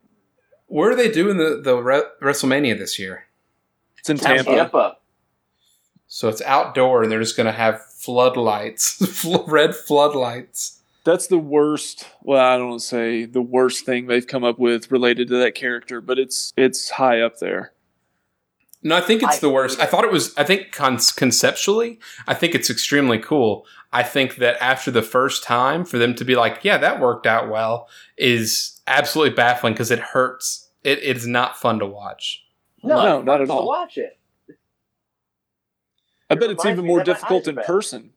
Where 0.68 0.90
are 0.90 0.96
they 0.96 1.10
doing 1.10 1.36
the 1.36 1.60
the 1.62 1.76
Re- 1.76 2.02
WrestleMania 2.22 2.78
this 2.78 2.98
year? 2.98 3.24
It's 3.98 4.08
in 4.08 4.18
Tampa. 4.18 4.44
Tampa. 4.44 4.56
Tampa. 4.56 4.96
So 6.06 6.28
it's 6.28 6.40
outdoor, 6.42 7.02
and 7.02 7.12
they're 7.12 7.20
just 7.20 7.36
going 7.36 7.46
to 7.46 7.52
have 7.52 7.84
floodlights, 7.84 9.26
red 9.46 9.74
floodlights. 9.74 10.80
That's 11.04 11.26
the 11.26 11.38
worst. 11.38 12.06
Well, 12.22 12.44
I 12.44 12.56
don't 12.56 12.70
want 12.70 12.80
to 12.80 12.86
say 12.86 13.24
the 13.24 13.42
worst 13.42 13.84
thing 13.84 14.06
they've 14.06 14.26
come 14.26 14.44
up 14.44 14.58
with 14.58 14.90
related 14.90 15.28
to 15.28 15.36
that 15.38 15.54
character, 15.54 16.00
but 16.00 16.18
it's 16.18 16.52
it's 16.56 16.90
high 16.90 17.20
up 17.20 17.38
there. 17.38 17.72
No, 18.82 18.96
I 18.96 19.00
think 19.00 19.22
it's 19.22 19.38
I 19.38 19.40
the 19.40 19.50
worst. 19.50 19.80
I 19.80 19.86
thought 19.86 20.04
it 20.04 20.12
was. 20.12 20.36
I 20.36 20.44
think 20.44 20.72
con- 20.72 20.98
conceptually, 21.16 21.98
I 22.26 22.34
think 22.34 22.54
it's 22.54 22.70
extremely 22.70 23.18
cool. 23.18 23.66
I 23.92 24.02
think 24.02 24.36
that 24.36 24.56
after 24.62 24.90
the 24.90 25.02
first 25.02 25.42
time, 25.42 25.84
for 25.84 25.98
them 25.98 26.14
to 26.14 26.24
be 26.24 26.36
like, 26.36 26.60
"Yeah, 26.62 26.78
that 26.78 27.00
worked 27.00 27.26
out 27.26 27.50
well," 27.50 27.88
is 28.16 28.77
absolutely 28.88 29.34
baffling 29.34 29.72
because 29.74 29.90
it 29.90 29.98
hurts. 29.98 30.68
It, 30.84 30.98
it 30.98 31.16
is 31.16 31.26
not 31.26 31.56
fun 31.58 31.78
to 31.80 31.86
watch. 31.86 32.44
No, 32.82 33.02
No, 33.02 33.22
not 33.22 33.40
at 33.40 33.48
so 33.48 33.54
all. 33.54 33.66
Watch 33.66 33.98
it. 33.98 34.18
I 36.30 36.34
It 36.34 36.40
bet 36.40 36.50
it's 36.50 36.64
even 36.66 36.86
more 36.86 37.02
difficult 37.02 37.48
in 37.48 37.58
are 37.58 37.64
person. 37.64 38.10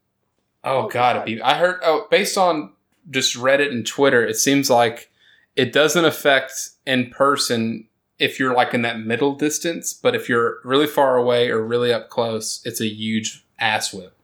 Oh, 0.64 0.86
Oh, 0.86 0.90
God, 0.90 1.16
God. 1.18 1.26
be. 1.26 1.42
I 1.42 1.58
heard. 1.58 1.80
Oh, 1.84 2.08
based 2.12 2.38
on 2.38 2.74
just 3.10 3.36
Reddit 3.36 3.72
and 3.72 3.86
Twitter, 3.86 4.26
it 4.26 4.36
seems 4.36 4.70
like 4.70 5.10
it 5.56 5.74
doesn't 5.74 6.06
affect 6.06 6.54
in 6.86 7.10
person 7.10 7.88
if 8.20 8.40
you're 8.40 8.54
like 8.54 8.74
in 8.76 8.84
that 8.84 9.00
middle 9.00 9.34
distance, 9.34 9.94
but 9.94 10.14
if 10.14 10.30
you're 10.30 10.58
really 10.64 10.86
far 10.86 11.18
away 11.18 11.50
or 11.50 11.66
really 11.66 11.92
up 11.92 12.10
close, 12.10 12.62
it's 12.66 12.80
a 12.80 12.88
huge 12.88 13.44
ass 13.60 13.92
whip. 13.94 14.16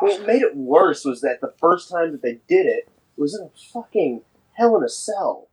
What 0.00 0.24
made 0.26 0.40
it 0.40 0.56
worse 0.56 1.04
was 1.04 1.20
that 1.20 1.40
the 1.42 1.52
first 1.58 1.90
time 1.90 2.12
that 2.12 2.22
they 2.22 2.38
did 2.48 2.64
it, 2.66 2.88
it 2.88 3.20
was 3.20 3.34
in 3.34 3.44
a 3.44 3.50
fucking 3.72 4.22
hell 4.54 4.76
in 4.76 4.84
a 4.84 4.88
cell. 4.88 5.48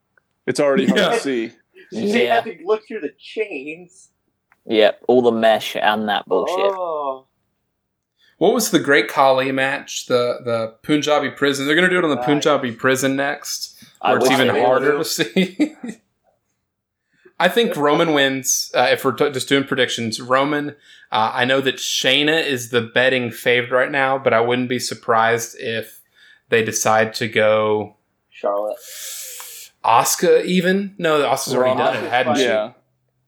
It's 0.48 0.60
already 0.60 0.86
hard 0.88 1.00
Yeah. 1.00 1.10
to 1.10 1.20
see. 1.20 1.52
They 1.92 2.26
Yeah. 2.26 2.36
had 2.36 2.46
to 2.46 2.58
look 2.66 2.88
through 2.88 3.02
the 3.02 3.14
chains. 3.20 4.10
Yep, 4.66 5.04
all 5.08 5.22
the 5.22 5.32
mesh 5.32 5.76
and 5.76 6.08
that 6.08 6.26
bullshit. 6.28 6.56
Oh, 6.58 7.26
What 8.38 8.54
was 8.54 8.72
the 8.72 8.80
Great 8.80 9.08
Khali 9.10 9.52
match? 9.52 10.06
The 10.06 10.40
the 10.46 10.76
Punjabi 10.84 11.32
prison. 11.32 11.66
They're 11.66 11.76
going 11.76 11.90
to 11.90 11.94
do 11.94 11.98
it 12.00 12.04
on 12.04 12.10
the 12.12 12.16
Nice. 12.16 12.26
Punjabi 12.26 12.72
prison 12.72 13.16
next, 13.16 13.84
I 14.02 14.12
where 14.14 14.20
it's 14.22 14.32
even 14.32 14.50
harder 14.50 14.98
to 14.98 15.04
see. 15.06 15.76
I 17.40 17.50
think 17.50 17.76
Roman 17.76 18.14
wins. 18.14 18.72
Uh, 18.74 18.90
if 18.92 19.04
we're 19.04 19.14
t- 19.14 19.32
just 19.32 19.50
doing 19.50 19.64
predictions, 19.64 20.22
Roman. 20.22 20.76
Uh, 21.12 21.32
I 21.34 21.44
know 21.46 21.60
that 21.62 21.76
Shayna 21.78 22.46
is 22.46 22.70
the 22.70 22.82
betting 22.82 23.32
favorite 23.32 23.76
right 23.76 23.92
now, 23.92 24.18
but 24.18 24.34
I 24.34 24.42
wouldn't 24.42 24.70
be 24.70 24.80
surprised 24.80 25.58
if 25.60 26.02
they 26.50 26.64
decide 26.64 27.14
to 27.16 27.28
go 27.28 27.98
Charlotte. 28.42 28.78
Asuka. 29.86 30.44
Even 30.46 30.96
no, 30.98 31.20
the 31.20 31.26
Asuka's 31.28 31.56
already 31.56 31.78
Ronda. 31.80 31.94
done 31.94 32.04
it, 32.06 32.10
hadn't 32.10 32.36
she? 32.38 32.44
Yeah. 32.44 32.72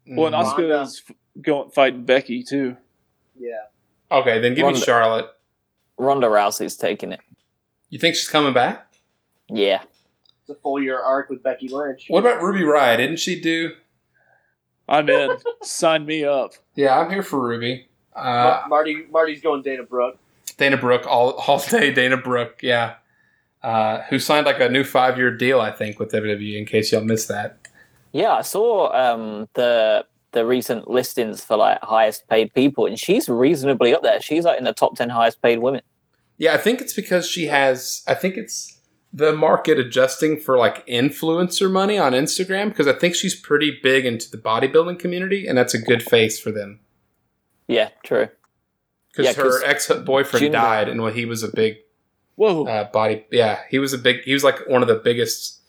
Well, 0.07 0.27
and. 0.27 0.35
Ronda. 0.35 0.61
Asuka's 0.61 1.01
f- 1.07 1.15
going 1.41 1.69
fighting 1.71 2.03
Becky 2.05 2.43
too. 2.43 2.77
Yeah. 3.39 3.61
okay, 4.11 4.39
then 4.39 4.51
give 4.53 4.59
me 4.65 4.71
Ronda. 4.73 4.79
Charlotte. 4.79 5.27
Ronda 5.97 6.27
Rousey's 6.27 6.75
taking 6.75 7.11
it. 7.11 7.19
You 7.89 7.99
think 7.99 8.15
she's 8.15 8.29
coming 8.29 8.53
back? 8.53 8.87
Yeah. 9.49 9.83
It's 10.41 10.49
a 10.49 10.55
full 10.55 10.81
year 10.81 10.99
arc 10.99 11.29
with 11.29 11.41
Becky 11.43 11.67
Lynch. 11.69 12.05
What 12.07 12.19
about 12.19 12.41
Ruby 12.41 12.61
Riott? 12.63 12.97
Didn't 12.97 13.17
she 13.19 13.39
do? 13.39 13.71
I'm 14.89 15.07
in. 15.09 15.37
Sign 15.61 16.05
me 16.05 16.25
up. 16.25 16.53
Yeah, 16.75 16.99
I'm 16.99 17.09
here 17.09 17.23
for 17.23 17.39
Ruby. 17.39 17.87
Uh, 18.15 18.63
Marty 18.67 19.05
Marty's 19.11 19.41
going 19.41 19.61
Dana 19.61 19.83
Brooke. 19.83 20.17
Dana 20.57 20.77
Brooke, 20.77 21.07
all 21.07 21.31
all 21.31 21.59
day 21.59 21.91
Dana 21.93 22.17
Brooke, 22.17 22.59
yeah. 22.61 22.95
Uh, 23.63 24.01
who 24.09 24.19
signed 24.19 24.45
like 24.45 24.59
a 24.59 24.67
new 24.67 24.83
five 24.83 25.17
year 25.17 25.31
deal, 25.35 25.61
I 25.61 25.71
think, 25.71 25.97
with 25.97 26.11
WWE. 26.11 26.57
In 26.57 26.65
case 26.65 26.91
y'all 26.91 27.03
missed 27.03 27.29
that, 27.29 27.57
Yeah, 28.11 28.33
I 28.33 28.41
saw 28.41 28.93
um, 28.93 29.47
the 29.53 30.05
the 30.33 30.45
recent 30.45 30.89
listings 30.89 31.43
for 31.43 31.55
like 31.55 31.79
highest 31.81 32.27
paid 32.27 32.53
people, 32.53 32.85
and 32.85 32.99
she's 32.99 33.29
reasonably 33.29 33.95
up 33.95 34.01
there. 34.01 34.21
She's 34.21 34.43
like 34.43 34.57
in 34.57 34.65
the 34.65 34.73
top 34.73 34.97
ten 34.97 35.09
highest 35.09 35.41
paid 35.41 35.59
women. 35.59 35.81
yeah, 36.37 36.53
I 36.53 36.57
think 36.57 36.81
it's 36.81 36.93
because 36.93 37.27
she 37.27 37.45
has. 37.47 38.03
I 38.05 38.15
think 38.15 38.35
it's 38.35 38.79
the 39.13 39.31
market 39.31 39.79
adjusting 39.79 40.39
for 40.39 40.57
like 40.57 40.85
influencer 40.87 41.71
money 41.71 41.97
on 41.97 42.13
Instagram 42.13 42.69
because 42.69 42.87
I 42.87 42.93
think 42.93 43.15
she's 43.15 43.39
pretty 43.39 43.79
big 43.81 44.05
into 44.05 44.29
the 44.29 44.37
bodybuilding 44.37 44.99
community, 44.99 45.47
and 45.47 45.57
that's 45.57 45.73
a 45.73 45.79
good 45.79 46.03
face 46.03 46.37
for 46.37 46.51
them. 46.51 46.79
Yeah, 47.67 47.89
true. 48.03 48.27
Because 49.11 49.37
Yeah, 49.37 49.43
her 49.43 49.63
ex 49.63 49.89
boyfriend 49.89 50.51
died, 50.51 50.89
and 50.89 51.01
when 51.01 51.13
he 51.13 51.25
was 51.25 51.43
a 51.43 51.47
big 51.47 51.77
Whoa. 52.35 52.65
uh, 52.65 52.85
body, 52.91 53.25
yeah, 53.31 53.59
he 53.69 53.79
was 53.79 53.93
a 53.93 53.97
big. 53.97 54.21
He 54.23 54.33
was 54.33 54.43
like 54.43 54.67
one 54.67 54.81
of 54.81 54.87
the 54.87 54.95
biggest, 54.95 55.59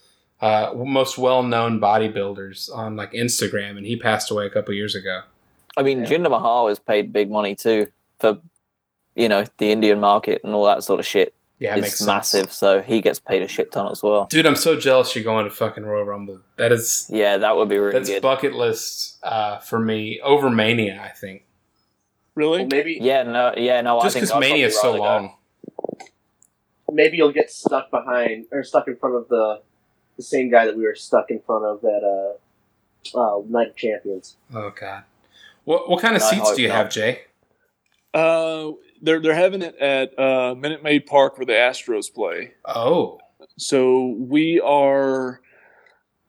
uh, 0.40 0.72
most 0.74 1.18
well 1.18 1.42
known 1.42 1.80
bodybuilders 1.80 2.74
on 2.74 2.96
like 2.96 3.12
Instagram, 3.12 3.76
and 3.76 3.86
he 3.86 3.96
passed 3.96 4.30
away 4.30 4.46
a 4.46 4.50
couple 4.50 4.72
years 4.74 4.94
ago. 4.94 5.22
I 5.76 5.82
mean, 5.82 6.00
Yeah. 6.00 6.06
Jinder 6.06 6.30
Mahal 6.30 6.68
has 6.68 6.78
paid 6.78 7.12
big 7.12 7.30
money 7.30 7.54
too 7.54 7.88
for, 8.20 8.38
you 9.14 9.28
know, 9.28 9.44
the 9.58 9.72
Indian 9.72 10.00
market 10.00 10.40
and 10.44 10.54
all 10.54 10.64
that 10.66 10.84
sort 10.84 11.00
of 11.00 11.06
shit. 11.06 11.34
Yeah, 11.58 11.72
it 11.76 11.82
makes 11.82 11.88
it's 11.90 11.98
sense. 11.98 12.06
massive, 12.06 12.52
so 12.52 12.82
he 12.82 13.00
gets 13.00 13.20
paid 13.20 13.40
a 13.42 13.48
shit 13.48 13.70
ton 13.72 13.90
as 13.90 14.02
well. 14.02 14.26
Dude, 14.26 14.44
I'm 14.44 14.56
so 14.56 14.78
jealous 14.78 15.14
you're 15.14 15.22
going 15.24 15.44
to 15.44 15.50
fucking 15.50 15.84
Royal 15.84 16.04
Rumble. 16.04 16.40
That 16.56 16.72
is 16.72 17.08
Yeah, 17.12 17.36
that 17.38 17.56
would 17.56 17.68
be 17.68 17.78
really 17.78 17.92
that's 17.92 18.08
good. 18.08 18.22
bucket 18.22 18.54
list 18.54 19.18
uh, 19.22 19.58
for 19.58 19.78
me 19.78 20.20
over 20.22 20.50
Mania. 20.50 21.00
I 21.02 21.08
think 21.10 21.44
really? 22.34 22.58
Well, 22.60 22.68
maybe 22.70 22.98
yeah, 23.00 23.22
no, 23.22 23.54
yeah, 23.56 23.80
no. 23.82 24.00
just 24.02 24.16
I 24.16 24.20
think 24.20 24.26
because 24.26 24.36
I'd 24.36 24.40
Mania 24.40 24.66
is 24.66 24.80
so 24.80 24.94
long. 24.96 25.26
go. 25.28 25.34
Long. 26.88 26.96
maybe 26.96 27.16
you'll 27.16 27.32
get 27.32 27.50
stuck 27.50 27.90
behind 27.90 28.46
or 28.52 28.62
stuck 28.62 28.88
in 28.88 28.96
front 28.96 29.14
of 29.16 29.28
the 29.28 29.60
the 30.16 30.22
same 30.22 30.50
guy 30.50 30.64
that 30.66 30.76
we 30.76 30.84
were 30.84 30.94
stuck 30.94 31.30
in 31.30 31.40
front 31.40 31.64
of 31.64 31.84
at 31.84 32.02
uh, 32.04 33.18
uh, 33.18 33.42
Night 33.48 33.70
of 33.70 33.76
Champions. 33.76 34.36
Oh 34.54 34.72
god. 34.78 35.04
What 35.64 35.88
what 35.88 36.00
kind 36.00 36.14
of 36.16 36.22
I 36.22 36.30
seats 36.30 36.54
do 36.54 36.62
you 36.62 36.68
not. 36.68 36.76
have, 36.76 36.90
Jay? 36.90 37.22
Uh, 38.12 38.72
they're 39.02 39.20
they're 39.20 39.34
having 39.34 39.62
it 39.62 39.74
at 39.76 40.16
uh, 40.18 40.54
Minute 40.54 40.82
Maid 40.82 41.06
Park 41.06 41.36
where 41.38 41.46
the 41.46 41.52
Astros 41.52 42.12
play. 42.12 42.52
Oh, 42.64 43.18
So 43.58 44.14
we 44.18 44.60
are. 44.60 45.40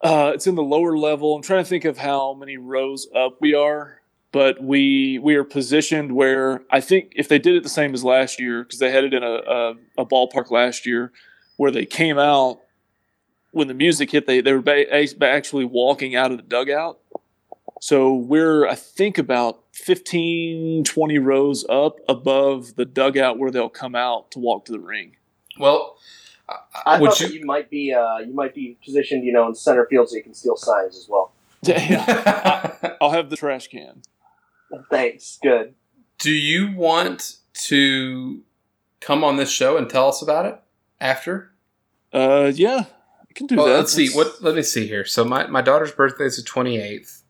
Uh, 0.02 0.32
it's 0.36 0.46
in 0.48 0.56
the 0.56 0.64
lower 0.64 0.98
level. 0.98 1.36
I'm 1.36 1.42
trying 1.42 1.64
to 1.64 1.70
think 1.70 1.86
of 1.86 1.98
how 1.98 2.34
many 2.34 2.58
rows 2.58 3.08
up 3.16 3.38
we 3.40 3.54
are, 3.56 4.02
but 4.36 4.62
we 4.62 5.18
we 5.20 5.36
are 5.36 5.46
positioned 5.46 6.12
where 6.12 6.62
I 6.70 6.82
think 6.82 7.14
if 7.16 7.30
they 7.30 7.40
did 7.40 7.56
it 7.56 7.64
the 7.64 7.70
same 7.70 7.94
as 7.94 8.04
last 8.04 8.38
year, 8.38 8.64
because 8.64 8.80
they 8.80 8.92
had 8.92 9.06
it 9.06 9.14
in 9.14 9.24
a, 9.24 9.32
a 9.32 9.76
a 10.00 10.06
ballpark 10.06 10.52
last 10.52 10.86
year, 10.86 11.14
where 11.56 11.72
they 11.72 11.86
came 11.86 12.20
out 12.20 12.60
when 13.52 13.70
the 13.70 13.74
music 13.74 14.12
hit, 14.12 14.28
they 14.28 14.42
they 14.42 14.52
were 14.52 14.62
ba- 14.62 14.94
actually 15.24 15.64
walking 15.64 16.18
out 16.18 16.32
of 16.32 16.38
the 16.38 16.44
dugout. 16.44 17.00
So 17.80 18.14
we're 18.14 18.68
I 18.68 18.76
think 18.76 19.18
about 19.18 19.64
15, 19.72 20.84
20 20.84 21.18
rows 21.20 21.66
up 21.70 22.00
above 22.10 22.76
the 22.76 22.84
dugout 22.84 23.40
where 23.40 23.52
they'll 23.52 23.70
come 23.70 23.96
out 23.96 24.32
to 24.32 24.40
walk 24.40 24.66
to 24.66 24.74
the 24.74 24.82
ring. 24.82 25.16
well, 25.58 25.96
uh, 26.50 26.56
I 26.86 27.00
thought 27.00 27.22
you? 27.22 27.28
that 27.28 27.36
you 27.36 27.46
might 27.46 27.70
be 27.70 27.94
uh, 27.94 28.18
you 28.18 28.34
might 28.34 28.54
be 28.54 28.78
positioned, 28.84 29.24
you 29.24 29.32
know, 29.32 29.48
in 29.48 29.56
center 29.56 29.86
field 29.86 30.10
so 30.10 30.18
you 30.18 30.24
can 30.24 30.34
steal 30.34 30.58
signs 30.58 30.98
as 30.98 31.08
well. 31.08 31.32
I'll 33.00 33.12
have 33.12 33.30
the 33.30 33.38
trash 33.38 33.70
can. 33.70 34.02
Thanks. 34.90 35.40
Good. 35.42 35.76
do 36.20 36.32
you 36.32 36.74
want 36.76 37.38
to 37.54 38.42
come 39.02 39.24
on 39.24 39.38
this 39.38 39.52
show 39.52 39.78
and 39.78 39.90
tell 39.90 40.08
us 40.10 40.22
about 40.22 40.46
it 40.46 40.60
after? 41.00 41.52
Uh, 42.14 42.52
yeah, 42.56 42.86
I 43.30 43.34
can 43.34 43.48
do 43.48 43.56
Well, 43.58 43.66
that. 43.68 43.74
let's 43.76 43.92
see. 43.94 44.10
What? 44.10 44.42
Let 44.42 44.56
me 44.56 44.62
see 44.62 44.88
here. 44.88 45.06
So 45.06 45.24
my 45.26 45.48
my 45.48 45.62
daughter's 45.62 45.92
birthday 45.92 46.26
is 46.26 46.38
the 46.38 46.44
twenty 46.44 46.78
eighth. 46.80 47.24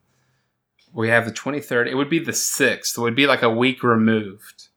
We 0.93 1.09
have 1.09 1.25
the 1.25 1.31
twenty 1.31 1.59
third. 1.59 1.87
It 1.87 1.95
would 1.95 2.09
be 2.09 2.19
the 2.19 2.33
sixth. 2.33 2.97
It 2.97 3.01
would 3.01 3.15
be 3.15 3.27
like 3.27 3.41
a 3.41 3.49
week 3.49 3.83
removed. 3.83 4.67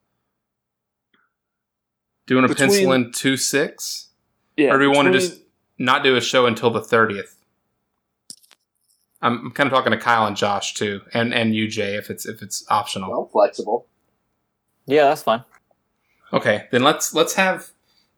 Do 2.27 2.35
you 2.35 2.41
want 2.41 2.51
to 2.51 2.55
pencil 2.57 2.91
in 2.91 3.11
two 3.11 3.37
six? 3.37 4.09
Yeah, 4.57 4.73
or 4.73 4.79
do 4.79 4.89
we 4.89 4.95
want 4.95 5.07
to 5.07 5.13
just 5.19 5.41
not 5.77 6.03
do 6.03 6.15
a 6.15 6.21
show 6.21 6.45
until 6.45 6.69
the 6.71 6.81
thirtieth? 6.81 7.35
I'm, 9.21 9.45
I'm 9.47 9.51
kind 9.51 9.67
of 9.67 9.73
talking 9.73 9.91
to 9.91 9.97
Kyle 9.97 10.25
and 10.25 10.35
Josh 10.37 10.73
too, 10.73 11.01
and 11.13 11.33
and 11.33 11.53
you 11.53 11.67
Jay 11.67 11.95
if 11.95 12.09
it's 12.09 12.25
if 12.25 12.41
it's 12.41 12.65
optional. 12.69 13.09
Well, 13.11 13.29
flexible. 13.31 13.87
Yeah, 14.85 15.05
that's 15.05 15.23
fine. 15.23 15.43
Okay, 16.31 16.67
then 16.71 16.83
let's 16.83 17.13
let's 17.13 17.33
have 17.35 17.69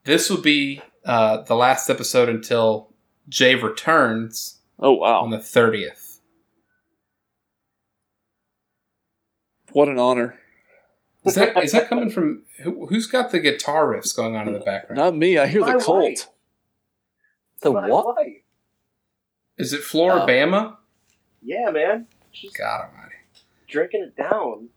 this 0.04 0.30
will 0.30 0.42
be 0.42 0.82
uh, 1.06 1.42
the 1.44 1.56
last 1.56 1.90
episode 1.90 2.30
until 2.30 2.90
Jay 3.30 3.56
returns 3.56 4.60
Oh 4.80 4.94
wow, 4.94 5.22
on 5.22 5.30
the 5.32 5.40
thirtieth. 5.40 6.20
what 9.72 9.88
an 9.88 9.98
honor! 10.00 10.38
Is 11.26 11.36
that 11.36 11.58
is 11.64 11.72
that 11.72 11.88
coming 11.88 12.10
from 12.10 12.44
who, 12.62 12.88
who's 12.88 13.08
got 13.08 13.32
the 13.32 13.40
guitar 13.40 13.88
riffs 13.88 14.16
going 14.16 14.36
on 14.36 14.48
in 14.48 14.54
the 14.54 14.60
background? 14.60 14.98
Not 14.98 15.16
me. 15.16 15.38
I 15.38 15.48
hear 15.48 15.62
My 15.62 15.74
the 15.78 15.80
cult. 15.84 16.04
wife. 16.04 16.28
The 17.62 17.72
My 17.72 17.88
what? 17.88 18.16
wife. 18.18 18.42
Is 19.58 19.72
it 19.74 19.82
Floribama? 19.82 20.78
Yeah, 21.42 21.72
man. 21.72 22.08
She's 22.32 22.54
God 22.54 22.86
Almighty! 22.86 23.16
drinking 23.68 24.04
it 24.04 24.16
down. 24.22 24.70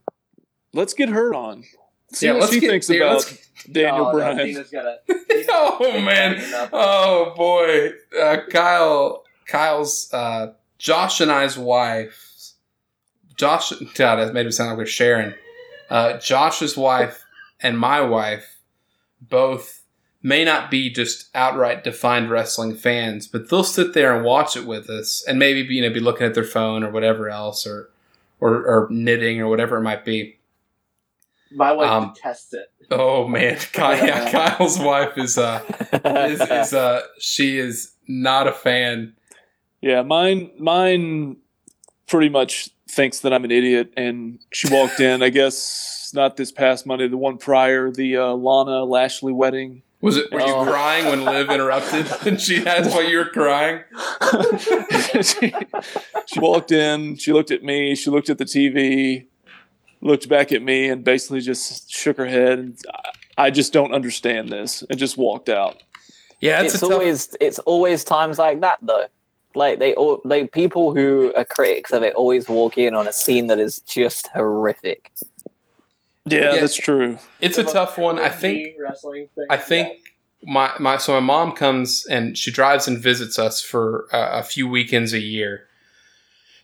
Let's 0.73 0.95
get 0.95 1.09
her 1.09 1.35
on. 1.35 1.65
See 2.13 2.27
Yeah, 2.27 2.35
what 2.35 2.51
she 2.51 2.61
get 2.61 2.71
thinks 2.71 2.89
yeah, 2.91 2.97
about 2.99 3.13
let's- 3.17 3.49
Daniel 3.71 4.07
oh, 4.07 4.13
no, 4.13 4.19
Bryan. 4.19 4.37
Dina's 4.39 4.71
gotta. 4.71 4.99
oh 5.51 6.01
man! 6.01 6.43
Oh 6.73 7.33
boy! 7.37 7.91
Uh, 8.21 8.39
Kyle, 8.51 9.25
Kyle's, 9.47 10.13
uh, 10.13 10.53
Josh 10.79 11.21
and 11.21 11.31
I's 11.33 11.57
wife. 11.59 12.21
Josh, 13.37 13.73
God, 13.95 14.17
that 14.17 14.33
made 14.35 14.47
it 14.47 14.53
sound 14.53 14.71
like 14.71 14.79
we're 14.79 14.87
sharing. 14.87 15.35
Uh, 15.91 16.19
Josh's 16.19 16.77
wife 16.77 17.25
and 17.61 17.79
my 17.79 18.01
wife 18.01 18.59
both 19.21 19.83
may 20.25 20.43
not 20.43 20.71
be 20.71 20.91
just 20.91 21.29
outright 21.37 21.85
defined 21.85 22.31
wrestling 22.31 22.75
fans, 22.75 23.29
but 23.29 23.51
they'll 23.51 23.63
sit 23.63 23.93
there 23.93 24.17
and 24.17 24.25
watch 24.25 24.57
it 24.57 24.67
with 24.67 24.89
us, 24.91 25.23
and 25.29 25.39
maybe 25.39 25.61
you 25.73 25.83
know 25.83 25.91
be 25.93 26.01
looking 26.01 26.27
at 26.27 26.35
their 26.35 26.43
phone 26.43 26.83
or 26.83 26.91
whatever 26.91 27.29
else, 27.29 27.65
or 27.67 27.91
or, 28.41 28.55
or 28.67 28.89
knitting 28.91 29.41
or 29.41 29.49
whatever 29.49 29.77
it 29.77 29.83
might 29.83 30.05
be. 30.05 30.39
My 31.53 31.71
wife 31.71 31.89
Um, 31.91 32.13
detests 32.15 32.53
it. 32.55 32.73
Oh 32.91 33.29
man, 33.29 33.57
Kyle, 33.73 34.05
yeah, 34.05 34.31
Kyle's 34.33 34.79
wife 34.79 35.17
is 35.17 35.39
uh 35.39 35.63
is, 36.05 36.41
is 36.41 36.75
uh 36.75 37.03
she 37.21 37.59
is 37.59 37.93
not 38.09 38.49
a 38.49 38.53
fan. 38.53 39.15
Yeah, 39.81 40.03
mine 40.03 40.51
mine 40.59 41.37
pretty 42.09 42.31
much 42.31 42.71
thinks 42.89 43.21
that 43.21 43.33
I'm 43.33 43.45
an 43.45 43.51
idiot, 43.51 43.93
and 43.97 44.39
she 44.53 44.69
walked 44.73 45.01
in. 45.01 45.23
I 45.23 45.29
guess 45.29 46.11
not 46.15 46.37
this 46.37 46.51
past 46.53 46.87
Monday, 46.87 47.09
the 47.09 47.17
one 47.17 47.39
prior, 47.39 47.91
the 47.91 48.17
uh, 48.17 48.33
Lana 48.33 48.85
Lashley 48.85 49.33
wedding. 49.33 49.83
Was 50.05 50.19
it? 50.19 50.31
Were 50.31 50.41
you 50.41 50.55
Oh. 50.55 50.65
crying 50.65 51.07
when 51.07 51.25
Liv 51.25 51.49
interrupted 51.49 52.07
and 52.27 52.39
she 52.39 52.65
asked 52.67 52.91
why 52.91 53.03
you 53.03 53.17
were 53.17 53.25
crying? 53.25 53.81
she, 55.23 55.55
she 56.27 56.41
walked 56.41 56.71
in. 56.73 57.17
She 57.17 57.33
looked 57.33 57.51
at 57.51 57.63
me. 57.63 57.95
She 57.95 58.11
looked 58.11 58.29
at 58.29 58.37
the 58.37 58.45
TV, 58.45 59.27
looked 60.03 60.29
back 60.29 60.53
at 60.53 60.61
me, 60.63 60.91
and 60.91 61.03
basically 61.03 61.41
just 61.41 61.91
shook 61.91 62.19
her 62.19 62.27
head. 62.27 62.59
And 62.59 62.79
I, 63.39 63.47
I 63.47 63.51
just 63.51 63.73
don't 63.73 63.95
understand 63.95 64.51
this, 64.51 64.83
and 64.91 64.99
just 64.99 65.17
walked 65.17 65.49
out. 65.49 65.83
Yeah, 66.41 66.61
it's 66.61 66.75
it's, 66.75 66.83
a 66.83 66.87
tough. 66.87 66.93
always 66.93 67.37
it's 67.41 67.59
always 67.61 68.05
times 68.05 68.39
like 68.39 68.61
that 68.61 68.79
though. 68.83 69.07
Like 69.55 69.79
they 69.79 69.95
all 69.95 70.21
they 70.27 70.47
people 70.49 70.95
who 70.95 71.33
are 71.35 71.47
critics 71.47 71.93
of 71.93 72.03
it 72.03 72.15
always 72.15 72.47
walk 72.49 72.77
in 72.77 72.95
on 72.95 73.07
a 73.09 73.13
scene 73.13 73.47
that 73.47 73.59
is 73.59 73.79
just 73.81 74.27
horrific. 74.35 75.13
Yeah, 76.27 76.55
Yeah. 76.55 76.61
that's 76.61 76.77
true. 76.77 77.19
It's 77.41 77.59
a 77.59 77.65
tough 77.65 77.99
one. 77.99 78.19
I 78.19 78.29
think. 78.31 78.77
Wrestling 78.81 79.29
thing. 79.35 79.47
I 79.51 79.57
think 79.57 79.99
my 80.43 80.73
my 80.79 80.97
so 80.97 81.13
my 81.15 81.21
mom 81.21 81.53
comes 81.53 82.07
and 82.07 82.37
she 82.37 82.51
drives 82.51 82.87
and 82.89 82.99
visits 82.99 83.39
us 83.39 83.61
for 83.61 84.07
a, 84.13 84.39
a 84.39 84.43
few 84.43 84.69
weekends 84.69 85.13
a 85.13 85.21
year 85.21 85.67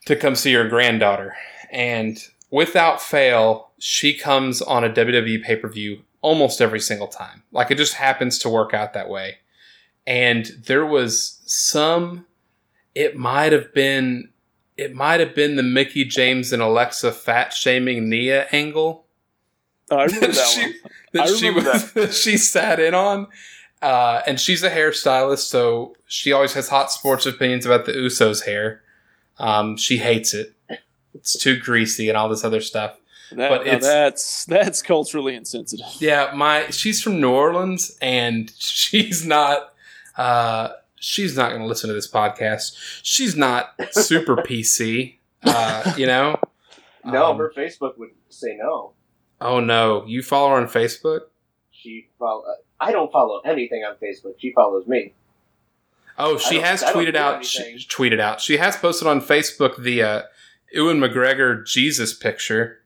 to 0.06 0.16
come 0.16 0.34
see 0.34 0.52
her 0.54 0.68
granddaughter, 0.68 1.36
and 1.70 2.18
without 2.50 3.02
fail, 3.02 3.70
she 3.78 4.14
comes 4.16 4.62
on 4.62 4.82
a 4.84 4.90
WWE 4.90 5.42
pay 5.42 5.56
per 5.56 5.68
view 5.68 6.02
almost 6.22 6.60
every 6.60 6.80
single 6.80 7.08
time. 7.08 7.42
Like 7.52 7.70
it 7.70 7.76
just 7.78 7.94
happens 7.94 8.38
to 8.40 8.48
work 8.48 8.72
out 8.74 8.92
that 8.94 9.08
way. 9.08 9.38
And 10.06 10.46
there 10.66 10.86
was 10.86 11.40
some. 11.44 12.26
It 12.94 13.16
might 13.16 13.52
have 13.52 13.72
been. 13.74 14.30
It 14.78 14.94
might 14.94 15.20
have 15.20 15.34
been 15.34 15.56
the 15.56 15.62
Mickie 15.62 16.06
James 16.06 16.52
and 16.54 16.62
Alexa 16.62 17.12
fat 17.12 17.52
shaming 17.52 18.08
Nia 18.08 18.46
angle 18.52 19.04
Oh, 19.90 19.96
I 19.98 20.04
remember 20.04 20.26
that 20.32 20.46
She- 20.46 20.60
one. 20.62 20.74
that 21.12 21.22
I 21.22 21.26
she 21.34 21.48
remember 21.48 21.70
was 21.72 21.92
that 21.92 22.14
she 22.24 22.36
sat 22.36 22.78
in 22.80 22.94
on. 22.94 23.26
Uh, 23.82 24.20
and 24.26 24.38
she's 24.38 24.62
a 24.62 24.68
hairstylist, 24.70 25.48
so 25.48 25.96
she 26.06 26.32
always 26.32 26.52
has 26.52 26.68
hot 26.68 26.92
sports 26.92 27.24
opinions 27.24 27.64
about 27.64 27.86
the 27.86 27.92
Usos 27.92 28.44
hair. 28.44 28.82
Um, 29.38 29.78
she 29.78 29.96
hates 29.96 30.34
it. 30.34 30.52
It's 31.14 31.38
too 31.38 31.58
greasy 31.58 32.08
and 32.10 32.16
all 32.18 32.28
this 32.28 32.44
other 32.44 32.60
stuff. 32.60 32.98
That, 33.32 33.48
But 33.48 33.64
now 33.64 33.72
it's- 33.72 33.82
that's 33.84 34.44
that's 34.44 34.82
culturally 34.82 35.34
insensitive. 35.34 35.86
Yeah, 35.98 36.32
my 36.34 36.68
she's 36.70 37.00
from 37.02 37.20
New 37.22 37.30
Orleans 37.30 37.96
and 38.02 38.52
she's 38.58 39.24
not 39.24 39.72
uh 40.18 40.70
she's 40.96 41.34
not 41.36 41.48
going 41.50 41.62
to 41.62 41.66
listen 41.68 41.88
to 41.88 41.94
this 41.94 42.10
podcast. 42.10 42.76
She's 43.02 43.34
not 43.36 43.70
super 43.92 44.36
PC, 44.46 45.16
uh, 45.44 45.94
you 45.96 46.06
know. 46.06 46.38
no, 47.04 47.30
Um, 47.30 47.38
her 47.38 47.50
Facebook 47.56 47.96
would 47.98 48.10
say 48.28 48.56
no. 48.60 48.92
Oh 49.40 49.60
no, 49.60 50.04
you 50.06 50.22
follow 50.22 50.50
her 50.50 50.56
on 50.56 50.66
Facebook? 50.66 51.20
She 51.70 52.08
follow. 52.18 52.44
I 52.78 52.92
don't 52.92 53.12
follow 53.12 53.40
anything 53.44 53.82
on 53.82 53.96
Facebook. 53.96 54.34
She 54.38 54.52
follows 54.52 54.86
me. 54.86 55.14
Oh, 56.18 56.36
she 56.36 56.60
has 56.60 56.82
tweeted 56.82 57.16
out. 57.16 57.44
She, 57.44 57.86
tweeted 57.88 58.20
out. 58.20 58.40
She 58.40 58.58
has 58.58 58.76
posted 58.76 59.08
on 59.08 59.20
Facebook 59.22 59.82
the 59.82 60.02
uh, 60.02 60.22
Ewan 60.72 60.98
McGregor 60.98 61.64
Jesus 61.66 62.12
picture 62.12 62.80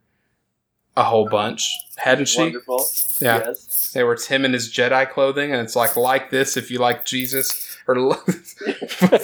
a 0.96 1.02
whole 1.02 1.28
bunch, 1.28 1.68
hadn't 1.96 2.28
she? 2.28 2.42
Wonderful. 2.42 2.86
Yeah. 3.20 3.38
Yes. 3.46 3.90
They 3.92 4.04
were 4.04 4.16
Tim 4.16 4.44
in 4.44 4.52
his 4.52 4.72
Jedi 4.72 5.10
clothing, 5.10 5.52
and 5.52 5.60
it's 5.60 5.76
like 5.76 5.96
like 5.96 6.30
this 6.30 6.56
if 6.56 6.70
you 6.70 6.78
like 6.78 7.04
Jesus, 7.04 7.76
or 7.86 7.96
uh, 8.12 9.18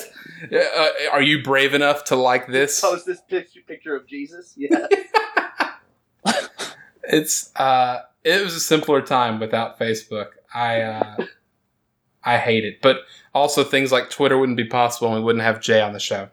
are 1.12 1.22
you 1.22 1.42
brave 1.42 1.74
enough 1.74 2.04
to 2.04 2.16
like 2.16 2.48
this? 2.48 2.80
Post 2.80 3.06
this 3.06 3.20
picture 3.20 3.60
picture 3.66 3.94
of 3.96 4.06
Jesus. 4.06 4.54
Yeah. 4.56 4.86
It's 7.04 7.54
uh, 7.56 8.00
it 8.24 8.42
was 8.42 8.54
a 8.54 8.60
simpler 8.60 9.00
time 9.02 9.40
without 9.40 9.78
Facebook. 9.78 10.28
I 10.54 10.80
uh, 10.82 11.16
I 12.24 12.38
hate 12.38 12.64
it, 12.64 12.80
but 12.82 12.98
also 13.34 13.64
things 13.64 13.92
like 13.92 14.10
Twitter 14.10 14.38
wouldn't 14.38 14.56
be 14.56 14.64
possible, 14.64 15.08
and 15.08 15.16
we 15.16 15.22
wouldn't 15.24 15.44
have 15.44 15.60
Jay 15.60 15.80
on 15.80 15.92
the 15.92 16.00
show. 16.00 16.28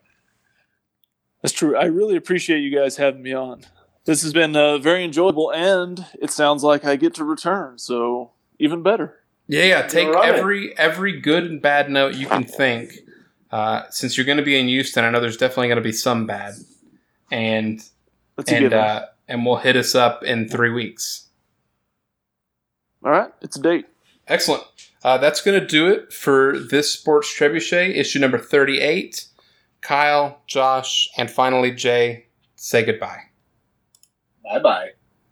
That's 1.42 1.54
true. 1.54 1.78
I 1.78 1.86
really 1.86 2.16
appreciate 2.16 2.60
you 2.60 2.76
guys 2.76 2.98
having 2.98 3.22
me 3.22 3.34
on. 3.34 3.64
This 4.06 4.22
has 4.24 4.34
been 4.34 4.56
uh, 4.56 4.78
very 4.78 5.04
enjoyable, 5.04 5.52
and 5.54 6.06
it 6.22 6.32
sounds 6.32 6.64
like 6.64 6.86
I 6.86 6.96
get 6.96 7.14
to 7.16 7.24
return, 7.24 7.78
so 7.78 8.32
even 8.60 8.82
better. 8.82 9.20
Yeah, 9.48 9.64
yeah. 9.64 9.82
Take 9.88 10.10
right. 10.10 10.34
every 10.34 10.78
every 10.78 11.20
good 11.20 11.46
and 11.46 11.62
bad 11.62 11.90
note 11.90 12.16
you 12.16 12.28
can 12.28 12.44
think. 12.44 12.92
Uh, 13.50 13.84
since 13.90 14.18
you're 14.18 14.26
going 14.26 14.38
to 14.38 14.44
be 14.44 14.60
in 14.60 14.68
Houston, 14.68 15.06
I 15.06 15.10
know 15.10 15.22
there's 15.22 15.38
definitely 15.38 15.68
going 15.68 15.78
to 15.78 15.82
be 15.82 15.94
some 15.94 16.26
bad, 16.26 16.56
and 17.32 17.82
That's 18.36 18.52
and 18.52 18.74
uh, 18.74 19.06
and 19.28 19.46
we'll 19.46 19.58
hit 19.58 19.76
us 19.76 19.96
up 19.96 20.24
in 20.24 20.48
three 20.48 20.70
weeks. 20.70 21.28
All 23.04 23.12
right, 23.12 23.32
it's 23.42 23.56
a 23.58 23.62
date. 23.62 23.86
Excellent. 24.28 24.64
Uh, 25.04 25.18
that's 25.18 25.42
going 25.42 25.60
to 25.60 25.66
do 25.66 25.88
it 25.88 26.12
for 26.12 26.58
this 26.60 26.92
Sports 26.92 27.34
Trebuchet, 27.38 27.96
issue 27.96 28.20
number 28.20 28.38
38. 28.38 29.26
Kyle, 29.82 30.42
Josh, 30.48 31.08
and 31.18 31.30
finally 31.30 31.72
Jay, 31.72 32.26
say 32.56 32.84
goodbye. 32.84 33.22
bye 34.44 34.60
bye. 34.60 34.90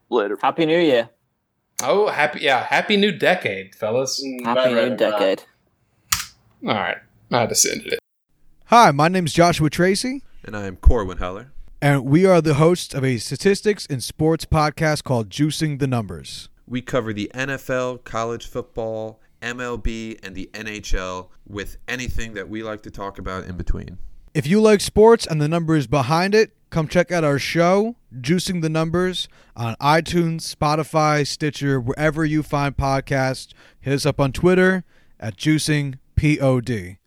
Later. 0.10 0.38
Happy 0.42 0.66
New 0.66 0.80
Year. 0.80 1.10
Oh, 1.84 2.08
happy 2.08 2.40
yeah, 2.40 2.64
happy 2.64 2.96
new 2.96 3.12
decade, 3.12 3.76
fellas. 3.76 4.24
Happy 4.46 4.74
New 4.74 4.96
Decade. 4.96 5.44
All 6.66 6.74
right, 6.74 6.98
I 7.32 7.46
just 7.48 7.66
ended 7.66 7.94
it. 7.94 8.00
Hi, 8.66 8.92
my 8.92 9.08
name's 9.10 9.34
Joshua 9.34 9.70
Tracy, 9.70 10.24
And 10.44 10.56
I'm 10.56 10.78
Corwin 10.78 11.18
Heller. 11.18 11.52
And 11.86 12.03
we 12.03 12.26
are 12.26 12.41
the 12.41 12.56
hosts 12.56 12.95
of 12.95 13.03
a 13.03 13.20
statistics 13.20 13.86
and 13.88 14.03
sports 14.03 14.44
podcast 14.44 15.03
called 15.03 15.30
Juicing 15.30 15.78
the 15.78 15.86
Numbers. 15.86 16.49
We 16.66 16.82
cover 16.82 17.14
the 17.14 17.30
NFL, 17.36 18.03
college 18.03 18.48
football, 18.48 19.22
MLB, 19.44 20.18
and 20.26 20.34
the 20.34 20.49
NHL 20.53 21.30
with 21.48 21.78
anything 21.88 22.34
that 22.34 22.49
we 22.49 22.64
like 22.64 22.82
to 22.82 22.90
talk 22.90 23.20
about 23.20 23.44
in 23.44 23.56
between. 23.56 23.99
If 24.34 24.48
you 24.48 24.60
like 24.62 24.82
sports 24.82 25.28
and 25.28 25.40
the 25.40 25.48
numbers 25.48 25.86
behind 25.86 26.34
it, 26.34 26.56
come 26.72 26.88
check 26.88 27.12
out 27.12 27.24
our 27.24 27.38
show, 27.38 27.95
Juicing 28.20 28.64
the 28.64 28.70
Numbers, 28.70 29.28
on 29.56 29.76
iTunes, 29.76 30.56
Spotify, 30.56 31.26
Stitcher, 31.28 31.80
wherever 31.80 32.26
you 32.26 32.41
find 32.41 32.76
podcasts. 32.76 33.53
Hit 33.80 33.94
us 33.94 34.07
up 34.07 34.20
on 34.20 34.32
Twitter 34.32 34.86
at 35.20 35.38
Juicing 35.38 35.99
POD. 36.16 36.98